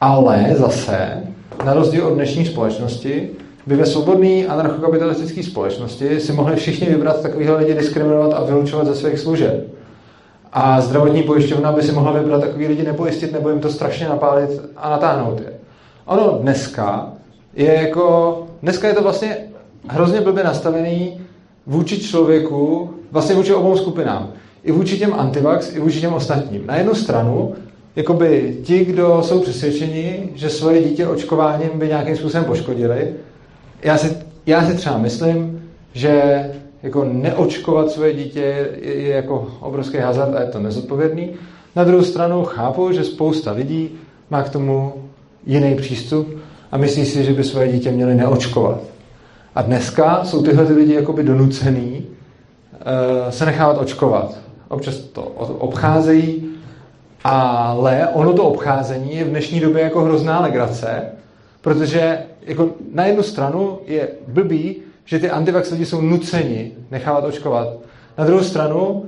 Ale 0.00 0.46
zase, 0.58 1.22
na 1.64 1.74
rozdíl 1.74 2.06
od 2.06 2.14
dnešní 2.14 2.46
společnosti, 2.46 3.30
by 3.66 3.76
ve 3.76 3.86
svobodné 3.86 4.46
anarchokapitalistické 4.46 5.42
společnosti 5.42 6.20
si 6.20 6.32
mohli 6.32 6.56
všichni 6.56 6.86
vybrat 6.86 7.22
takovýhle 7.22 7.56
lidi 7.56 7.74
diskriminovat 7.74 8.32
a 8.32 8.44
vylučovat 8.44 8.86
ze 8.86 8.94
svých 8.94 9.18
služeb. 9.18 9.74
A 10.52 10.80
zdravotní 10.80 11.22
pojišťovna 11.22 11.72
by 11.72 11.82
si 11.82 11.92
mohla 11.92 12.12
vybrat 12.12 12.40
takový 12.40 12.66
lidi 12.66 12.82
nepojistit 12.82 13.32
nebo 13.32 13.48
jim 13.48 13.60
to 13.60 13.68
strašně 13.70 14.08
napálit 14.08 14.50
a 14.76 14.90
natáhnout 14.90 15.40
je. 15.40 15.52
Ono 16.06 16.38
dneska 16.42 17.12
je 17.54 17.74
jako, 17.74 18.38
dneska 18.62 18.88
je 18.88 18.94
to 18.94 19.02
vlastně 19.02 19.36
hrozně 19.88 20.20
blbě 20.20 20.44
nastavený 20.44 21.20
vůči 21.66 22.00
člověku, 22.00 22.93
vlastně 23.12 23.34
vůči 23.34 23.54
obou 23.54 23.76
skupinám. 23.76 24.32
I 24.64 24.72
vůči 24.72 24.98
těm 24.98 25.14
antivax, 25.14 25.76
i 25.76 25.80
vůči 25.80 26.00
těm 26.00 26.14
ostatním. 26.14 26.66
Na 26.66 26.76
jednu 26.76 26.94
stranu, 26.94 27.54
jakoby 27.96 28.56
ti, 28.62 28.84
kdo 28.84 29.22
jsou 29.22 29.40
přesvědčeni, 29.40 30.28
že 30.34 30.50
svoje 30.50 30.82
dítě 30.82 31.06
očkováním 31.06 31.70
by 31.74 31.88
nějakým 31.88 32.16
způsobem 32.16 32.44
poškodili, 32.44 33.12
já 33.82 33.98
si, 33.98 34.16
já 34.46 34.66
si 34.66 34.74
třeba 34.74 34.98
myslím, 34.98 35.62
že 35.92 36.50
jako 36.82 37.04
neočkovat 37.04 37.90
svoje 37.90 38.14
dítě 38.14 38.40
je, 38.40 38.94
je 38.94 39.14
jako 39.14 39.48
obrovský 39.60 39.98
hazard 39.98 40.34
a 40.34 40.40
je 40.40 40.46
to 40.46 40.60
nezodpovědný. 40.60 41.30
Na 41.76 41.84
druhou 41.84 42.04
stranu 42.04 42.44
chápu, 42.44 42.92
že 42.92 43.04
spousta 43.04 43.52
lidí 43.52 43.90
má 44.30 44.42
k 44.42 44.50
tomu 44.50 44.92
jiný 45.46 45.74
přístup 45.74 46.38
a 46.72 46.76
myslí 46.76 47.06
si, 47.06 47.24
že 47.24 47.32
by 47.32 47.44
svoje 47.44 47.72
dítě 47.72 47.90
měli 47.90 48.14
neočkovat. 48.14 48.80
A 49.54 49.62
dneska 49.62 50.24
jsou 50.24 50.42
tyhle 50.42 50.66
ty 50.66 50.72
lidi 50.72 50.94
jakoby 50.94 51.22
donucený 51.22 52.06
se 53.30 53.46
nechávat 53.46 53.78
očkovat. 53.78 54.38
Občas 54.68 54.96
to 54.96 55.22
obcházejí, 55.58 56.50
ale 57.24 58.08
ono 58.12 58.32
to 58.32 58.44
obcházení 58.44 59.16
je 59.16 59.24
v 59.24 59.28
dnešní 59.28 59.60
době 59.60 59.82
jako 59.82 60.00
hrozná 60.00 60.40
legrace, 60.40 61.02
protože 61.60 62.18
jako 62.42 62.68
na 62.92 63.06
jednu 63.06 63.22
stranu 63.22 63.78
je 63.86 64.08
blbý, 64.28 64.76
že 65.04 65.18
ty 65.18 65.30
antivax 65.30 65.70
lidi 65.70 65.86
jsou 65.86 66.00
nuceni 66.00 66.72
nechávat 66.90 67.24
očkovat. 67.24 67.68
Na 68.18 68.24
druhou 68.24 68.42
stranu 68.42 69.04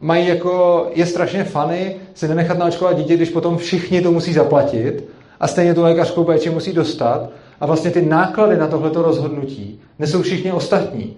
mají 0.00 0.28
jako, 0.28 0.86
je 0.94 1.06
strašně 1.06 1.44
fany 1.44 1.96
si 2.14 2.28
nenechat 2.28 2.58
naočkovat 2.58 2.96
dítě, 2.96 3.16
když 3.16 3.30
potom 3.30 3.56
všichni 3.58 4.00
to 4.00 4.12
musí 4.12 4.32
zaplatit 4.32 5.04
a 5.40 5.48
stejně 5.48 5.74
tu 5.74 5.82
lékařskou 5.82 6.24
péči 6.24 6.50
musí 6.50 6.72
dostat 6.72 7.28
a 7.60 7.66
vlastně 7.66 7.90
ty 7.90 8.02
náklady 8.02 8.56
na 8.56 8.66
tohleto 8.66 9.02
rozhodnutí 9.02 9.80
nesou 9.98 10.22
všichni 10.22 10.52
ostatní. 10.52 11.16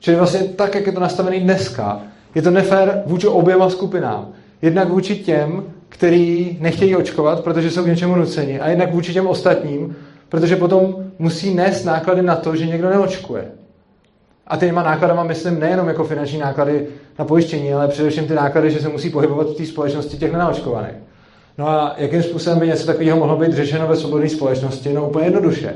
Čili 0.00 0.16
vlastně 0.16 0.40
tak, 0.40 0.74
jak 0.74 0.86
je 0.86 0.92
to 0.92 1.00
nastavené 1.00 1.40
dneska, 1.40 2.00
je 2.34 2.42
to 2.42 2.50
nefér 2.50 3.02
vůči 3.06 3.26
oběma 3.26 3.70
skupinám. 3.70 4.28
Jednak 4.62 4.88
vůči 4.88 5.16
těm, 5.16 5.64
kteří 5.88 6.58
nechtějí 6.60 6.96
očkovat, 6.96 7.44
protože 7.44 7.70
jsou 7.70 7.84
k 7.84 7.86
něčemu 7.86 8.16
nuceni, 8.16 8.60
a 8.60 8.68
jednak 8.68 8.92
vůči 8.92 9.12
těm 9.12 9.26
ostatním, 9.26 9.96
protože 10.28 10.56
potom 10.56 10.96
musí 11.18 11.54
nést 11.54 11.84
náklady 11.84 12.22
na 12.22 12.36
to, 12.36 12.56
že 12.56 12.66
někdo 12.66 12.90
neočkuje. 12.90 13.44
A 14.46 14.56
těma 14.56 14.82
nákladama 14.82 15.22
myslím 15.22 15.60
nejenom 15.60 15.88
jako 15.88 16.04
finanční 16.04 16.38
náklady 16.38 16.86
na 17.18 17.24
pojištění, 17.24 17.74
ale 17.74 17.88
především 17.88 18.26
ty 18.26 18.34
náklady, 18.34 18.70
že 18.70 18.80
se 18.80 18.88
musí 18.88 19.10
pohybovat 19.10 19.46
v 19.48 19.54
té 19.54 19.66
společnosti 19.66 20.16
těch 20.16 20.32
nenaočkovaných. 20.32 20.96
No 21.58 21.68
a 21.68 21.94
jakým 21.96 22.22
způsobem 22.22 22.58
by 22.58 22.66
něco 22.66 22.86
takového 22.86 23.18
mohlo 23.18 23.36
být 23.36 23.52
řešeno 23.52 23.88
ve 23.88 23.96
svobodné 23.96 24.28
společnosti? 24.28 24.92
No 24.92 25.08
úplně 25.08 25.26
jednoduše. 25.26 25.74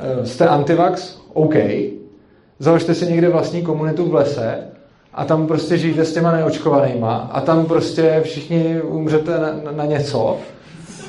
Eh, 0.00 0.26
jste 0.26 0.48
antivax? 0.48 1.18
OK. 1.32 1.54
Založte 2.58 2.94
si 2.94 3.06
někde 3.06 3.28
vlastní 3.28 3.62
komunitu 3.62 4.10
v 4.10 4.14
lese 4.14 4.58
a 5.14 5.24
tam 5.24 5.46
prostě 5.46 5.78
žijte 5.78 6.04
s 6.04 6.12
těma 6.12 6.32
neočkovanýma 6.32 7.30
a 7.32 7.40
tam 7.40 7.66
prostě 7.66 8.20
všichni 8.24 8.82
umřete 8.82 9.38
na, 9.38 9.72
na, 9.72 9.84
něco. 9.84 10.38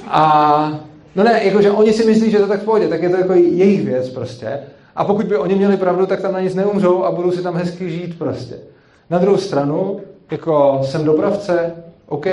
A 0.08 0.80
no 1.16 1.24
ne, 1.24 1.44
jakože 1.44 1.72
oni 1.72 1.94
si 1.94 2.06
myslí, 2.06 2.32
že 2.32 2.40
to 2.40 2.48
tak 2.48 2.62
v 2.62 2.66
pohodě, 2.66 2.88
tak 2.88 3.04
je 3.04 3.10
to 3.10 3.18
jako 3.18 3.34
jejich 3.34 3.86
věc 3.86 4.10
prostě. 4.10 4.60
A 4.96 5.06
pokud 5.06 5.26
by 5.26 5.38
oni 5.38 5.56
měli 5.56 5.78
pravdu, 5.78 6.06
tak 6.06 6.22
tam 6.22 6.34
na 6.34 6.40
nic 6.40 6.56
neumřou 6.56 7.04
a 7.04 7.12
budou 7.12 7.32
si 7.32 7.42
tam 7.42 7.56
hezky 7.56 7.90
žít 7.90 8.18
prostě. 8.18 8.56
Na 9.10 9.18
druhou 9.18 9.38
stranu, 9.38 10.00
jako 10.32 10.80
jsem 10.84 11.06
dopravce, 11.06 11.74
OK, 12.08 12.26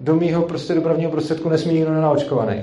do 0.00 0.16
mýho 0.16 0.42
prostě 0.42 0.74
dopravního 0.74 1.10
prostředku 1.10 1.48
nesmí 1.48 1.74
nikdo 1.74 1.92
nenaočkovaný. 1.92 2.62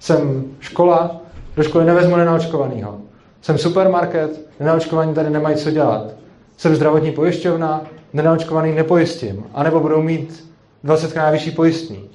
Jsem 0.00 0.44
škola, 0.60 1.20
do 1.56 1.62
školy 1.62 1.84
nevezmu 1.84 2.16
nenaočkovanýho. 2.16 2.98
Jsem 3.44 3.58
supermarket, 3.58 4.46
nenaočkovaní 4.60 5.14
tady 5.14 5.30
nemají 5.30 5.56
co 5.56 5.70
dělat. 5.70 6.14
Jsem 6.56 6.74
zdravotní 6.74 7.12
pojišťovna, 7.12 7.82
nenaočkovaný 8.12 8.72
nepojistím. 8.72 9.44
A 9.54 9.62
nebo 9.62 9.80
budou 9.80 10.02
mít 10.02 10.50
20 10.84 11.12
krát 11.12 11.30
vyšší 11.30 11.50
pojistný. 11.50 12.10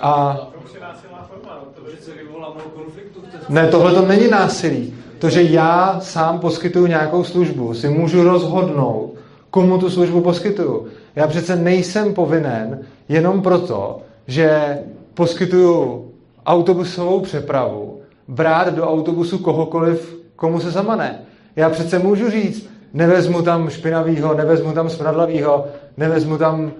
A... 0.00 0.40
Ne, 3.48 3.68
tohle 3.68 3.94
to 3.94 4.06
není 4.06 4.28
násilí. 4.28 4.94
To, 5.18 5.30
že 5.30 5.42
já 5.42 6.00
sám 6.00 6.38
poskytuju 6.38 6.86
nějakou 6.86 7.24
službu, 7.24 7.74
si 7.74 7.88
můžu 7.88 8.24
rozhodnout, 8.24 9.14
komu 9.50 9.78
tu 9.78 9.90
službu 9.90 10.20
poskytuju. 10.20 10.86
Já 11.16 11.26
přece 11.26 11.56
nejsem 11.56 12.14
povinen 12.14 12.80
jenom 13.08 13.42
proto, 13.42 14.00
že 14.26 14.78
poskytuju 15.14 16.06
autobusovou 16.46 17.20
přepravu, 17.20 18.00
brát 18.28 18.74
do 18.74 18.90
autobusu 18.90 19.38
kohokoliv, 19.38 20.21
komu 20.42 20.60
se 20.60 20.70
zamane. 20.70 21.18
Já 21.56 21.70
přece 21.70 21.98
můžu 21.98 22.30
říct, 22.30 22.70
nevezmu 22.94 23.42
tam 23.42 23.70
špinavýho, 23.70 24.34
nevezmu 24.34 24.72
tam 24.72 24.90
smradlavýho, 24.90 25.66
nevezmu 25.96 26.38
tam 26.38 26.72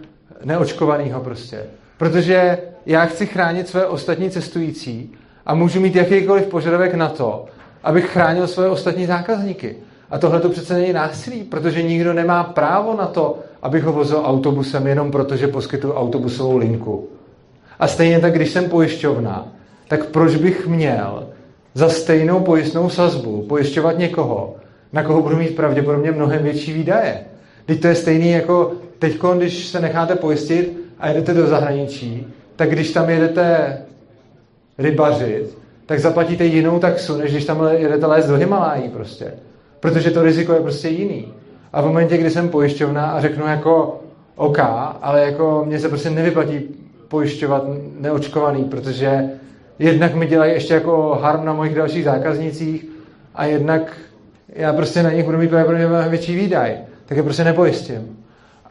neočkovanýho 0.45 1.21
prostě. 1.21 1.65
Protože 1.99 2.59
já 2.87 3.05
chci 3.05 3.27
chránit 3.27 3.69
své 3.69 3.87
ostatní 3.87 4.31
cestující 4.31 5.13
a 5.47 5.55
můžu 5.55 5.81
mít 5.81 5.97
jakýkoliv 5.97 6.47
požadavek 6.47 6.95
na 6.95 7.09
to, 7.09 7.47
abych 7.85 8.07
chránil 8.07 8.47
svoje 8.47 8.69
ostatní 8.69 9.07
zákazníky. 9.07 9.77
A 10.11 10.19
tohle 10.19 10.41
to 10.41 10.49
přece 10.49 10.75
není 10.75 10.93
násilí, 10.93 11.45
protože 11.45 11.83
nikdo 11.83 12.13
nemá 12.13 12.45
právo 12.45 12.97
na 12.97 13.07
to, 13.07 13.39
abych 13.63 13.85
ho 13.85 13.93
vozil 13.93 14.23
autobusem 14.25 14.87
jenom 14.87 15.11
proto, 15.11 15.37
že 15.37 15.49
poskytuju 15.49 15.95
autobusovou 15.95 16.57
linku. 16.57 17.09
A 17.79 17.89
stejně 17.89 18.21
tak, 18.21 18.35
když 18.35 18.51
jsem 18.51 18.71
pojišťovna, 18.71 19.49
tak 19.89 20.07
proč 20.07 20.37
bych 20.37 20.67
měl 20.67 21.32
za 21.74 21.89
stejnou 21.89 22.40
pojistnou 22.40 22.90
sazbu 22.90 23.43
pojišťovat 23.49 23.99
někoho, 23.99 24.57
na 24.93 25.03
koho 25.03 25.23
budu 25.23 25.36
mít 25.36 25.57
pravděpodobně 25.57 26.12
mnohem 26.12 26.43
větší 26.43 26.73
výdaje. 26.73 27.20
Teď 27.66 27.81
to 27.81 27.89
je 27.89 27.94
stejný 27.94 28.31
jako 28.31 28.73
teď, 28.99 29.19
když 29.36 29.66
se 29.66 29.81
necháte 29.81 30.15
pojistit 30.15 30.82
a 30.99 31.09
jedete 31.09 31.35
do 31.35 31.47
zahraničí, 31.47 32.27
tak 32.57 32.70
když 32.70 32.90
tam 32.90 33.11
jedete 33.11 33.78
rybařit, 34.78 35.59
tak 35.86 36.01
zaplatíte 36.01 36.44
jinou 36.44 36.78
taxu, 36.78 37.16
než 37.16 37.31
když 37.31 37.44
tam 37.44 37.69
jedete 37.77 38.07
lézt 38.07 38.28
do 38.28 38.36
Himalájí 38.36 38.89
prostě. 38.89 39.32
Protože 39.81 40.11
to 40.11 40.23
riziko 40.23 40.53
je 40.53 40.61
prostě 40.61 40.89
jiný. 40.89 41.32
A 41.73 41.82
v 41.82 41.86
momentě, 41.86 42.16
kdy 42.16 42.31
jsem 42.31 42.49
pojišťovna 42.49 43.11
a 43.11 43.20
řeknu 43.20 43.47
jako 43.47 44.01
OK, 44.36 44.59
ale 45.03 45.20
jako 45.20 45.62
mně 45.66 45.78
se 45.78 45.89
prostě 45.89 46.11
nevyplatí 46.11 46.61
pojišťovat 47.09 47.65
neočkovaný, 48.01 48.65
protože 48.65 49.31
jednak 49.78 50.15
mi 50.15 50.27
dělají 50.27 50.53
ještě 50.53 50.74
jako 50.74 51.19
harm 51.23 51.44
na 51.44 51.53
mojich 51.53 51.74
dalších 51.74 52.05
zákaznicích 52.05 52.86
a 53.35 53.44
jednak 53.44 53.97
já 54.49 54.73
prostě 54.73 55.03
na 55.03 55.12
nich 55.12 55.24
budu 55.24 55.39
mít 55.39 55.51
pravděpodobně 55.51 56.09
větší 56.09 56.36
výdaj, 56.36 56.77
tak 57.07 57.16
je 57.16 57.23
prostě 57.23 57.44
nepojistím. 57.44 58.19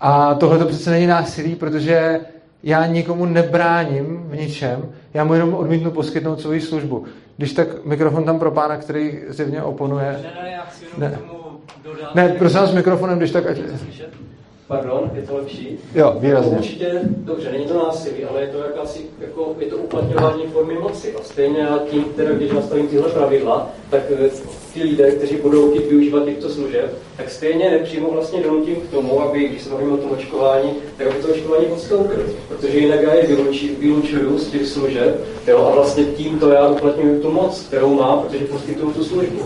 A 0.01 0.33
tohle 0.33 0.57
to 0.57 0.65
přece 0.65 0.89
není 0.89 1.07
násilí, 1.07 1.55
protože 1.55 2.19
já 2.63 2.85
nikomu 2.85 3.25
nebráním 3.25 4.23
v 4.29 4.35
ničem, 4.35 4.85
já 5.13 5.23
mu 5.23 5.33
jenom 5.33 5.53
odmítnu 5.53 5.91
poskytnout 5.91 6.41
svoji 6.41 6.61
službu. 6.61 7.05
Když 7.37 7.53
tak 7.53 7.85
mikrofon 7.85 8.23
tam 8.23 8.39
pro 8.39 8.51
pána, 8.51 8.77
který 8.77 9.19
zjevně 9.27 9.63
oponuje. 9.63 10.19
Ne, 10.23 10.43
ne, 10.43 10.51
já 10.51 10.61
chci 10.61 10.85
jenom 10.85 10.99
Ne. 11.01 11.17
tomu 11.17 11.59
dodat. 11.83 12.15
Ne, 12.15 12.29
prosím 12.29 12.59
s 12.59 12.73
mikrofonem, 12.73 13.17
když 13.17 13.31
tak 13.31 13.45
ať... 13.47 13.57
Pardon, 14.71 15.11
je 15.15 15.21
to 15.21 15.35
lepší? 15.35 15.77
Jo, 15.95 16.15
výrazně. 16.19 16.57
Určitě, 16.57 17.01
dobře, 17.03 17.51
není 17.51 17.65
to 17.65 17.73
násilí, 17.73 18.25
ale 18.25 18.41
je 18.41 18.47
to 18.47 18.57
jakási, 18.57 18.99
jako, 19.19 19.55
je 19.59 19.67
to 19.67 19.77
uplatňování 19.77 20.43
formy 20.53 20.73
moci. 20.73 21.13
A 21.15 21.23
stejně 21.23 21.59
já 21.59 21.79
tím, 21.91 22.03
teda, 22.15 22.31
když 22.31 22.51
nastavím 22.51 22.87
tyhle 22.87 23.09
pravidla, 23.09 23.69
tak 23.89 24.01
eh, 24.11 24.29
ti 24.73 24.83
lidé, 24.83 25.11
kteří 25.11 25.35
budou 25.35 25.71
chtít 25.71 25.89
využívat 25.89 26.25
těchto 26.25 26.49
služeb, 26.49 26.97
tak 27.17 27.29
stejně 27.29 27.69
nepřímo 27.69 28.11
vlastně 28.11 28.43
donutím 28.43 28.75
k 28.75 28.89
tomu, 28.89 29.21
aby, 29.21 29.47
když 29.47 29.61
se 29.61 29.69
bavíme 29.69 29.91
o 29.91 29.97
tom 29.97 30.11
očkování, 30.11 30.69
tak 30.97 31.07
aby 31.07 31.15
to 31.15 31.27
očkování 31.27 31.65
podstoupili. 31.65 32.23
Protože 32.47 32.77
jinak 32.77 33.01
já 33.01 33.13
je 33.13 33.27
vylučí, 33.27 33.75
vylučuju 33.79 34.37
z 34.37 34.47
těch 34.47 34.67
služeb, 34.67 35.25
jo, 35.47 35.67
a 35.71 35.75
vlastně 35.75 36.03
tímto 36.03 36.49
já 36.49 36.67
uplatňuju 36.67 37.21
tu 37.21 37.31
moc, 37.31 37.61
kterou 37.61 37.95
mám, 37.95 38.19
protože 38.19 38.45
poskytuju 38.45 38.91
tu 38.91 39.03
službu. 39.03 39.39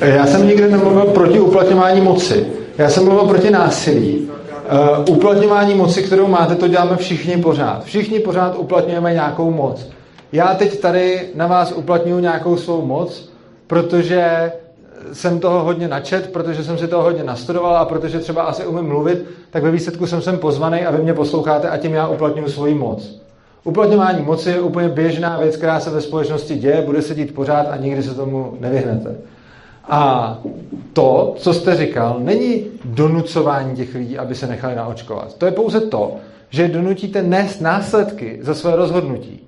Já 0.00 0.26
jsem 0.26 0.46
nikdy 0.48 0.70
nemluvil 0.70 1.04
proti 1.04 1.40
uplatňování 1.40 2.00
moci. 2.00 2.46
Já 2.78 2.90
jsem 2.90 3.04
mluvil 3.04 3.24
proti 3.24 3.50
násilí. 3.50 4.32
Uh, 4.62 5.16
uplatňování 5.16 5.74
moci, 5.74 6.02
kterou 6.02 6.26
máte, 6.26 6.54
to 6.54 6.68
děláme 6.68 6.96
všichni 6.96 7.36
pořád. 7.36 7.84
Všichni 7.84 8.20
pořád 8.20 8.58
uplatňujeme 8.58 9.12
nějakou 9.12 9.50
moc. 9.50 9.88
Já 10.32 10.54
teď 10.54 10.80
tady 10.80 11.28
na 11.34 11.46
vás 11.46 11.72
uplatňuju 11.72 12.20
nějakou 12.20 12.56
svou 12.56 12.86
moc, 12.86 13.30
protože 13.66 14.52
jsem 15.12 15.40
toho 15.40 15.64
hodně 15.64 15.88
načet, 15.88 16.32
protože 16.32 16.64
jsem 16.64 16.78
si 16.78 16.88
toho 16.88 17.02
hodně 17.02 17.24
nastudoval 17.24 17.76
a 17.76 17.84
protože 17.84 18.18
třeba 18.18 18.42
asi 18.42 18.66
umím 18.66 18.84
mluvit, 18.84 19.24
tak 19.50 19.62
ve 19.62 19.70
výsledku 19.70 20.06
jsem 20.06 20.22
sem 20.22 20.38
pozvaný 20.38 20.86
a 20.86 20.90
vy 20.90 21.02
mě 21.02 21.14
posloucháte 21.14 21.68
a 21.68 21.76
tím 21.76 21.94
já 21.94 22.08
uplatňuju 22.08 22.48
svoji 22.48 22.74
moc. 22.74 23.20
Uplatňování 23.64 24.22
moci 24.22 24.50
je 24.50 24.60
úplně 24.60 24.88
běžná 24.88 25.38
věc, 25.38 25.56
která 25.56 25.80
se 25.80 25.90
ve 25.90 26.00
společnosti 26.00 26.54
děje, 26.54 26.82
bude 26.82 27.02
se 27.02 27.14
dít 27.14 27.34
pořád 27.34 27.66
a 27.70 27.76
nikdy 27.76 28.02
se 28.02 28.14
tomu 28.14 28.56
nevyhnete. 28.60 29.16
A 29.84 30.38
to, 30.92 31.34
co 31.38 31.54
jste 31.54 31.76
říkal, 31.76 32.16
není 32.18 32.64
donucování 32.84 33.76
těch 33.76 33.94
lidí, 33.94 34.18
aby 34.18 34.34
se 34.34 34.46
nechali 34.46 34.74
naočkovat. 34.74 35.34
To 35.34 35.46
je 35.46 35.52
pouze 35.52 35.80
to, 35.80 36.16
že 36.50 36.68
donutíte 36.68 37.22
nést 37.22 37.60
následky 37.60 38.38
za 38.42 38.54
své 38.54 38.76
rozhodnutí. 38.76 39.40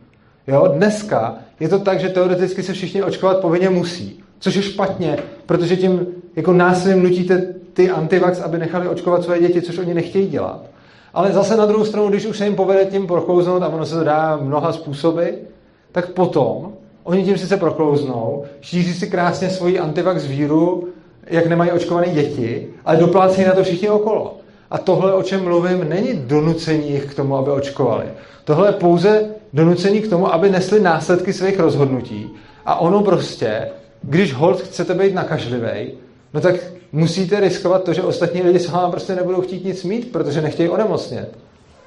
Jo? 0.47 0.69
Dneska 0.77 1.35
je 1.61 1.69
to 1.69 1.79
tak, 1.79 2.01
že 2.01 2.09
teoreticky 2.09 2.63
se 2.63 2.73
všichni 2.73 3.03
očkovat 3.03 3.39
povinně 3.39 3.71
musí, 3.71 4.21
což 4.39 4.55
je 4.55 4.63
špatně, 4.63 5.19
protože 5.47 5.77
tím 5.77 6.07
jako 6.37 6.53
násilím 6.53 7.03
nutíte 7.03 7.55
ty 7.73 7.91
antivax, 7.91 8.41
aby 8.41 8.59
nechali 8.59 8.89
očkovat 8.89 9.25
své 9.25 9.41
děti, 9.41 9.63
což 9.63 9.79
oni 9.79 9.95
nechtějí 9.95 10.29
dělat. 10.29 10.61
Ale 11.15 11.33
zase 11.33 11.57
na 11.57 11.67
druhou 11.67 11.85
stranu, 11.85 12.09
když 12.09 12.27
už 12.27 12.39
se 12.39 12.45
jim 12.45 12.57
povede 12.57 12.85
tím 12.85 13.07
prochlouznout, 13.07 13.63
a 13.63 13.69
ono 13.69 13.87
se 13.87 13.95
to 13.95 14.05
dá 14.05 14.37
mnoha 14.43 14.73
způsoby, 14.73 15.25
tak 15.93 16.11
potom 16.11 16.73
oni 17.05 17.25
tím 17.25 17.39
sice 17.39 17.57
proklouznou, 17.57 18.45
šíří 18.61 18.95
si 18.95 19.07
krásně 19.07 19.51
svoji 19.51 19.79
antivax 19.79 20.27
víru, 20.27 20.89
jak 21.27 21.47
nemají 21.47 21.71
očkované 21.71 22.09
děti, 22.09 22.67
ale 22.85 22.97
doplácejí 22.97 23.47
na 23.47 23.55
to 23.55 23.65
všichni 23.65 23.89
okolo. 23.89 24.37
A 24.71 24.79
tohle, 24.79 25.13
o 25.13 25.23
čem 25.23 25.45
mluvím, 25.45 25.89
není 25.89 26.15
donucení 26.15 26.91
jich 26.91 27.07
k 27.07 27.15
tomu, 27.15 27.37
aby 27.37 27.51
očkovali. 27.51 28.05
Tohle 28.45 28.69
je 28.69 28.73
pouze 28.73 29.25
donucení 29.53 30.01
k 30.01 30.09
tomu, 30.09 30.33
aby 30.33 30.51
nesli 30.51 30.81
následky 30.81 31.33
svých 31.33 31.59
rozhodnutí. 31.59 32.31
A 32.67 32.81
ono 32.81 33.03
prostě, 33.03 33.69
když 34.03 34.35
hold 34.35 34.61
chcete 34.61 34.95
být 34.95 35.15
nakažlivý, 35.15 35.93
no 36.35 36.41
tak 36.41 36.55
musíte 36.93 37.41
riskovat 37.41 37.85
to, 37.85 37.93
že 37.93 38.03
ostatní 38.03 38.43
lidi 38.43 38.59
s 38.59 38.71
váma 38.71 38.91
prostě 38.91 39.15
nebudou 39.15 39.41
chtít 39.41 39.65
nic 39.65 39.85
mít, 39.85 40.13
protože 40.13 40.41
nechtějí 40.41 40.69
onemocnět. 40.69 41.39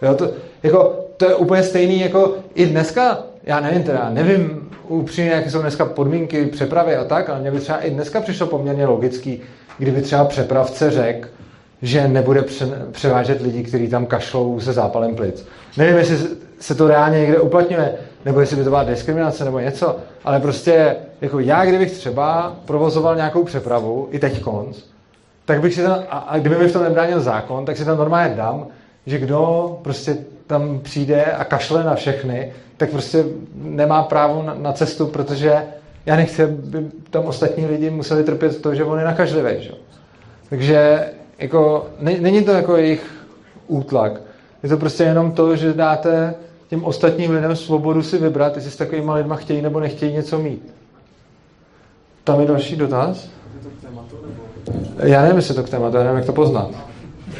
Jo, 0.02 0.16
to, 0.16 0.30
jako, 0.64 1.06
to 1.18 1.26
je 1.26 1.36
úplně 1.36 1.64
stejný 1.64 2.00
jako 2.00 2.36
i 2.56 2.66
dneska, 2.66 3.24
já 3.44 3.60
nevím 3.60 3.84
teda, 3.84 4.10
nevím 4.10 4.67
upřímně, 4.88 5.32
jaké 5.32 5.52
jsou 5.52 5.62
dneska 5.62 5.86
podmínky 5.86 6.46
přepravy 6.46 6.96
a 6.96 7.04
tak, 7.04 7.30
ale 7.30 7.40
mě 7.40 7.52
by 7.52 7.60
třeba 7.60 7.78
i 7.80 7.90
dneska 7.90 8.22
přišlo 8.22 8.48
poměrně 8.48 8.86
logický, 8.86 9.42
kdyby 9.78 10.02
třeba 10.02 10.26
přepravce 10.26 10.92
řekl, 10.92 11.28
že 11.82 12.08
nebude 12.08 12.42
pře- 12.42 12.86
převážet 12.92 13.42
lidi, 13.42 13.64
kteří 13.64 13.88
tam 13.88 14.06
kašlou 14.06 14.60
se 14.60 14.74
zápalem 14.74 15.16
plic. 15.16 15.46
Nevím, 15.78 15.98
jestli 15.98 16.18
se 16.60 16.76
to 16.76 16.88
reálně 16.88 17.20
někde 17.20 17.40
uplatňuje, 17.40 17.94
nebo 18.26 18.40
jestli 18.40 18.56
by 18.56 18.64
to 18.64 18.70
byla 18.70 18.84
diskriminace 18.84 19.46
nebo 19.46 19.60
něco, 19.60 19.96
ale 20.24 20.40
prostě 20.40 20.96
jako 21.22 21.40
já, 21.40 21.66
kdybych 21.66 21.92
třeba 21.92 22.56
provozoval 22.66 23.16
nějakou 23.16 23.44
přepravu, 23.44 24.08
i 24.12 24.20
teď 24.20 24.42
konc, 24.42 24.78
tak 25.46 25.62
bych 25.62 25.74
si 25.74 25.84
tam, 25.84 26.00
a, 26.10 26.18
a 26.18 26.38
kdyby 26.38 26.58
mi 26.58 26.68
v 26.68 26.74
tom 26.74 26.84
nebránil 26.84 27.20
zákon, 27.20 27.66
tak 27.66 27.78
si 27.78 27.86
tam 27.86 27.98
normálně 27.98 28.36
dám, 28.36 28.68
že 29.06 29.18
kdo 29.18 29.80
prostě 29.82 30.18
tam 30.48 30.80
přijde 30.80 31.24
a 31.26 31.44
kašle 31.44 31.84
na 31.84 31.96
všechny, 31.96 32.54
tak 32.78 32.90
prostě 32.90 33.26
nemá 33.56 34.04
právo 34.04 34.44
na, 34.44 34.54
na 34.54 34.74
cestu, 34.74 35.08
protože 35.08 35.64
já 36.06 36.16
nechci, 36.16 36.44
aby 36.44 36.88
tam 37.10 37.26
ostatní 37.26 37.66
lidi 37.66 37.90
museli 37.90 38.24
trpět 38.24 38.62
to, 38.62 38.76
že 38.76 38.84
on 38.84 39.00
je 39.00 39.06
nakažlivý. 39.06 39.64
Že? 39.64 39.72
Takže 40.50 41.10
jako, 41.38 41.88
ne, 42.00 42.16
není 42.20 42.44
to 42.44 42.52
jako 42.52 42.78
jejich 42.78 43.26
útlak. 43.68 44.22
Je 44.64 44.70
to 44.70 44.78
prostě 44.78 45.04
jenom 45.04 45.32
to, 45.32 45.56
že 45.56 45.74
dáte 45.74 46.36
těm 46.70 46.84
ostatním 46.84 47.32
lidem 47.32 47.56
svobodu 47.56 48.04
si 48.04 48.18
vybrat, 48.18 48.56
jestli 48.56 48.72
s 48.72 48.76
takovými 48.76 49.12
lidma 49.12 49.36
chtějí 49.36 49.62
nebo 49.62 49.80
nechtějí 49.80 50.14
něco 50.14 50.40
mít. 50.40 50.74
Tam 52.24 52.40
je 52.40 52.48
další 52.48 52.76
dotaz? 52.76 53.30
Já 55.04 55.22
nevím, 55.22 55.36
jestli 55.36 55.56
to 55.56 55.64
k 55.64 55.70
tématu, 55.70 55.98
já 55.98 56.04
nevím, 56.04 56.18
jak 56.18 56.26
to 56.26 56.34
poznat. 56.34 56.70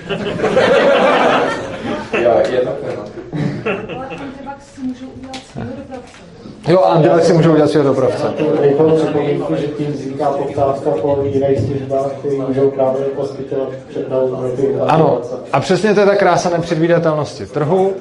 Jo, 2.24 2.42
je 2.52 2.60
to 2.60 2.72
téma. 2.72 3.04
Ale 3.96 4.08
antivax 4.08 4.66
si 4.66 4.82
můžou 4.82 5.08
udělat 5.08 5.36
svého 5.36 5.70
Jo, 6.68 6.82
Andělek 6.82 7.24
si 7.24 7.34
můžou 7.34 7.52
udělat 7.52 7.70
svého 7.70 7.88
dopravce. 7.88 8.34
Rychlou 8.62 8.96
připomínku, 8.96 9.56
že 9.56 9.68
tím 9.68 9.92
vzniká 9.92 10.32
poptávka 10.32 10.92
po 11.02 11.20
jiných 11.24 11.60
službách, 11.60 12.12
které 12.20 12.36
můžou 12.36 12.72
právě 12.72 13.06
poskytovat 13.06 13.70
Ano, 14.88 15.22
a 15.54 15.60
přesně 15.60 15.94
to 15.94 16.00
je 16.00 16.06
ta 16.06 16.16
krása 16.16 16.50
nepředvídatelnosti 16.50 17.46
trhu. 17.46 17.94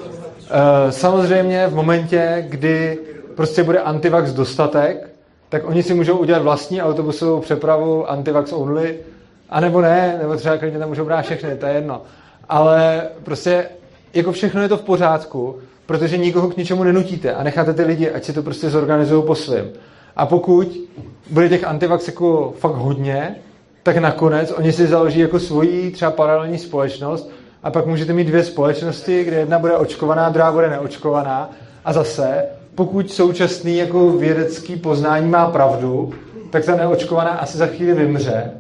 E, 0.89 0.93
Samozřejmě 0.93 1.67
v 1.67 1.75
momentě, 1.75 2.47
kdy 2.49 2.99
prostě 3.35 3.63
bude 3.63 3.79
antivax 3.79 4.33
dostatek, 4.33 5.11
tak 5.49 5.69
oni 5.69 5.83
si 5.83 5.95
můžou 5.95 6.17
udělat 6.17 6.43
vlastní 6.43 6.83
autobusovou 6.83 7.41
přepravu 7.41 8.11
antivax 8.11 8.53
only, 8.53 8.97
anebo 9.51 9.81
ne, 9.81 10.19
nebo 10.23 10.37
třeba 10.37 10.57
klidně 10.57 10.79
tam 10.79 10.89
můžou 10.89 11.05
brát 11.05 11.23
všechny, 11.23 11.57
to 11.57 11.67
je 11.67 11.75
jedno. 11.75 12.03
Ale 12.49 13.03
prostě 13.25 13.65
jako 14.15 14.33
všechno 14.33 14.63
je 14.63 14.69
to 14.69 14.77
v 14.77 14.83
pořádku, 14.83 15.57
protože 15.87 16.17
nikoho 16.17 16.49
k 16.49 16.57
ničemu 16.57 16.85
nenutíte 16.85 17.35
a 17.35 17.43
necháte 17.43 17.75
ty 17.75 17.83
lidi, 17.83 18.11
ať 18.11 18.25
si 18.25 18.33
to 18.33 18.43
prostě 18.43 18.71
zorganizují 18.71 19.23
po 19.27 19.35
svém. 19.35 19.67
A 20.17 20.27
pokud 20.27 20.81
bude 21.31 21.49
těch 21.49 21.65
antivax 21.65 22.07
jako 22.07 22.55
fakt 22.59 22.75
hodně, 22.75 23.37
tak 23.83 23.97
nakonec 23.97 24.53
oni 24.57 24.73
si 24.73 24.87
založí 24.87 25.21
jako 25.21 25.41
svoji 25.41 25.91
třeba 25.91 26.11
paralelní 26.11 26.59
společnost 26.59 27.31
a 27.63 27.71
pak 27.71 27.87
můžete 27.87 28.13
mít 28.13 28.25
dvě 28.25 28.45
společnosti, 28.45 29.25
kde 29.25 29.37
jedna 29.37 29.59
bude 29.59 29.77
očkovaná, 29.77 30.29
druhá 30.29 30.53
bude 30.53 30.71
neočkovaná 30.71 31.51
a 31.85 31.93
zase, 31.93 32.45
pokud 32.75 33.11
současný 33.11 33.77
jako 33.77 34.11
vědecký 34.11 34.77
poznání 34.77 35.29
má 35.29 35.51
pravdu, 35.51 36.13
tak 36.51 36.65
ta 36.65 36.77
neočkovaná 36.77 37.31
asi 37.31 37.59
za 37.59 37.67
chvíli 37.67 37.95
vymře. 37.95 38.51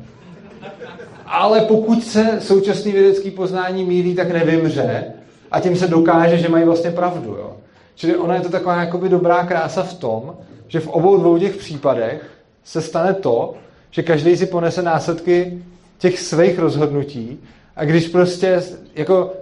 Ale 1.27 1.61
pokud 1.61 2.05
se 2.05 2.39
současný 2.41 2.93
vědecký 2.93 3.31
poznání 3.31 3.85
mílí, 3.85 4.15
tak 4.15 4.31
nevymře 4.31 5.05
a 5.51 5.61
tím 5.61 5.77
se 5.77 5.89
dokáže, 5.89 6.39
že 6.39 6.49
mají 6.49 6.65
vlastně 6.65 6.91
pravdu. 6.91 7.31
Jo? 7.31 7.57
Čili 7.95 8.17
ona 8.17 8.35
je 8.35 8.41
to 8.41 8.49
taková 8.49 8.81
jakoby 8.81 9.09
dobrá 9.09 9.45
krása 9.45 9.83
v 9.83 9.95
tom, 9.95 10.35
že 10.69 10.81
v 10.81 10.89
obou 10.89 11.17
dvou 11.17 11.39
těch 11.39 11.57
případech 11.57 12.31
se 12.65 12.83
stane 12.83 13.15
to, 13.15 13.55
že 13.91 14.03
každý 14.03 14.37
si 14.37 14.47
ponese 14.47 14.83
následky 14.83 15.63
těch 15.99 16.21
svých 16.21 16.59
rozhodnutí 16.59 17.41
a 17.77 17.85
když 17.85 18.09
prostě 18.09 18.63
jako 18.95 19.33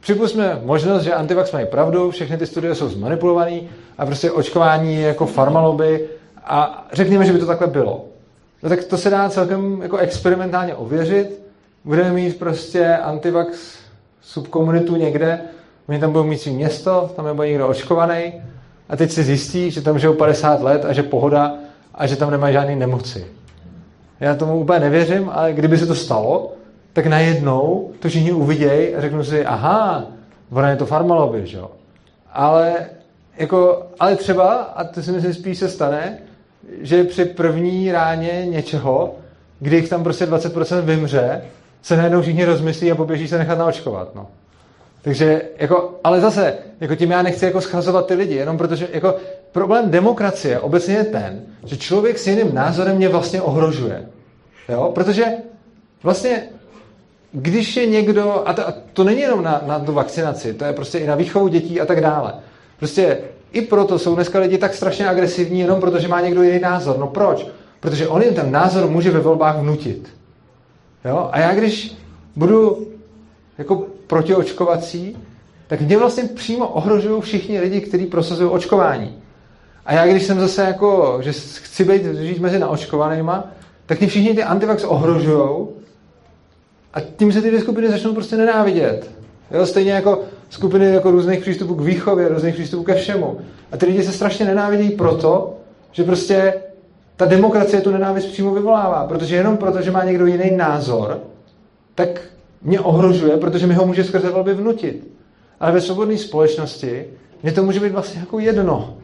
připustme 0.00 0.60
možnost, 0.64 1.02
že 1.02 1.14
antivax 1.14 1.52
mají 1.52 1.66
pravdu, 1.66 2.10
všechny 2.10 2.36
ty 2.36 2.46
studie 2.46 2.74
jsou 2.74 2.88
zmanipulované 2.88 3.60
a 3.98 4.06
prostě 4.06 4.30
očkování 4.30 4.94
je 4.94 5.06
jako 5.06 5.26
farmaloby 5.26 6.08
a 6.44 6.88
řekněme, 6.92 7.26
že 7.26 7.32
by 7.32 7.38
to 7.38 7.46
takhle 7.46 7.66
bylo. 7.66 8.04
No 8.62 8.68
tak 8.68 8.84
to 8.84 8.98
se 8.98 9.10
dá 9.10 9.28
celkem 9.28 9.82
jako 9.82 9.96
experimentálně 9.96 10.74
ověřit. 10.74 11.40
Budeme 11.84 12.12
mít 12.12 12.38
prostě 12.38 12.86
antivax 12.96 13.79
subkomunitu 14.22 14.96
někde, 14.96 15.40
oni 15.88 15.98
tam 15.98 16.12
budou 16.12 16.24
mít 16.24 16.38
svý 16.40 16.52
město, 16.52 17.10
tam 17.16 17.36
bude 17.36 17.48
někdo 17.48 17.68
očkovaný 17.68 18.32
a 18.88 18.96
teď 18.96 19.10
se 19.10 19.22
zjistí, 19.22 19.70
že 19.70 19.80
tam 19.80 19.98
žijou 19.98 20.14
50 20.14 20.62
let 20.62 20.84
a 20.84 20.92
že 20.92 21.02
pohoda 21.02 21.54
a 21.94 22.06
že 22.06 22.16
tam 22.16 22.30
nemají 22.30 22.52
žádný 22.52 22.76
nemoci. 22.76 23.26
Já 24.20 24.34
tomu 24.34 24.58
úplně 24.58 24.80
nevěřím, 24.80 25.30
ale 25.32 25.52
kdyby 25.52 25.78
se 25.78 25.86
to 25.86 25.94
stalo, 25.94 26.52
tak 26.92 27.06
najednou 27.06 27.90
to 27.98 28.08
všichni 28.08 28.32
uvidějí 28.32 28.94
a 28.94 29.00
řeknou 29.00 29.24
si, 29.24 29.46
aha, 29.46 30.04
ona 30.52 30.70
je 30.70 30.76
to 30.76 30.86
farmaloby, 30.86 31.46
že 31.46 31.58
jo. 31.58 31.70
Ale, 32.32 32.74
jako, 33.36 33.86
ale 34.00 34.16
třeba, 34.16 34.54
a 34.54 34.84
to 34.84 35.02
si 35.02 35.12
myslím 35.12 35.34
spíš 35.34 35.58
se 35.58 35.68
stane, 35.68 36.18
že 36.80 37.04
při 37.04 37.24
první 37.24 37.92
ráně 37.92 38.46
něčeho, 38.46 39.14
kdy 39.60 39.76
jich 39.76 39.88
tam 39.88 40.02
prostě 40.02 40.26
20% 40.26 40.80
vymře, 40.80 41.42
se 41.82 41.96
najednou 41.96 42.22
všichni 42.22 42.44
rozmyslí 42.44 42.92
a 42.92 42.94
poběží 42.94 43.28
se 43.28 43.38
nechat 43.38 43.58
naočkovat. 43.58 44.14
No. 44.14 44.26
Takže, 45.02 45.42
jako, 45.58 45.94
ale 46.04 46.20
zase, 46.20 46.54
jako 46.80 46.94
tím 46.94 47.10
já 47.10 47.22
nechci 47.22 47.44
jako 47.44 47.60
schazovat 47.60 48.06
ty 48.06 48.14
lidi, 48.14 48.34
jenom 48.34 48.58
protože 48.58 48.88
jako, 48.92 49.14
problém 49.52 49.90
demokracie 49.90 50.60
obecně 50.60 50.94
je 50.94 51.04
ten, 51.04 51.40
že 51.64 51.76
člověk 51.76 52.18
s 52.18 52.26
jiným 52.26 52.54
názorem 52.54 52.96
mě 52.96 53.08
vlastně 53.08 53.42
ohrožuje. 53.42 54.06
Jo? 54.68 54.90
Protože 54.94 55.24
vlastně, 56.02 56.42
když 57.32 57.76
je 57.76 57.86
někdo, 57.86 58.48
a 58.48 58.52
to, 58.52 58.68
a 58.68 58.74
to 58.92 59.04
není 59.04 59.20
jenom 59.20 59.42
na, 59.42 59.62
na 59.66 59.78
tu 59.78 59.92
vakcinaci, 59.92 60.54
to 60.54 60.64
je 60.64 60.72
prostě 60.72 60.98
i 60.98 61.06
na 61.06 61.14
výchovu 61.14 61.48
dětí 61.48 61.80
a 61.80 61.86
tak 61.86 62.00
dále. 62.00 62.34
Prostě 62.78 63.18
i 63.52 63.62
proto 63.62 63.98
jsou 63.98 64.14
dneska 64.14 64.38
lidi 64.38 64.58
tak 64.58 64.74
strašně 64.74 65.08
agresivní, 65.08 65.60
jenom 65.60 65.80
protože 65.80 66.08
má 66.08 66.20
někdo 66.20 66.42
jiný 66.42 66.58
názor. 66.60 66.98
No 66.98 67.06
proč? 67.06 67.46
Protože 67.80 68.08
on 68.08 68.22
jim 68.22 68.34
ten 68.34 68.52
názor 68.52 68.90
může 68.90 69.10
ve 69.10 69.20
volbách 69.20 69.58
vnutit. 69.58 70.19
Jo? 71.04 71.28
A 71.32 71.38
já 71.38 71.54
když 71.54 71.96
budu 72.36 72.86
jako 73.58 73.86
protiočkovací, 74.06 75.16
tak 75.66 75.80
mě 75.80 75.98
vlastně 75.98 76.24
přímo 76.24 76.68
ohrožují 76.68 77.22
všichni 77.22 77.60
lidi, 77.60 77.80
kteří 77.80 78.06
prosazují 78.06 78.50
očkování. 78.50 79.16
A 79.86 79.92
já 79.94 80.06
když 80.06 80.22
jsem 80.22 80.40
zase 80.40 80.62
jako, 80.62 81.18
že 81.22 81.32
chci 81.32 81.84
být, 81.84 82.04
žít 82.04 82.40
mezi 82.40 82.58
naočkovanýma, 82.58 83.44
tak 83.86 84.00
mě 84.00 84.08
všichni 84.08 84.34
ty 84.34 84.42
antivax 84.42 84.84
ohrožují 84.84 85.66
a 86.94 87.00
tím 87.00 87.32
se 87.32 87.42
ty 87.42 87.48
dvě 87.48 87.60
skupiny 87.60 87.88
začnou 87.88 88.14
prostě 88.14 88.36
nenávidět. 88.36 89.10
Jo, 89.50 89.66
stejně 89.66 89.92
jako 89.92 90.22
skupiny 90.48 90.86
jako 90.86 91.10
různých 91.10 91.40
přístupů 91.40 91.74
k 91.74 91.80
výchově, 91.80 92.28
různých 92.28 92.54
přístupů 92.54 92.82
ke 92.82 92.94
všemu. 92.94 93.40
A 93.72 93.76
ty 93.76 93.86
lidi 93.86 94.02
se 94.02 94.12
strašně 94.12 94.46
nenávidí 94.46 94.90
proto, 94.90 95.56
že 95.92 96.04
prostě 96.04 96.54
ta 97.20 97.26
demokracie 97.26 97.80
tu 97.82 97.90
nenávist 97.90 98.26
přímo 98.26 98.54
vyvolává, 98.54 99.06
protože 99.06 99.36
jenom 99.36 99.56
proto, 99.56 99.82
že 99.82 99.90
má 99.90 100.04
někdo 100.04 100.26
jiný 100.26 100.50
názor, 100.56 101.20
tak 101.94 102.20
mě 102.62 102.80
ohrožuje, 102.80 103.36
protože 103.36 103.66
mi 103.66 103.74
ho 103.74 103.86
může 103.86 104.04
skrze 104.04 104.30
volby 104.30 104.54
vnutit. 104.54 105.08
Ale 105.60 105.72
ve 105.72 105.80
svobodné 105.80 106.18
společnosti 106.18 107.04
mě 107.42 107.52
to 107.52 107.62
může 107.62 107.80
být 107.80 107.92
vlastně 107.92 108.20
jako 108.20 108.38
jedno. 108.38 108.94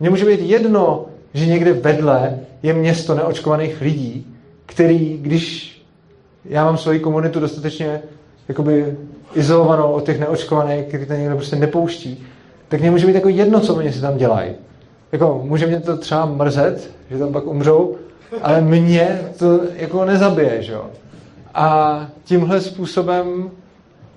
Mně 0.00 0.10
může 0.10 0.24
být 0.24 0.40
jedno, 0.40 1.06
že 1.34 1.46
někde 1.46 1.72
vedle 1.72 2.38
je 2.62 2.72
město 2.72 3.14
neočkovaných 3.14 3.80
lidí, 3.80 4.26
který, 4.66 5.18
když 5.22 5.76
já 6.44 6.64
mám 6.64 6.78
svoji 6.78 7.00
komunitu 7.00 7.40
dostatečně 7.40 8.02
jakoby 8.48 8.96
izolovanou 9.34 9.92
od 9.92 10.04
těch 10.04 10.20
neočkovaných, 10.20 10.86
který 10.86 11.06
to 11.06 11.12
někdo 11.12 11.36
prostě 11.36 11.56
nepouští, 11.56 12.26
tak 12.68 12.80
mě 12.80 12.90
může 12.90 13.06
být 13.06 13.14
jako 13.14 13.28
jedno, 13.28 13.60
co 13.60 13.74
oni 13.74 13.92
si 13.92 14.00
tam 14.00 14.16
dělají. 14.16 14.50
Jako, 15.12 15.40
může 15.44 15.66
mě 15.66 15.80
to 15.80 15.96
třeba 15.96 16.26
mrzet, 16.26 16.90
že 17.10 17.18
tam 17.18 17.32
pak 17.32 17.46
umřou, 17.46 17.96
ale 18.42 18.60
mě 18.60 19.20
to 19.38 19.60
jako 19.76 20.04
nezabije, 20.04 20.62
že 20.62 20.72
jo. 20.72 20.86
A 21.54 22.06
tímhle 22.24 22.60
způsobem, 22.60 23.50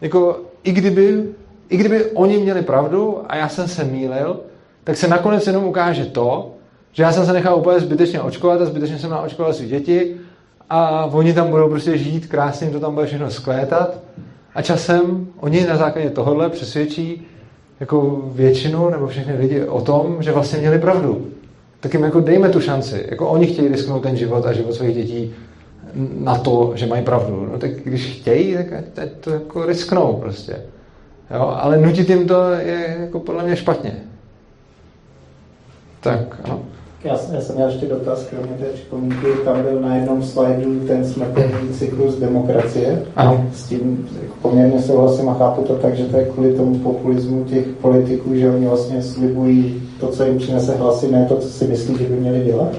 jako 0.02 0.40
i 0.64 0.72
kdyby, 0.72 1.24
i 1.70 1.78
kdyby 1.78 2.06
oni 2.06 2.38
měli 2.38 2.62
pravdu 2.62 3.20
a 3.28 3.36
já 3.36 3.50
jsem 3.50 3.68
se 3.68 3.84
mýlil, 3.84 4.40
tak 4.84 4.98
se 4.98 5.08
nakonec 5.08 5.48
jenom 5.48 5.64
ukáže 5.64 6.06
to, 6.06 6.52
že 6.92 7.04
já 7.04 7.12
jsem 7.12 7.26
se 7.26 7.34
nechal 7.34 7.56
úplně 7.56 7.80
zbytečně 7.80 8.22
očkovat 8.22 8.62
a 8.62 8.66
zbytečně 8.66 9.00
jsem 9.00 9.10
naočkoval 9.10 9.54
své 9.54 9.66
děti 9.66 10.16
a 10.70 11.06
oni 11.06 11.34
tam 11.34 11.50
budou 11.50 11.70
prostě 11.70 11.98
žít, 11.98 12.28
krásně 12.28 12.70
to 12.70 12.80
tam 12.80 12.94
bude 12.94 13.06
všechno 13.06 13.32
skvétat 13.32 14.00
a 14.56 14.62
časem 14.62 15.28
oni 15.40 15.68
na 15.68 15.78
základě 15.78 16.10
tohohle 16.10 16.50
přesvědčí 16.50 17.28
jako 17.84 18.22
většinu 18.26 18.90
nebo 18.90 19.08
všechny 19.08 19.34
lidi 19.38 19.64
o 19.64 19.82
tom, 19.82 20.18
že 20.20 20.32
vlastně 20.32 20.60
měli 20.60 20.80
pravdu. 20.80 21.28
Tak 21.80 21.94
jim 21.94 22.04
jako 22.04 22.20
dejme 22.20 22.50
tu 22.50 22.62
šanci. 22.62 23.06
Jako 23.10 23.30
oni 23.30 23.48
chtějí 23.48 23.68
risknout 23.68 24.04
ten 24.04 24.18
život 24.18 24.46
a 24.46 24.54
život 24.54 24.74
svých 24.74 24.96
dětí 24.96 25.36
na 26.20 26.36
to, 26.36 26.72
že 26.76 26.86
mají 26.86 27.04
pravdu. 27.04 27.48
No 27.52 27.60
tak 27.60 27.72
když 27.72 28.20
chtějí, 28.20 28.56
tak 28.56 28.74
ať 28.74 29.12
to 29.20 29.30
jako 29.30 29.66
risknou 29.66 30.14
prostě. 30.14 30.56
Jo? 31.36 31.54
Ale 31.56 31.78
nutit 31.78 32.10
jim 32.10 32.28
to 32.28 32.52
je 32.52 32.98
jako 33.00 33.20
podle 33.20 33.44
mě 33.44 33.56
špatně. 33.56 33.96
Tak, 36.00 36.40
ano. 36.44 36.62
Já, 37.04 37.20
já 37.34 37.42
jsem 37.42 37.56
měl 37.56 37.68
ještě 37.68 37.86
dotaz, 37.86 38.28
kromě 38.30 38.54
té 38.60 38.66
připomínky, 38.66 39.28
tam 39.46 39.62
byl 39.62 39.82
na 39.82 39.96
jednom 39.96 40.24
slajdu 40.24 40.80
ten 40.88 41.06
smrtelný 41.06 41.70
cyklus 41.72 42.16
demokracie. 42.16 43.06
Ano. 43.16 43.46
S 43.54 43.64
tím 43.64 44.10
poměrně 44.42 44.82
souhlasím 44.82 45.30
a 45.30 45.34
chápu 45.34 45.62
to 45.62 45.76
tak, 45.76 45.96
že 45.96 46.04
to 46.06 46.18
je 46.18 46.26
kvůli 46.26 46.54
tomu 46.54 46.76
populismu 46.76 47.44
těch 47.44 47.68
politiků, 47.68 48.36
že 48.36 48.50
oni 48.50 48.66
vlastně 48.66 49.02
slibují 49.02 49.84
to, 50.00 50.08
co 50.08 50.24
jim 50.24 50.38
přinese 50.38 50.76
hlasy, 50.76 51.12
ne 51.12 51.26
to, 51.30 51.38
co 51.38 51.48
si 51.48 51.68
myslí, 51.68 51.98
že 51.98 52.04
by 52.04 52.16
měli 52.16 52.40
dělat. 52.40 52.76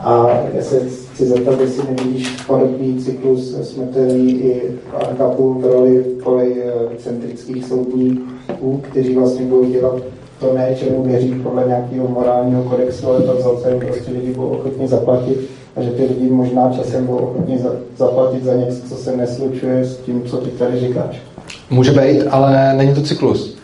A 0.00 0.28
já 0.54 0.62
se 0.62 0.80
chci 1.12 1.26
zeptat, 1.26 1.60
jestli 1.60 1.82
nevidíš 1.88 2.40
podobný 2.46 2.98
cyklus 2.98 3.56
smrtelný 3.62 4.32
i 4.32 4.72
ANKAPu 5.08 5.54
v 5.54 5.64
roli 5.66 6.04
policentrických 6.22 7.64
soudníků, 7.64 8.82
kteří 8.90 9.14
vlastně 9.14 9.46
budou 9.46 9.64
dělat 9.64 10.02
to 10.40 10.54
ne, 10.54 10.74
čemu 10.78 11.02
věří 11.02 11.34
podle 11.42 11.64
nějakého 11.66 12.08
morálního 12.08 12.62
kodexu, 12.62 13.08
ale 13.08 13.20
to 13.20 13.36
za 13.36 13.62
co 13.62 13.68
jim 13.68 13.80
prostě 13.80 14.10
lidi 14.10 14.32
budou 14.32 14.48
ochotně 14.48 14.88
zaplatit 14.88 15.50
a 15.76 15.82
že 15.82 15.90
ty 15.90 16.04
lidi 16.04 16.30
možná 16.30 16.72
časem 16.72 17.06
budou 17.06 17.18
ochotně 17.18 17.58
za, 17.58 17.70
zaplatit 17.96 18.44
za 18.44 18.54
něco, 18.54 18.88
co 18.88 18.94
se 18.94 19.16
neslučuje 19.16 19.84
s 19.84 19.96
tím, 19.96 20.22
co 20.24 20.36
ty 20.36 20.50
tady 20.50 20.80
říkáš. 20.80 21.22
Může 21.70 21.92
být, 21.92 22.22
ale 22.30 22.74
není 22.76 22.94
to 22.94 23.02
cyklus. 23.02 23.56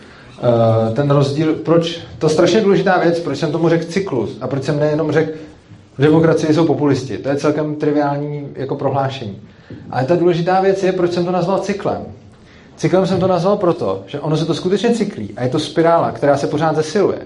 Uh, 0.43 0.93
ten 0.95 1.11
rozdíl, 1.11 1.53
proč, 1.53 1.99
to 2.19 2.25
je 2.25 2.33
strašně 2.33 2.61
důležitá 2.61 2.97
věc, 2.97 3.19
proč 3.19 3.37
jsem 3.37 3.51
tomu 3.51 3.69
řekl 3.69 3.85
cyklus 3.85 4.37
a 4.41 4.47
proč 4.47 4.63
jsem 4.63 4.79
nejenom 4.79 5.11
řekl, 5.11 5.31
v 5.97 6.01
demokracii 6.01 6.53
jsou 6.53 6.65
populisti. 6.65 7.17
To 7.17 7.29
je 7.29 7.35
celkem 7.35 7.75
triviální 7.75 8.47
jako 8.55 8.75
prohlášení. 8.75 9.41
Ale 9.91 10.05
ta 10.05 10.15
důležitá 10.15 10.61
věc 10.61 10.83
je, 10.83 10.91
proč 10.91 11.11
jsem 11.11 11.25
to 11.25 11.31
nazval 11.31 11.59
cyklem. 11.59 12.01
Cyklem 12.75 13.07
jsem 13.07 13.19
to 13.19 13.27
nazval 13.27 13.57
proto, 13.57 14.03
že 14.07 14.19
ono 14.19 14.37
se 14.37 14.45
to 14.45 14.53
skutečně 14.53 14.95
cyklí 14.95 15.33
a 15.37 15.43
je 15.43 15.49
to 15.49 15.59
spirála, 15.59 16.11
která 16.11 16.37
se 16.37 16.47
pořád 16.47 16.75
zesiluje. 16.75 17.19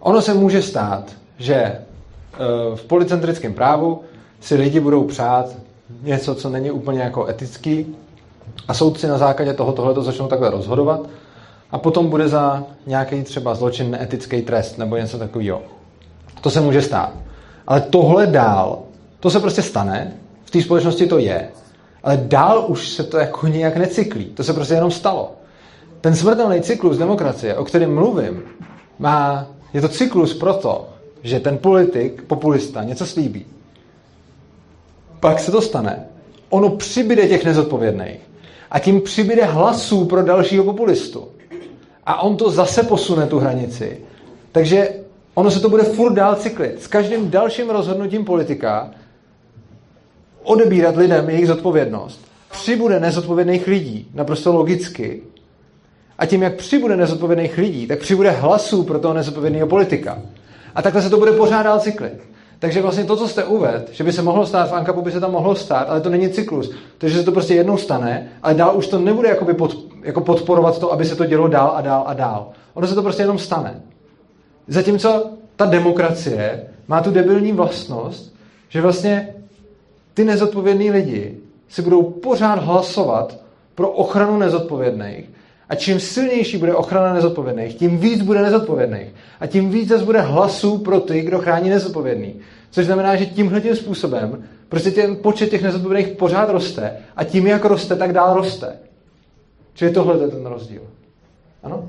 Ono 0.00 0.22
se 0.22 0.34
může 0.34 0.62
stát, 0.62 1.12
že 1.38 1.54
e, 1.54 1.78
v 2.74 2.84
policentrickém 2.84 3.54
právu 3.54 4.00
si 4.40 4.54
lidi 4.54 4.80
budou 4.80 5.04
přát 5.04 5.56
něco, 6.02 6.34
co 6.34 6.48
není 6.48 6.70
úplně 6.70 7.00
jako 7.00 7.26
etický 7.26 7.96
a 8.68 8.74
soudci 8.74 9.06
na 9.06 9.18
základě 9.18 9.54
toho 9.54 9.72
tohle 9.72 10.04
začnou 10.04 10.26
takhle 10.26 10.50
rozhodovat 10.50 11.00
a 11.70 11.78
potom 11.78 12.08
bude 12.08 12.28
za 12.28 12.64
nějaký 12.86 13.22
třeba 13.22 13.54
zločin 13.54 13.90
neetický 13.90 14.42
trest 14.42 14.78
nebo 14.78 14.96
něco 14.96 15.18
takového. 15.18 15.62
To 16.40 16.50
se 16.50 16.60
může 16.60 16.82
stát. 16.82 17.12
Ale 17.66 17.80
tohle 17.80 18.26
dál, 18.26 18.78
to 19.20 19.30
se 19.30 19.40
prostě 19.40 19.62
stane, 19.62 20.12
v 20.44 20.50
té 20.50 20.62
společnosti 20.62 21.06
to 21.06 21.18
je, 21.18 21.48
ale 22.04 22.16
dál 22.16 22.64
už 22.68 22.88
se 22.88 23.04
to 23.04 23.18
jako 23.18 23.46
nějak 23.46 23.76
necyklí. 23.76 24.24
To 24.24 24.44
se 24.44 24.52
prostě 24.52 24.74
jenom 24.74 24.90
stalo. 24.90 25.32
Ten 26.00 26.16
smrtelný 26.16 26.60
cyklus 26.60 26.98
demokracie, 26.98 27.56
o 27.56 27.64
kterém 27.64 27.94
mluvím, 27.94 28.42
má, 28.98 29.46
je 29.72 29.80
to 29.80 29.88
cyklus 29.88 30.34
proto, 30.34 30.88
že 31.22 31.40
ten 31.40 31.58
politik, 31.58 32.22
populista, 32.22 32.84
něco 32.84 33.06
slíbí. 33.06 33.46
Pak 35.20 35.40
se 35.40 35.52
to 35.52 35.62
stane. 35.62 36.06
Ono 36.50 36.70
přibyde 36.70 37.28
těch 37.28 37.44
nezodpovědných. 37.44 38.20
A 38.70 38.78
tím 38.78 39.00
přibyde 39.00 39.44
hlasů 39.44 40.04
pro 40.04 40.22
dalšího 40.22 40.64
populistu. 40.64 41.28
A 42.06 42.22
on 42.22 42.36
to 42.36 42.50
zase 42.50 42.82
posune 42.82 43.26
tu 43.26 43.38
hranici. 43.38 43.98
Takže 44.52 44.88
ono 45.34 45.50
se 45.50 45.60
to 45.60 45.68
bude 45.68 45.82
furt 45.82 46.14
dál 46.14 46.34
cyklit. 46.34 46.82
S 46.82 46.86
každým 46.86 47.30
dalším 47.30 47.70
rozhodnutím 47.70 48.24
politika 48.24 48.90
odebírat 50.44 50.96
lidem 50.96 51.30
jejich 51.30 51.46
zodpovědnost, 51.46 52.20
přibude 52.50 53.00
nezodpovědných 53.00 53.66
lidí, 53.66 54.08
naprosto 54.14 54.52
logicky. 54.52 55.22
A 56.18 56.26
tím, 56.26 56.42
jak 56.42 56.54
přibude 56.54 56.96
nezodpovědných 56.96 57.58
lidí, 57.58 57.86
tak 57.86 57.98
přibude 57.98 58.30
hlasů 58.30 58.82
pro 58.82 58.98
toho 58.98 59.14
nezodpovědného 59.14 59.66
politika. 59.66 60.18
A 60.74 60.82
takhle 60.82 61.02
se 61.02 61.10
to 61.10 61.18
bude 61.18 61.32
pořád 61.32 61.62
dál 61.62 61.80
cyklit. 61.80 62.34
Takže 62.58 62.82
vlastně 62.82 63.04
to, 63.04 63.16
co 63.16 63.28
jste 63.28 63.44
uved, 63.44 63.88
že 63.92 64.04
by 64.04 64.12
se 64.12 64.22
mohlo 64.22 64.46
stát 64.46 64.70
v 64.70 64.74
Ankapu, 64.74 65.02
by 65.02 65.12
se 65.12 65.20
tam 65.20 65.32
mohlo 65.32 65.54
stát, 65.54 65.86
ale 65.88 66.00
to 66.00 66.08
není 66.08 66.28
cyklus. 66.28 66.70
Takže 66.98 67.18
se 67.18 67.24
to 67.24 67.32
prostě 67.32 67.54
jednou 67.54 67.76
stane, 67.76 68.28
ale 68.42 68.54
dál 68.54 68.76
už 68.76 68.86
to 68.86 68.98
nebude 68.98 69.28
jakoby 69.28 69.54
pod, 69.54 69.76
jako 70.02 70.20
podporovat 70.20 70.78
to, 70.78 70.92
aby 70.92 71.04
se 71.04 71.16
to 71.16 71.26
dělo 71.26 71.48
dál 71.48 71.72
a 71.76 71.80
dál 71.80 72.04
a 72.06 72.14
dál. 72.14 72.48
Ono 72.74 72.86
se 72.86 72.94
to 72.94 73.02
prostě 73.02 73.22
jenom 73.22 73.38
stane. 73.38 73.82
Zatímco 74.68 75.30
ta 75.56 75.66
demokracie 75.66 76.64
má 76.88 77.00
tu 77.00 77.10
debilní 77.10 77.52
vlastnost, 77.52 78.34
že 78.68 78.80
vlastně 78.80 79.34
ty 80.14 80.24
nezodpovědní 80.24 80.90
lidi 80.90 81.38
si 81.68 81.82
budou 81.82 82.02
pořád 82.02 82.58
hlasovat 82.58 83.40
pro 83.74 83.90
ochranu 83.90 84.38
nezodpovědných. 84.38 85.30
A 85.68 85.74
čím 85.74 86.00
silnější 86.00 86.58
bude 86.58 86.74
ochrana 86.74 87.12
nezodpovědných, 87.12 87.74
tím 87.74 87.98
víc 87.98 88.22
bude 88.22 88.42
nezodpovědných. 88.42 89.14
A 89.40 89.46
tím 89.46 89.70
víc 89.70 89.88
zase 89.88 90.04
bude 90.04 90.20
hlasů 90.20 90.78
pro 90.78 91.00
ty, 91.00 91.20
kdo 91.20 91.38
chrání 91.38 91.70
nezodpovědný. 91.70 92.34
Což 92.70 92.86
znamená, 92.86 93.16
že 93.16 93.26
tímhle 93.26 93.60
tím 93.60 93.76
způsobem 93.76 94.44
prostě 94.68 94.90
ten 94.90 95.16
počet 95.16 95.50
těch 95.50 95.62
nezodpovědných 95.62 96.16
pořád 96.16 96.50
roste 96.50 96.96
a 97.16 97.24
tím, 97.24 97.46
jak 97.46 97.64
roste, 97.64 97.96
tak 97.96 98.12
dál 98.12 98.34
roste. 98.34 98.76
Čili 99.74 99.90
tohle 99.90 100.18
je 100.24 100.28
ten 100.28 100.46
rozdíl. 100.46 100.82
Ano? 101.62 101.88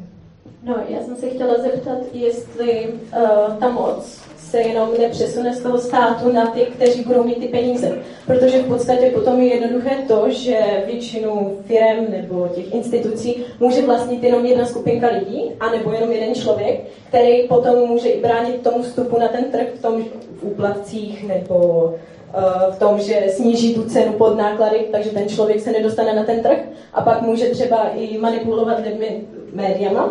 No, 0.63 0.75
já 0.89 1.01
jsem 1.03 1.15
se 1.15 1.29
chtěla 1.29 1.61
zeptat, 1.61 1.97
jestli 2.13 2.87
uh, 2.87 3.55
ta 3.59 3.71
moc 3.71 4.21
se 4.55 4.61
jenom 4.61 4.89
nepřesune 4.99 5.55
z 5.55 5.61
toho 5.61 5.77
státu 5.77 6.31
na 6.31 6.45
ty, 6.45 6.59
kteří 6.59 7.03
budou 7.03 7.23
mít 7.23 7.37
ty 7.39 7.47
peníze. 7.47 7.97
Protože 8.25 8.61
v 8.61 8.67
podstatě 8.67 9.11
potom 9.13 9.41
je 9.41 9.53
jednoduché 9.55 9.95
to, 10.07 10.25
že 10.29 10.57
většinu 10.85 11.57
firm 11.65 12.11
nebo 12.11 12.47
těch 12.47 12.73
institucí 12.73 13.43
může 13.59 13.81
vlastnit 13.81 14.23
jenom 14.23 14.45
jedna 14.45 14.65
skupinka 14.65 15.07
lidí, 15.07 15.51
anebo 15.59 15.91
jenom 15.91 16.11
jeden 16.11 16.35
člověk, 16.35 16.81
který 17.07 17.47
potom 17.47 17.75
může 17.75 18.09
i 18.09 18.21
bránit 18.21 18.61
tomu 18.61 18.83
vstupu 18.83 19.19
na 19.19 19.27
ten 19.27 19.43
trh 19.43 19.67
v 19.75 19.81
tom 19.81 20.03
v 20.03 20.43
úplatcích 20.43 21.27
nebo 21.27 21.93
eh, 22.33 22.71
v 22.71 22.79
tom, 22.79 22.99
že 22.99 23.23
sníží 23.29 23.75
tu 23.75 23.83
cenu 23.83 24.13
pod 24.13 24.37
náklady, 24.37 24.87
takže 24.91 25.09
ten 25.09 25.29
člověk 25.29 25.59
se 25.59 25.71
nedostane 25.71 26.15
na 26.15 26.23
ten 26.23 26.43
trh 26.43 26.59
a 26.93 27.01
pak 27.01 27.21
může 27.21 27.45
třeba 27.45 27.89
i 27.95 28.17
manipulovat 28.17 28.79
lidmi 28.85 29.21
médiama 29.53 30.09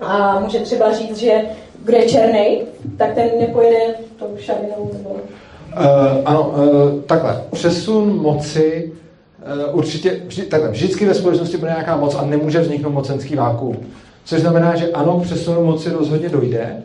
a 0.00 0.40
může 0.40 0.58
třeba 0.58 0.92
říct, 0.92 1.16
že 1.16 1.42
kdo 1.86 1.96
je 1.96 2.08
černý, 2.08 2.62
tak 2.96 3.14
ten 3.14 3.28
nepojede 3.40 3.94
tou 4.18 4.26
šavinou 4.38 4.90
nebo... 4.92 5.10
Uh, 5.10 5.18
ano, 6.24 6.54
uh, 6.56 7.02
takhle. 7.02 7.42
Přesun 7.52 8.22
moci 8.22 8.92
uh, 9.70 9.78
určitě, 9.78 10.20
vždy, 10.26 10.42
takhle, 10.42 10.70
vždycky 10.70 11.06
ve 11.06 11.14
společnosti 11.14 11.56
bude 11.56 11.70
nějaká 11.70 11.96
moc 11.96 12.14
a 12.14 12.24
nemůže 12.24 12.60
vzniknout 12.60 12.90
mocenský 12.90 13.36
vákuum. 13.36 13.76
Což 14.24 14.40
znamená, 14.40 14.76
že 14.76 14.88
ano, 14.88 15.20
přesunu 15.20 15.64
moci 15.64 15.90
rozhodně 15.90 16.28
dojde, 16.28 16.82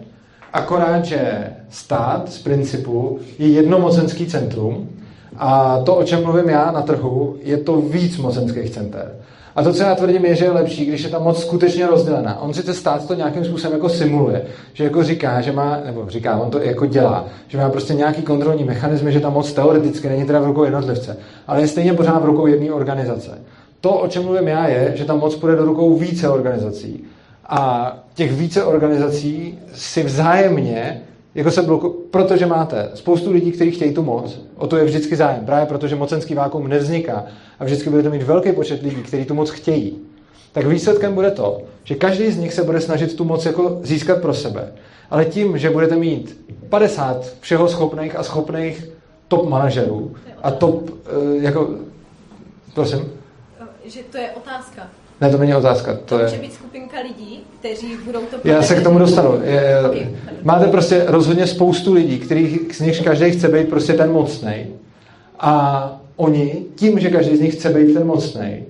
akorát, 0.54 1.06
že 1.06 1.50
stát 1.70 2.32
z 2.32 2.38
principu 2.38 3.20
je 3.40 3.48
jedno 3.48 3.80
mocenský 3.80 4.26
centrum 4.26 4.90
a 5.38 5.82
to, 5.86 5.96
o 5.96 6.04
čem 6.04 6.24
mluvím 6.24 6.50
já 6.50 6.72
na 6.72 6.82
trhu, 6.82 7.36
je 7.44 7.58
to 7.58 7.82
víc 7.82 8.18
mocenských 8.18 8.70
center. 8.70 9.16
A 9.56 9.64
to, 9.64 9.74
co 9.74 9.84
já 9.84 9.96
tvrdím, 9.96 10.26
je, 10.26 10.36
že 10.36 10.46
je 10.46 10.52
lepší, 10.52 10.86
když 10.86 11.04
je 11.04 11.10
ta 11.10 11.20
moc 11.20 11.42
skutečně 11.42 11.88
rozdělená. 11.88 12.42
On 12.42 12.54
sice 12.54 12.74
stát 12.74 13.08
to 13.08 13.14
nějakým 13.14 13.46
způsobem 13.46 13.74
jako 13.74 13.90
simuluje, 13.90 14.42
že 14.74 14.84
jako 14.84 15.04
říká, 15.04 15.42
že 15.42 15.52
má, 15.52 15.80
nebo 15.86 16.10
říká, 16.10 16.38
on 16.38 16.50
to 16.50 16.60
jako 16.60 16.86
dělá, 16.86 17.26
že 17.48 17.58
má 17.58 17.70
prostě 17.70 17.94
nějaký 17.94 18.22
kontrolní 18.22 18.64
mechanismy, 18.64 19.12
že 19.12 19.20
ta 19.20 19.30
moc 19.30 19.54
teoreticky 19.54 20.10
není 20.10 20.26
teda 20.26 20.40
v 20.40 20.46
rukou 20.46 20.64
jednotlivce, 20.64 21.18
ale 21.48 21.62
je 21.62 21.68
stejně 21.68 21.94
pořád 21.94 22.20
v 22.20 22.26
rukou 22.26 22.48
jedné 22.48 22.72
organizace. 22.72 23.38
To, 23.82 23.90
o 23.90 24.08
čem 24.08 24.24
mluvím 24.24 24.48
já, 24.48 24.68
je, 24.68 24.92
že 24.96 25.06
ta 25.06 25.16
moc 25.16 25.36
půjde 25.36 25.56
do 25.56 25.66
rukou 25.66 25.98
více 25.98 26.30
organizací. 26.30 27.04
A 27.50 27.94
těch 28.14 28.34
více 28.34 28.64
organizací 28.64 29.60
si 29.74 30.04
vzájemně 30.04 31.02
jako 31.36 31.52
se 31.52 31.62
bloku, 31.62 31.90
protože 32.12 32.46
máte 32.46 32.92
spoustu 32.94 33.32
lidí, 33.32 33.52
kteří 33.52 33.72
chtějí 33.72 33.94
tu 33.94 34.04
moc, 34.04 34.40
o 34.56 34.68
to 34.68 34.78
je 34.78 34.86
vždycky 34.86 35.16
zájem, 35.16 35.46
právě 35.46 35.66
protože 35.66 35.96
mocenský 35.96 36.36
vákuum 36.36 36.68
nevzniká 36.68 37.26
a 37.60 37.66
vždycky 37.66 37.90
budete 37.90 38.10
mít 38.10 38.24
velký 38.24 38.52
počet 38.52 38.84
lidí, 38.84 39.04
kteří 39.04 39.26
tu 39.26 39.34
moc 39.34 39.50
chtějí, 39.50 40.00
tak 40.52 40.66
výsledkem 40.66 41.16
bude 41.16 41.32
to, 41.32 41.62
že 41.84 41.96
každý 41.96 42.32
z 42.32 42.38
nich 42.38 42.54
se 42.54 42.64
bude 42.64 42.82
snažit 42.82 43.16
tu 43.16 43.24
moc 43.24 43.46
jako 43.46 43.80
získat 43.84 44.22
pro 44.22 44.34
sebe. 44.34 44.72
Ale 45.10 45.26
tím, 45.26 45.58
že 45.58 45.70
budete 45.70 45.96
mít 45.96 46.38
50 46.70 47.34
všeho 47.40 47.68
schopných 47.68 48.16
a 48.16 48.24
schopných 48.24 48.90
top 49.28 49.50
manažerů 49.50 50.16
a 50.44 50.52
top, 50.52 50.90
uh, 50.90 51.44
jako, 51.44 51.70
prosím? 52.74 53.12
Že 53.86 54.00
to 54.12 54.18
je 54.18 54.32
otázka. 54.32 54.90
Ne, 55.22 55.30
to 55.30 55.38
není 55.38 55.56
otázka. 55.56 55.94
To, 55.94 56.00
to 56.06 56.20
je... 56.20 56.26
může 56.26 56.38
být 56.38 56.54
skupinka 56.54 56.98
lidí, 57.00 57.40
kteří 57.60 57.98
budou 58.06 58.20
to... 58.20 58.38
Já 58.44 58.62
se 58.62 58.76
k 58.76 58.84
tomu 58.84 59.00
dostanu. 59.00 59.42
Je, 59.44 59.82
okay. 59.86 60.10
Máte 60.44 60.68
prostě 60.68 61.04
rozhodně 61.08 61.48
spoustu 61.48 61.94
lidí, 61.94 62.20
kterých, 62.20 62.76
z 62.76 62.80
nich 62.80 63.02
každý 63.02 63.32
chce 63.32 63.48
být 63.48 63.70
prostě 63.70 63.94
ten 63.94 64.12
mocný. 64.12 64.66
A 65.40 66.02
oni, 66.16 66.66
tím, 66.76 67.00
že 67.00 67.10
každý 67.10 67.38
z 67.38 67.42
nich 67.42 67.56
chce 67.56 67.70
být 67.70 67.94
ten 67.94 68.08
mocný, 68.08 68.64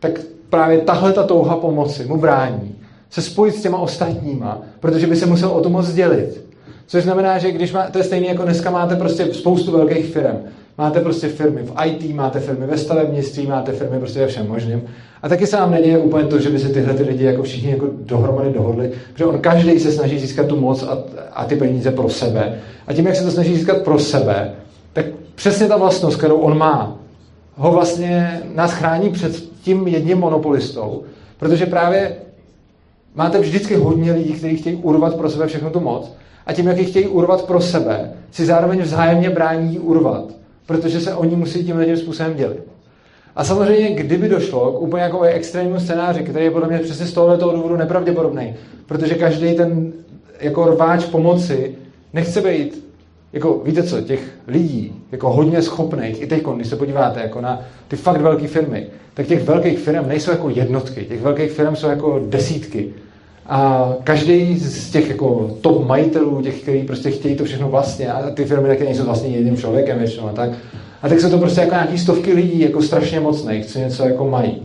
tak 0.00 0.20
právě 0.50 0.78
tahle 0.78 1.12
ta 1.12 1.22
touha 1.22 1.56
pomoci 1.56 2.04
mu 2.04 2.16
brání 2.16 2.76
se 3.10 3.22
spojit 3.22 3.54
s 3.54 3.62
těma 3.62 3.78
ostatníma, 3.78 4.62
protože 4.80 5.06
by 5.06 5.16
se 5.16 5.26
musel 5.26 5.48
o 5.48 5.60
to 5.60 5.68
moc 5.68 5.92
dělit. 5.92 6.45
Což 6.86 7.02
znamená, 7.02 7.38
že 7.38 7.52
když 7.52 7.72
má, 7.72 7.90
to 7.90 7.98
je 7.98 8.04
stejné 8.04 8.26
jako 8.26 8.42
dneska 8.42 8.70
máte 8.70 8.96
prostě 8.96 9.34
spoustu 9.34 9.72
velkých 9.72 10.06
firm. 10.06 10.36
Máte 10.78 11.00
prostě 11.00 11.28
firmy 11.28 11.62
v 11.62 11.72
IT, 11.84 12.14
máte 12.14 12.40
firmy 12.40 12.66
ve 12.66 12.78
stavebnictví, 12.78 13.46
máte 13.46 13.72
firmy 13.72 13.98
prostě 13.98 14.18
ve 14.18 14.26
všem 14.26 14.48
možným. 14.48 14.82
A 15.22 15.28
taky 15.28 15.46
se 15.46 15.56
nám 15.56 15.70
neděje 15.70 15.98
úplně 15.98 16.24
to, 16.24 16.40
že 16.40 16.50
by 16.50 16.58
se 16.58 16.68
tyhle 16.68 16.94
ty 16.94 17.02
lidi 17.02 17.24
jako 17.24 17.42
všichni 17.42 17.70
jako 17.70 17.86
dohromady 18.00 18.52
dohodli, 18.52 18.92
protože 19.12 19.24
on 19.24 19.38
každý 19.38 19.80
se 19.80 19.92
snaží 19.92 20.18
získat 20.18 20.46
tu 20.46 20.60
moc 20.60 20.82
a, 20.82 20.98
a 21.32 21.44
ty 21.44 21.56
peníze 21.56 21.90
pro 21.90 22.08
sebe. 22.08 22.58
A 22.86 22.92
tím, 22.92 23.06
jak 23.06 23.16
se 23.16 23.24
to 23.24 23.30
snaží 23.30 23.54
získat 23.54 23.82
pro 23.82 23.98
sebe, 23.98 24.54
tak 24.92 25.06
přesně 25.34 25.68
ta 25.68 25.76
vlastnost, 25.76 26.18
kterou 26.18 26.36
on 26.36 26.58
má, 26.58 26.98
ho 27.56 27.72
vlastně 27.72 28.40
nás 28.54 28.72
chrání 28.72 29.10
před 29.10 29.36
tím 29.62 29.88
jedním 29.88 30.18
monopolistou, 30.18 31.02
protože 31.38 31.66
právě 31.66 32.16
máte 33.14 33.38
vždycky 33.38 33.74
hodně 33.74 34.12
lidí, 34.12 34.32
kteří 34.32 34.56
chtějí 34.56 34.76
urvat 34.76 35.16
pro 35.16 35.30
sebe 35.30 35.46
všechno 35.46 35.70
tu 35.70 35.80
moc 35.80 36.12
a 36.46 36.52
tím, 36.52 36.66
jak 36.66 36.78
ji 36.78 36.84
chtějí 36.84 37.06
urvat 37.06 37.46
pro 37.46 37.60
sebe, 37.60 38.12
si 38.30 38.46
zároveň 38.46 38.82
vzájemně 38.82 39.30
brání 39.30 39.72
ji 39.72 39.78
urvat, 39.78 40.24
protože 40.66 41.00
se 41.00 41.14
oni 41.14 41.36
musí 41.36 41.64
tím 41.64 41.84
tím 41.84 41.96
způsobem 41.96 42.34
dělit. 42.34 42.62
A 43.36 43.44
samozřejmě, 43.44 43.90
kdyby 43.90 44.28
došlo 44.28 44.72
k 44.72 44.82
úplně 44.82 45.02
jako 45.02 45.22
extrémnímu 45.22 45.80
scénáři, 45.80 46.22
který 46.22 46.44
je 46.44 46.50
podle 46.50 46.68
mě 46.68 46.78
přesně 46.78 47.06
z 47.06 47.12
tohoto 47.12 47.52
důvodu 47.52 47.76
nepravděpodobný, 47.76 48.54
protože 48.86 49.14
každý 49.14 49.54
ten 49.54 49.92
jako 50.40 50.66
rváč 50.66 51.04
pomoci 51.04 51.74
nechce 52.12 52.40
být 52.40 52.86
jako, 53.32 53.60
víte 53.64 53.82
co, 53.82 54.00
těch 54.00 54.20
lidí, 54.46 55.02
jako 55.12 55.32
hodně 55.32 55.62
schopných, 55.62 56.22
i 56.22 56.26
teď, 56.26 56.42
když 56.54 56.68
se 56.68 56.76
podíváte 56.76 57.20
jako 57.20 57.40
na 57.40 57.60
ty 57.88 57.96
fakt 57.96 58.20
velké 58.20 58.48
firmy, 58.48 58.86
tak 59.14 59.26
těch 59.26 59.44
velkých 59.44 59.78
firm 59.78 60.08
nejsou 60.08 60.30
jako 60.30 60.50
jednotky, 60.50 61.04
těch 61.04 61.22
velkých 61.22 61.50
firm 61.50 61.76
jsou 61.76 61.88
jako 61.88 62.20
desítky. 62.28 62.94
A 63.48 63.92
každý 64.04 64.58
z 64.58 64.90
těch 64.90 65.08
jako 65.08 65.56
top 65.60 65.86
majitelů, 65.86 66.42
těch, 66.42 66.62
kteří 66.62 66.82
prostě 66.82 67.10
chtějí 67.10 67.36
to 67.36 67.44
všechno 67.44 67.68
vlastně, 67.68 68.12
a 68.12 68.30
ty 68.30 68.44
firmy 68.44 68.68
taky 68.68 68.84
nejsou 68.84 69.04
vlastně 69.04 69.28
jedním 69.28 69.56
člověkem 69.56 69.98
většinou 69.98 70.28
a 70.28 70.32
tak, 70.32 70.50
a 71.02 71.08
tak 71.08 71.20
jsou 71.20 71.30
to 71.30 71.38
prostě 71.38 71.60
jako 71.60 71.74
nějaký 71.74 71.98
stovky 71.98 72.32
lidí, 72.32 72.60
jako 72.60 72.82
strašně 72.82 73.20
mocných, 73.20 73.66
co 73.66 73.78
něco 73.78 74.04
jako 74.04 74.30
mají. 74.30 74.62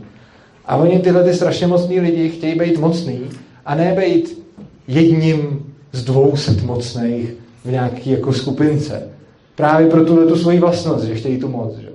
A 0.66 0.76
oni 0.76 1.00
tyhle 1.00 1.24
ty 1.24 1.34
strašně 1.34 1.68
mocní 1.68 2.00
lidi 2.00 2.30
chtějí 2.30 2.60
být 2.60 2.80
mocný 2.80 3.20
a 3.66 3.76
ne 3.76 3.96
být 4.00 4.44
jedním 4.88 5.74
z 5.92 6.04
dvou 6.04 6.36
set 6.36 6.64
mocných 6.64 7.34
v 7.66 7.72
nějaké 7.72 8.10
jako 8.10 8.34
skupince. 8.34 9.10
Právě 9.56 9.88
pro 9.88 10.06
tuhle 10.06 10.26
tu 10.26 10.36
svoji 10.36 10.60
vlastnost, 10.60 11.06
že 11.06 11.16
chtějí 11.16 11.38
tu 11.38 11.48
moc. 11.48 11.78
Že? 11.78 11.88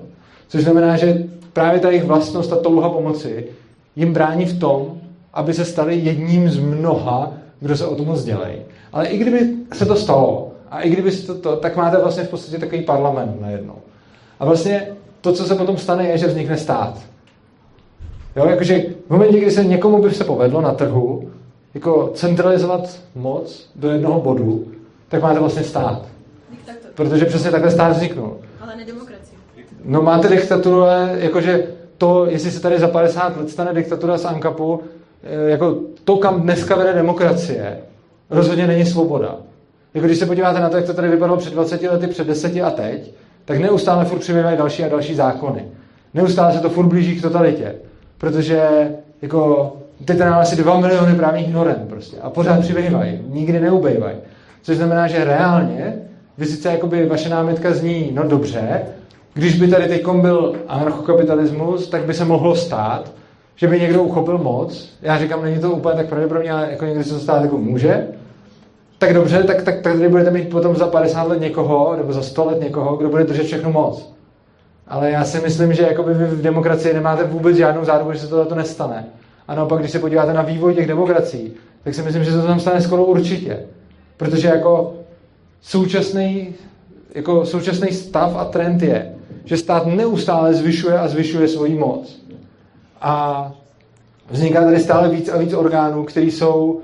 Což 0.48 0.62
znamená, 0.62 0.96
že 0.96 1.24
právě 1.52 1.80
ta 1.80 1.90
jejich 1.90 2.04
vlastnost, 2.04 2.50
ta 2.50 2.56
touha 2.56 2.88
pomoci 2.88 3.44
jim 3.96 4.12
brání 4.12 4.44
v 4.44 4.58
tom, 4.58 5.00
aby 5.36 5.54
se 5.54 5.64
stali 5.64 5.96
jedním 5.96 6.50
z 6.50 6.58
mnoha, 6.58 7.32
kdo 7.60 7.76
se 7.76 7.86
o 7.86 7.94
tom 7.94 8.06
moc 8.06 8.24
dělají. 8.24 8.56
Ale 8.92 9.06
i 9.06 9.18
kdyby 9.18 9.48
se 9.72 9.86
to 9.86 9.96
stalo, 9.96 10.52
a 10.70 10.80
i 10.80 10.90
kdyby 10.90 11.12
se 11.12 11.26
to, 11.26 11.34
to 11.34 11.56
tak 11.56 11.76
máte 11.76 11.96
vlastně 11.96 12.24
v 12.24 12.28
podstatě 12.28 12.58
takový 12.58 12.82
parlament 12.82 13.40
najednou. 13.40 13.74
A 14.40 14.44
vlastně 14.44 14.88
to, 15.20 15.32
co 15.32 15.44
se 15.44 15.54
potom 15.54 15.76
stane, 15.76 16.08
je, 16.08 16.18
že 16.18 16.26
vznikne 16.26 16.56
stát. 16.56 16.98
Jo, 18.36 18.46
jakože 18.46 18.84
v 19.06 19.10
momentě, 19.10 19.40
kdy 19.40 19.50
se 19.50 19.64
někomu 19.64 20.02
by 20.02 20.10
se 20.10 20.24
povedlo 20.24 20.60
na 20.60 20.74
trhu 20.74 21.30
jako 21.74 22.10
centralizovat 22.14 23.00
moc 23.14 23.70
do 23.74 23.90
jednoho 23.90 24.20
bodu, 24.20 24.64
tak 25.08 25.22
máte 25.22 25.40
vlastně 25.40 25.62
stát. 25.62 26.02
Protože 26.94 27.24
přesně 27.24 27.50
takhle 27.50 27.70
stát 27.70 27.92
vzniknul. 27.92 28.36
Ale 28.60 28.76
nedemokracie. 28.76 29.38
No 29.84 30.02
máte 30.02 30.28
diktaturu, 30.28 30.82
ale 30.82 31.16
jakože 31.18 31.66
to, 31.98 32.26
jestli 32.26 32.50
se 32.50 32.60
tady 32.60 32.78
za 32.78 32.88
50 32.88 33.36
let 33.36 33.50
stane 33.50 33.74
diktatura 33.74 34.18
z 34.18 34.24
Ankapu, 34.24 34.80
jako 35.46 35.76
to, 36.04 36.16
kam 36.16 36.40
dneska 36.40 36.76
vede 36.76 36.92
demokracie, 36.92 37.78
rozhodně 38.30 38.66
není 38.66 38.86
svoboda. 38.86 39.36
Jako 39.94 40.06
když 40.06 40.18
se 40.18 40.26
podíváte 40.26 40.60
na 40.60 40.68
to, 40.68 40.76
jak 40.76 40.86
to 40.86 40.94
tady 40.94 41.08
vypadalo 41.08 41.38
před 41.38 41.52
20 41.52 41.82
lety, 41.82 42.06
před 42.06 42.26
10 42.26 42.60
a 42.62 42.70
teď, 42.70 43.12
tak 43.44 43.58
neustále 43.58 44.04
furt 44.04 44.18
přibývají 44.18 44.56
další 44.56 44.84
a 44.84 44.88
další 44.88 45.14
zákony. 45.14 45.64
Neustále 46.14 46.52
se 46.52 46.60
to 46.60 46.70
furt 46.70 46.86
blíží 46.86 47.16
k 47.16 47.22
totalitě. 47.22 47.74
Protože 48.18 48.88
jako 49.22 49.72
teď 50.04 50.18
tam 50.18 50.34
asi 50.34 50.56
2 50.56 50.80
miliony 50.80 51.14
právních 51.14 51.54
norem 51.54 51.86
prostě. 51.88 52.16
A 52.22 52.30
pořád 52.30 52.60
přibývají. 52.60 53.20
Nikdy 53.28 53.60
neubejvají. 53.60 54.16
Což 54.62 54.76
znamená, 54.76 55.06
že 55.06 55.24
reálně 55.24 55.94
vy 56.38 56.46
sice 56.46 56.68
jakoby 56.68 57.06
vaše 57.06 57.28
námitka 57.28 57.74
zní, 57.74 58.10
no 58.12 58.28
dobře, 58.28 58.82
když 59.34 59.60
by 59.60 59.68
tady 59.68 59.88
teď 59.88 60.06
byl 60.08 60.56
anarchokapitalismus, 60.68 61.88
tak 61.88 62.04
by 62.04 62.14
se 62.14 62.24
mohlo 62.24 62.56
stát, 62.56 63.12
že 63.56 63.66
by 63.68 63.80
někdo 63.80 64.02
uchopil 64.02 64.38
moc. 64.38 64.88
Já 65.02 65.18
říkám, 65.18 65.42
není 65.42 65.60
to 65.60 65.70
úplně 65.70 65.96
tak 65.96 66.08
pravděpodobně, 66.08 66.52
ale 66.52 66.70
jako 66.70 66.84
někdy 66.84 67.04
se 67.04 67.14
to 67.14 67.20
stát 67.20 67.42
jako 67.42 67.58
může. 67.58 68.06
Tak 68.98 69.14
dobře, 69.14 69.42
tak, 69.42 69.62
tak, 69.62 69.82
tak 69.82 69.94
tady 69.94 70.08
budete 70.08 70.30
mít 70.30 70.50
potom 70.50 70.76
za 70.76 70.86
50 70.86 71.28
let 71.28 71.40
někoho, 71.40 71.96
nebo 71.96 72.12
za 72.12 72.22
100 72.22 72.44
let 72.44 72.60
někoho, 72.60 72.96
kdo 72.96 73.08
bude 73.08 73.24
držet 73.24 73.46
všechno 73.46 73.72
moc. 73.72 74.12
Ale 74.88 75.10
já 75.10 75.24
si 75.24 75.40
myslím, 75.40 75.72
že 75.72 75.82
jakoby 75.82 76.14
vy 76.14 76.26
v 76.26 76.42
demokracii 76.42 76.94
nemáte 76.94 77.24
vůbec 77.24 77.56
žádnou 77.56 77.84
záruku, 77.84 78.12
že 78.12 78.18
se 78.18 78.28
tohle 78.28 78.56
nestane. 78.56 79.04
A 79.48 79.54
naopak, 79.54 79.78
když 79.78 79.90
se 79.90 79.98
podíváte 79.98 80.32
na 80.32 80.42
vývoj 80.42 80.74
těch 80.74 80.86
demokracií, 80.86 81.52
tak 81.84 81.94
si 81.94 82.02
myslím, 82.02 82.24
že 82.24 82.32
se 82.32 82.40
to 82.40 82.46
tam 82.46 82.60
stane 82.60 82.80
skoro 82.80 83.04
určitě. 83.04 83.58
Protože 84.16 84.48
jako 84.48 84.94
současný, 85.62 86.54
jako 87.14 87.46
současný 87.46 87.92
stav 87.92 88.36
a 88.36 88.44
trend 88.44 88.82
je, 88.82 89.14
že 89.44 89.56
stát 89.56 89.86
neustále 89.86 90.54
zvyšuje 90.54 90.98
a 90.98 91.08
zvyšuje 91.08 91.48
svoji 91.48 91.74
moc. 91.74 92.20
A 93.00 93.52
vzniká 94.30 94.64
tady 94.64 94.80
stále 94.80 95.08
víc 95.08 95.28
a 95.28 95.38
víc 95.38 95.52
orgánů, 95.52 96.04
které 96.04 96.26
jsou 96.26 96.80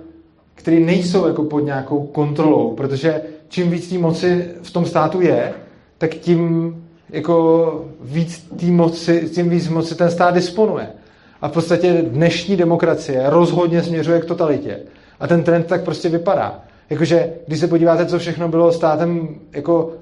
které 0.54 0.80
nejsou 0.80 1.26
jako 1.26 1.42
pod 1.42 1.60
nějakou 1.60 2.06
kontrolou, 2.06 2.74
protože 2.74 3.22
čím 3.48 3.70
víc 3.70 3.88
té 3.88 3.98
moci 3.98 4.48
v 4.62 4.70
tom 4.70 4.86
státu 4.86 5.20
je, 5.20 5.52
tak 5.98 6.10
tím 6.10 6.76
jako 7.10 7.84
víc 8.00 8.48
tý 8.56 8.70
moci, 8.70 9.28
tím 9.34 9.48
víc 9.48 9.68
moci 9.68 9.94
ten 9.94 10.10
stát 10.10 10.34
disponuje. 10.34 10.88
A 11.40 11.48
v 11.48 11.52
podstatě 11.52 12.04
dnešní 12.08 12.56
demokracie 12.56 13.22
rozhodně 13.26 13.82
směřuje 13.82 14.20
k 14.20 14.24
totalitě. 14.24 14.80
A 15.20 15.26
ten 15.26 15.42
trend 15.42 15.66
tak 15.66 15.84
prostě 15.84 16.08
vypadá. 16.08 16.60
Jakože, 16.90 17.32
když 17.46 17.60
se 17.60 17.68
podíváte, 17.68 18.06
co 18.06 18.18
všechno 18.18 18.48
bylo 18.48 18.72
státem 18.72 19.28
jako, 19.52 19.92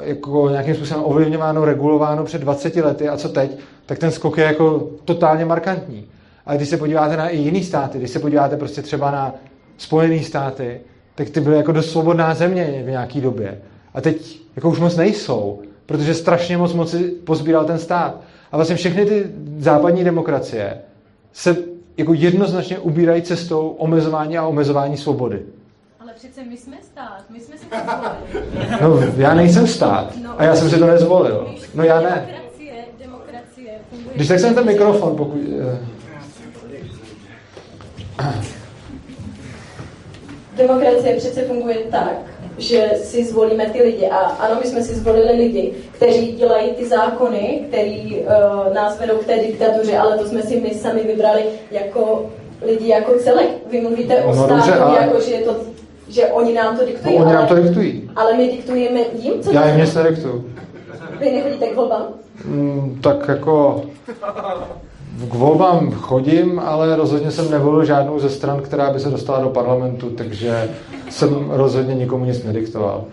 jako 0.00 0.48
nějakým 0.48 0.74
způsobem 0.74 1.04
ovlivňováno, 1.06 1.64
regulováno 1.64 2.24
před 2.24 2.40
20 2.40 2.76
lety 2.76 3.08
a 3.08 3.16
co 3.16 3.28
teď, 3.28 3.58
tak 3.86 3.98
ten 3.98 4.10
skok 4.10 4.38
je 4.38 4.44
jako 4.44 4.88
totálně 5.04 5.44
markantní. 5.44 6.06
A 6.46 6.56
když 6.56 6.68
se 6.68 6.76
podíváte 6.76 7.16
na 7.16 7.28
i 7.28 7.36
jiný 7.36 7.64
státy, 7.64 7.98
když 7.98 8.10
se 8.10 8.18
podíváte 8.18 8.56
prostě 8.56 8.82
třeba 8.82 9.10
na 9.10 9.34
Spojené 9.76 10.22
státy, 10.22 10.80
tak 11.14 11.30
ty 11.30 11.40
byly 11.40 11.56
jako 11.56 11.72
dost 11.72 11.90
svobodná 11.90 12.34
země 12.34 12.82
v 12.86 12.90
nějaké 12.90 13.20
době. 13.20 13.58
A 13.94 14.00
teď 14.00 14.40
jako 14.56 14.70
už 14.70 14.80
moc 14.80 14.96
nejsou, 14.96 15.62
protože 15.86 16.14
strašně 16.14 16.56
moc 16.56 16.72
moci 16.72 16.98
pozbíral 17.04 17.64
ten 17.64 17.78
stát. 17.78 18.20
A 18.52 18.56
vlastně 18.56 18.76
všechny 18.76 19.06
ty 19.06 19.24
západní 19.58 20.04
demokracie 20.04 20.78
se 21.32 21.56
jako 21.96 22.14
jednoznačně 22.14 22.78
ubírají 22.78 23.22
cestou 23.22 23.68
omezování 23.68 24.38
a 24.38 24.46
omezování 24.46 24.96
svobody. 24.96 25.42
Přece 26.30 26.44
my 26.50 26.56
jsme 26.56 26.76
stát, 26.92 27.22
my 27.30 27.40
jsme 27.40 27.58
si 27.58 27.66
to 27.66 27.76
zvolili. 28.80 29.06
No, 29.06 29.22
já 29.22 29.34
nejsem 29.34 29.66
stát 29.66 30.12
No, 30.22 30.30
a 30.40 30.44
já 30.44 30.56
jsem 30.56 30.70
si 30.70 30.78
to 30.78 30.86
nezvolil. 30.86 31.54
No 31.74 31.84
já 31.84 32.00
ne. 32.00 32.08
Demokracie, 32.26 32.72
demokracie 32.98 33.72
funguje. 33.90 34.14
Když 34.16 34.28
tak 34.28 34.40
jsem 34.40 34.54
ten 34.54 34.66
mikrofon, 34.66 35.16
pokud... 35.16 35.38
eh, 38.20 38.34
Demokracie 40.56 41.16
přece 41.16 41.42
funguje 41.44 41.76
tak, 41.90 42.12
že 42.58 42.90
si 43.02 43.24
zvolíme 43.24 43.66
ty 43.66 43.82
lidi. 43.82 44.06
A 44.08 44.16
ano, 44.18 44.60
my 44.64 44.66
jsme 44.70 44.82
si 44.82 44.94
zvolili 44.94 45.32
lidi, 45.32 45.72
kteří 45.92 46.32
dělají 46.32 46.70
ty 46.70 46.86
zákony, 46.88 47.64
který 47.68 48.16
uh, 48.20 48.74
nás 48.74 49.00
vedou 49.00 49.18
k 49.18 49.26
té 49.26 49.38
diktatuře, 49.38 49.98
ale 49.98 50.18
to 50.18 50.26
jsme 50.28 50.42
si 50.42 50.60
my 50.60 50.70
sami 50.74 51.00
vybrali 51.02 51.42
jako 51.70 52.30
lidi 52.62 52.88
jako 52.88 53.12
celek. 53.18 53.48
Vy 53.70 53.80
mluvíte 53.80 54.16
o 54.24 54.26
No 54.34 54.34
státu, 54.44 54.54
dobře, 54.54 54.72
ale- 54.74 54.98
jako 55.00 55.20
že, 55.20 55.30
je 55.34 55.42
to, 55.42 55.56
že 56.08 56.26
oni 56.26 56.54
nám 56.54 56.76
to 56.78 56.84
diktují, 56.86 57.14
No, 57.18 57.24
oni 57.24 57.34
ale, 57.34 57.40
nám 57.40 57.46
to 57.48 57.54
diktují. 57.62 58.10
ale 58.16 58.34
my 58.36 58.48
diktujeme 58.48 59.00
jim, 59.18 59.42
co 59.42 59.52
Já 59.52 59.68
jim 59.68 59.76
nic 59.80 59.94
nediktuju. 59.94 60.44
Vy 61.20 61.30
nechodíte 61.32 61.66
k 61.66 61.76
volbám? 61.76 62.02
Mm, 62.44 62.98
tak 63.02 63.28
jako 63.28 63.82
k 65.30 65.34
volbám 65.34 65.90
chodím, 65.92 66.58
ale 66.64 66.96
rozhodně 66.96 67.30
jsem 67.30 67.50
nevolil 67.50 67.84
žádnou 67.84 68.18
ze 68.18 68.30
stran, 68.30 68.60
která 68.62 68.90
by 68.90 69.00
se 69.00 69.10
dostala 69.10 69.40
do 69.40 69.48
parlamentu, 69.48 70.10
takže 70.10 70.68
jsem 71.10 71.50
rozhodně 71.50 71.94
nikomu 71.94 72.24
nic 72.24 72.44
nediktoval. 72.44 73.04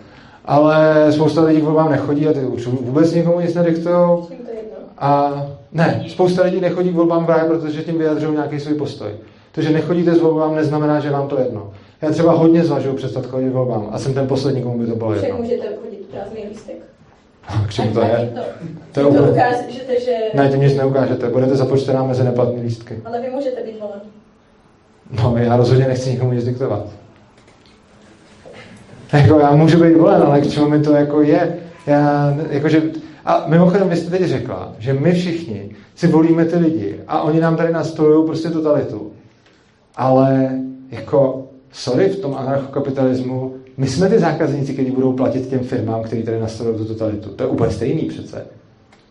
Ale 0.44 1.06
spousta 1.12 1.42
lidí 1.42 1.60
k 1.60 1.64
volbám 1.64 1.90
nechodí 1.90 2.28
a 2.28 2.32
ty 2.32 2.40
už 2.40 2.66
vůbec 2.66 3.14
nikomu 3.14 3.40
nic 3.40 3.54
nediktujou. 3.54 4.28
A 4.98 5.42
ne, 5.72 6.04
spousta 6.08 6.42
lidí 6.42 6.60
nechodí 6.60 6.90
k 6.90 6.94
volbám 6.94 7.26
právě, 7.26 7.44
protože 7.50 7.82
tím 7.82 7.98
vyjadřují 7.98 8.32
nějaký 8.34 8.60
svůj 8.60 8.74
postoj. 8.74 9.10
To, 9.52 9.62
že 9.62 9.70
nechodíte 9.70 10.14
s 10.14 10.20
volbám, 10.20 10.54
neznamená, 10.54 11.00
že 11.00 11.10
vám 11.10 11.28
to 11.28 11.38
jedno. 11.38 11.70
Já 12.02 12.10
třeba 12.10 12.32
hodně 12.32 12.64
zvažuji 12.64 12.92
přestat 12.94 13.26
chodit 13.26 13.48
volbám 13.50 13.88
a 13.92 13.98
jsem 13.98 14.14
ten 14.14 14.26
poslední, 14.26 14.62
komu 14.62 14.78
by 14.78 14.86
to 14.86 14.96
bylo 14.96 15.14
jedno. 15.14 15.36
můžete 15.36 15.66
chodit 15.82 16.06
prázdný 16.10 16.44
lístek. 16.48 16.76
K 17.68 17.70
čemu 17.72 17.92
to 17.92 18.00
je? 18.00 18.32
To 18.92 19.00
je 19.00 19.04
To 19.04 19.08
úplně... 19.10 19.30
ukážete, 19.30 20.00
že... 20.00 20.16
Ne, 20.34 20.48
tím 20.48 20.60
nic 20.60 20.74
neukážete. 20.76 21.28
Budete 21.28 21.56
započtená 21.56 22.04
mezi 22.04 22.24
neplatné 22.24 22.62
lístky. 22.62 23.00
Ale 23.04 23.20
vy 23.20 23.30
můžete 23.30 23.62
být 23.62 23.80
volen. 23.80 24.00
No, 25.22 25.34
já 25.36 25.56
rozhodně 25.56 25.84
nechci 25.88 26.10
nikomu 26.10 26.32
nic 26.32 26.44
diktovat. 26.44 26.86
Jako, 29.12 29.38
já 29.38 29.54
můžu 29.56 29.82
být 29.82 29.96
volen, 29.96 30.22
ale 30.22 30.40
k 30.40 30.50
čemu 30.50 30.68
mi 30.68 30.80
to 30.80 30.92
jako 30.92 31.22
je? 31.22 31.56
Já, 31.86 32.34
jakože, 32.50 32.82
a 33.24 33.44
mimochodem, 33.46 33.88
vy 33.88 33.96
jste 33.96 34.10
teď 34.10 34.22
řekla, 34.28 34.72
že 34.78 34.92
my 34.92 35.12
všichni 35.12 35.76
si 35.94 36.06
volíme 36.06 36.44
ty 36.44 36.56
lidi 36.56 37.00
a 37.08 37.22
oni 37.22 37.40
nám 37.40 37.56
tady 37.56 37.72
nastolují 37.72 38.26
prostě 38.26 38.50
totalitu. 38.50 39.12
Ale 39.96 40.50
jako, 40.90 41.41
sorry, 41.72 42.08
v 42.08 42.20
tom 42.20 42.34
anarchokapitalismu, 42.34 43.54
my 43.76 43.86
jsme 43.86 44.08
ty 44.08 44.18
zákazníci, 44.18 44.72
kteří 44.72 44.90
budou 44.90 45.12
platit 45.12 45.48
těm 45.48 45.60
firmám, 45.60 46.02
kteří 46.02 46.22
tady 46.22 46.40
nastolují 46.40 46.76
tu 46.76 46.84
totalitu. 46.84 47.28
To 47.28 47.42
je 47.42 47.48
úplně 47.48 47.70
stejný 47.70 48.02
přece. 48.02 48.46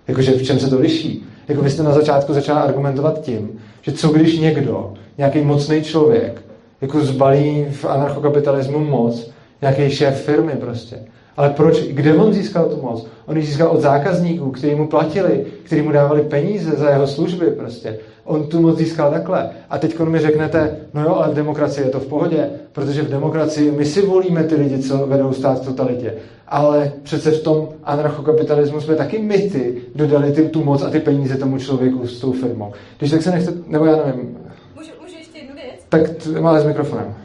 Jakože 0.08 0.32
v 0.32 0.44
čem 0.44 0.60
se 0.60 0.70
to 0.70 0.80
liší? 0.80 1.26
Jako 1.48 1.62
vy 1.62 1.70
jste 1.70 1.84
na 1.84 1.94
začátku 1.94 2.34
začala 2.34 2.60
argumentovat 2.60 3.22
tím, 3.22 3.60
že 3.82 3.92
co 3.92 4.10
když 4.10 4.40
někdo, 4.40 4.94
nějaký 5.18 5.42
mocný 5.42 5.84
člověk, 5.84 6.42
jako 6.82 7.02
zbalí 7.02 7.66
v 7.72 7.86
anarchokapitalismu 7.86 8.80
moc, 8.80 9.32
nějaký 9.62 9.90
šéf 9.90 10.22
firmy 10.22 10.54
prostě. 10.60 11.00
Ale 11.38 11.50
proč, 11.50 11.82
kde 11.82 12.16
on 12.16 12.34
získal 12.34 12.70
tu 12.70 12.82
moc? 12.82 13.08
On 13.26 13.38
ji 13.38 13.44
získal 13.44 13.68
od 13.68 13.82
zákazníků, 13.82 14.52
kteří 14.52 14.76
mu 14.76 14.88
platili, 14.88 15.46
kteří 15.64 15.82
mu 15.82 15.92
dávali 15.92 16.22
peníze 16.22 16.72
za 16.72 16.90
jeho 16.90 17.08
služby 17.08 17.52
prostě. 17.52 17.98
On 18.24 18.48
tu 18.48 18.62
moc 18.62 18.78
získal 18.78 19.12
takhle. 19.12 19.50
A 19.70 19.78
teď 19.78 20.00
mi 20.00 20.20
řeknete, 20.20 20.78
no 20.94 21.04
jo, 21.04 21.16
ale 21.16 21.30
v 21.32 21.34
demokracii 21.36 21.86
je 21.88 21.92
to 21.92 22.00
v 22.00 22.08
pohodě, 22.08 22.50
protože 22.72 23.02
v 23.02 23.10
demokracii 23.10 23.72
my 23.72 23.86
si 23.86 24.02
volíme 24.02 24.44
ty 24.44 24.56
lidi, 24.56 24.80
co 24.80 24.98
vedou 24.98 25.34
stát 25.34 25.62
v 25.62 25.66
totalitě. 25.66 26.14
Ale 26.48 26.92
přece 27.04 27.32
v 27.32 27.44
tom 27.44 27.70
anarchokapitalismu 27.84 28.82
jsme 28.82 28.96
taky 28.96 29.20
my 29.20 29.38
ty, 29.38 29.82
kdo 29.96 30.08
dali 30.08 30.32
ty, 30.32 30.50
tu 30.50 30.64
moc 30.64 30.82
a 30.84 30.90
ty 30.90 31.00
peníze 31.00 31.38
tomu 31.38 31.58
člověku 31.58 32.08
s 32.08 32.20
tou 32.20 32.32
firmou. 32.32 32.74
Když 32.98 33.12
tak 33.12 33.22
se 33.22 33.32
nechce, 33.32 33.54
nebo 33.68 33.86
já 33.86 33.96
nevím, 33.96 34.38
Můžu, 34.76 34.92
můžu 35.02 35.18
ještě 35.18 35.38
jednu 35.38 35.54
věc? 35.56 35.76
tak 35.90 36.10
t- 36.10 36.62
s 36.62 36.66
mikrofonem. 36.66 37.16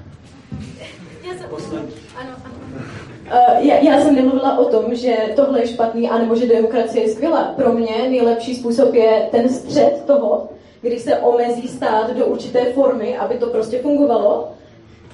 Já 1.28 1.34
jsem... 1.34 1.46
Ano, 2.20 2.30
ano. 2.44 2.54
Uh, 3.58 3.66
já, 3.66 3.76
já 3.76 4.00
jsem 4.00 4.14
nemluvila 4.14 4.58
o 4.58 4.64
tom, 4.64 4.94
že 4.94 5.14
tohle 5.36 5.60
je 5.60 5.66
špatný, 5.66 6.10
anebo 6.10 6.36
že 6.36 6.46
demokracie 6.46 7.04
je 7.04 7.12
skvělá. 7.12 7.42
Pro 7.56 7.72
mě 7.72 7.96
nejlepší 8.10 8.54
způsob 8.54 8.94
je 8.94 9.28
ten 9.30 9.48
střed 9.48 10.02
toho, 10.06 10.48
kdy 10.86 10.98
se 11.00 11.16
omezí 11.16 11.68
stát 11.68 12.16
do 12.16 12.26
určité 12.26 12.72
formy, 12.72 13.16
aby 13.16 13.34
to 13.34 13.46
prostě 13.46 13.78
fungovalo. 13.78 14.48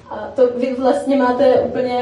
A 0.09 0.31
to 0.35 0.49
vy 0.57 0.75
vlastně 0.79 1.17
máte 1.17 1.53
úplně 1.53 1.99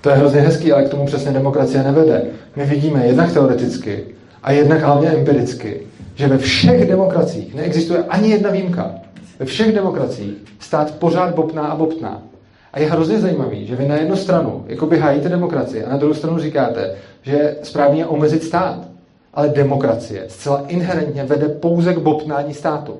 To 0.00 0.10
je 0.10 0.16
hrozně 0.16 0.40
hezký, 0.40 0.72
ale 0.72 0.84
k 0.84 0.88
tomu 0.88 1.06
přesně 1.06 1.32
demokracie 1.32 1.82
nevede. 1.82 2.22
My 2.56 2.64
vidíme 2.64 3.06
jednak 3.06 3.32
teoreticky 3.32 4.04
a 4.42 4.52
jednak 4.52 4.82
hlavně 4.82 5.08
empiricky, 5.08 5.86
že 6.14 6.28
ve 6.28 6.38
všech 6.38 6.88
demokraciích 6.88 7.54
neexistuje 7.54 8.04
ani 8.08 8.30
jedna 8.30 8.50
výjimka. 8.50 8.94
Ve 9.38 9.46
všech 9.46 9.74
demokraciích 9.74 10.36
stát 10.60 10.94
pořád 10.94 11.34
bobtná 11.34 11.66
a 11.66 11.76
bobtná. 11.76 12.22
A 12.72 12.80
je 12.80 12.90
hrozně 12.90 13.18
zajímavý, 13.18 13.66
že 13.66 13.76
vy 13.76 13.88
na 13.88 13.96
jednu 13.96 14.16
stranu 14.16 14.64
jakoby 14.66 14.98
hájíte 14.98 15.28
demokracii 15.28 15.84
a 15.84 15.90
na 15.90 15.96
druhou 15.96 16.14
stranu 16.14 16.38
říkáte, 16.38 16.94
že 17.22 17.56
správně 17.62 18.00
je 18.00 18.06
omezit 18.06 18.42
stát. 18.42 18.93
Ale 19.34 19.48
demokracie 19.48 20.24
zcela 20.28 20.64
inherentně 20.68 21.24
vede 21.24 21.48
pouze 21.48 21.94
k 21.94 21.98
bobtnání 21.98 22.54
státu. 22.54 22.96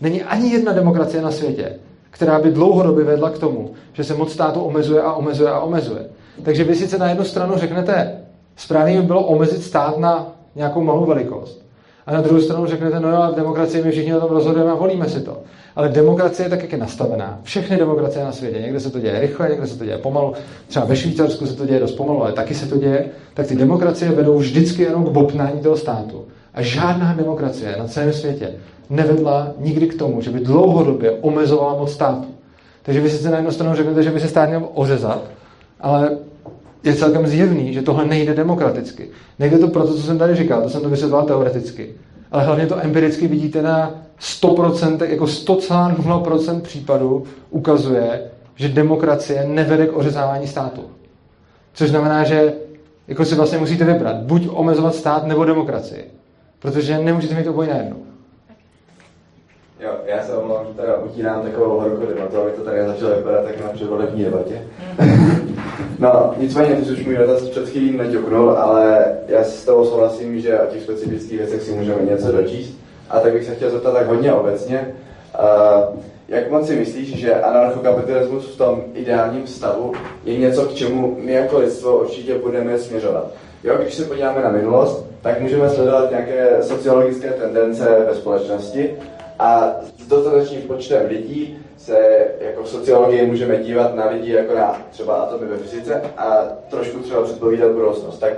Není 0.00 0.22
ani 0.22 0.50
jedna 0.50 0.72
demokracie 0.72 1.22
na 1.22 1.30
světě, 1.30 1.72
která 2.10 2.38
by 2.38 2.50
dlouhodobě 2.50 3.04
vedla 3.04 3.30
k 3.30 3.38
tomu, 3.38 3.70
že 3.92 4.04
se 4.04 4.14
moc 4.14 4.32
státu 4.32 4.60
omezuje 4.60 5.02
a 5.02 5.12
omezuje 5.12 5.50
a 5.50 5.60
omezuje. 5.60 6.06
Takže 6.42 6.64
vy 6.64 6.74
sice 6.74 6.98
na 6.98 7.08
jednu 7.08 7.24
stranu 7.24 7.56
řeknete, 7.56 8.20
správně 8.56 9.00
by 9.00 9.06
bylo 9.06 9.26
omezit 9.26 9.62
stát 9.62 9.98
na 9.98 10.32
nějakou 10.56 10.82
malou 10.82 11.04
velikost. 11.04 11.62
A 12.06 12.12
na 12.12 12.20
druhou 12.20 12.40
stranu 12.40 12.66
řeknete, 12.66 13.00
no 13.00 13.10
jo, 13.10 13.16
a 13.16 13.30
v 13.30 13.34
demokracii 13.34 13.84
my 13.84 13.90
všichni 13.90 14.14
o 14.14 14.20
tom 14.20 14.30
rozhodujeme 14.30 14.70
a 14.70 14.74
volíme 14.74 15.08
si 15.08 15.20
to. 15.20 15.38
Ale 15.78 15.88
demokracie 15.88 16.46
je 16.46 16.50
tak, 16.50 16.62
jak 16.62 16.72
je 16.72 16.78
nastavená. 16.78 17.40
Všechny 17.42 17.76
demokracie 17.76 18.24
na 18.24 18.32
světě, 18.32 18.60
někde 18.60 18.80
se 18.80 18.90
to 18.90 19.00
děje 19.00 19.20
rychle, 19.20 19.48
někde 19.48 19.66
se 19.66 19.78
to 19.78 19.84
děje 19.84 19.98
pomalu. 19.98 20.32
Třeba 20.68 20.84
ve 20.84 20.96
Švýcarsku 20.96 21.46
se 21.46 21.56
to 21.56 21.66
děje 21.66 21.80
dost 21.80 21.92
pomalu, 21.92 22.22
ale 22.22 22.32
taky 22.32 22.54
se 22.54 22.66
to 22.66 22.76
děje. 22.76 23.04
Tak 23.34 23.46
ty 23.46 23.56
demokracie 23.56 24.10
vedou 24.10 24.38
vždycky 24.38 24.82
jenom 24.82 25.04
k 25.04 25.08
bopnání 25.08 25.60
toho 25.60 25.76
státu. 25.76 26.24
A 26.54 26.62
žádná 26.62 27.14
demokracie 27.14 27.76
na 27.78 27.86
celém 27.86 28.12
světě 28.12 28.50
nevedla 28.90 29.52
nikdy 29.58 29.86
k 29.86 29.98
tomu, 29.98 30.20
že 30.20 30.30
by 30.30 30.40
dlouhodobě 30.40 31.10
omezovala 31.10 31.78
moc 31.78 31.92
státu. 31.92 32.28
Takže 32.82 33.00
vy 33.00 33.10
sice 33.10 33.30
na 33.30 33.36
jednu 33.36 33.52
stranu 33.52 33.76
řeknete, 33.76 34.02
že 34.02 34.10
by 34.10 34.20
se 34.20 34.28
stát 34.28 34.48
měl 34.48 34.68
ořezat, 34.74 35.22
ale 35.80 36.10
je 36.84 36.94
celkem 36.94 37.26
zjevný, 37.26 37.74
že 37.74 37.82
tohle 37.82 38.04
nejde 38.04 38.34
demokraticky. 38.34 39.08
Nejde 39.38 39.58
to 39.58 39.68
proto, 39.68 39.94
co 39.94 40.02
jsem 40.02 40.18
tady 40.18 40.34
říkal, 40.34 40.62
to 40.62 40.68
jsem 40.70 40.80
to 40.82 40.88
vysvětloval 40.88 41.26
teoreticky. 41.26 41.94
Ale 42.32 42.44
hlavně 42.44 42.66
to 42.66 42.84
empiricky 42.84 43.26
vidíte 43.28 43.62
na 43.62 44.07
100%, 44.20 45.04
jako 45.10 45.24
100,0% 45.24 46.60
případů 46.60 47.24
ukazuje, 47.50 48.30
že 48.56 48.68
demokracie 48.68 49.44
nevede 49.46 49.86
k 49.86 49.96
ořezávání 49.96 50.46
státu. 50.46 50.82
Což 51.72 51.90
znamená, 51.90 52.24
že 52.24 52.52
jako 53.08 53.24
si 53.24 53.34
vlastně 53.34 53.58
musíte 53.58 53.84
vybrat, 53.84 54.16
buď 54.16 54.48
omezovat 54.50 54.94
stát 54.94 55.26
nebo 55.26 55.44
demokracii. 55.44 56.04
Protože 56.58 56.98
nemůžete 56.98 57.34
mít 57.34 57.46
obojí 57.46 57.68
najednou. 57.68 57.96
Jo, 59.80 59.90
já 60.06 60.22
se 60.22 60.36
omlouvám, 60.36 60.66
že 60.66 60.74
teda 60.74 60.96
utírám 60.96 61.42
takovou 61.42 61.80
horkou 61.80 62.06
debatu, 62.06 62.36
aby 62.36 62.50
to 62.50 62.64
tady 62.64 62.86
začalo 62.86 63.16
vypadat 63.16 63.44
tak 63.44 63.64
na 63.64 63.68
předvolební 63.68 64.24
debatě. 64.24 64.62
no, 65.98 66.34
nicméně, 66.36 66.74
ty 66.74 66.84
jsi 66.84 66.92
už 66.92 67.04
můj 67.04 67.16
dotaz 67.16 67.42
před 67.48 67.68
chvílí 67.68 67.96
neťuknul, 67.96 68.50
ale 68.50 69.04
já 69.28 69.44
s 69.44 69.64
tebou 69.64 69.84
souhlasím, 69.86 70.40
že 70.40 70.60
o 70.60 70.66
těch 70.66 70.82
specifických 70.82 71.38
věcech 71.38 71.62
si 71.62 71.72
můžeme 71.72 72.02
něco 72.02 72.32
dočíst. 72.32 72.78
A 73.10 73.20
tak 73.20 73.32
bych 73.32 73.44
se 73.44 73.54
chtěl 73.54 73.70
zeptat 73.70 73.92
tak 73.92 74.06
hodně 74.06 74.32
obecně. 74.32 74.94
Jak 76.28 76.50
moc 76.50 76.66
si 76.66 76.76
myslíš, 76.76 77.18
že 77.18 77.34
anarchokapitalismus 77.34 78.54
v 78.54 78.58
tom 78.58 78.84
ideálním 78.94 79.46
stavu 79.46 79.92
je 80.24 80.38
něco, 80.38 80.62
k 80.62 80.74
čemu 80.74 81.16
my 81.20 81.32
jako 81.32 81.58
lidstvo 81.58 81.98
určitě 81.98 82.34
budeme 82.34 82.78
směřovat? 82.78 83.26
Jo, 83.64 83.76
když 83.78 83.94
se 83.94 84.04
podíváme 84.04 84.42
na 84.42 84.50
minulost, 84.50 85.06
tak 85.22 85.40
můžeme 85.40 85.70
sledovat 85.70 86.10
nějaké 86.10 86.56
sociologické 86.62 87.30
tendence 87.30 88.04
ve 88.08 88.14
společnosti 88.14 88.96
a 89.38 89.76
s 89.98 90.06
dostatečným 90.06 90.62
počtem 90.62 91.06
lidí 91.08 91.58
se 91.76 91.98
jako 92.40 92.62
v 92.62 92.68
sociologii 92.68 93.26
můžeme 93.26 93.56
dívat 93.56 93.94
na 93.94 94.08
lidi 94.10 94.32
jako 94.32 94.54
na 94.54 94.82
třeba 94.90 95.14
atomy 95.14 95.46
ve 95.46 95.56
fyzice 95.56 96.02
a 96.16 96.42
trošku 96.70 96.98
třeba 96.98 97.22
předpovídat 97.22 97.72
budoucnost. 97.72 98.18
Tak 98.18 98.32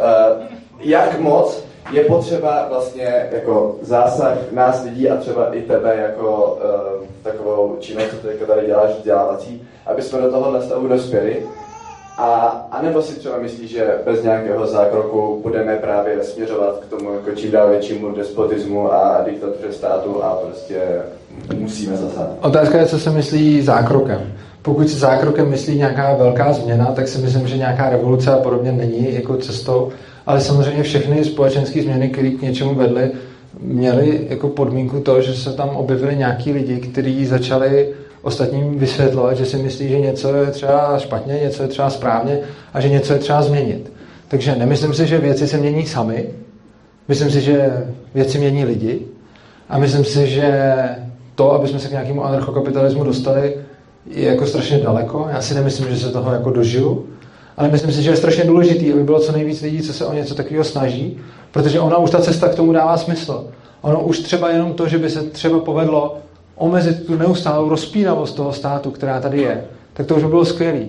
uh, 0.00 0.73
jak 0.84 1.20
moc 1.20 1.64
je 1.92 2.04
potřeba 2.04 2.66
vlastně 2.68 3.28
jako 3.32 3.76
zásah 3.82 4.38
nás 4.52 4.84
lidí 4.84 5.10
a 5.10 5.16
třeba 5.16 5.54
i 5.54 5.62
tebe 5.62 5.96
jako 5.96 6.58
uh, 6.98 7.06
takovou 7.22 7.76
činnost, 7.80 8.10
co 8.10 8.16
teďka 8.16 8.46
tady 8.46 8.66
děláš 8.66 8.90
vzdělávací, 8.90 9.62
aby 9.86 10.02
jsme 10.02 10.20
do 10.20 10.30
tohohle 10.30 10.62
stavu 10.62 10.88
dospěli. 10.88 11.46
A, 12.18 12.66
a 12.70 12.82
nebo 12.82 13.02
si 13.02 13.18
třeba 13.18 13.38
myslíš, 13.38 13.70
že 13.70 13.98
bez 14.04 14.22
nějakého 14.22 14.66
zákroku 14.66 15.40
budeme 15.42 15.76
právě 15.76 16.24
směřovat 16.24 16.78
k 16.78 16.90
tomu 16.90 17.12
jako 17.14 17.30
čím 17.30 17.50
dál 17.50 17.68
většímu 17.68 18.14
despotismu 18.14 18.92
a 18.92 19.22
diktatuře 19.24 19.72
státu 19.72 20.24
a 20.24 20.34
prostě 20.34 20.80
musíme 21.58 21.96
zasáhnout. 21.96 22.38
Otázka 22.42 22.78
je, 22.78 22.86
co 22.86 22.98
se 22.98 23.10
myslí 23.10 23.62
zákrokem. 23.62 24.32
Pokud 24.62 24.88
si 24.88 24.98
zákrokem 24.98 25.50
myslí 25.50 25.78
nějaká 25.78 26.14
velká 26.14 26.52
změna, 26.52 26.92
tak 26.92 27.08
si 27.08 27.18
myslím, 27.18 27.46
že 27.46 27.56
nějaká 27.56 27.90
revoluce 27.90 28.30
a 28.30 28.36
podobně 28.38 28.72
není 28.72 29.14
jako 29.14 29.36
cestou, 29.36 29.92
ale 30.26 30.40
samozřejmě 30.40 30.82
všechny 30.82 31.24
společenské 31.24 31.82
změny, 31.82 32.08
které 32.08 32.30
k 32.30 32.42
něčemu 32.42 32.74
vedly, 32.74 33.10
měly 33.60 34.26
jako 34.28 34.48
podmínku 34.48 35.00
to, 35.00 35.22
že 35.22 35.34
se 35.34 35.52
tam 35.52 35.68
objevili 35.68 36.16
nějaký 36.16 36.52
lidi, 36.52 36.76
kteří 36.76 37.26
začali 37.26 37.88
ostatním 38.22 38.78
vysvětlovat, 38.78 39.36
že 39.36 39.46
si 39.46 39.56
myslí, 39.56 39.88
že 39.88 40.00
něco 40.00 40.34
je 40.36 40.50
třeba 40.50 40.98
špatně, 40.98 41.34
něco 41.42 41.62
je 41.62 41.68
třeba 41.68 41.90
správně 41.90 42.38
a 42.74 42.80
že 42.80 42.88
něco 42.88 43.12
je 43.12 43.18
třeba 43.18 43.42
změnit. 43.42 43.92
Takže 44.28 44.56
nemyslím 44.56 44.94
si, 44.94 45.06
že 45.06 45.18
věci 45.18 45.48
se 45.48 45.56
mění 45.56 45.86
sami, 45.86 46.26
myslím 47.08 47.30
si, 47.30 47.40
že 47.40 47.86
věci 48.14 48.38
mění 48.38 48.64
lidi 48.64 49.00
a 49.68 49.78
myslím 49.78 50.04
si, 50.04 50.26
že 50.26 50.64
to, 51.34 51.52
aby 51.52 51.68
jsme 51.68 51.78
se 51.78 51.88
k 51.88 51.90
nějakému 51.90 52.24
anarchokapitalismu 52.24 53.04
dostali, 53.04 53.56
je 54.06 54.28
jako 54.28 54.46
strašně 54.46 54.78
daleko. 54.78 55.26
Já 55.30 55.40
si 55.40 55.54
nemyslím, 55.54 55.88
že 55.88 55.96
se 55.96 56.10
toho 56.10 56.32
jako 56.32 56.50
dožiju, 56.50 57.06
ale 57.56 57.68
myslím 57.68 57.92
si, 57.92 58.02
že 58.02 58.10
je 58.10 58.16
strašně 58.16 58.44
důležitý, 58.44 58.92
aby 58.92 59.04
bylo 59.04 59.20
co 59.20 59.32
nejvíc 59.32 59.62
lidí, 59.62 59.82
co 59.82 59.92
se 59.92 60.06
o 60.06 60.12
něco 60.12 60.34
takového 60.34 60.64
snaží, 60.64 61.18
protože 61.52 61.80
ona 61.80 61.98
už 61.98 62.10
ta 62.10 62.20
cesta 62.20 62.48
k 62.48 62.54
tomu 62.54 62.72
dává 62.72 62.96
smysl. 62.96 63.44
Ono 63.80 64.00
už 64.00 64.18
třeba 64.18 64.50
jenom 64.50 64.72
to, 64.72 64.88
že 64.88 64.98
by 64.98 65.10
se 65.10 65.22
třeba 65.22 65.58
povedlo 65.58 66.18
omezit 66.56 67.06
tu 67.06 67.16
neustálou 67.16 67.68
rozpínavost 67.68 68.36
toho 68.36 68.52
státu, 68.52 68.90
která 68.90 69.20
tady 69.20 69.42
je, 69.42 69.64
tak 69.92 70.06
to 70.06 70.14
už 70.14 70.22
by 70.22 70.28
bylo 70.28 70.44
skvělé. 70.44 70.80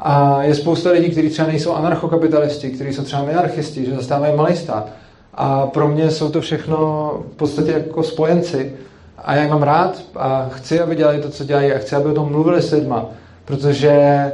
A 0.00 0.42
je 0.42 0.54
spousta 0.54 0.90
lidí, 0.90 1.10
kteří 1.10 1.28
třeba 1.28 1.48
nejsou 1.48 1.72
anarchokapitalisti, 1.72 2.70
kteří 2.70 2.92
jsou 2.92 3.02
třeba 3.02 3.24
minarchisti, 3.24 3.84
že 3.84 3.94
zastávají 3.94 4.36
malý 4.36 4.56
stát. 4.56 4.88
A 5.34 5.66
pro 5.66 5.88
mě 5.88 6.10
jsou 6.10 6.28
to 6.30 6.40
všechno 6.40 7.10
v 7.32 7.36
podstatě 7.36 7.72
jako 7.72 8.02
spojenci. 8.02 8.72
A 9.18 9.34
já 9.34 9.48
mám 9.48 9.62
rád 9.62 10.02
a 10.16 10.48
chci, 10.52 10.80
aby 10.80 10.96
dělali 10.96 11.20
to, 11.20 11.28
co 11.28 11.44
dělají 11.44 11.72
a 11.72 11.78
chci, 11.78 11.96
aby 11.96 12.08
o 12.08 12.14
tom 12.14 12.32
mluvili 12.32 12.62
s 12.62 12.72
lidma, 12.72 13.06
protože 13.44 14.32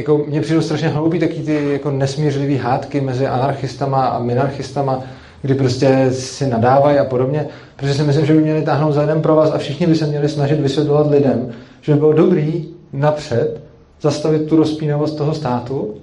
jako 0.00 0.24
mně 0.28 0.40
přijdou 0.40 0.60
strašně 0.60 0.88
hloupý 0.88 1.18
taky 1.18 1.42
ty 1.42 1.72
jako 1.72 1.90
nesmířlivý 1.90 2.56
hádky 2.56 3.00
mezi 3.00 3.26
anarchistama 3.26 4.06
a 4.06 4.18
minarchistama, 4.18 5.00
kdy 5.42 5.54
prostě 5.54 6.10
si 6.12 6.46
nadávají 6.46 6.98
a 6.98 7.04
podobně, 7.04 7.46
protože 7.76 7.94
si 7.94 8.02
myslím, 8.02 8.26
že 8.26 8.34
by 8.34 8.42
měli 8.42 8.62
táhnout 8.62 8.94
za 8.94 9.00
jeden 9.00 9.22
pro 9.22 9.34
vás 9.34 9.50
a 9.50 9.58
všichni 9.58 9.86
by 9.86 9.94
se 9.94 10.06
měli 10.06 10.28
snažit 10.28 10.60
vysvětlovat 10.60 11.10
lidem, 11.10 11.50
že 11.80 11.92
by 11.92 11.98
bylo 11.98 12.12
dobrý 12.12 12.68
napřed 12.92 13.60
zastavit 14.00 14.48
tu 14.48 14.56
rozpínavost 14.56 15.16
toho 15.16 15.34
státu 15.34 15.94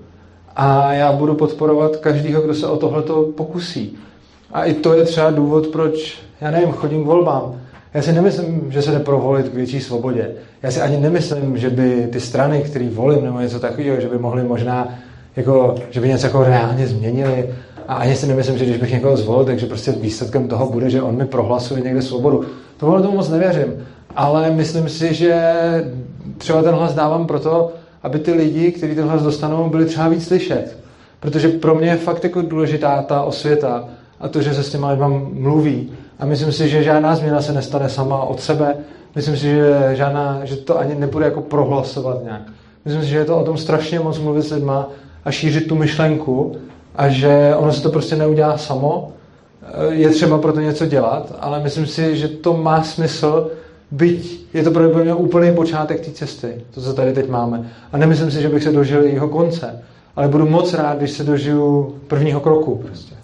a 0.56 0.94
já 0.94 1.12
budu 1.12 1.36
podporovat 1.36 1.98
každýho, 1.98 2.42
kdo 2.42 2.54
se 2.54 2.68
o 2.68 2.78
tohleto 2.78 3.24
pokusí. 3.24 3.98
A 4.54 4.64
i 4.64 4.74
to 4.74 4.94
je 4.94 5.04
třeba 5.04 5.32
důvod, 5.32 5.68
proč, 5.68 6.20
já 6.42 6.52
nevím, 6.52 6.72
chodím 6.72 7.04
k 7.04 7.08
volbám. 7.08 7.62
Já 7.98 8.04
si 8.04 8.14
nemyslím, 8.14 8.66
že 8.70 8.82
se 8.82 8.92
jde 8.92 9.00
provolit 9.00 9.50
k 9.50 9.54
větší 9.54 9.82
svobodě. 9.82 10.32
Já 10.64 10.72
si 10.72 10.82
ani 10.82 10.98
nemyslím, 10.98 11.58
že 11.58 11.70
by 11.70 12.08
ty 12.12 12.20
strany, 12.20 12.62
které 12.62 12.90
volím, 12.90 13.24
nebo 13.24 13.40
něco 13.40 13.60
takového, 13.60 14.02
že 14.02 14.08
by 14.08 14.18
mohly 14.18 14.44
možná, 14.44 14.96
jako, 15.36 15.76
že 15.90 16.02
by 16.02 16.08
něco 16.08 16.28
jako 16.28 16.44
reálně 16.44 16.88
změnili. 16.88 17.50
A 17.88 17.96
ani 17.96 18.16
si 18.16 18.28
nemyslím, 18.28 18.58
že 18.58 18.66
když 18.66 18.78
bych 18.78 18.92
někoho 18.92 19.18
zvolil, 19.18 19.46
takže 19.46 19.66
prostě 19.66 19.92
výsledkem 19.92 20.48
toho 20.48 20.70
bude, 20.70 20.90
že 20.90 21.02
on 21.02 21.16
mi 21.16 21.26
prohlasuje 21.26 21.82
někde 21.82 22.02
svobodu. 22.02 22.46
Tohle 22.78 23.02
tomu 23.02 23.16
moc 23.16 23.30
nevěřím. 23.30 23.74
Ale 24.16 24.52
myslím 24.52 24.90
si, 24.90 25.14
že 25.14 25.54
třeba 26.38 26.64
ten 26.64 26.76
hlas 26.76 26.94
dávám 26.94 27.28
proto, 27.28 27.72
aby 28.04 28.20
ty 28.20 28.34
lidi, 28.34 28.72
kteří 28.72 28.96
ten 28.96 29.08
hlas 29.08 29.24
dostanou, 29.24 29.70
byli 29.70 29.86
třeba 29.86 30.08
víc 30.08 30.28
slyšet. 30.28 30.78
Protože 31.20 31.48
pro 31.48 31.76
mě 31.76 31.90
je 31.90 31.98
fakt 31.98 32.24
jako 32.24 32.42
důležitá 32.42 33.02
ta 33.02 33.22
osvěta 33.22 33.90
a 34.20 34.28
to, 34.28 34.42
že 34.42 34.54
se 34.54 34.64
s 34.64 34.70
těma 34.70 34.92
lidma 34.92 35.08
mluví. 35.34 35.92
A 36.20 36.26
myslím 36.26 36.52
si, 36.52 36.70
že 36.70 36.84
žádná 36.84 37.16
změna 37.16 37.42
se 37.42 37.54
nestane 37.54 37.90
sama 37.90 38.24
od 38.24 38.42
sebe. 38.42 38.76
Myslím 39.16 39.38
si, 39.38 39.42
že, 39.42 39.92
žádná, 39.94 40.42
že 40.44 40.56
to 40.56 40.80
ani 40.80 40.96
nebude 40.96 41.26
jako 41.26 41.42
prohlasovat 41.42 42.24
nějak. 42.24 42.42
Myslím 42.86 43.04
si, 43.04 43.10
že 43.10 43.18
je 43.18 43.26
to 43.26 43.38
o 43.38 43.44
tom 43.44 43.58
strašně 43.58 44.00
moc 44.00 44.20
mluvit 44.20 44.42
s 44.42 44.52
lidma 44.52 44.90
a 45.26 45.32
šířit 45.32 45.68
tu 45.68 45.76
myšlenku 45.76 46.56
a 46.96 47.10
že 47.10 47.54
ono 47.58 47.74
se 47.74 47.84
to 47.84 47.90
prostě 47.90 48.16
neudělá 48.16 48.58
samo. 48.58 49.12
Je 49.90 50.10
třeba 50.10 50.38
pro 50.38 50.54
to 50.54 50.60
něco 50.60 50.86
dělat, 50.86 51.36
ale 51.40 51.64
myslím 51.64 51.88
si, 51.88 52.18
že 52.18 52.28
to 52.28 52.58
má 52.58 52.84
smysl, 52.84 53.52
byť 53.92 54.48
je 54.54 54.64
to 54.64 54.72
pro 54.72 55.04
mě 55.04 55.14
úplný 55.14 55.56
počátek 55.56 56.06
té 56.06 56.12
cesty, 56.12 56.62
to, 56.72 56.82
co 56.82 56.94
tady 56.94 57.14
teď 57.14 57.30
máme. 57.30 57.72
A 57.92 57.98
nemyslím 57.98 58.32
si, 58.32 58.42
že 58.42 58.50
bych 58.50 58.64
se 58.64 58.72
dožil 58.72 59.04
jeho 59.04 59.28
konce, 59.28 59.84
ale 60.16 60.28
budu 60.28 60.50
moc 60.50 60.74
rád, 60.74 60.98
když 60.98 61.12
se 61.12 61.24
dožiju 61.24 61.96
prvního 62.08 62.40
kroku 62.40 62.76
prostě. 62.76 63.16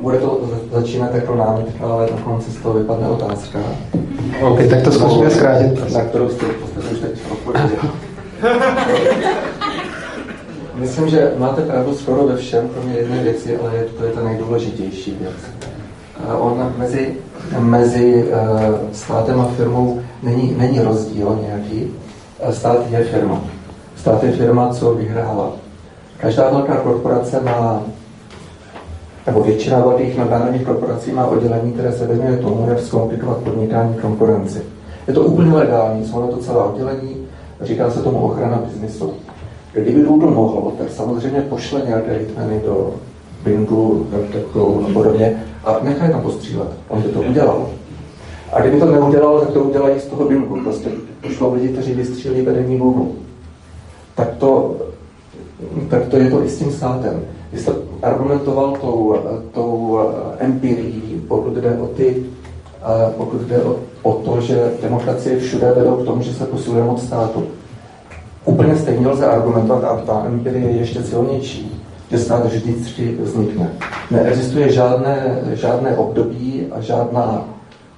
Bude 0.00 0.18
to 0.18 0.40
začínat 0.72 1.14
jako 1.14 1.34
námitka, 1.34 1.86
ale 1.86 2.08
na 2.10 2.22
konci 2.24 2.50
z 2.50 2.56
toho 2.56 2.74
vypadne 2.78 3.08
otázka. 3.08 3.58
OK, 4.40 4.58
tak 4.70 4.82
to 4.82 4.92
zkusíme 4.92 5.30
zkrátit. 5.30 5.92
Na 5.92 6.00
kterou 6.00 6.28
jste 6.28 6.46
v 6.46 6.60
podstatě 6.60 6.94
už 6.94 7.00
teď 7.00 7.10
odpověděl. 7.32 7.90
Myslím, 10.74 11.08
že 11.08 11.32
máte 11.38 11.62
pravdu 11.62 11.94
skoro 11.94 12.26
ve 12.26 12.36
všem, 12.36 12.68
kromě 12.68 12.94
jedné 12.94 13.22
věci, 13.22 13.58
ale 13.58 13.70
to 13.98 14.04
je 14.04 14.12
ta 14.12 14.22
nejdůležitější 14.22 15.16
věc. 15.20 15.34
On 16.38 16.72
mezi, 16.76 17.14
mezi 17.58 18.30
státem 18.92 19.40
a 19.40 19.44
firmou 19.56 20.00
není, 20.22 20.54
není 20.58 20.80
rozdíl 20.80 21.38
nějaký. 21.46 21.94
Stát 22.50 22.90
je 22.90 23.04
firma. 23.04 23.40
Stát 23.96 24.24
je 24.24 24.32
firma, 24.32 24.68
co 24.68 24.94
vyhrála. 24.94 25.52
Každá 26.16 26.50
velká 26.50 26.76
korporace 26.76 27.40
má 27.40 27.82
nebo 29.26 29.42
většina 29.42 29.80
velkých 29.80 30.18
nadnárodních 30.18 30.64
korporací 30.64 31.12
má 31.12 31.26
oddělení, 31.26 31.72
které 31.72 31.92
se 31.92 32.06
věnuje 32.06 32.36
tomu, 32.36 32.66
jak 32.68 32.80
zkomplikovat 32.80 33.38
podnikání 33.38 33.94
konkurenci. 33.94 34.62
Je 35.08 35.14
to 35.14 35.20
úplně 35.20 35.52
legální, 35.52 36.06
jsou 36.06 36.20
na 36.20 36.26
to 36.26 36.36
celá 36.36 36.64
oddělení, 36.64 37.16
říká 37.60 37.90
se 37.90 38.02
tomu 38.02 38.18
ochrana 38.18 38.62
biznisu. 38.66 39.12
Kdyby 39.72 40.02
Google 40.02 40.30
mohl, 40.30 40.72
tak 40.78 40.90
samozřejmě 40.90 41.40
pošle 41.40 41.82
nějaké 41.86 42.12
hitmeny 42.12 42.60
do 42.64 42.94
Bingu, 43.44 44.06
Vertecu 44.10 44.84
a 44.84 44.92
podobně 44.92 45.42
a 45.64 45.76
nechá 45.82 46.04
je 46.04 46.10
tam 46.10 46.22
postřílet. 46.22 46.68
On 46.88 47.02
by 47.02 47.08
to 47.08 47.20
udělal. 47.20 47.66
A 48.52 48.60
kdyby 48.60 48.80
to 48.80 48.86
neudělal, 48.86 49.40
tak 49.40 49.50
to 49.50 49.60
udělají 49.60 50.00
z 50.00 50.06
toho 50.06 50.28
Bingu. 50.28 50.60
Prostě 50.60 50.90
pošlou 51.20 51.54
lidi, 51.54 51.68
kteří 51.68 51.92
vystřílí 51.92 52.42
vedení 52.42 52.78
Google. 52.78 53.06
Tak 54.14 54.28
to, 54.38 54.76
tak 55.88 56.06
to 56.06 56.16
je 56.16 56.30
to 56.30 56.44
i 56.44 56.48
s 56.48 56.58
tím 56.58 56.72
státem. 56.72 57.20
Vy 57.52 57.58
jste 57.58 57.72
argumentoval 58.02 58.76
tou, 58.80 59.14
tou 59.54 60.00
empirií, 60.38 61.22
pokud 61.28 61.54
jde 61.54 61.78
o 61.78 61.86
ty, 61.86 62.24
pokud 63.16 63.40
jde 63.40 63.62
o, 63.62 63.76
o 64.02 64.12
to, 64.12 64.40
že 64.40 64.70
demokracie 64.82 65.38
všude 65.40 65.72
vedou 65.72 65.96
k 65.96 66.04
tomu, 66.04 66.22
že 66.22 66.34
se 66.34 66.44
posiluje 66.44 66.84
moc 66.84 67.02
státu. 67.02 67.42
Úplně 68.44 68.76
stejně 68.76 69.08
lze 69.08 69.26
argumentovat, 69.26 69.84
a 69.84 69.96
ta 69.96 70.22
empirie 70.26 70.70
je 70.70 70.76
ještě 70.76 71.02
silnější, 71.02 71.82
že 72.10 72.18
stát 72.18 72.46
vždycky 72.46 73.16
vznikne. 73.22 73.70
Neexistuje 74.10 74.72
žádné, 74.72 75.38
žádné 75.52 75.96
období 75.96 76.66
a 76.72 76.80
žádná 76.80 77.44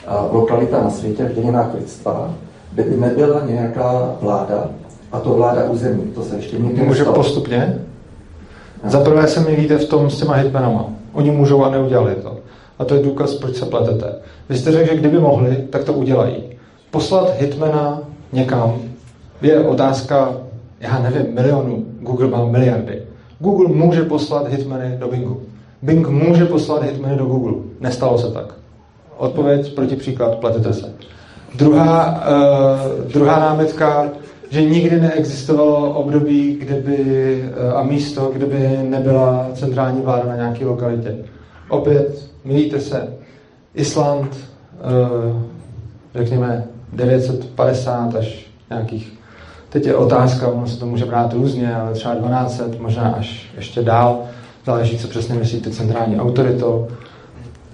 a, 0.07 0.29
lokalita 0.33 0.83
na 0.83 0.91
světě 0.91 1.25
v 1.25 1.35
dějinách 1.35 1.75
lidstva, 1.75 2.31
kde 2.73 2.83
by 2.83 2.97
nebyla 2.97 3.43
nějaká 3.47 4.17
vláda, 4.21 4.71
a 5.13 5.21
to 5.21 5.35
vláda 5.35 5.65
území. 5.71 6.03
To 6.15 6.23
se 6.23 6.37
ještě 6.37 6.59
nikdy 6.59 6.83
Může 6.83 6.89
nestalo. 6.99 7.17
postupně? 7.17 7.79
Za 8.85 9.01
prvé 9.01 9.29
se 9.29 9.41
milíte 9.41 9.79
v 9.79 9.89
tom 9.89 10.11
s 10.11 10.19
těma 10.19 10.35
hitmanama. 10.35 10.85
Oni 11.13 11.31
můžou 11.31 11.65
a 11.65 11.71
neudělali 11.71 12.15
to. 12.15 12.37
A 12.79 12.85
to 12.85 12.95
je 12.95 13.03
důkaz, 13.03 13.35
proč 13.35 13.57
se 13.57 13.67
pletete. 13.67 14.15
Vy 14.49 14.57
jste 14.57 14.73
řekl, 14.73 14.91
že 14.91 14.97
kdyby 14.97 15.19
mohli, 15.19 15.57
tak 15.71 15.85
to 15.85 15.93
udělají. 15.93 16.37
Poslat 16.91 17.41
hitmana 17.41 18.01
někam 18.33 18.75
je 19.43 19.61
otázka, 19.61 20.33
já 20.81 20.99
nevím, 20.99 21.35
milionů. 21.35 21.85
Google 22.01 22.29
má 22.29 22.45
miliardy. 22.45 23.03
Google 23.39 23.69
může 23.69 24.03
poslat 24.03 24.49
hitmany 24.49 24.97
do 24.99 25.09
Bingu. 25.09 25.41
Bing 25.83 26.09
může 26.09 26.45
poslat 26.45 26.83
hitmany 26.83 27.17
do 27.17 27.25
Google. 27.25 27.53
Nestalo 27.81 28.19
se 28.19 28.31
tak. 28.31 28.55
Odpověď 29.17 29.75
proti 29.75 29.97
příklad, 29.97 30.35
pletete 30.35 30.73
se. 30.73 30.93
Druhá, 31.55 32.11
uh, 32.11 33.13
druhá 33.13 33.39
námitka, 33.39 34.09
že 34.53 34.63
nikdy 34.63 35.01
neexistovalo 35.01 35.91
období, 35.91 36.57
kde 36.61 36.75
by, 36.75 36.99
uh, 37.71 37.79
a 37.79 37.83
místo, 37.83 38.31
kde 38.33 38.47
by 38.47 38.79
nebyla 38.83 39.49
centrální 39.55 40.01
vláda 40.01 40.29
na 40.29 40.37
nějaké 40.37 40.65
lokalitě. 40.65 41.17
Opět, 41.69 42.29
milíte 42.45 42.81
se. 42.81 43.09
Island, 43.75 44.29
uh, 44.29 45.43
řekněme 46.15 46.65
950 46.93 48.15
až 48.15 48.47
nějakých 48.71 49.13
Teď 49.73 49.87
je 49.87 49.97
otázka, 49.97 50.49
ono 50.49 50.67
se 50.67 50.79
to 50.79 50.87
může 50.87 51.05
brát 51.05 51.33
různě, 51.33 51.75
ale 51.75 51.93
třeba 51.93 52.15
1200, 52.15 52.79
možná 52.79 53.03
až 53.03 53.51
ještě 53.57 53.83
dál, 53.83 54.23
záleží, 54.67 54.99
co 54.99 55.09
přesně 55.09 55.35
myslíte 55.35 55.71
centrální 55.71 56.21
autoritou. 56.21 56.89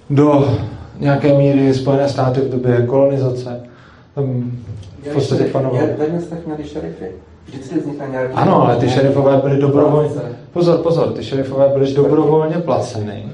Do 0.09 0.57
nějaké 0.99 1.37
míry 1.37 1.73
Spojené 1.73 2.09
státy 2.09 2.41
v 2.41 2.49
době 2.49 2.85
kolonizace. 2.87 3.61
V 5.03 5.13
podstatě 5.13 5.43
panovalo. 5.43 5.87
Ve 5.97 6.07
městech 6.07 6.45
měli 6.45 6.63
šerify. 6.63 7.05
Vždycky 7.45 7.79
vznikne 7.79 8.07
nějaký... 8.11 8.33
Ano, 8.33 8.63
ale 8.63 8.75
ty 8.75 8.89
šerifové 8.89 9.37
byly 9.37 9.57
dobrovolně... 9.57 10.09
Pozor, 10.53 10.77
pozor, 10.77 11.07
ty 11.07 11.23
šerifové 11.23 11.67
byly 11.67 11.93
dobrovolně 11.93 12.55
placeny. 12.55 13.25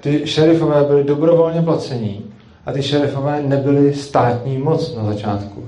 Ty 0.00 0.26
šerifové 0.26 0.84
byly 0.84 1.04
dobrovolně 1.04 1.62
placení 1.62 2.24
a 2.66 2.72
ty 2.72 2.82
šerifové 2.82 3.42
nebyly 3.42 3.94
státní 3.94 4.58
moc 4.58 4.96
na 4.96 5.04
začátku. 5.04 5.64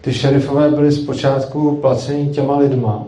Ty 0.00 0.12
šerifové 0.12 0.70
byly 0.70 0.92
zpočátku 0.92 1.78
placení 1.80 2.28
těma 2.28 2.58
lidma 2.58 3.04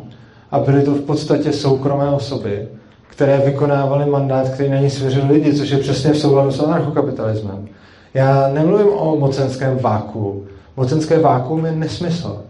a 0.51 0.59
byly 0.59 0.83
to 0.83 0.95
v 0.95 1.01
podstatě 1.01 1.53
soukromé 1.53 2.11
osoby, 2.11 2.69
které 3.09 3.39
vykonávaly 3.45 4.11
mandát, 4.11 4.49
který 4.49 4.71
na 4.71 4.81
ní 4.81 4.91
svěřili 4.91 5.33
lidi, 5.33 5.55
což 5.55 5.71
je 5.71 5.79
přesně 5.79 6.13
v 6.13 6.19
souladu 6.19 6.51
s 6.51 6.61
anarchokapitalismem. 6.61 7.69
Já 8.15 8.51
nemluvím 8.53 8.89
o 8.89 9.17
mocenském 9.17 9.79
váku. 9.79 10.45
Mocenské 10.77 11.19
vákuum 11.19 11.67
je 11.67 11.73
nesmysl. 11.73 12.43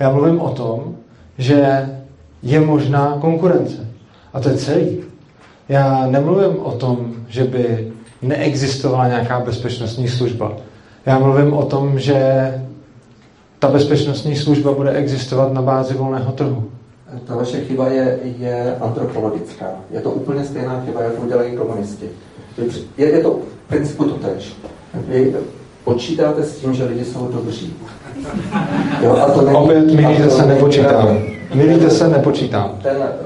Já 0.00 0.10
mluvím 0.10 0.40
o 0.40 0.50
tom, 0.50 0.96
že 1.38 1.88
je 2.42 2.60
možná 2.60 3.18
konkurence. 3.20 3.86
A 4.32 4.40
to 4.40 4.48
je 4.48 4.56
celý. 4.56 5.00
Já 5.68 6.06
nemluvím 6.06 6.58
o 6.62 6.72
tom, 6.72 7.14
že 7.28 7.44
by 7.44 7.92
neexistovala 8.22 9.08
nějaká 9.08 9.40
bezpečnostní 9.40 10.08
služba. 10.08 10.52
Já 11.06 11.18
mluvím 11.18 11.52
o 11.52 11.64
tom, 11.64 11.98
že 11.98 12.18
ta 13.58 13.68
bezpečnostní 13.68 14.36
služba 14.36 14.72
bude 14.72 14.90
existovat 14.90 15.52
na 15.52 15.62
bázi 15.62 15.94
volného 15.94 16.32
trhu. 16.32 16.70
Ta 17.26 17.36
vaše 17.36 17.64
chyba 17.64 17.88
je, 17.88 18.18
je 18.38 18.76
antropologická. 18.80 19.66
Je 19.90 20.00
to 20.00 20.10
úplně 20.10 20.44
stejná 20.44 20.82
chyba, 20.84 21.02
jak 21.02 21.24
udělají 21.24 21.56
komunisti. 21.56 22.08
Je, 22.96 23.10
je 23.10 23.20
to 23.20 23.30
v 23.30 23.68
principu 23.68 24.04
to 24.04 24.14
tež. 24.14 24.52
Vy 24.94 25.34
počítáte 25.86 26.42
s 26.42 26.56
tím, 26.58 26.74
že 26.74 26.84
lidi 26.84 27.04
jsou 27.04 27.28
dobří. 27.32 27.72
Jo, 29.02 29.12
a 29.12 29.30
to 29.30 29.42
není, 29.42 29.56
Opět 29.56 29.92
milíte 29.92 30.30
se, 30.30 30.46
nepočítám. 30.46 31.18
Milíte 31.54 31.90
se, 31.90 32.08
nepočítám. 32.08 32.70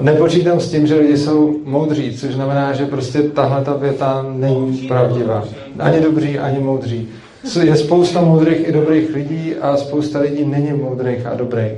Nepočítám 0.01 0.59
s 0.59 0.71
tím, 0.71 0.87
že 0.87 0.95
lidi 0.95 1.17
jsou 1.17 1.55
moudří, 1.65 2.17
což 2.17 2.33
znamená, 2.33 2.73
že 2.73 2.85
prostě 2.85 3.21
tahle 3.21 3.63
ta 3.63 3.73
věta 3.73 4.25
není 4.33 4.77
pravdivá. 4.77 5.43
Ani 5.79 6.01
dobří, 6.01 6.39
ani 6.39 6.59
moudří. 6.59 7.07
Je 7.63 7.75
spousta 7.75 8.21
moudrých 8.21 8.67
i 8.67 8.71
dobrých 8.71 9.15
lidí 9.15 9.55
a 9.55 9.77
spousta 9.77 10.19
lidí 10.19 10.45
není 10.45 10.73
moudrých 10.73 11.25
a 11.25 11.35
dobrých. 11.35 11.73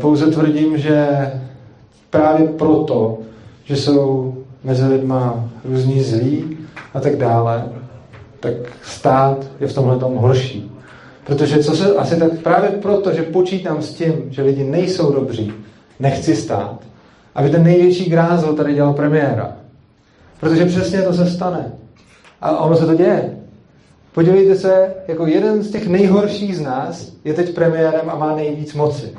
Pouze 0.00 0.26
tvrdím, 0.26 0.78
že 0.78 1.08
právě 2.10 2.48
proto, 2.48 3.18
že 3.64 3.76
jsou 3.76 4.34
mezi 4.64 4.86
lidma 4.86 5.48
různí 5.64 6.00
zlí 6.02 6.56
a 6.94 7.00
tak 7.00 7.16
dále, 7.16 7.64
tak 8.40 8.54
stát 8.82 9.46
je 9.60 9.66
v 9.66 9.74
tomhle 9.74 9.98
tom 9.98 10.16
horší. 10.16 10.72
Protože 11.26 11.64
co 11.64 11.76
se 11.76 11.94
asi 11.94 12.16
tak 12.16 12.32
právě 12.42 12.70
proto, 12.70 13.12
že 13.12 13.22
počítám 13.22 13.82
s 13.82 13.94
tím, 13.94 14.12
že 14.30 14.42
lidi 14.42 14.64
nejsou 14.64 15.12
dobří, 15.12 15.52
nechci 16.00 16.36
stát, 16.36 16.78
aby 17.34 17.50
ten 17.50 17.64
největší 17.64 18.10
grázl 18.10 18.52
tady 18.52 18.74
dělal 18.74 18.92
premiéra. 18.92 19.52
Protože 20.40 20.64
přesně 20.64 21.02
to 21.02 21.14
se 21.14 21.30
stane. 21.30 21.72
A 22.40 22.58
ono 22.58 22.76
se 22.76 22.86
to 22.86 22.94
děje. 22.94 23.36
Podívejte 24.12 24.56
se, 24.56 24.94
jako 25.08 25.26
jeden 25.26 25.62
z 25.62 25.70
těch 25.70 25.88
nejhorších 25.88 26.56
z 26.56 26.60
nás 26.60 27.12
je 27.24 27.34
teď 27.34 27.54
premiérem 27.54 28.10
a 28.10 28.14
má 28.14 28.36
nejvíc 28.36 28.74
moci. 28.74 29.14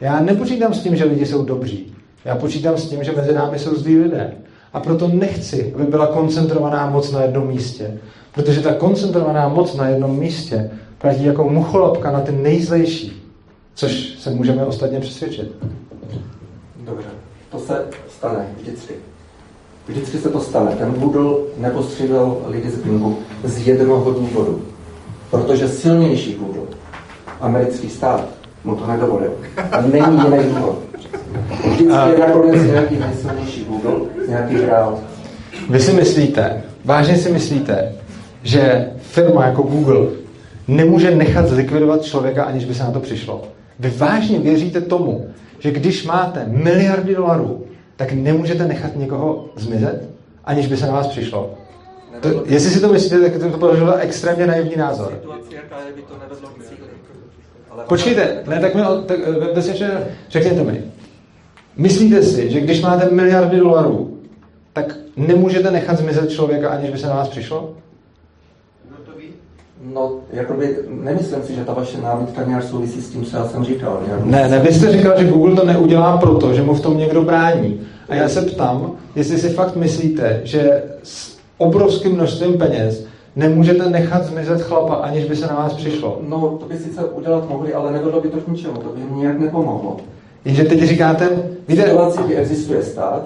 Já 0.00 0.20
nepočítám 0.20 0.74
s 0.74 0.82
tím, 0.82 0.96
že 0.96 1.04
lidi 1.04 1.26
jsou 1.26 1.44
dobří. 1.44 1.94
Já 2.24 2.36
počítám 2.36 2.76
s 2.76 2.88
tím, 2.88 3.04
že 3.04 3.12
mezi 3.12 3.32
námi 3.32 3.58
jsou 3.58 3.74
zlí 3.74 3.98
lidé. 3.98 4.32
A 4.72 4.80
proto 4.80 5.08
nechci, 5.08 5.72
aby 5.74 5.84
byla 5.84 6.06
koncentrovaná 6.06 6.90
moc 6.90 7.12
na 7.12 7.22
jednom 7.22 7.46
místě. 7.48 7.98
Protože 8.38 8.60
ta 8.60 8.74
koncentrovaná 8.74 9.48
moc 9.48 9.74
na 9.74 9.88
jednom 9.88 10.18
místě 10.18 10.70
platí 10.98 11.24
jako 11.24 11.44
mucholapka 11.44 12.10
na 12.10 12.20
ten 12.20 12.42
nejzlejší. 12.42 13.22
Což 13.74 14.14
se 14.18 14.30
můžeme 14.30 14.64
ostatně 14.64 15.00
přesvědčit. 15.00 15.52
Dobře, 16.84 17.08
to 17.50 17.58
se 17.58 17.84
stane 18.08 18.46
vždycky. 18.60 18.94
Vždycky 19.88 20.18
se 20.18 20.28
to 20.28 20.40
stane. 20.40 20.70
Ten 20.70 20.90
Google 20.90 21.36
nepostřídal 21.56 22.36
lidi 22.46 22.70
z 22.70 22.78
Bingu 22.78 23.18
z 23.44 23.68
jednoho 23.68 24.10
důvodu. 24.10 24.62
Protože 25.30 25.68
silnější 25.68 26.34
Google, 26.34 26.76
americký 27.40 27.90
stát, 27.90 28.28
mu 28.64 28.76
to 28.76 28.86
nedovolil. 28.86 29.32
A 29.72 29.80
není 29.80 30.22
jiný 30.24 30.54
důvod. 30.54 30.78
Vždycky 31.64 31.84
je 31.84 32.18
nakonec 32.18 32.62
nějaký 32.62 32.96
nejsilnější 32.96 33.64
Google, 33.64 33.92
nějaký 34.28 34.54
král. 34.54 34.98
Vy 35.70 35.80
si 35.80 35.92
myslíte, 35.92 36.62
vážně 36.84 37.16
si 37.16 37.32
myslíte, 37.32 37.97
že 38.42 38.90
firma 39.00 39.46
jako 39.46 39.62
Google 39.62 40.06
nemůže 40.68 41.14
nechat 41.14 41.48
zlikvidovat 41.48 42.02
člověka, 42.02 42.44
aniž 42.44 42.64
by 42.64 42.74
se 42.74 42.82
na 42.82 42.90
to 42.90 43.00
přišlo? 43.00 43.44
Vy 43.78 43.90
vážně 43.90 44.38
věříte 44.38 44.80
tomu, 44.80 45.26
že 45.58 45.70
když 45.70 46.06
máte 46.06 46.44
miliardy 46.46 47.14
dolarů, 47.14 47.64
tak 47.96 48.12
nemůžete 48.12 48.66
nechat 48.66 48.96
někoho 48.96 49.44
zmizet, 49.56 50.08
aniž 50.44 50.66
by 50.66 50.76
se 50.76 50.86
na 50.86 50.92
vás 50.92 51.06
přišlo? 51.06 51.54
To, 52.20 52.28
jestli 52.46 52.70
si 52.70 52.80
to 52.80 52.88
myslíte, 52.88 53.30
tak 53.30 53.52
to 53.52 53.58
považuji 53.58 53.86
za 53.86 53.96
extrémně 53.96 54.46
naivní 54.46 54.76
názor. 54.76 55.20
Počkejte, 57.88 58.42
ne, 58.46 58.60
tak 58.60 58.74
mi 58.74 58.82
tak, 59.06 59.18
bezpečně, 59.54 59.90
řekněte 60.30 60.64
mi. 60.64 60.82
Myslíte 61.76 62.22
si, 62.22 62.50
že 62.50 62.60
když 62.60 62.80
máte 62.80 63.10
miliardy 63.10 63.56
dolarů, 63.56 64.18
tak 64.72 64.96
nemůžete 65.16 65.70
nechat 65.70 65.98
zmizet 65.98 66.30
člověka, 66.30 66.68
aniž 66.68 66.90
by 66.90 66.98
se 66.98 67.06
na 67.06 67.14
vás 67.14 67.28
přišlo? 67.28 67.74
No, 69.82 70.12
jakoby, 70.32 70.76
nemyslím 70.88 71.42
si, 71.42 71.54
že 71.54 71.64
ta 71.64 71.72
vaše 71.72 72.00
námitka 72.00 72.44
nějak 72.44 72.62
souvisí 72.62 73.02
s 73.02 73.10
tím, 73.10 73.24
co 73.24 73.36
já 73.36 73.48
jsem 73.48 73.64
říkal. 73.64 74.00
Nějak 74.06 74.24
ne, 74.24 74.48
ne, 74.48 74.58
vy 74.58 74.72
jste 74.74 74.92
říkal, 74.92 75.12
že 75.18 75.30
Google 75.30 75.56
to 75.56 75.66
neudělá 75.66 76.16
proto, 76.16 76.54
že 76.54 76.62
mu 76.62 76.74
v 76.74 76.80
tom 76.80 76.98
někdo 76.98 77.22
brání. 77.22 77.80
A 78.08 78.14
já 78.14 78.28
se 78.28 78.42
ptám, 78.42 78.92
jestli 79.16 79.38
si 79.38 79.48
fakt 79.48 79.76
myslíte, 79.76 80.40
že 80.44 80.82
s 81.02 81.36
obrovským 81.58 82.12
množstvím 82.12 82.58
peněz 82.58 83.04
nemůžete 83.36 83.90
nechat 83.90 84.24
zmizet 84.24 84.62
chlapa, 84.62 84.94
aniž 84.94 85.24
by 85.24 85.36
se 85.36 85.46
na 85.46 85.54
vás 85.54 85.72
přišlo. 85.72 86.20
No, 86.28 86.58
to 86.60 86.66
by 86.66 86.78
sice 86.78 87.04
udělat 87.04 87.48
mohli, 87.48 87.74
ale 87.74 87.92
nevedlo 87.92 88.20
by 88.20 88.28
to 88.28 88.36
k 88.36 88.48
ničemu, 88.48 88.74
to 88.74 88.88
by 88.88 89.00
jim 89.00 89.16
nijak 89.16 89.38
nepomohlo. 89.38 89.96
Jenže 90.44 90.64
teď 90.64 90.82
říkáte... 90.82 91.28
Víte, 91.68 91.82
v 91.82 91.84
situaci, 91.84 92.18
kdy 92.26 92.36
existuje 92.36 92.82
stát, 92.82 93.22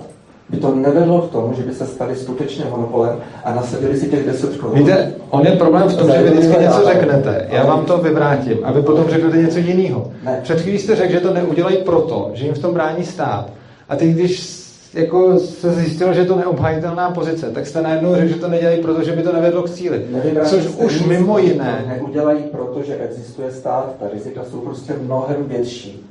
by 0.53 0.59
to 0.59 0.75
nevedlo 0.75 1.23
k 1.23 1.31
tomu, 1.31 1.55
že 1.55 1.63
by 1.63 1.75
se 1.75 1.87
stali 1.87 2.17
skutečně 2.17 2.65
monopolem 2.71 3.19
a 3.45 3.55
nasadili 3.55 3.97
si 3.97 4.11
těch 4.11 4.27
10 4.27 4.57
korun. 4.57 4.79
Víte, 4.79 5.13
on 5.31 5.47
je 5.47 5.53
problém 5.53 5.89
v 5.89 5.97
tom, 5.97 6.11
že 6.11 6.23
vy 6.23 6.31
vždycky 6.31 6.63
něco 6.63 6.85
řeknete, 6.85 7.49
já 7.51 7.67
vám 7.67 7.85
to 7.85 7.99
vyvrátím 7.99 8.59
a 8.63 8.73
vy 8.73 8.83
potom 8.83 9.09
řeknete 9.09 9.37
něco 9.37 9.59
jiného. 9.59 10.11
Před 10.43 10.61
chvílí 10.61 10.79
jste 10.79 10.97
řekl, 10.97 11.13
že 11.13 11.21
to 11.21 11.35
neudělají 11.35 11.77
proto, 11.77 12.31
že 12.35 12.45
jim 12.45 12.55
v 12.55 12.59
tom 12.59 12.75
brání 12.75 13.05
stát. 13.05 13.51
A 13.89 13.97
teď, 13.97 14.09
když 14.09 14.63
jako 14.95 15.39
se 15.39 15.71
zjistilo, 15.71 16.13
že 16.13 16.21
je 16.21 16.27
to 16.27 16.37
neobhajitelná 16.37 17.11
pozice, 17.11 17.51
tak 17.51 17.67
jste 17.67 17.83
najednou 17.83 18.15
řekl, 18.15 18.29
že 18.29 18.35
to 18.35 18.49
nedělají 18.49 18.83
proto, 18.83 19.03
že 19.03 19.13
by 19.13 19.23
to 19.23 19.33
nevedlo 19.33 19.63
k 19.63 19.71
cíli. 19.71 20.07
Což 20.45 20.67
už 20.67 21.07
mimo 21.07 21.39
jiné... 21.39 21.85
Neudělají 21.89 22.43
proto, 22.43 22.83
že 22.83 22.97
existuje 22.97 23.51
stát, 23.51 23.95
ta 24.01 24.07
rizika 24.13 24.41
jsou 24.51 24.61
prostě 24.61 24.93
mnohem 25.03 25.37
větší. 25.47 26.07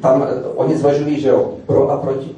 tam 0.00 0.26
eh, 0.28 0.42
oni 0.56 0.76
zvažují, 0.76 1.20
že 1.20 1.28
jo, 1.28 1.52
pro 1.66 1.90
a 1.90 1.96
proti. 1.96 2.30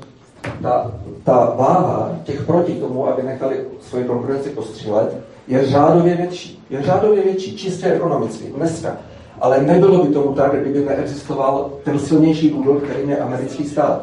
Ta, 0.63 0.93
ta 1.31 1.55
váha 1.59 2.11
těch 2.25 2.43
proti 2.43 2.73
tomu, 2.73 3.09
aby 3.09 3.23
nechali 3.23 3.57
svoji 3.81 4.05
konkurenci 4.05 4.51
postřílet, 4.51 5.17
je 5.49 5.67
řádově 5.67 6.17
větší. 6.17 6.65
Je 6.71 6.83
řádově 6.83 7.23
větší, 7.23 7.57
čistě 7.57 7.87
ekonomicky, 7.87 8.45
dneska. 8.57 8.97
Ale 9.41 9.61
nebylo 9.63 10.05
by 10.05 10.15
tomu 10.15 10.35
tak, 10.35 10.53
kdyby 10.61 10.85
neexistoval 10.85 11.71
ten 11.85 11.99
silnější 11.99 12.49
půl, 12.49 12.81
kterým 12.81 13.11
je 13.11 13.17
americký 13.19 13.65
stát. 13.65 14.03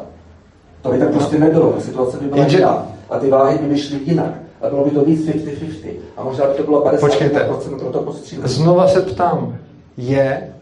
To 0.82 0.90
by 0.90 0.98
tak 0.98 1.10
prostě 1.10 1.38
nebylo, 1.38 1.72
ta 1.72 1.80
situace 1.80 2.16
by 2.16 2.26
byla 2.26 2.40
Jenže- 2.40 2.56
jiná. 2.58 2.86
A 3.10 3.18
ty 3.18 3.30
váhy 3.30 3.58
by 3.58 3.68
vyšly 3.68 3.98
jinak. 4.04 4.32
A 4.62 4.68
bylo 4.68 4.84
by 4.84 4.90
to 4.90 5.04
víc 5.04 5.26
50-50. 5.26 6.00
A 6.16 6.24
možná 6.24 6.46
by 6.46 6.54
to 6.54 6.62
bylo 6.62 6.84
50% 6.84 7.00
Počkejte. 7.00 7.40
pro 7.78 7.90
to 7.92 8.02
postřílení. 8.02 8.48
Znova 8.54 8.88
se 8.88 9.00
ptám, 9.02 9.56
je 9.96 10.52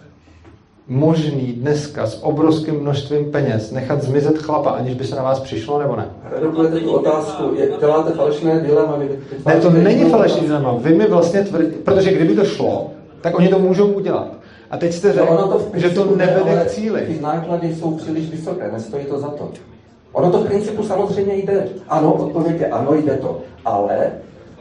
možný 0.88 1.52
dneska 1.52 2.06
s 2.06 2.22
obrovským 2.22 2.80
množstvím 2.80 3.30
peněz 3.32 3.70
nechat 3.70 4.02
zmizet 4.02 4.38
chlapa, 4.38 4.70
aniž 4.70 4.94
by 4.94 5.04
se 5.04 5.16
na 5.16 5.22
vás 5.22 5.40
přišlo, 5.40 5.78
nebo 5.78 5.96
ne? 5.96 6.06
Redukujete 6.30 6.80
tu 6.80 6.90
otázku, 6.92 7.54
je, 7.54 7.70
děláte 7.80 8.12
falešné 8.12 8.60
dilema. 8.60 8.98
Ne, 9.46 9.60
to 9.60 9.70
není 9.70 10.10
falešný 10.10 10.40
dilema. 10.40 10.74
Vy 10.78 10.94
mi 10.94 11.06
vlastně 11.06 11.44
tvrdí, 11.44 11.76
protože 11.84 12.12
kdyby 12.12 12.34
to 12.34 12.44
šlo, 12.44 12.90
tak 13.20 13.38
oni 13.38 13.48
to 13.48 13.58
můžou 13.58 13.86
udělat. 13.86 14.28
A 14.70 14.76
teď 14.76 14.92
jste 14.92 15.08
No, 15.08 15.14
řekl, 15.14 15.62
v 15.72 15.78
že 15.78 15.90
to 15.90 16.16
nevede 16.16 16.64
k 16.64 16.70
cíli. 16.70 17.00
Ty 17.00 17.20
náklady 17.20 17.74
jsou 17.74 17.96
příliš 17.96 18.30
vysoké, 18.30 18.70
nestojí 18.72 19.04
to 19.04 19.18
za 19.18 19.28
to. 19.28 19.50
Ono 20.12 20.30
to 20.30 20.38
v 20.38 20.46
principu 20.46 20.82
samozřejmě 20.82 21.34
jde. 21.34 21.68
Ano, 21.88 22.14
odpověď 22.14 22.60
je 22.60 22.66
ano, 22.66 22.94
jde 22.94 23.16
to. 23.16 23.40
Ale 23.64 24.12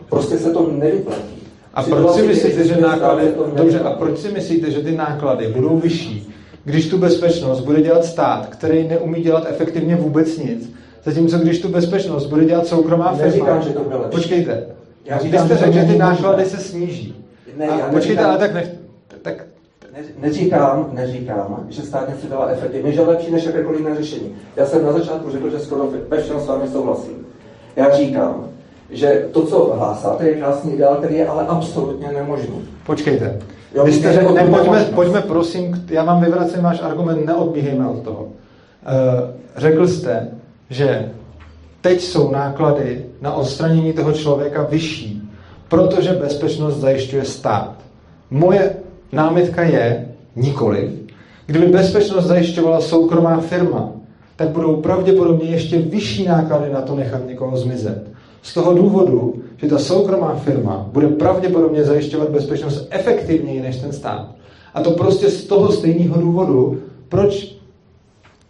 prostě 0.09 0.37
se 0.37 0.51
to 0.51 0.67
nevyplatí. 0.71 1.44
A 1.75 1.83
proč 1.83 2.11
si 2.15 2.21
myslíte, 2.27 2.63
že 2.67 2.81
náklady, 2.81 3.27
stát, 3.31 3.53
dobře, 3.55 3.79
a 3.79 3.91
proč 3.93 4.19
si 4.19 4.31
myslíte, 4.31 4.71
že 4.71 4.79
ty 4.81 4.91
náklady 4.91 5.47
budou 5.47 5.77
vyšší, 5.79 6.33
když 6.63 6.89
tu 6.89 6.97
bezpečnost 6.97 7.61
bude 7.61 7.81
dělat 7.81 8.05
stát, 8.05 8.47
který 8.47 8.87
neumí 8.87 9.21
dělat 9.21 9.45
efektivně 9.49 9.95
vůbec 9.95 10.37
nic, 10.37 10.73
zatímco 11.03 11.37
když 11.37 11.59
tu 11.59 11.69
bezpečnost 11.69 12.25
bude 12.25 12.45
dělat 12.45 12.67
soukromá 12.67 13.11
firma. 13.13 13.25
Neříkám, 13.25 13.61
že 13.61 13.69
to 13.69 13.83
bude 13.83 13.95
lepší. 13.95 14.15
Počkejte. 14.17 14.67
Já 15.05 15.17
Vy 15.17 15.23
říkám, 15.23 15.45
jste 15.45 15.55
že 15.55 15.59
to 15.59 15.65
řekl, 15.65 15.85
že 15.87 15.93
ty 15.93 15.97
náklady 15.97 16.45
se 16.45 16.57
sníží. 16.57 17.15
Ne, 17.57 17.67
a 17.67 17.77
já 17.79 17.85
počkejte, 17.85 17.95
neříkám- 18.07 18.29
ale 18.29 18.37
tak 18.39 18.53
nech, 18.53 18.69
tak 19.21 19.45
Ne- 19.93 20.27
Neříkám, 20.27 20.89
neříkám, 20.93 21.65
že 21.69 21.81
státnice 21.81 22.27
byla 22.27 22.47
efektivně, 22.47 22.91
že 22.91 22.99
je 23.01 23.05
lepší 23.05 23.31
než 23.31 23.43
jakékoliv 23.45 23.79
jiné 23.79 23.95
řešení. 23.95 24.35
Já 24.55 24.65
jsem 24.65 24.85
na 24.85 24.91
začátku 24.91 25.31
řekl, 25.31 25.49
že 25.49 25.59
skoro 25.59 25.89
ve 26.09 26.21
všem 26.21 26.39
s 26.39 26.47
vámi 26.47 26.67
souhlasím. 26.67 27.25
Já 27.75 27.95
říkám, 27.97 28.47
že 28.95 29.25
to, 29.31 29.45
co 29.45 29.73
hlásáte, 29.77 30.27
je 30.27 30.35
krásný 30.35 30.73
ideál, 30.73 30.95
který 30.95 31.15
je 31.15 31.27
ale 31.27 31.45
absolutně 31.47 32.07
nemožný. 32.13 32.61
Počkejte. 32.85 33.39
Jo, 33.75 33.85
Vy 33.85 33.93
jste 33.93 34.13
řekl, 34.13 34.33
ne, 34.33 34.43
pojďme, 34.43 34.85
pojďme 34.95 35.21
prosím, 35.21 35.85
já 35.89 36.03
vám 36.03 36.21
vyvracím 36.21 36.63
váš 36.63 36.81
argument, 36.81 37.25
neodbíhejme 37.25 37.87
od 37.87 38.01
toho. 38.01 38.27
Eh, 38.85 39.33
řekl 39.57 39.87
jste, 39.87 40.27
že 40.69 41.11
teď 41.81 42.01
jsou 42.01 42.31
náklady 42.31 43.05
na 43.21 43.33
odstranění 43.33 43.93
toho 43.93 44.11
člověka 44.11 44.63
vyšší, 44.63 45.29
protože 45.67 46.13
bezpečnost 46.13 46.75
zajišťuje 46.75 47.25
stát. 47.25 47.73
Moje 48.29 48.75
námitka 49.11 49.63
je 49.63 50.07
nikoli. 50.35 50.91
Kdyby 51.45 51.65
bezpečnost 51.65 52.25
zajišťovala 52.25 52.81
soukromá 52.81 53.39
firma, 53.39 53.91
tak 54.35 54.49
budou 54.49 54.75
pravděpodobně 54.75 55.49
ještě 55.49 55.77
vyšší 55.79 56.25
náklady 56.25 56.73
na 56.73 56.81
to 56.81 56.95
nechat 56.95 57.27
někoho 57.27 57.57
zmizet. 57.57 58.14
Z 58.45 58.53
toho 58.53 58.73
důvodu, 58.73 59.33
že 59.57 59.67
ta 59.67 59.79
soukromá 59.79 60.35
firma 60.35 60.85
bude 60.91 61.07
pravděpodobně 61.07 61.83
zajišťovat 61.83 62.29
bezpečnost 62.29 62.87
efektivněji 62.89 63.61
než 63.61 63.77
ten 63.77 63.93
stát. 63.93 64.27
A 64.73 64.81
to 64.81 64.91
prostě 64.91 65.29
z 65.29 65.43
toho 65.43 65.71
stejného 65.71 66.21
důvodu, 66.21 66.77
proč 67.09 67.55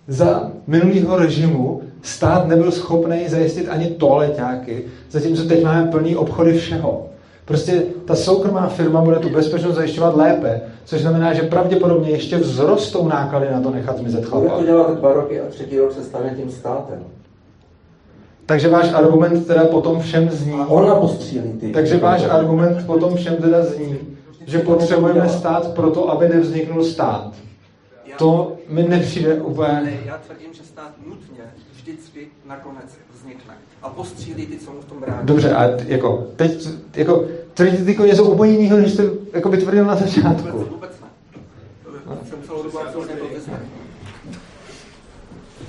za 0.07 0.51
minulého 0.67 1.17
režimu 1.17 1.81
stát 2.01 2.47
nebyl 2.47 2.71
schopný 2.71 3.27
zajistit 3.27 3.69
ani 3.69 3.87
toaleťáky, 3.87 4.83
zatímco 5.11 5.43
teď 5.43 5.63
máme 5.63 5.87
plný 5.91 6.15
obchody 6.15 6.53
všeho. 6.53 7.05
Prostě 7.45 7.83
ta 8.05 8.15
soukromá 8.15 8.67
firma 8.67 9.01
bude 9.01 9.19
tu 9.19 9.29
bezpečnost 9.29 9.75
zajišťovat 9.75 10.15
lépe, 10.15 10.61
což 10.85 11.01
znamená, 11.01 11.33
že 11.33 11.41
pravděpodobně 11.41 12.09
ještě 12.11 12.37
vzrostou 12.37 13.07
náklady 13.07 13.47
na 13.51 13.61
to 13.61 13.69
nechat 13.71 13.97
zmizet 13.97 14.29
Bude 14.29 14.29
chlapa. 14.29 14.57
to 14.59 14.65
dělat 14.65 14.97
dva 14.99 15.13
roky 15.13 15.41
a 15.41 15.45
třetí 15.49 15.77
rok 15.79 15.91
se 15.91 16.03
stane 16.03 16.33
tím 16.37 16.51
státem. 16.51 16.99
Takže 18.45 18.69
váš 18.69 18.93
argument 18.93 19.47
teda 19.47 19.65
potom 19.65 19.99
všem 19.99 20.29
zní... 20.29 20.53
A 20.53 20.67
ona 20.67 20.95
postřílí 20.95 21.53
ty. 21.59 21.71
Takže 21.71 21.97
váš 21.97 22.23
argument 22.23 22.85
potom 22.85 23.15
všem 23.15 23.35
teda 23.35 23.65
zní, 23.65 23.97
že 24.45 24.59
potřebujeme 24.59 25.29
stát 25.29 25.73
proto, 25.73 26.09
aby 26.09 26.29
nevzniknul 26.29 26.83
stát. 26.83 27.33
To 28.17 28.57
mi 28.69 28.83
nepřijde 28.83 29.33
úplně... 29.33 29.81
Ne, 29.83 29.93
já 30.05 30.17
tvrdím, 30.17 30.53
že 30.53 30.63
stát 30.63 30.91
nutně 31.07 31.43
vždycky 31.75 32.27
nakonec 32.45 32.85
vznikne. 33.13 33.53
A 33.83 33.89
postřílí 33.89 34.47
ty, 34.47 34.57
co 34.57 34.71
mu 34.71 34.81
v 34.81 34.85
tom 34.85 34.99
brání. 34.99 35.19
Dobře, 35.23 35.55
a 35.55 35.69
jako, 35.87 36.27
teď, 36.35 36.67
jako, 36.95 37.25
tvrdíte 37.53 37.91
jako 37.91 38.05
něco 38.05 38.23
úplně 38.23 38.51
jiného, 38.51 38.77
než 38.77 38.91
jste 38.91 39.03
jako 39.33 39.49
by 39.49 39.57
tvrdil 39.57 39.85
na 39.85 39.95
začátku. 39.95 40.57
Vůbec 40.57 40.91
ne. 41.01 41.07
Jsem 42.29 42.43
celou 42.45 42.63
dobu 42.63 42.79
absolutně. 42.79 43.15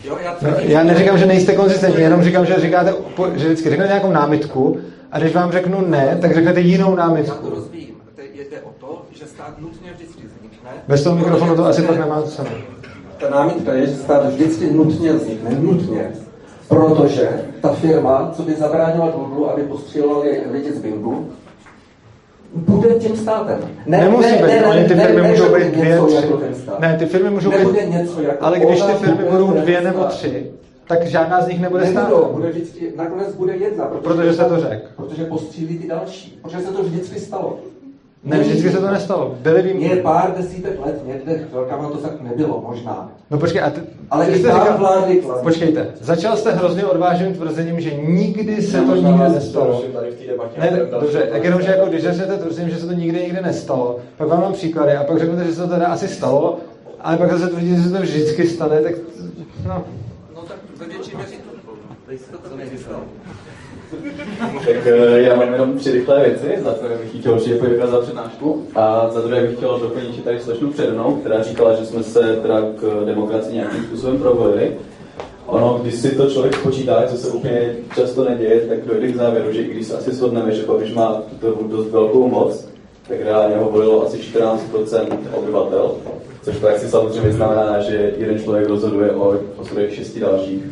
Jo, 0.06 0.18
já, 0.24 0.36
No, 0.42 0.48
já 0.58 0.82
neříkám, 0.82 1.18
že 1.18 1.26
nejste 1.26 1.54
konzistentní, 1.56 2.02
jenom 2.02 2.22
říkám, 2.22 2.46
že 2.46 2.60
říkáte, 2.60 2.94
že 3.34 3.44
vždycky 3.46 3.70
řeknete 3.70 3.88
nějakou 3.88 4.10
námitku 4.10 4.78
a 5.12 5.18
když 5.18 5.34
vám 5.34 5.52
řeknu 5.52 5.80
ne, 5.88 6.18
tak 6.20 6.34
řeknete 6.34 6.60
jinou 6.60 6.90
Já 6.90 6.96
námitku. 6.96 7.48
to 7.48 7.54
rozvíjím. 7.54 7.94
Teď 8.14 8.30
jde 8.50 8.60
o 8.60 8.70
to, 8.80 9.02
že 9.12 9.26
stát 9.26 9.54
nutně 9.60 9.90
vždycky 9.96 10.22
vznikne. 10.26 10.70
Bez 10.88 11.02
toho 11.02 11.16
mikrofonu 11.16 11.56
to 11.56 11.64
asi 11.66 11.82
pak 11.82 11.98
nemá 11.98 12.22
cenu. 12.22 12.48
Ta 13.20 13.30
námitka 13.30 13.72
je, 13.74 13.86
že 13.86 13.94
stát 13.94 14.26
vždycky 14.26 14.70
nutně 14.72 15.12
vznikne. 15.12 15.50
Nutně. 15.60 16.10
Protože 16.68 17.28
ta 17.60 17.68
firma, 17.72 18.32
co 18.36 18.42
by 18.42 18.54
zabránila 18.54 19.10
Google, 19.10 19.52
aby 19.52 19.62
postříleli 19.62 20.40
lidi 20.52 20.72
z 20.72 20.78
Bingu, 20.78 21.28
bude 22.56 22.94
tím 22.94 23.16
státem. 23.16 23.58
Ne, 23.86 23.98
Nemusí 24.00 24.32
být, 24.32 24.40
ne, 24.42 24.84
ty 24.88 24.94
firmy 24.94 25.22
ne, 25.22 25.28
můžou 25.28 25.54
být 25.54 25.64
dvě, 25.66 26.00
tři. 26.06 26.16
jako 26.16 26.40
stát. 26.62 26.80
Ne, 26.80 26.96
ty 26.98 27.06
firmy 27.06 27.30
můžou 27.30 27.50
Nebude 27.50 27.80
být, 27.80 27.90
něco 27.90 28.20
jako 28.22 28.44
ale 28.44 28.58
když 28.58 28.82
ty 28.82 28.92
firmy 28.92 29.24
budou 29.30 29.50
dvě 29.50 29.80
nebo 29.80 29.98
stát. 29.98 30.12
tři, 30.12 30.46
tak 30.88 31.06
žádná 31.06 31.42
z 31.42 31.48
nich 31.48 31.60
nebude 31.60 31.86
stát. 31.86 32.08
Nebudou, 32.08 32.32
bude 32.32 32.48
vždycky, 32.50 32.92
nakonec 32.96 33.34
bude 33.34 33.56
jedna. 33.56 33.84
Protože 33.84 34.32
jste 34.32 34.44
to 34.44 34.60
řekl. 34.60 34.86
Protože 34.96 35.24
postřílí 35.24 35.78
ty 35.78 35.88
další. 35.88 36.38
Protože 36.42 36.58
se 36.60 36.72
to 36.72 36.82
vždycky 36.82 37.20
stalo. 37.20 37.58
Ne, 38.26 38.38
vždycky 38.40 38.70
se 38.70 38.80
to 38.80 38.90
nestalo. 38.90 39.34
Byly 39.40 39.62
výjimky. 39.62 39.84
Je 39.84 39.96
pár 39.96 40.34
desítek 40.36 40.86
let, 40.86 41.02
někde 41.06 41.38
chvilkama 41.50 41.90
to 41.90 41.96
tak 41.96 42.20
nebylo, 42.20 42.64
možná. 42.68 43.10
No 43.30 43.38
počkej, 43.38 43.62
a 43.62 43.70
ty, 43.70 43.80
Ale 44.10 44.26
ty 44.26 44.32
jste 44.38 44.48
říkal- 44.48 44.78
klasy. 44.78 45.42
Počkejte, 45.42 45.86
začal 46.00 46.36
jste 46.36 46.52
hrozně 46.52 46.84
odvážným 46.84 47.34
tvrzením, 47.34 47.80
že 47.80 47.94
nikdy 47.94 48.62
se 48.62 48.80
to 48.80 48.94
nikdy 48.96 49.18
nestalo. 49.18 49.66
přeruším 49.66 49.92
tady 49.92 50.10
v 50.10 50.14
té 50.14 50.26
debatě, 50.26 50.60
Ne, 50.60 50.80
dobře, 51.00 51.28
tak 51.32 51.44
jenom, 51.44 51.62
že 51.62 51.70
jako 51.70 51.86
když 51.86 52.02
začnete 52.02 52.36
tvrzením, 52.38 52.70
že 52.70 52.76
se 52.76 52.86
to 52.86 52.92
nikdy 52.92 53.20
nikdy 53.20 53.40
nestalo, 53.42 53.98
pak 54.16 54.28
vám 54.28 54.40
mám 54.40 54.52
příklady 54.52 54.92
a 54.92 55.04
pak 55.04 55.18
řeknete, 55.18 55.44
že 55.44 55.52
se 55.54 55.62
to 55.62 55.68
teda 55.68 55.86
asi 55.86 56.08
stalo, 56.08 56.58
ale 57.00 57.16
pak 57.16 57.30
zase 57.32 57.48
tvrdíte, 57.48 57.76
že 57.76 57.82
se 57.82 57.90
to 57.94 58.02
vždycky 58.02 58.46
stane, 58.48 58.80
tak 58.80 58.92
no. 59.66 59.84
No 60.34 60.40
tak 60.42 60.56
ve 60.76 60.86
většině 60.86 61.16
měřítku 61.16 61.48
to 62.42 62.48
to 62.48 62.56
nevystalo. 62.56 62.98
Tak 64.66 64.86
eh, 64.86 65.20
já 65.20 65.36
mám 65.36 65.52
jenom 65.52 65.78
tři 65.78 65.92
rychlé 65.92 66.24
věci. 66.24 66.62
Za 66.62 66.70
prvé 66.70 66.96
bych 66.96 67.20
chtěl 67.20 67.34
určitě 67.34 67.54
poděkovat 67.54 67.90
za 67.90 68.00
přednášku 68.00 68.66
a 68.74 69.10
za 69.10 69.20
druhé 69.20 69.42
bych 69.42 69.56
chtěl 69.56 69.78
doplnit, 69.78 70.14
že 70.14 70.22
tady 70.22 70.40
slečnu 70.40 70.70
přede 70.70 70.92
mnou, 70.92 71.16
která 71.16 71.42
říkala, 71.42 71.76
že 71.76 71.86
jsme 71.86 72.02
se 72.02 72.38
teda 72.42 72.60
k 72.60 73.04
demokracii 73.04 73.54
nějakým 73.54 73.84
způsobem 73.84 74.18
provolili. 74.18 74.76
Ono, 75.46 75.78
když 75.82 75.94
si 75.94 76.16
to 76.16 76.30
člověk 76.30 76.62
počítá, 76.62 77.04
co 77.06 77.16
se 77.16 77.28
úplně 77.28 77.74
často 77.94 78.24
neděje, 78.24 78.60
tak 78.60 78.84
dojde 78.84 79.08
k 79.08 79.16
závěru, 79.16 79.52
že 79.52 79.60
i 79.60 79.74
když 79.74 79.86
se 79.86 79.96
asi 79.96 80.12
shodneme, 80.12 80.52
že 80.52 80.66
Babiš 80.66 80.94
má 80.94 81.22
tuto 81.30 81.62
dost 81.62 81.90
velkou 81.90 82.28
moc, 82.28 82.68
tak 83.08 83.20
reálně 83.20 83.56
ho 83.56 83.70
volilo 83.70 84.06
asi 84.06 84.16
14% 84.16 85.06
obyvatel, 85.32 85.94
což 86.42 86.54
v 86.54 86.60
praxi 86.60 86.88
samozřejmě 86.88 87.32
znamená, 87.32 87.80
že 87.80 88.12
jeden 88.16 88.38
člověk 88.38 88.68
rozhoduje 88.68 89.10
o 89.10 89.34
osudech 89.56 89.94
šesti 89.94 90.20
dalších 90.20 90.62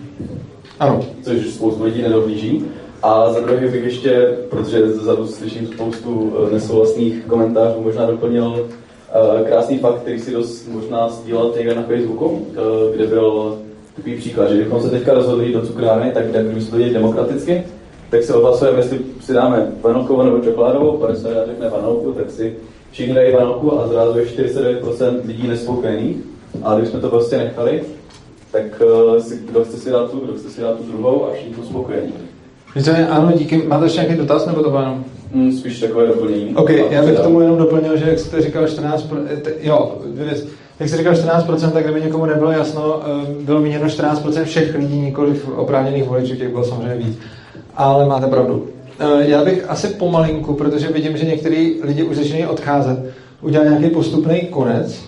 Ano. 0.81 1.05
což 1.23 1.47
spoustu 1.47 1.85
lidí 1.85 2.03
nedohlíží. 2.03 2.65
A 3.05 3.33
za 3.33 3.41
druhé 3.41 3.61
bych 3.61 3.85
ještě, 3.85 4.37
protože 4.51 4.89
zezadu 4.89 5.27
slyším 5.27 5.67
spoustu 5.67 6.33
eh, 6.37 6.55
nesouhlasných 6.55 7.25
komentářů, 7.25 7.81
možná 7.81 8.07
doplnil 8.07 8.69
eh, 8.69 9.45
krásný 9.45 9.79
fakt, 9.79 10.01
který 10.01 10.21
si 10.21 10.33
dost 10.33 10.69
možná 10.69 11.09
sdílel 11.09 11.55
někde 11.57 11.75
na 11.75 11.83
Facebooku, 11.83 12.47
eh, 12.51 12.97
kde 12.97 13.07
byl 13.07 13.59
takový 13.97 14.17
příklad, 14.17 14.49
že 14.49 14.55
kdybychom 14.55 14.83
se 14.83 14.91
teďka 14.91 15.15
rozhodli 15.15 15.53
do 15.53 15.67
cukrárny, 15.67 16.13
tak 16.13 16.27
kdybychom 16.27 16.71
to 16.71 16.79
dělat 16.79 16.93
demokraticky, 16.93 17.65
tak 18.11 18.23
se 18.23 18.35
odhlasujeme, 18.35 18.79
jestli 18.79 18.99
si 19.21 19.33
dáme 19.33 19.73
vanilkovou 19.81 20.23
nebo 20.23 20.39
čokoládovou, 20.39 20.97
50 20.97 21.47
řekne 21.47 21.69
vanilku, 21.69 22.13
tak 22.13 22.31
si 22.31 22.57
všichni 22.91 23.15
dají 23.15 23.33
vanilku 23.33 23.81
a 23.81 23.89
zrazu 23.89 24.19
je 24.19 24.25
49% 24.25 25.21
lidí 25.25 25.49
nespokojených. 25.49 26.17
Ale 26.63 26.77
kdybychom 26.77 27.01
to 27.01 27.09
prostě 27.09 27.39
nechali, 27.39 27.83
tak 28.53 28.83
si, 29.19 29.37
kdo 29.37 29.65
chce 29.65 29.77
si 29.77 29.91
dát 29.91 30.11
tu, 30.11 30.19
kdo 30.19 30.33
chce 30.33 30.51
si 30.51 30.61
dát 30.61 30.77
tu 30.77 30.83
druhou 30.83 31.27
a 31.27 31.33
všichni 31.33 31.55
jsou 31.55 31.63
spokojení. 31.63 32.13
Nicméně, 32.77 33.07
ano, 33.09 33.33
díky. 33.37 33.63
Máte 33.67 33.85
ještě 33.85 34.01
nějaký 34.01 34.19
dotaz, 34.19 34.47
nebo 34.47 34.63
to 34.63 34.71
bylo 34.71 34.83
jenom? 34.83 35.05
Mm, 35.35 35.53
spíš 35.53 35.81
takové 35.81 36.07
doplnění. 36.07 36.55
OK, 36.57 36.71
já 36.71 37.03
bych 37.03 37.19
k 37.19 37.23
tomu 37.23 37.41
jenom 37.41 37.59
doplnil, 37.59 37.97
že 37.97 38.05
jak 38.09 38.19
jste 38.19 38.41
říkal 38.43 38.67
14, 38.69 39.03
pro- 39.03 39.19
eh, 39.33 39.37
t- 39.37 39.53
jo, 39.63 39.97
dvě 40.07 40.25
věci. 40.25 40.45
jak 40.81 40.89
jsi 40.89 40.97
říkal 40.97 41.15
14%, 41.15 41.73
tak 41.73 41.85
kdyby 41.85 42.01
někomu 42.01 42.27
nebylo 42.27 42.51
jasno, 42.51 43.01
eh, 43.03 43.45
bylo 43.45 43.61
míněno 43.61 43.89
14% 43.89 44.45
všech 44.45 44.75
lidí, 44.75 44.99
nikoli 45.01 45.41
oprávněných 45.57 46.05
voličů, 46.05 46.37
těch 46.37 46.49
bylo 46.49 46.65
samozřejmě 46.65 46.95
víc. 46.95 47.19
Ale 47.77 48.07
máte 48.07 48.27
pravdu. 48.27 48.67
Eh, 48.99 49.07
já 49.29 49.45
bych 49.45 49.65
asi 49.71 49.89
pomalinku, 49.89 50.55
protože 50.55 50.89
vidím, 50.89 51.17
že 51.17 51.27
některý 51.27 51.75
lidi 51.83 52.03
už 52.03 52.17
začínají 52.17 52.47
odcházet, 52.47 52.99
udělat 53.41 53.65
nějaký 53.65 53.91
postupný 53.91 54.41
konec, 54.41 55.03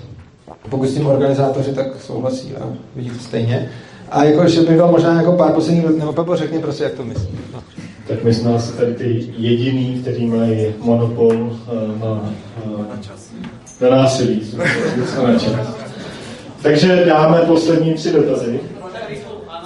pokud 0.71 0.87
s 0.89 0.95
tím 0.95 1.07
organizátoři 1.07 1.73
tak 1.73 1.87
souhlasí 2.01 2.53
a 2.61 2.69
vidí 2.97 3.11
to 3.11 3.19
stejně. 3.19 3.69
A 4.11 4.25
jako, 4.25 4.49
že 4.49 4.61
by 4.61 4.75
bylo 4.75 4.93
možná 4.93 5.15
jako 5.15 5.33
pár 5.33 5.53
posledních, 5.53 5.85
nebo 5.85 6.13
Pepo 6.13 6.37
řekni 6.37 6.59
prostě, 6.59 6.85
jak 6.85 6.93
to 6.93 7.05
myslíš. 7.05 7.39
No. 7.55 7.63
Tak 8.09 8.25
my 8.25 8.35
jsme 8.35 8.55
asi 8.55 8.73
tady 8.73 8.95
ty 8.95 9.29
jediný, 9.39 9.99
kteří 10.03 10.27
mají 10.27 10.67
monopol 10.83 11.33
eh, 11.33 11.99
na, 12.01 12.09
na, 12.67 13.01
na 13.81 13.97
násilí. 13.97 14.55
na 15.23 15.39
čas. 15.39 15.77
Takže 16.63 17.05
dáme 17.07 17.39
poslední 17.39 17.95
tři 17.95 18.13
dotazy. 18.13 18.61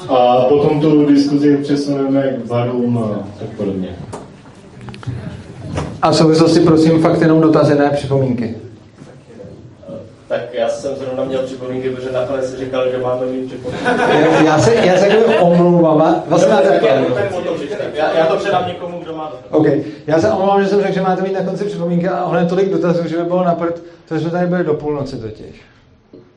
A 0.09 0.45
potom 0.49 0.81
tu 0.81 1.07
diskuzi 1.07 1.57
přesuneme 1.57 2.23
k 2.23 2.49
varům 2.49 2.99
a 2.99 3.29
tak 3.39 3.49
podobně. 3.49 3.89
A 6.03 6.11
v 6.11 6.17
souvislosti 6.17 6.61
prosím 6.61 7.03
fakt 7.03 7.21
jenom 7.21 7.41
dotazy, 7.41 7.75
ne 7.75 7.91
připomínky. 7.91 8.55
Tak 10.31 10.55
já 10.55 10.69
jsem 10.69 10.97
zrovna 10.97 11.25
měl 11.25 11.43
připomínky, 11.43 11.91
protože 11.91 12.13
nakonec 12.13 12.51
si 12.51 12.57
říkal, 12.57 12.91
že 12.91 12.99
máme 12.99 13.27
mít 13.27 13.47
připomínky. 13.47 13.85
Já 14.45 14.59
se, 14.59 14.75
já 14.75 14.97
se 14.97 15.09
jako 15.09 15.45
omlouvám. 15.45 16.23
Vlastně 16.27 16.55
tak, 16.55 16.83
já, 16.83 16.95
já, 17.95 18.19
já, 18.19 18.27
to 18.27 18.37
předám 18.37 18.69
někomu, 18.69 18.99
kdo 18.99 19.17
má 19.17 19.33
OK. 19.51 19.67
Já 20.07 20.21
se 20.21 20.31
omlouvám, 20.31 20.63
že 20.63 20.69
jsem 20.69 20.83
řekl, 20.83 20.95
že 20.95 21.01
máte 21.01 21.23
mít 21.23 21.33
na 21.33 21.45
konci 21.45 21.65
připomínky 21.65 22.09
a 22.09 22.25
ono 22.25 22.39
je 22.39 22.47
tolik 22.47 22.69
dotazů, 22.69 23.09
že 23.09 23.17
by 23.17 23.25
bylo 23.25 23.45
napřed, 23.45 23.83
to 24.09 24.19
jsme 24.19 24.31
tady 24.31 24.47
byli 24.47 24.65
do 24.65 24.75
půlnoci 24.75 25.17
totiž. 25.17 25.63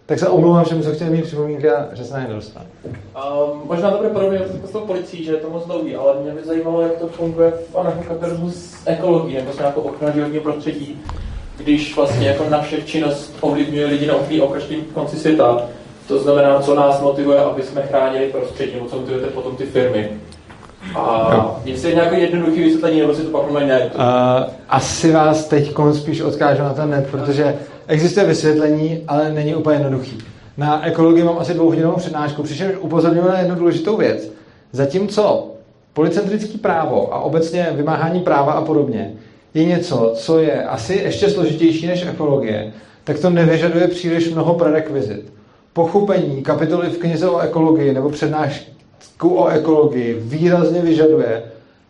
Tak 0.06 0.20
se 0.20 0.28
omlouvám 0.28 0.66
všem, 0.66 0.82
co 0.82 0.94
chtěli 0.94 1.10
mít 1.10 1.26
připomínky 1.26 1.70
a 1.70 1.90
že 1.94 2.04
se 2.04 2.14
na 2.14 2.20
ně 2.20 2.28
nedostal. 2.28 2.64
Um, 2.86 3.62
možná 3.66 3.92
to 3.92 3.98
bude 3.98 4.10
podobně 4.10 4.38
jako 4.38 4.68
s 4.68 4.72
tou 4.72 4.80
policií, 4.80 5.24
že 5.24 5.32
je 5.32 5.38
to 5.38 5.50
moc 5.50 5.66
dlouhý, 5.66 5.96
ale 5.96 6.14
mě 6.22 6.32
by 6.32 6.42
zajímalo, 6.44 6.82
jak 6.82 6.94
to 6.94 7.08
funguje 7.08 7.54
v 7.72 7.78
anarchokapitalismu 7.78 8.50
s 8.52 8.76
ekologií 8.86 9.36
nebo 9.36 9.54
s 9.54 9.58
nějakou 9.58 9.82
ochranou 9.82 10.14
životního 10.14 10.44
prostředí, 10.44 11.02
když 11.64 11.96
vlastně 11.96 12.28
jako 12.28 12.46
naše 12.50 12.82
činnost 12.82 13.36
ovlivňuje 13.42 13.86
lidi 13.86 14.08
na 14.08 14.16
úplný 14.16 14.42
okaždým 14.42 14.82
konci 14.94 15.16
světa. 15.16 15.62
To 16.08 16.20
znamená, 16.20 16.60
co 16.60 16.76
nás 16.76 17.02
motivuje, 17.02 17.40
aby 17.40 17.64
jsme 17.64 17.82
chránili 17.82 18.28
prostředí, 18.28 18.72
nebo 18.74 18.86
co 18.86 18.96
motivujete 18.96 19.28
potom 19.28 19.56
ty 19.56 19.66
firmy. 19.66 20.10
A 20.96 21.62
jestli 21.66 21.90
je 21.90 21.96
nějaký 21.96 22.22
jednoduchý 22.22 22.64
vysvětlení, 22.64 23.00
nebo 23.00 23.14
si 23.14 23.22
to 23.22 23.30
pak 23.30 23.52
net? 23.52 23.96
Uh, 23.96 24.02
asi 24.70 25.12
vás 25.12 25.46
teď 25.46 25.74
spíš 25.94 26.22
odkážu 26.22 26.62
na 26.62 26.74
ten 26.74 26.90
net, 26.90 27.08
protože 27.12 27.56
existuje 27.88 28.26
vysvětlení, 28.26 29.04
ale 29.08 29.32
není 29.32 29.56
úplně 29.56 29.76
jednoduchý. 29.76 30.18
Na 30.58 30.86
ekologii 30.86 31.24
mám 31.24 31.38
asi 31.40 31.54
dvouhodinovou 31.54 31.98
přednášku, 31.98 32.44
přičemž 32.44 32.76
upozorňuji 32.80 33.28
na 33.28 33.40
jednu 33.40 33.56
důležitou 33.56 33.98
věc. 33.98 34.32
Zatímco 34.72 35.48
policentrický 35.94 36.58
právo 36.58 37.14
a 37.14 37.20
obecně 37.20 37.68
vymáhání 37.72 38.20
práva 38.20 38.54
a 38.54 38.62
podobně 38.62 39.14
je 39.54 39.66
něco, 39.66 40.14
co 40.16 40.40
je 40.40 40.64
asi 40.64 40.94
ještě 40.94 41.30
složitější 41.30 41.88
než 41.88 42.06
ekologie, 42.06 42.74
tak 43.04 43.20
to 43.20 43.30
nevyžaduje 43.30 43.88
příliš 43.88 44.30
mnoho 44.30 44.54
prerekvizit. 44.54 45.34
Pochopení 45.74 46.44
kapitoly 46.44 46.90
v 46.90 46.98
knize 46.98 47.30
o 47.30 47.40
ekologii 47.40 47.94
nebo 47.94 48.10
přednášku 48.10 49.36
o 49.36 49.48
ekologii 49.48 50.18
výrazně 50.22 50.82
vyžaduje 50.82 51.44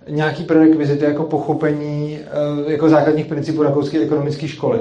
nějaký 0.10 0.44
prerekvizity 0.44 1.06
jako 1.06 1.24
pochopení 1.24 2.20
eh, 2.68 2.72
jako 2.72 2.90
základních 2.90 3.26
principů 3.26 3.64
rakouské 3.64 4.00
ekonomické 4.00 4.48
školy. 4.48 4.80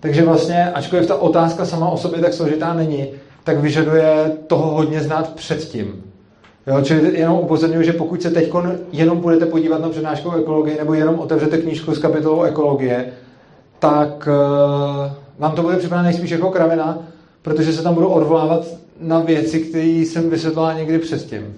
Takže 0.00 0.22
vlastně, 0.22 0.70
ačkoliv 0.70 1.06
ta 1.06 1.14
otázka 1.14 1.64
sama 1.64 1.90
o 1.90 1.96
sobě 1.96 2.20
tak 2.20 2.34
složitá 2.34 2.74
není, 2.74 3.06
tak 3.44 3.58
vyžaduje 3.58 4.32
toho 4.46 4.66
hodně 4.66 5.00
znát 5.00 5.34
předtím. 5.34 6.02
Jo, 6.66 6.80
čili 6.82 7.18
jenom 7.18 7.38
upozorňuji, 7.38 7.84
že 7.84 7.92
pokud 7.92 8.22
se 8.22 8.30
teď 8.30 8.52
jenom 8.92 9.20
budete 9.20 9.46
podívat 9.46 9.80
na 9.80 9.88
přednášku 9.88 10.28
o 10.28 10.36
ekologii 10.36 10.78
nebo 10.78 10.94
jenom 10.94 11.18
otevřete 11.18 11.58
knížku 11.58 11.94
s 11.94 11.98
kapitolou 11.98 12.42
ekologie, 12.42 13.12
tak 13.78 14.28
uh, 14.28 15.12
vám 15.38 15.52
to 15.52 15.62
bude 15.62 15.76
připadat 15.76 16.02
nejspíš 16.02 16.30
jako 16.30 16.50
kravina, 16.50 16.98
protože 17.42 17.72
se 17.72 17.82
tam 17.82 17.94
budou 17.94 18.08
odvolávat 18.08 18.66
na 19.00 19.20
věci, 19.20 19.60
které 19.60 19.86
jsem 19.86 20.30
vysvětloval 20.30 20.74
někdy 20.74 20.98
předtím. 20.98 21.54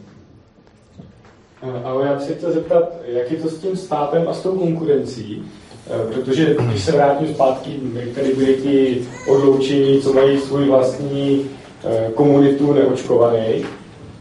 Ale 1.85 2.06
já 2.06 2.20
se 2.20 2.35
chtěl 2.35 2.52
zeptat, 2.52 2.93
jak 3.06 3.30
je 3.30 3.36
to 3.36 3.48
s 3.48 3.59
tím 3.59 3.76
státem 3.76 4.28
a 4.28 4.35
s 4.35 4.43
tou 4.43 4.59
konkurencí? 4.59 5.43
Eh, 5.90 6.14
protože 6.14 6.56
když 6.60 6.85
se 6.85 6.93
vrátím 6.93 7.35
zpátky, 7.35 7.80
tady 8.14 8.35
byli 8.35 8.55
ti 8.55 9.06
odloučení, 9.28 10.01
co 10.01 10.12
mají 10.12 10.40
svůj 10.40 10.64
vlastní 10.64 11.51
eh, 11.85 12.10
komunitu 12.14 12.72
neočkovaných, 12.72 13.66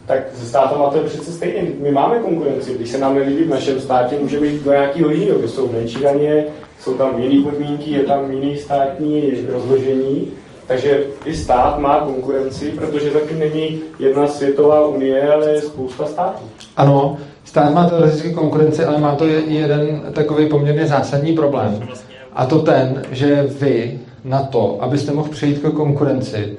tak 0.08 0.18
se 0.34 0.46
státama 0.46 0.90
to 0.90 0.98
je 0.98 1.04
přece 1.04 1.32
stejně. 1.32 1.62
My 1.80 1.90
máme 1.90 2.18
konkurenci. 2.18 2.74
Když 2.74 2.90
se 2.90 2.98
nám 2.98 3.14
nelíbí 3.14 3.44
v 3.44 3.50
našem 3.50 3.80
státě, 3.80 4.16
můžeme 4.22 4.46
jít 4.46 4.62
do 4.64 4.70
nějakého 4.70 5.10
jiného, 5.10 5.38
kde 5.38 5.48
jsou 5.48 5.72
menší 5.72 6.00
daně, 6.00 6.44
jsou 6.80 6.94
tam 6.94 7.22
jiné 7.22 7.50
podmínky, 7.50 7.90
je 7.90 8.02
tam 8.02 8.30
jiný 8.30 8.56
státní 8.56 9.32
rozložení. 9.52 10.28
Takže 10.66 11.04
i 11.24 11.34
stát 11.34 11.78
má 11.78 12.00
konkurenci, 12.00 12.70
protože 12.70 13.10
zatím 13.10 13.38
není 13.38 13.80
jedna 13.98 14.26
světová 14.26 14.86
unie, 14.86 15.32
ale 15.32 15.50
je 15.50 15.60
spousta 15.60 16.06
států. 16.06 16.42
Ano, 16.76 17.16
stát 17.44 17.74
má 17.74 17.88
teoreticky 17.88 18.32
konkurenci, 18.32 18.84
ale 18.84 18.98
má 18.98 19.14
to 19.14 19.26
jeden 19.26 20.00
takový 20.12 20.48
poměrně 20.48 20.86
zásadní 20.86 21.32
problém. 21.32 21.88
A 22.32 22.46
to 22.46 22.58
ten, 22.58 23.02
že 23.10 23.46
vy 23.60 24.00
na 24.24 24.42
to, 24.42 24.78
abyste 24.80 25.12
mohl 25.12 25.28
přejít 25.28 25.58
k 25.58 25.70
konkurenci, 25.70 26.56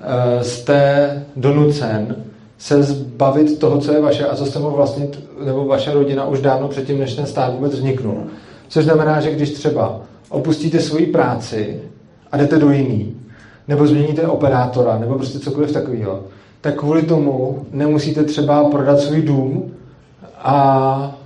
eh, 0.00 0.44
jste 0.44 1.24
donucen 1.36 2.16
se 2.62 2.82
zbavit 2.82 3.58
toho, 3.58 3.78
co 3.78 3.92
je 3.92 4.00
vaše 4.00 4.26
a 4.26 4.36
co 4.36 4.46
jste 4.46 4.58
mohl 4.58 4.76
vlastnit, 4.76 5.20
nebo 5.44 5.64
vaše 5.64 5.92
rodina 5.92 6.26
už 6.26 6.40
dávno 6.40 6.68
předtím, 6.68 6.98
než 6.98 7.14
ten 7.14 7.26
stát 7.26 7.54
vůbec 7.54 7.74
vzniknul. 7.74 8.16
Což 8.68 8.84
znamená, 8.84 9.20
že 9.20 9.30
když 9.30 9.50
třeba 9.50 10.00
opustíte 10.28 10.80
svoji 10.80 11.06
práci 11.06 11.80
a 12.32 12.36
jdete 12.36 12.58
do 12.58 12.70
jiný, 12.70 13.16
nebo 13.68 13.86
změníte 13.86 14.26
operátora, 14.26 14.98
nebo 14.98 15.14
prostě 15.14 15.38
cokoliv 15.38 15.72
takového, 15.72 16.20
tak 16.60 16.74
kvůli 16.74 17.02
tomu 17.02 17.66
nemusíte 17.72 18.24
třeba 18.24 18.64
prodat 18.64 19.00
svůj 19.00 19.22
dům 19.22 19.72
a 20.38 21.16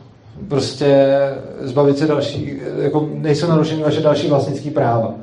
prostě 0.48 1.16
zbavit 1.60 1.98
se 1.98 2.06
další, 2.06 2.60
jako 2.78 3.08
nejsou 3.12 3.48
narušeny 3.48 3.82
vaše 3.82 4.00
další 4.00 4.28
vlastnické 4.28 4.70
práva. 4.70 5.14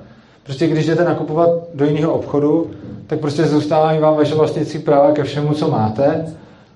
Prostě 0.44 0.68
když 0.68 0.86
jdete 0.86 1.04
nakupovat 1.04 1.50
do 1.74 1.86
jiného 1.86 2.14
obchodu, 2.14 2.72
tak 3.08 3.20
prostě 3.20 3.44
zůstávají 3.44 4.00
vám 4.00 4.16
vaše 4.16 4.36
vlastnické 4.36 4.80
práva 4.80 5.12
ke 5.12 5.24
všemu, 5.24 5.54
co 5.54 5.72
máte 5.72 6.26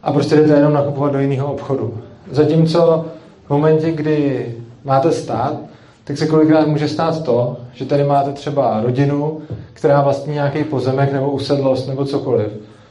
a 0.03 0.11
prostě 0.11 0.35
jdete 0.35 0.53
jenom 0.53 0.73
nakupovat 0.73 1.13
do 1.13 1.19
jiného 1.19 1.53
obchodu. 1.53 1.97
Zatímco 2.31 3.05
v 3.45 3.49
momentě, 3.49 3.91
kdy 3.91 4.45
máte 4.83 5.11
stát, 5.11 5.55
tak 6.03 6.17
se 6.17 6.27
kolikrát 6.27 6.67
může 6.67 6.87
stát 6.87 7.23
to, 7.23 7.57
že 7.73 7.85
tady 7.85 8.03
máte 8.03 8.31
třeba 8.31 8.81
rodinu, 8.81 9.41
která 9.73 10.01
vlastní 10.01 10.33
nějaký 10.33 10.63
pozemek 10.63 11.13
nebo 11.13 11.31
usedlost 11.31 11.87
nebo 11.87 12.05
cokoliv. 12.05 12.47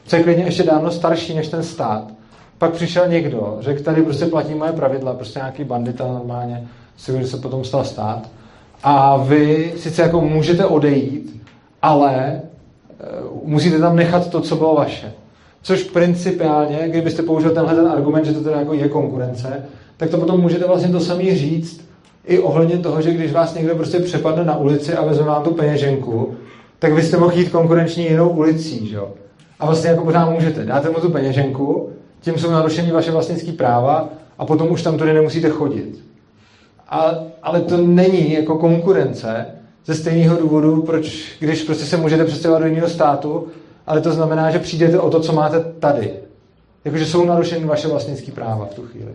Co 0.06 0.16
je 0.16 0.22
klidně 0.22 0.44
ještě 0.44 0.62
dávno 0.62 0.90
starší 0.90 1.34
než 1.34 1.48
ten 1.48 1.62
stát. 1.62 2.04
Pak 2.58 2.72
přišel 2.72 3.08
někdo, 3.08 3.56
řekl, 3.60 3.82
tady 3.82 4.02
prostě 4.02 4.26
platí 4.26 4.54
moje 4.54 4.72
pravidla, 4.72 5.14
prostě 5.14 5.38
nějaký 5.38 5.64
bandita 5.64 6.06
normálně, 6.06 6.68
si 6.96 7.26
se 7.26 7.36
potom 7.36 7.64
stal 7.64 7.84
stát. 7.84 8.28
A 8.82 9.16
vy 9.16 9.72
sice 9.76 10.02
jako 10.02 10.20
můžete 10.20 10.64
odejít, 10.64 11.42
ale 11.82 12.40
uh, 13.32 13.48
musíte 13.48 13.78
tam 13.78 13.96
nechat 13.96 14.30
to, 14.30 14.40
co 14.40 14.56
bylo 14.56 14.74
vaše. 14.74 15.12
Což 15.62 15.82
principiálně, 15.82 16.88
kdybyste 16.88 17.22
použil 17.22 17.50
tenhle 17.50 17.74
ten 17.74 17.86
argument, 17.86 18.24
že 18.24 18.32
to 18.32 18.40
teda 18.40 18.58
jako 18.58 18.74
je 18.74 18.88
konkurence, 18.88 19.64
tak 19.96 20.10
to 20.10 20.18
potom 20.18 20.40
můžete 20.40 20.66
vlastně 20.66 20.88
to 20.88 21.00
samý 21.00 21.34
říct 21.34 21.86
i 22.26 22.38
ohledně 22.38 22.78
toho, 22.78 23.02
že 23.02 23.10
když 23.10 23.32
vás 23.32 23.54
někdo 23.54 23.74
prostě 23.76 23.98
přepadne 23.98 24.44
na 24.44 24.56
ulici 24.56 24.94
a 24.94 25.04
vezme 25.04 25.24
vám 25.24 25.42
tu 25.42 25.50
peněženku, 25.50 26.34
tak 26.78 26.92
vy 26.92 27.02
jste 27.02 27.16
mohli 27.16 27.38
jít 27.38 27.48
konkurenční 27.48 28.04
jinou 28.04 28.28
ulicí, 28.28 28.86
že? 28.86 28.98
A 29.60 29.66
vlastně 29.66 29.90
jako 29.90 30.04
pořád 30.04 30.30
můžete. 30.30 30.64
Dáte 30.64 30.90
mu 30.90 30.94
tu 30.94 31.10
peněženku, 31.10 31.90
tím 32.20 32.38
jsou 32.38 32.50
narušení 32.50 32.90
vaše 32.90 33.10
vlastnické 33.10 33.52
práva 33.52 34.08
a 34.38 34.46
potom 34.46 34.70
už 34.70 34.82
tam 34.82 34.98
tudy 34.98 35.12
nemusíte 35.12 35.48
chodit. 35.48 36.04
A, 36.88 37.14
ale 37.42 37.60
to 37.60 37.76
není 37.76 38.32
jako 38.32 38.58
konkurence 38.58 39.46
ze 39.86 39.94
stejného 39.94 40.36
důvodu, 40.36 40.82
proč, 40.82 41.36
když 41.38 41.62
prostě 41.62 41.84
se 41.84 41.96
můžete 41.96 42.24
přestěhovat 42.24 42.62
do 42.62 42.68
jiného 42.68 42.88
státu, 42.88 43.48
ale 43.86 44.00
to 44.00 44.12
znamená, 44.12 44.50
že 44.50 44.58
přijdete 44.58 45.00
o 45.00 45.10
to, 45.10 45.20
co 45.20 45.32
máte 45.32 45.64
tady. 45.78 46.10
Jakože 46.84 47.06
jsou 47.06 47.24
narušeny 47.24 47.66
vaše 47.66 47.88
vlastnické 47.88 48.32
práva 48.32 48.68
v 48.70 48.74
tu 48.74 48.82
chvíli. 48.82 49.12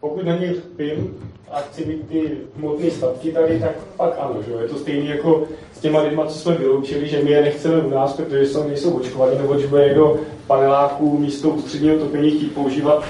Pokud 0.00 0.26
na 0.26 0.36
ně 0.36 0.54
pím 0.76 1.14
a 1.50 1.60
chci 1.60 1.84
mít 1.84 2.08
ty 2.08 2.30
hmotné 2.56 2.90
statky 2.90 3.32
tady, 3.32 3.60
tak 3.60 3.70
pak 3.96 4.16
ano. 4.18 4.42
Že? 4.42 4.52
Je 4.62 4.68
to 4.68 4.78
stejné 4.78 5.10
jako 5.10 5.44
s 5.74 5.80
těma 5.80 6.02
lidma, 6.02 6.26
co 6.26 6.38
jsme 6.38 6.54
vyloučili, 6.54 7.08
že 7.08 7.22
my 7.22 7.30
je 7.30 7.42
nechceme 7.42 7.82
u 7.82 7.90
nás, 7.90 8.12
protože 8.12 8.46
jsou, 8.46 8.68
nejsou 8.68 8.90
očkovaní, 8.90 9.38
nebo 9.38 9.58
že 9.58 9.66
bude 9.66 9.84
někdo 9.84 10.20
paneláků 10.46 11.18
místo 11.18 11.50
ústředního 11.50 11.98
topení 11.98 12.30
chtít 12.30 12.54
používat 12.54 13.04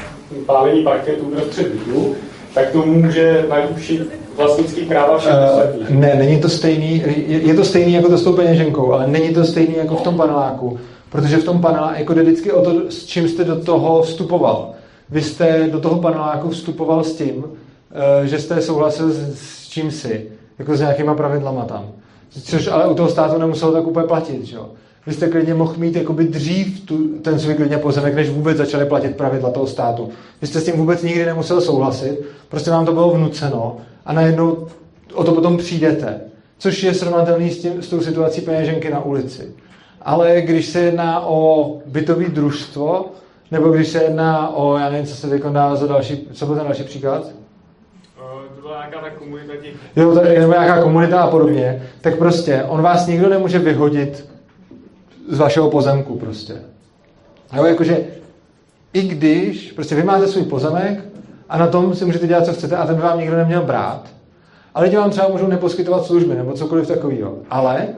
pálení 0.46 0.82
parketu 0.82 1.24
uprostřed 1.24 1.68
bytu, 1.68 2.16
tak 2.54 2.70
to 2.70 2.86
může 2.86 3.46
narušit 3.48 4.08
vlastnický 4.36 4.80
práva 4.80 5.18
všech 5.18 5.32
Uh, 5.80 5.90
ne, 5.90 6.14
není 6.14 6.40
to 6.40 6.48
stejný, 6.48 7.02
je, 7.26 7.38
je 7.38 7.54
to 7.54 7.64
stejný 7.64 7.92
jako 7.92 8.08
to 8.08 8.18
s 8.18 8.24
tou 8.24 8.32
peněženkou, 8.32 8.92
ale 8.92 9.06
není 9.06 9.34
to 9.34 9.44
stejný 9.44 9.76
jako 9.76 9.96
v 9.96 10.02
tom 10.02 10.16
paneláku, 10.16 10.78
protože 11.10 11.36
v 11.36 11.44
tom 11.44 11.60
paneláku 11.60 12.14
jde 12.14 12.22
vždycky 12.22 12.52
o 12.52 12.62
to, 12.62 12.90
s 12.90 13.06
čím 13.06 13.28
jste 13.28 13.44
do 13.44 13.56
toho 13.56 14.02
vstupoval. 14.02 14.70
Vy 15.10 15.22
jste 15.22 15.68
do 15.72 15.80
toho 15.80 15.98
paneláku 15.98 16.50
vstupoval 16.50 17.04
s 17.04 17.14
tím, 17.16 17.36
uh, 17.36 18.24
že 18.24 18.38
jste 18.38 18.60
souhlasil 18.62 19.10
s, 19.10 19.18
s 19.34 19.68
čím 19.68 19.90
si, 19.90 20.26
jako 20.58 20.76
s 20.76 20.80
nějakýma 20.80 21.14
pravidlama 21.14 21.64
tam. 21.64 21.84
Což 22.44 22.66
ale 22.66 22.88
u 22.88 22.94
toho 22.94 23.08
státu 23.08 23.38
nemuselo 23.38 23.72
tak 23.72 23.86
úplně 23.86 24.06
platit, 24.06 24.44
že 24.44 24.56
jo. 24.56 24.66
Vy 25.08 25.14
jste 25.14 25.28
klidně 25.28 25.54
mohl 25.54 25.74
mít 25.76 25.96
jakoby 25.96 26.24
dřív 26.24 26.80
tu, 26.80 27.08
ten 27.08 27.38
svůj 27.38 27.54
klidně 27.54 27.78
pozemek, 27.78 28.14
než 28.14 28.30
vůbec 28.30 28.56
začaly 28.56 28.84
platit 28.84 29.16
pravidla 29.16 29.50
toho 29.50 29.66
státu. 29.66 30.08
Vy 30.40 30.46
jste 30.46 30.60
s 30.60 30.64
tím 30.64 30.74
vůbec 30.76 31.02
nikdy 31.02 31.26
nemusel 31.26 31.60
souhlasit, 31.60 32.20
prostě 32.48 32.70
vám 32.70 32.86
to 32.86 32.92
bylo 32.92 33.10
vnuceno 33.10 33.76
a 34.06 34.12
najednou 34.12 34.66
o 35.14 35.24
to 35.24 35.32
potom 35.32 35.56
přijdete. 35.56 36.20
Což 36.58 36.82
je 36.82 36.94
srovnatelný 36.94 37.50
s, 37.50 37.58
tím, 37.58 37.82
s 37.82 37.88
tou 37.88 38.00
situací 38.00 38.40
peněženky 38.40 38.90
na 38.90 39.04
ulici. 39.04 39.54
Ale 40.02 40.40
když 40.40 40.66
se 40.66 40.80
jedná 40.80 41.26
o 41.26 41.72
bytový 41.86 42.26
družstvo, 42.26 43.06
nebo 43.50 43.68
když 43.68 43.88
se 43.88 44.02
jedná 44.02 44.56
o, 44.56 44.76
já 44.76 44.90
nevím, 44.90 45.06
co 45.06 45.16
se 45.16 45.26
vykoná 45.26 45.76
za 45.76 45.86
další, 45.86 46.28
co 46.32 46.46
byl 46.46 46.54
ten 46.54 46.64
další 46.64 46.82
příklad? 46.82 47.26
Nějaká 48.68 49.00
ta 49.00 49.10
komunita 49.10 49.52
těch... 49.56 49.74
Jo, 49.96 50.14
nebo 50.14 50.52
nějaká 50.52 50.82
komunita 50.82 51.20
a 51.20 51.30
podobně, 51.30 51.82
tak 52.00 52.16
prostě 52.16 52.64
on 52.68 52.82
vás 52.82 53.06
nikdo 53.06 53.28
nemůže 53.28 53.58
vyhodit 53.58 54.37
z 55.28 55.38
vašeho 55.38 55.70
pozemku 55.70 56.18
prostě. 56.18 56.54
Jo, 57.56 57.64
jakože 57.64 58.04
i 58.92 59.02
když, 59.02 59.72
prostě 59.72 59.94
vy 59.94 60.02
máte 60.02 60.28
svůj 60.28 60.44
pozemek 60.44 61.04
a 61.48 61.58
na 61.58 61.66
tom 61.66 61.94
si 61.94 62.04
můžete 62.04 62.26
dělat, 62.26 62.46
co 62.46 62.52
chcete 62.52 62.76
a 62.76 62.86
ten 62.86 62.96
by 62.96 63.02
vám 63.02 63.18
nikdo 63.18 63.36
neměl 63.36 63.62
brát, 63.62 64.08
ale 64.74 64.84
lidi 64.84 64.96
vám 64.96 65.10
třeba 65.10 65.28
můžou 65.28 65.46
neposkytovat 65.46 66.04
služby 66.04 66.34
nebo 66.34 66.52
cokoliv 66.52 66.88
takového. 66.88 67.38
Ale 67.50 67.88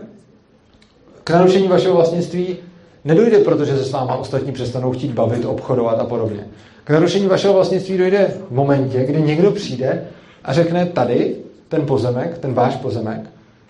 k 1.24 1.30
narušení 1.30 1.68
vašeho 1.68 1.94
vlastnictví 1.94 2.56
nedojde, 3.04 3.38
protože 3.38 3.76
se 3.76 3.84
s 3.84 3.90
váma 3.90 4.14
ostatní 4.14 4.52
přestanou 4.52 4.92
chtít 4.92 5.12
bavit, 5.12 5.44
obchodovat 5.44 6.00
a 6.00 6.04
podobně. 6.04 6.46
K 6.84 6.90
narušení 6.90 7.26
vašeho 7.26 7.54
vlastnictví 7.54 7.98
dojde 7.98 8.34
v 8.48 8.54
momentě, 8.54 9.04
kdy 9.04 9.22
někdo 9.22 9.50
přijde 9.50 10.04
a 10.44 10.52
řekne 10.52 10.86
tady, 10.86 11.36
ten 11.68 11.86
pozemek, 11.86 12.38
ten 12.38 12.54
váš 12.54 12.76
pozemek, 12.76 13.20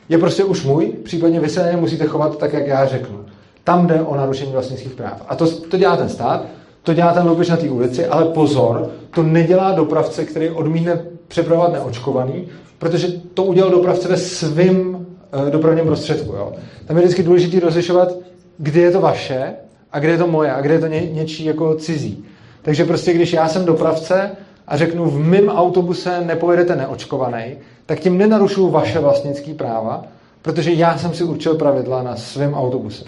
je 0.08 0.18
prostě 0.18 0.44
už 0.44 0.64
můj, 0.64 0.86
případně 0.86 1.40
vy 1.40 1.48
se 1.48 1.62
na 1.62 1.70
ně 1.70 1.76
musíte 1.76 2.06
chovat 2.06 2.38
tak, 2.38 2.52
jak 2.52 2.66
já 2.66 2.86
řeknu. 2.86 3.24
Tam 3.70 3.86
jde 3.86 4.02
o 4.02 4.16
narušení 4.16 4.52
vlastnických 4.52 4.92
práv. 4.92 5.22
A 5.28 5.36
to, 5.36 5.50
to 5.50 5.76
dělá 5.76 5.96
ten 5.96 6.08
stát, 6.08 6.44
to 6.82 6.94
dělá 6.94 7.12
ten 7.12 7.26
loupež 7.26 7.48
na 7.48 7.56
té 7.56 7.70
ulici, 7.70 8.06
ale 8.06 8.24
pozor, 8.24 8.90
to 9.10 9.22
nedělá 9.22 9.72
dopravce, 9.72 10.24
který 10.24 10.50
odmítne 10.50 11.00
přepravovat 11.28 11.72
neočkovaný, 11.72 12.48
protože 12.78 13.08
to 13.34 13.44
udělal 13.44 13.70
dopravce 13.70 14.08
ve 14.08 14.16
svém 14.16 15.06
e, 15.48 15.50
dopravním 15.50 15.86
prostředku. 15.86 16.32
Jo. 16.32 16.52
Tam 16.86 16.96
je 16.96 17.02
vždycky 17.02 17.22
důležité 17.22 17.60
rozlišovat, 17.60 18.12
kde 18.58 18.80
je 18.80 18.90
to 18.90 19.00
vaše 19.00 19.52
a 19.92 19.98
kde 19.98 20.12
je 20.12 20.18
to 20.18 20.26
moje 20.26 20.52
a 20.52 20.60
kde 20.60 20.74
je 20.74 20.80
to 20.80 20.86
ně, 20.86 21.10
něčí 21.12 21.44
jako 21.44 21.74
cizí. 21.74 22.24
Takže 22.62 22.84
prostě, 22.84 23.12
když 23.12 23.32
já 23.32 23.48
jsem 23.48 23.64
dopravce 23.64 24.30
a 24.66 24.76
řeknu, 24.76 25.10
v 25.10 25.18
mém 25.18 25.48
autobuse 25.48 26.20
nepojedete 26.20 26.76
neočkovaný, 26.76 27.44
tak 27.86 28.00
tím 28.00 28.18
nenarušuju 28.18 28.70
vaše 28.70 28.98
vlastnické 28.98 29.54
práva, 29.54 30.04
protože 30.42 30.72
já 30.72 30.98
jsem 30.98 31.14
si 31.14 31.24
určil 31.24 31.54
pravidla 31.54 32.02
na 32.02 32.16
svém 32.16 32.54
autobuse. 32.54 33.04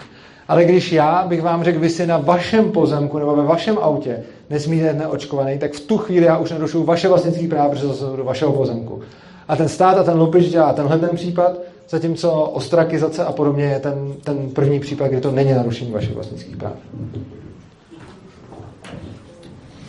Ale 0.47 0.65
když 0.65 0.91
já 0.91 1.25
bych 1.27 1.41
vám 1.41 1.63
řekl, 1.63 1.79
vy 1.79 1.89
si 1.89 2.07
na 2.07 2.17
vašem 2.17 2.71
pozemku 2.71 3.19
nebo 3.19 3.35
ve 3.35 3.43
vašem 3.43 3.77
autě 3.81 4.23
nesmíte 4.49 4.93
neočkovaný, 4.93 5.59
tak 5.59 5.73
v 5.73 5.79
tu 5.79 5.97
chvíli 5.97 6.25
já 6.25 6.37
už 6.37 6.51
narušuju 6.51 6.83
vaše 6.83 7.07
vlastnické 7.07 7.47
práva, 7.47 7.69
protože 7.69 7.87
zase 7.87 8.05
do 8.17 8.23
vašeho 8.23 8.51
pozemku. 8.53 9.01
A 9.47 9.55
ten 9.55 9.69
stát 9.69 9.97
a 9.97 10.03
ten 10.03 10.19
lupič 10.19 10.49
dělá 10.49 10.73
tenhle 10.73 10.99
ten 10.99 11.09
případ, 11.15 11.59
zatímco 11.89 12.31
ostrakizace 12.31 13.25
a 13.25 13.31
podobně 13.31 13.63
je 13.63 13.79
ten, 13.79 14.13
ten 14.23 14.49
první 14.49 14.79
případ, 14.79 15.07
kdy 15.07 15.21
to 15.21 15.31
není 15.31 15.53
narušení 15.53 15.91
vašich 15.91 16.13
vlastnických 16.13 16.57
práv. 16.57 16.73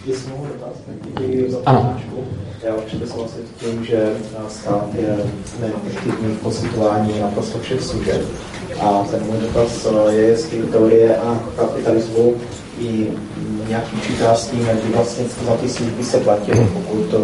Jestli 0.06 0.30
mohu 0.30 0.46
dotaz, 0.46 0.76
díky 1.04 1.50
za 1.50 1.58
Ano. 1.66 1.80
přednášku. 1.80 2.24
Já 2.64 2.74
určitě 2.74 3.06
souhlasím 3.06 3.40
s 3.56 3.64
tím, 3.64 3.84
že 3.84 4.12
stát 4.48 4.88
je 4.94 5.16
neefektivní 5.60 6.34
v 6.34 6.40
poskytování 6.42 7.20
naprosto 7.20 7.58
všech 7.58 7.80
služeb. 7.82 8.22
A 8.80 9.06
ten 9.10 9.22
můj 9.26 9.36
dotaz 9.40 9.86
eh, 9.86 10.12
je, 10.12 10.22
jestli 10.22 10.62
teorie 10.62 11.16
a 11.16 11.38
kapitalismu 11.56 12.34
i 12.80 13.06
nějaký 13.68 14.00
čítá 14.00 14.34
s 14.34 14.46
tím, 14.48 14.66
jak 14.66 14.76
by 14.76 14.92
vlastně 14.92 15.24
za 15.46 15.56
ty 15.56 15.68
služby 15.68 16.04
se 16.04 16.20
platilo, 16.20 16.68
pokud 16.74 17.14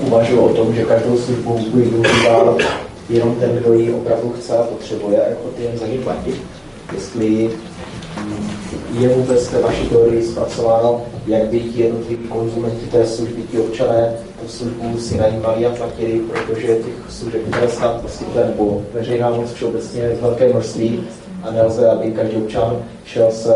uvažuji 0.00 0.38
o 0.38 0.54
tom, 0.54 0.74
že 0.74 0.84
každou 0.84 1.18
službu 1.18 1.58
by 1.74 1.82
využíval 1.82 2.58
jenom 3.08 3.34
ten, 3.34 3.56
kdo 3.56 3.72
ji 3.72 3.92
opravdu 3.94 4.34
chce 4.38 4.58
a 4.58 4.62
potřebuje, 4.62 5.24
a 5.24 5.28
jako 5.28 5.48
ty 5.56 5.62
jen 5.62 5.78
za 5.78 5.86
ní 5.86 5.98
platit. 5.98 6.42
Jestli 6.92 7.50
mm, 8.24 8.50
je 8.98 9.08
vůbec 9.08 9.48
té 9.48 9.60
vaší 9.60 9.86
teorii 9.86 10.22
zpracováno, 10.22 11.00
jak 11.26 11.42
by 11.42 11.62
jednotliví 11.74 12.24
konzumenti 12.28 12.86
té 12.86 13.06
služby, 13.06 13.42
ti 13.50 13.58
občané 13.58 14.12
tu 14.42 14.48
službu 14.48 14.98
si 14.98 15.18
najímali 15.18 15.66
a 15.66 15.70
platili, 15.70 16.20
protože 16.32 16.66
těch 16.66 16.94
služeb, 17.08 17.40
které 17.50 17.68
stát 17.68 18.00
poskytuje, 18.00 18.44
nebo 18.44 18.82
veřejná 18.94 19.30
moc 19.30 19.52
všeobecně 19.52 20.02
je 20.02 20.16
velké 20.20 20.48
množství 20.48 21.00
a 21.42 21.50
nelze, 21.50 21.90
aby 21.90 22.12
každý 22.12 22.36
občan 22.36 22.76
šel 23.04 23.30
se 23.30 23.54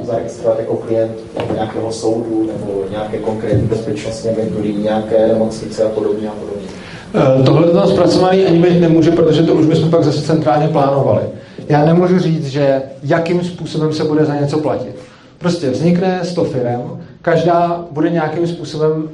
zaregistrovat 0.00 0.58
jako 0.58 0.76
klient 0.76 1.12
nějakého 1.54 1.92
soudu 1.92 2.46
nebo 2.46 2.84
nějaké 2.90 3.18
konkrétní 3.18 3.62
bezpečnostní 3.62 4.30
agentury, 4.30 4.74
nějaké 4.74 5.28
nemocnice 5.28 5.84
a 5.84 5.88
podobně 5.88 6.28
a 6.28 6.32
podobně. 6.32 6.68
Eh, 7.14 7.42
Tohle 7.42 7.66
to 7.66 7.72
tam 7.72 7.88
zpracovaný 7.88 8.44
ani 8.44 8.58
být 8.58 8.80
nemůže, 8.80 9.10
protože 9.10 9.42
to 9.42 9.54
už 9.54 9.66
bychom 9.66 9.90
pak 9.90 10.04
zase 10.04 10.22
centrálně 10.22 10.68
plánovali. 10.68 11.22
Já 11.72 11.84
nemůžu 11.84 12.18
říct, 12.18 12.46
že 12.46 12.82
jakým 13.02 13.44
způsobem 13.44 13.92
se 13.92 14.04
bude 14.04 14.24
za 14.24 14.34
něco 14.34 14.58
platit. 14.58 14.96
Prostě 15.38 15.70
vznikne 15.70 16.20
100 16.22 16.44
firm, 16.44 17.00
každá 17.22 17.84
bude 17.90 18.10
nějakým 18.10 18.46
způsobem 18.46 19.08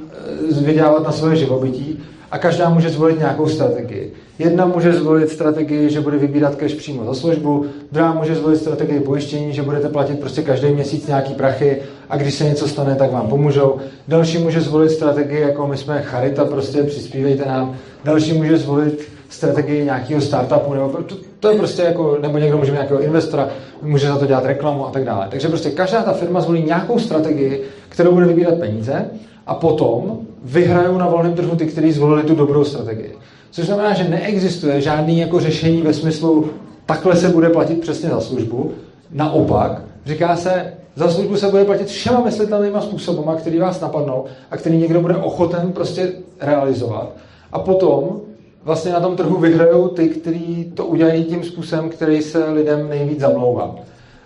eh, 0.51 0.63
vydělávat 0.63 1.03
na 1.03 1.11
svoje 1.11 1.35
živobytí 1.35 1.99
a 2.31 2.37
každá 2.37 2.69
může 2.69 2.89
zvolit 2.89 3.19
nějakou 3.19 3.47
strategii. 3.47 4.13
Jedna 4.39 4.65
může 4.65 4.93
zvolit 4.93 5.29
strategii, 5.29 5.89
že 5.89 6.01
bude 6.01 6.17
vybírat 6.17 6.55
cash 6.55 6.73
přímo 6.73 7.05
za 7.05 7.13
službu, 7.13 7.65
druhá 7.91 8.13
může 8.13 8.35
zvolit 8.35 8.57
strategii 8.57 8.99
pojištění, 8.99 9.53
že 9.53 9.61
budete 9.61 9.89
platit 9.89 10.19
prostě 10.19 10.41
každý 10.41 10.67
měsíc 10.67 11.07
nějaký 11.07 11.33
prachy 11.33 11.81
a 12.09 12.17
když 12.17 12.33
se 12.33 12.43
něco 12.43 12.67
stane, 12.67 12.95
tak 12.95 13.11
vám 13.11 13.27
pomůžou. 13.27 13.77
Další 14.07 14.37
může 14.37 14.61
zvolit 14.61 14.91
strategii, 14.91 15.41
jako 15.41 15.67
my 15.67 15.77
jsme 15.77 16.01
charita, 16.01 16.45
prostě 16.45 16.83
přispívejte 16.83 17.45
nám. 17.45 17.75
Další 18.03 18.33
může 18.33 18.57
zvolit 18.57 19.18
strategii 19.29 19.85
nějakého 19.85 20.21
startupu, 20.21 20.73
nebo 20.73 20.89
to, 20.89 21.15
to 21.39 21.49
je 21.51 21.57
prostě 21.57 21.81
jako, 21.81 22.17
nebo 22.21 22.37
někdo 22.37 22.57
může 22.57 22.71
mít 22.71 22.75
nějakého 22.75 23.01
investora, 23.01 23.49
může 23.81 24.07
za 24.07 24.17
to 24.17 24.25
dělat 24.25 24.45
reklamu 24.45 24.87
a 24.87 24.91
tak 24.91 25.05
dále. 25.05 25.27
Takže 25.29 25.47
prostě 25.47 25.69
každá 25.69 26.03
ta 26.03 26.13
firma 26.13 26.41
zvolí 26.41 26.63
nějakou 26.63 26.99
strategii, 26.99 27.63
kterou 27.89 28.11
bude 28.11 28.25
vybírat 28.25 28.59
peníze 28.59 29.05
a 29.47 29.55
potom 29.55 30.19
vyhrajou 30.43 30.97
na 30.97 31.07
volném 31.07 31.33
trhu 31.33 31.55
ty, 31.55 31.65
kteří 31.65 31.91
zvolili 31.91 32.23
tu 32.23 32.35
dobrou 32.35 32.63
strategii. 32.63 33.15
Což 33.51 33.65
znamená, 33.65 33.93
že 33.93 34.09
neexistuje 34.09 34.81
žádný 34.81 35.19
jako 35.19 35.39
řešení 35.39 35.81
ve 35.81 35.93
smyslu 35.93 36.49
takhle 36.85 37.15
se 37.15 37.29
bude 37.29 37.49
platit 37.49 37.81
přesně 37.81 38.09
za 38.09 38.21
službu. 38.21 38.71
Naopak, 39.11 39.81
říká 40.05 40.35
se, 40.35 40.73
za 40.95 41.09
službu 41.09 41.35
se 41.35 41.47
bude 41.47 41.65
platit 41.65 41.87
všema 41.87 42.21
myslitelnýma 42.21 42.81
způsobama, 42.81 43.35
který 43.35 43.59
vás 43.59 43.81
napadnou 43.81 44.25
a 44.51 44.57
který 44.57 44.77
někdo 44.77 45.01
bude 45.01 45.15
ochoten 45.15 45.71
prostě 45.71 46.11
realizovat. 46.41 47.09
A 47.51 47.59
potom 47.59 48.21
vlastně 48.69 48.93
na 48.93 48.99
tom 48.99 49.15
trhu 49.15 49.37
vyhrajou 49.37 49.87
ty, 49.87 50.09
kteří 50.09 50.71
to 50.75 50.85
udělají 50.85 51.23
tím 51.23 51.43
způsobem, 51.43 51.89
který 51.89 52.21
se 52.21 52.49
lidem 52.49 52.89
nejvíc 52.89 53.19
zamlouvá. 53.19 53.75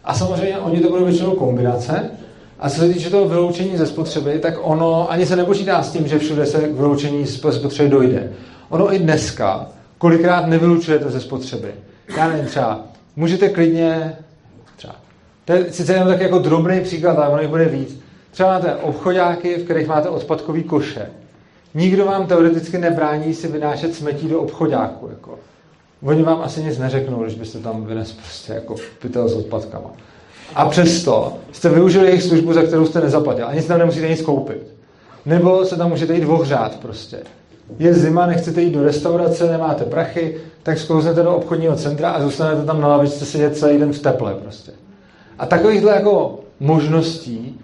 A 0.04 0.14
samozřejmě 0.14 0.58
oni 0.58 0.82
to 0.82 0.90
budou 0.90 1.06
většinou 1.06 1.32
kombinace. 1.32 2.12
A 2.60 2.70
co 2.70 2.80
se 2.80 2.90
týče 2.90 3.10
toho 3.10 3.28
vyloučení 3.28 3.78
ze 3.78 3.88
spotřeby, 3.88 4.40
tak 4.40 4.54
ono 4.62 5.12
ani 5.12 5.26
se 5.26 5.36
nepočítá 5.36 5.84
s 5.84 5.92
tím, 5.92 6.08
že 6.08 6.20
všude 6.20 6.46
se 6.46 6.62
k 6.62 6.76
vyloučení 6.76 7.26
ze 7.26 7.52
spotřeby 7.52 7.90
dojde. 7.90 8.32
Ono 8.70 8.94
i 8.94 9.00
dneska 9.00 9.68
kolikrát 9.98 10.48
nevylučujete 10.48 11.10
ze 11.10 11.20
spotřeby. 11.20 11.72
Já 12.18 12.28
nevím, 12.28 12.46
třeba 12.46 12.80
můžete 13.16 13.50
klidně, 13.50 14.16
třeba, 14.76 14.96
to 15.46 15.54
je 15.54 15.66
sice 15.72 15.94
jenom 15.94 16.08
tak 16.08 16.22
jako 16.22 16.40
drobný 16.40 16.82
příklad, 16.82 17.18
ale 17.18 17.30
ono 17.30 17.42
jich 17.42 17.50
bude 17.50 17.66
víc. 17.66 18.00
Třeba 18.32 18.50
máte 18.50 18.76
obchodáky, 18.76 19.56
v 19.56 19.64
kterých 19.64 19.88
máte 19.88 20.10
odpadkový 20.10 20.64
koše. 20.64 21.10
Nikdo 21.76 22.06
vám 22.06 22.28
teoreticky 22.28 22.78
nebrání 22.78 23.34
si 23.34 23.48
vynášet 23.48 23.96
smetí 23.96 24.28
do 24.28 24.42
obchodáku. 24.42 25.08
Jako. 25.10 25.40
Oni 26.04 26.24
vám 26.24 26.42
asi 26.42 26.64
nic 26.64 26.78
neřeknou, 26.78 27.24
když 27.24 27.36
byste 27.36 27.60
tam 27.60 27.86
vynes 27.86 28.12
prostě 28.12 28.54
jako 28.54 28.76
pytel 29.02 29.30
s 29.30 29.36
odpadkama. 29.36 29.90
A 30.56 30.70
přesto 30.70 31.34
jste 31.52 31.70
využili 31.70 32.08
jejich 32.08 32.24
službu, 32.24 32.54
za 32.54 32.64
kterou 32.64 32.86
jste 32.86 33.02
nezaplatil. 33.02 33.48
Ani 33.48 33.62
si 33.62 33.68
tam 33.68 33.80
nemusíte 33.80 34.10
nic 34.10 34.22
koupit. 34.22 34.74
Nebo 35.26 35.66
se 35.66 35.78
tam 35.78 35.90
můžete 35.90 36.16
jít 36.16 36.26
ohřát 36.26 36.76
prostě. 36.76 37.20
Je 37.80 37.94
zima, 37.94 38.26
nechcete 38.26 38.62
jít 38.62 38.74
do 38.74 38.84
restaurace, 38.84 39.52
nemáte 39.52 39.84
prachy, 39.84 40.38
tak 40.64 40.78
sklouznete 40.78 41.24
do 41.24 41.36
obchodního 41.36 41.76
centra 41.76 42.12
a 42.12 42.22
zůstanete 42.22 42.66
tam 42.66 42.82
na 42.82 42.88
lavičce 42.88 43.26
sedět 43.26 43.58
celý 43.58 43.80
den 43.80 43.94
v 43.94 44.00
teple 44.00 44.34
prostě. 44.34 44.72
A 45.40 45.46
takovýchhle 45.46 45.92
jako 45.92 46.40
možností 46.60 47.60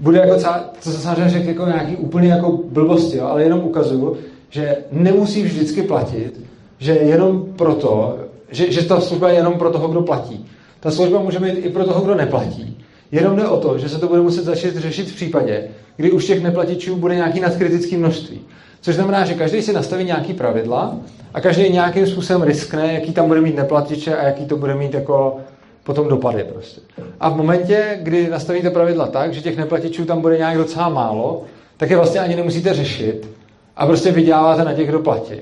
bude 0.00 0.18
jako 0.18 0.36
celá, 0.36 0.70
to 0.84 0.90
se 0.90 0.98
samozřejmě 0.98 1.30
řekl 1.30 1.48
jako 1.48 1.66
nějaký 1.66 1.96
úplně 1.96 2.28
jako 2.28 2.58
blbosti, 2.70 3.16
jo, 3.16 3.26
ale 3.26 3.42
jenom 3.42 3.60
ukazuju, 3.60 4.16
že 4.50 4.76
nemusí 4.92 5.42
vždycky 5.42 5.82
platit, 5.82 6.40
že 6.78 6.92
jenom 6.92 7.44
proto, 7.56 8.18
že, 8.50 8.72
že 8.72 8.84
ta 8.84 9.00
služba 9.00 9.28
je 9.28 9.34
jenom 9.34 9.54
pro 9.54 9.70
toho, 9.70 9.88
kdo 9.88 10.02
platí. 10.02 10.46
Ta 10.80 10.90
služba 10.90 11.18
může 11.18 11.38
být 11.38 11.66
i 11.66 11.68
pro 11.68 11.84
toho, 11.84 12.00
kdo 12.00 12.14
neplatí. 12.14 12.78
Jenom 13.12 13.36
jde 13.36 13.46
o 13.46 13.56
to, 13.60 13.78
že 13.78 13.88
se 13.88 13.98
to 13.98 14.08
bude 14.08 14.20
muset 14.20 14.44
začít 14.44 14.76
řešit 14.76 15.10
v 15.10 15.14
případě, 15.14 15.68
kdy 15.96 16.12
už 16.12 16.24
těch 16.24 16.42
neplatičů 16.42 16.96
bude 16.96 17.14
nějaký 17.14 17.40
nadkritický 17.40 17.96
množství. 17.96 18.40
Což 18.80 18.94
znamená, 18.94 19.24
že 19.24 19.34
každý 19.34 19.62
si 19.62 19.72
nastaví 19.72 20.04
nějaký 20.04 20.32
pravidla 20.32 20.96
a 21.34 21.40
každý 21.40 21.70
nějakým 21.70 22.06
způsobem 22.06 22.42
riskne, 22.42 22.92
jaký 22.92 23.12
tam 23.12 23.28
bude 23.28 23.40
mít 23.40 23.56
neplatiče 23.56 24.16
a 24.16 24.24
jaký 24.24 24.44
to 24.44 24.56
bude 24.56 24.74
mít 24.74 24.94
jako 24.94 25.36
potom 25.84 26.08
dopady 26.08 26.44
prostě. 26.44 26.80
A 27.20 27.28
v 27.28 27.36
momentě, 27.36 27.98
kdy 28.02 28.28
nastavíte 28.28 28.70
pravidla 28.70 29.06
tak, 29.06 29.34
že 29.34 29.40
těch 29.40 29.56
neplatičů 29.56 30.04
tam 30.04 30.20
bude 30.20 30.38
nějak 30.38 30.56
docela 30.56 30.88
málo, 30.88 31.42
tak 31.76 31.90
je 31.90 31.96
vlastně 31.96 32.20
ani 32.20 32.36
nemusíte 32.36 32.74
řešit 32.74 33.28
a 33.76 33.86
prostě 33.86 34.12
vyděláváte 34.12 34.64
na 34.64 34.72
těch, 34.72 34.88
kdo 34.88 34.98
platí. 34.98 35.34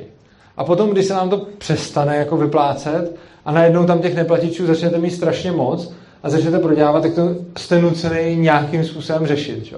A 0.56 0.64
potom, 0.64 0.90
když 0.90 1.06
se 1.06 1.14
nám 1.14 1.31
to 1.31 1.47
přestane 1.59 2.16
jako 2.16 2.36
vyplácet 2.36 3.16
a 3.44 3.52
najednou 3.52 3.85
tam 3.85 4.02
těch 4.02 4.14
neplatičů 4.14 4.66
začnete 4.66 4.98
mít 4.98 5.10
strašně 5.10 5.52
moc 5.52 5.93
a 6.23 6.31
začnete 6.31 6.59
prodělávat, 6.59 7.02
tak 7.02 7.14
to 7.14 7.36
jste 7.56 7.82
nucený 7.82 8.36
nějakým 8.36 8.85
způsobem 8.85 9.27
řešit. 9.27 9.64
Čo? 9.64 9.77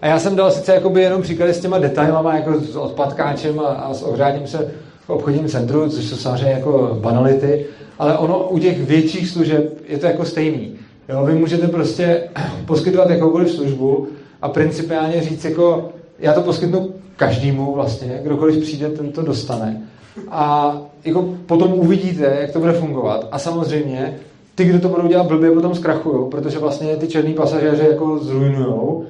A 0.00 0.06
já 0.06 0.18
jsem 0.18 0.36
dal 0.36 0.50
sice 0.50 0.82
jenom 0.98 1.22
příklady 1.22 1.54
s 1.54 1.60
těma 1.60 1.78
detailama, 1.78 2.36
jako 2.36 2.60
s 2.60 2.76
odpadkáčem 2.76 3.60
a, 3.60 3.66
a 3.66 3.94
s 3.94 4.02
ohřáním 4.02 4.46
se 4.46 4.74
v 5.06 5.10
obchodním 5.10 5.48
centru, 5.48 5.88
což 5.88 6.04
jsou 6.04 6.16
samozřejmě 6.16 6.50
jako 6.50 6.98
banality, 7.00 7.66
ale 7.98 8.18
ono 8.18 8.48
u 8.48 8.58
těch 8.58 8.80
větších 8.80 9.28
služeb 9.28 9.78
je 9.88 9.98
to 9.98 10.06
jako 10.06 10.24
stejný. 10.24 10.72
Jo, 11.08 11.24
vy 11.24 11.34
můžete 11.34 11.68
prostě 11.68 12.22
poskytovat 12.66 13.10
jakoukoliv 13.10 13.50
službu 13.50 14.08
a 14.42 14.48
principiálně 14.48 15.20
říct 15.20 15.44
jako, 15.44 15.88
já 16.18 16.32
to 16.32 16.40
poskytnu 16.40 16.90
každému 17.16 17.74
vlastně, 17.74 18.20
kdokoliv 18.22 18.62
přijde, 18.62 18.88
ten 18.88 19.12
to 19.12 19.22
dostane. 19.22 19.82
A 20.30 20.76
jako 21.04 21.22
potom 21.46 21.72
uvidíte, 21.72 22.38
jak 22.40 22.50
to 22.50 22.60
bude 22.60 22.72
fungovat. 22.72 23.28
A 23.32 23.38
samozřejmě 23.38 24.16
ty, 24.54 24.64
kdo 24.64 24.80
to 24.80 24.88
budou 24.88 25.08
dělat 25.08 25.26
blbě, 25.26 25.50
potom 25.50 25.74
zkrachují, 25.74 26.30
protože 26.30 26.58
vlastně 26.58 26.96
ty 26.96 27.06
černí 27.06 27.34
pasažéři 27.34 27.86
jako 27.90 28.18
zrujnujou 28.18 29.04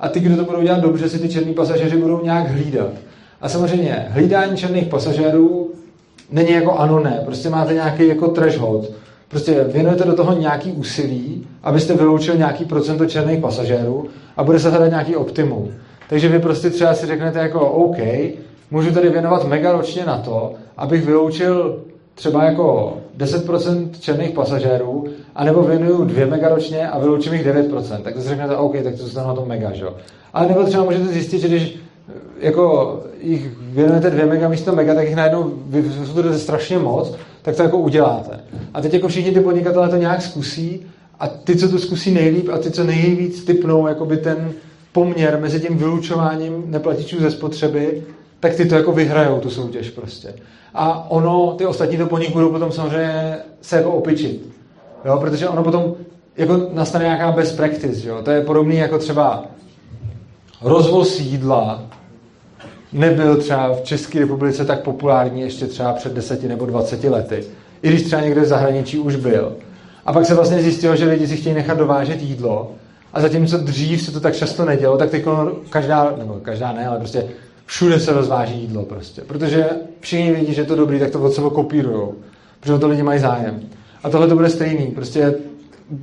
a 0.00 0.08
ty, 0.08 0.20
kdo 0.20 0.36
to 0.36 0.44
budou 0.44 0.62
dělat 0.62 0.80
dobře, 0.80 1.08
si 1.08 1.18
ty 1.18 1.28
černí 1.28 1.54
pasažéři 1.54 1.96
budou 1.96 2.24
nějak 2.24 2.48
hlídat. 2.48 2.90
A 3.40 3.48
samozřejmě 3.48 4.06
hlídání 4.08 4.56
černých 4.56 4.86
pasažérů 4.86 5.70
není 6.30 6.52
jako 6.52 6.72
ano, 6.72 7.00
ne. 7.00 7.22
Prostě 7.24 7.48
máte 7.50 7.74
nějaký 7.74 8.08
jako 8.08 8.28
threshold. 8.28 8.92
Prostě 9.28 9.64
věnujete 9.64 10.04
do 10.04 10.14
toho 10.14 10.38
nějaký 10.38 10.72
úsilí, 10.72 11.46
abyste 11.62 11.94
vyloučil 11.94 12.34
nějaký 12.34 12.64
procento 12.64 13.06
černých 13.06 13.40
pasažérů 13.40 14.06
a 14.36 14.44
bude 14.44 14.58
se 14.60 14.70
hledat 14.70 14.88
nějaký 14.88 15.16
optimum. 15.16 15.70
Takže 16.08 16.28
vy 16.28 16.38
prostě 16.38 16.70
třeba 16.70 16.94
si 16.94 17.06
řeknete 17.06 17.38
jako 17.38 17.60
OK, 17.60 17.96
můžu 18.70 18.90
tady 18.90 19.08
věnovat 19.08 19.48
mega 19.48 19.72
ročně 19.72 20.04
na 20.06 20.18
to, 20.18 20.52
abych 20.76 21.06
vyloučil 21.06 21.82
třeba 22.14 22.44
jako 22.44 22.96
10% 23.18 23.90
černých 24.00 24.30
pasažérů, 24.30 25.04
anebo 25.34 25.62
věnuju 25.62 26.04
2 26.04 26.26
mega 26.26 26.48
ročně 26.48 26.88
a 26.88 26.98
vyloučím 26.98 27.32
jich 27.32 27.46
9%. 27.46 28.02
Tak 28.02 28.14
si 28.14 28.28
řeknete, 28.28 28.56
OK, 28.56 28.76
tak 28.84 28.94
to 28.94 29.02
zůstane 29.02 29.26
na 29.26 29.34
tom 29.34 29.48
mega, 29.48 29.72
že? 29.72 29.84
Ale 30.32 30.48
nebo 30.48 30.64
třeba 30.64 30.84
můžete 30.84 31.04
zjistit, 31.04 31.38
že 31.38 31.48
když 31.48 31.78
jako 32.38 32.94
jich 33.20 33.48
věnujete 33.60 34.10
2 34.10 34.26
mega 34.26 34.48
místo 34.48 34.72
mega, 34.72 34.94
tak 34.94 35.06
jich 35.06 35.16
najednou 35.16 35.52
vyfutujete 35.66 36.38
strašně 36.38 36.78
moc, 36.78 37.14
tak 37.42 37.56
to 37.56 37.62
jako 37.62 37.78
uděláte. 37.78 38.40
A 38.74 38.80
teď 38.80 38.94
jako 38.94 39.08
všichni 39.08 39.32
ty 39.32 39.40
podnikatelé 39.40 39.88
to 39.88 39.96
nějak 39.96 40.22
zkusí 40.22 40.86
a 41.20 41.28
ty, 41.28 41.56
co 41.56 41.68
to 41.68 41.78
zkusí 41.78 42.10
nejlíp 42.10 42.48
a 42.52 42.58
ty, 42.58 42.70
co 42.70 42.84
nejvíc 42.84 43.44
typnou 43.44 43.86
jakoby 43.86 44.16
ten 44.16 44.52
poměr 44.92 45.38
mezi 45.40 45.60
tím 45.60 45.78
vylučováním 45.78 46.64
neplatičů 46.66 47.20
ze 47.20 47.30
spotřeby, 47.30 48.02
tak 48.40 48.54
ty 48.54 48.64
to 48.64 48.74
jako 48.74 48.92
vyhrajou 48.92 49.40
tu 49.40 49.50
soutěž 49.50 49.90
prostě. 49.90 50.34
A 50.74 51.10
ono, 51.10 51.54
ty 51.58 51.66
ostatní 51.66 51.96
to 51.96 52.06
po 52.06 52.18
nich 52.18 52.32
budou 52.32 52.50
potom 52.50 52.72
samozřejmě 52.72 53.36
se 53.60 53.76
jako 53.76 53.90
opičit. 53.90 54.48
Jo, 55.04 55.18
protože 55.20 55.48
ono 55.48 55.64
potom 55.64 55.94
jako 56.36 56.60
nastane 56.72 57.04
nějaká 57.04 57.32
best 57.32 57.56
practice, 57.56 58.08
jo? 58.08 58.22
To 58.22 58.30
je 58.30 58.40
podobný 58.40 58.76
jako 58.76 58.98
třeba 58.98 59.44
rozvoz 60.62 61.20
jídla 61.20 61.82
nebyl 62.92 63.36
třeba 63.36 63.74
v 63.74 63.80
České 63.82 64.18
republice 64.18 64.64
tak 64.64 64.82
populární 64.82 65.40
ještě 65.40 65.66
třeba 65.66 65.92
před 65.92 66.12
deseti 66.12 66.48
nebo 66.48 66.66
20 66.66 67.04
lety. 67.04 67.44
I 67.82 67.88
když 67.88 68.02
třeba 68.02 68.22
někde 68.22 68.40
v 68.40 68.46
zahraničí 68.46 68.98
už 68.98 69.16
byl. 69.16 69.56
A 70.06 70.12
pak 70.12 70.26
se 70.26 70.34
vlastně 70.34 70.62
zjistilo, 70.62 70.96
že 70.96 71.04
lidi 71.04 71.26
si 71.26 71.36
chtějí 71.36 71.54
nechat 71.54 71.78
dovážet 71.78 72.22
jídlo 72.22 72.72
a 73.12 73.20
zatímco 73.20 73.58
dřív 73.58 74.02
se 74.02 74.12
to 74.12 74.20
tak 74.20 74.36
často 74.36 74.64
nedělo, 74.64 74.98
tak 74.98 75.10
teď 75.10 75.24
každá, 75.70 76.14
nebo 76.18 76.34
každá 76.42 76.72
ne, 76.72 76.86
ale 76.86 76.98
prostě 76.98 77.24
všude 77.66 78.00
se 78.00 78.12
rozváží 78.12 78.60
jídlo 78.60 78.82
prostě. 78.82 79.22
Protože 79.22 79.66
všichni 80.00 80.32
vidí, 80.32 80.54
že 80.54 80.60
je 80.60 80.66
to 80.66 80.76
dobrý, 80.76 80.98
tak 80.98 81.10
to 81.10 81.22
od 81.22 81.32
sebe 81.32 81.50
kopírujou. 81.50 82.14
Protože 82.60 82.78
to 82.78 82.88
lidi 82.88 83.02
mají 83.02 83.20
zájem. 83.20 83.60
A 84.02 84.10
tohle 84.10 84.28
to 84.28 84.34
bude 84.34 84.50
stejný. 84.50 84.86
Prostě 84.86 85.34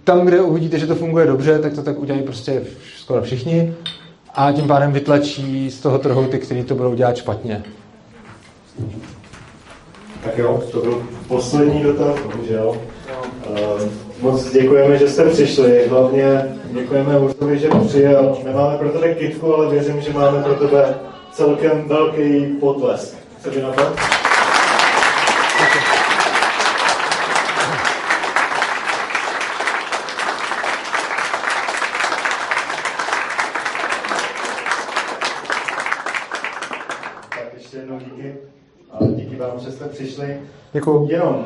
tam, 0.03 0.25
kde 0.25 0.41
uvidíte, 0.41 0.79
že 0.79 0.87
to 0.87 0.95
funguje 0.95 1.25
dobře, 1.25 1.59
tak 1.59 1.73
to 1.73 1.83
tak 1.83 1.99
udělají 1.99 2.23
prostě 2.23 2.61
skoro 2.97 3.21
všichni 3.21 3.73
a 4.35 4.51
tím 4.51 4.67
pádem 4.67 4.91
vytlačí 4.91 5.71
z 5.71 5.79
toho 5.79 5.99
trhu 5.99 6.27
ty, 6.27 6.39
kteří 6.39 6.63
to 6.63 6.75
budou 6.75 6.93
dělat 6.93 7.17
špatně. 7.17 7.63
Tak 10.23 10.37
jo, 10.37 10.63
to 10.71 10.81
byl 10.81 11.03
poslední 11.27 11.83
dotaz, 11.83 12.19
bohužel. 12.19 12.77
Uh, 13.49 13.81
moc 14.21 14.51
děkujeme, 14.51 14.97
že 14.97 15.09
jste 15.09 15.29
přišli. 15.29 15.87
Hlavně 15.87 16.55
děkujeme 16.71 17.19
Ursovi, 17.19 17.59
že 17.59 17.69
přijel. 17.87 18.37
Nemáme 18.45 18.77
pro 18.77 18.89
tebe 18.89 19.13
kitku, 19.13 19.55
ale 19.55 19.69
věřím, 19.69 20.01
že 20.01 20.13
máme 20.13 20.43
pro 20.43 20.55
tebe 20.55 20.95
celkem 21.31 21.87
velký 21.87 22.45
potlesk. 22.45 23.15
Chceš 23.39 23.63
na 23.63 23.71
to? 23.71 24.15
vám, 39.55 39.59
že 39.59 39.71
jste 39.71 39.85
přišli. 40.75 40.79
Děkuji. 40.79 41.07
Jenom 41.11 41.45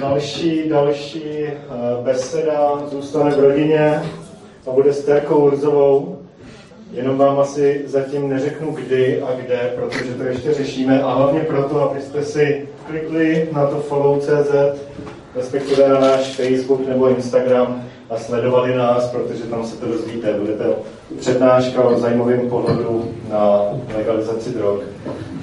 další, 0.00 0.68
další 0.68 1.24
eh, 1.44 1.58
beseda 2.02 2.82
zůstane 2.90 3.30
v 3.30 3.38
rodině 3.38 4.02
a 4.66 4.70
bude 4.70 4.92
s 4.92 5.04
Terkou 5.04 5.46
Urzovou. 5.46 6.18
Jenom 6.92 7.18
vám 7.18 7.40
asi 7.40 7.82
zatím 7.86 8.28
neřeknu 8.28 8.72
kdy 8.72 9.22
a 9.22 9.34
kde, 9.40 9.72
protože 9.76 10.14
to 10.14 10.22
ještě 10.22 10.54
řešíme 10.54 11.02
a 11.02 11.14
hlavně 11.14 11.40
proto, 11.40 11.90
abyste 11.90 12.22
si 12.22 12.68
klikli 12.86 13.48
na 13.52 13.66
to 13.66 13.76
follow.cz, 13.76 14.80
respektive 15.34 15.88
na 15.88 16.00
náš 16.00 16.36
Facebook 16.36 16.88
nebo 16.88 17.08
Instagram 17.08 17.84
a 18.10 18.18
sledovali 18.18 18.76
nás, 18.76 19.08
protože 19.08 19.42
tam 19.42 19.64
se 19.66 19.76
to 19.76 19.86
dozvíte. 19.86 20.32
Budete 20.32 20.64
přednáška 21.20 21.82
o 21.82 21.98
zajímavém 21.98 22.40
pohledu 22.40 23.04
na 23.30 23.60
legalizaci 23.96 24.50
drog 24.50 24.78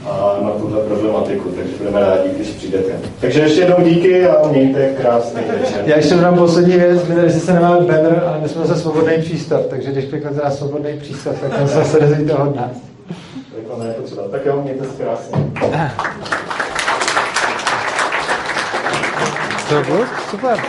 a 0.05 0.37
na 0.41 0.49
tuhle 0.51 0.81
problematiku, 0.81 1.49
takže 1.49 1.73
budeme 1.77 1.99
rádi, 1.99 2.29
když 2.35 2.47
přijdete. 2.47 2.93
Takže 3.19 3.39
ještě 3.41 3.61
jednou 3.61 3.81
díky 3.83 4.27
a 4.27 4.47
mějte 4.47 4.89
krásný 5.01 5.41
večer. 5.59 5.83
Já 5.85 5.95
ještě 5.97 6.15
dám 6.15 6.37
poslední 6.37 6.77
věc, 6.77 7.07
my 7.07 7.15
tady 7.15 7.31
sice 7.31 7.53
nemáme 7.53 7.85
banner, 7.85 8.23
ale 8.27 8.39
my 8.41 8.49
jsme 8.49 8.65
zase 8.65 8.81
svobodný 8.81 9.13
přístav, 9.21 9.61
takže 9.69 9.91
když 9.91 10.05
kliknete 10.05 10.41
na 10.43 10.51
svobodný 10.51 10.99
přístav, 10.99 11.35
tak 11.41 11.57
tam 11.57 11.67
zase 11.67 11.99
dozvíte 11.99 12.33
od 12.33 12.55
nás. 12.55 12.71
Reklama 13.57 13.85
je 13.85 13.93
potřeba. 13.93 14.21
Tak 14.31 14.45
jo, 14.45 14.61
mějte 14.63 14.85
se 14.85 15.03
krásně. 15.03 15.37
To 19.69 19.81
bylo 19.91 20.05
super. 20.29 20.61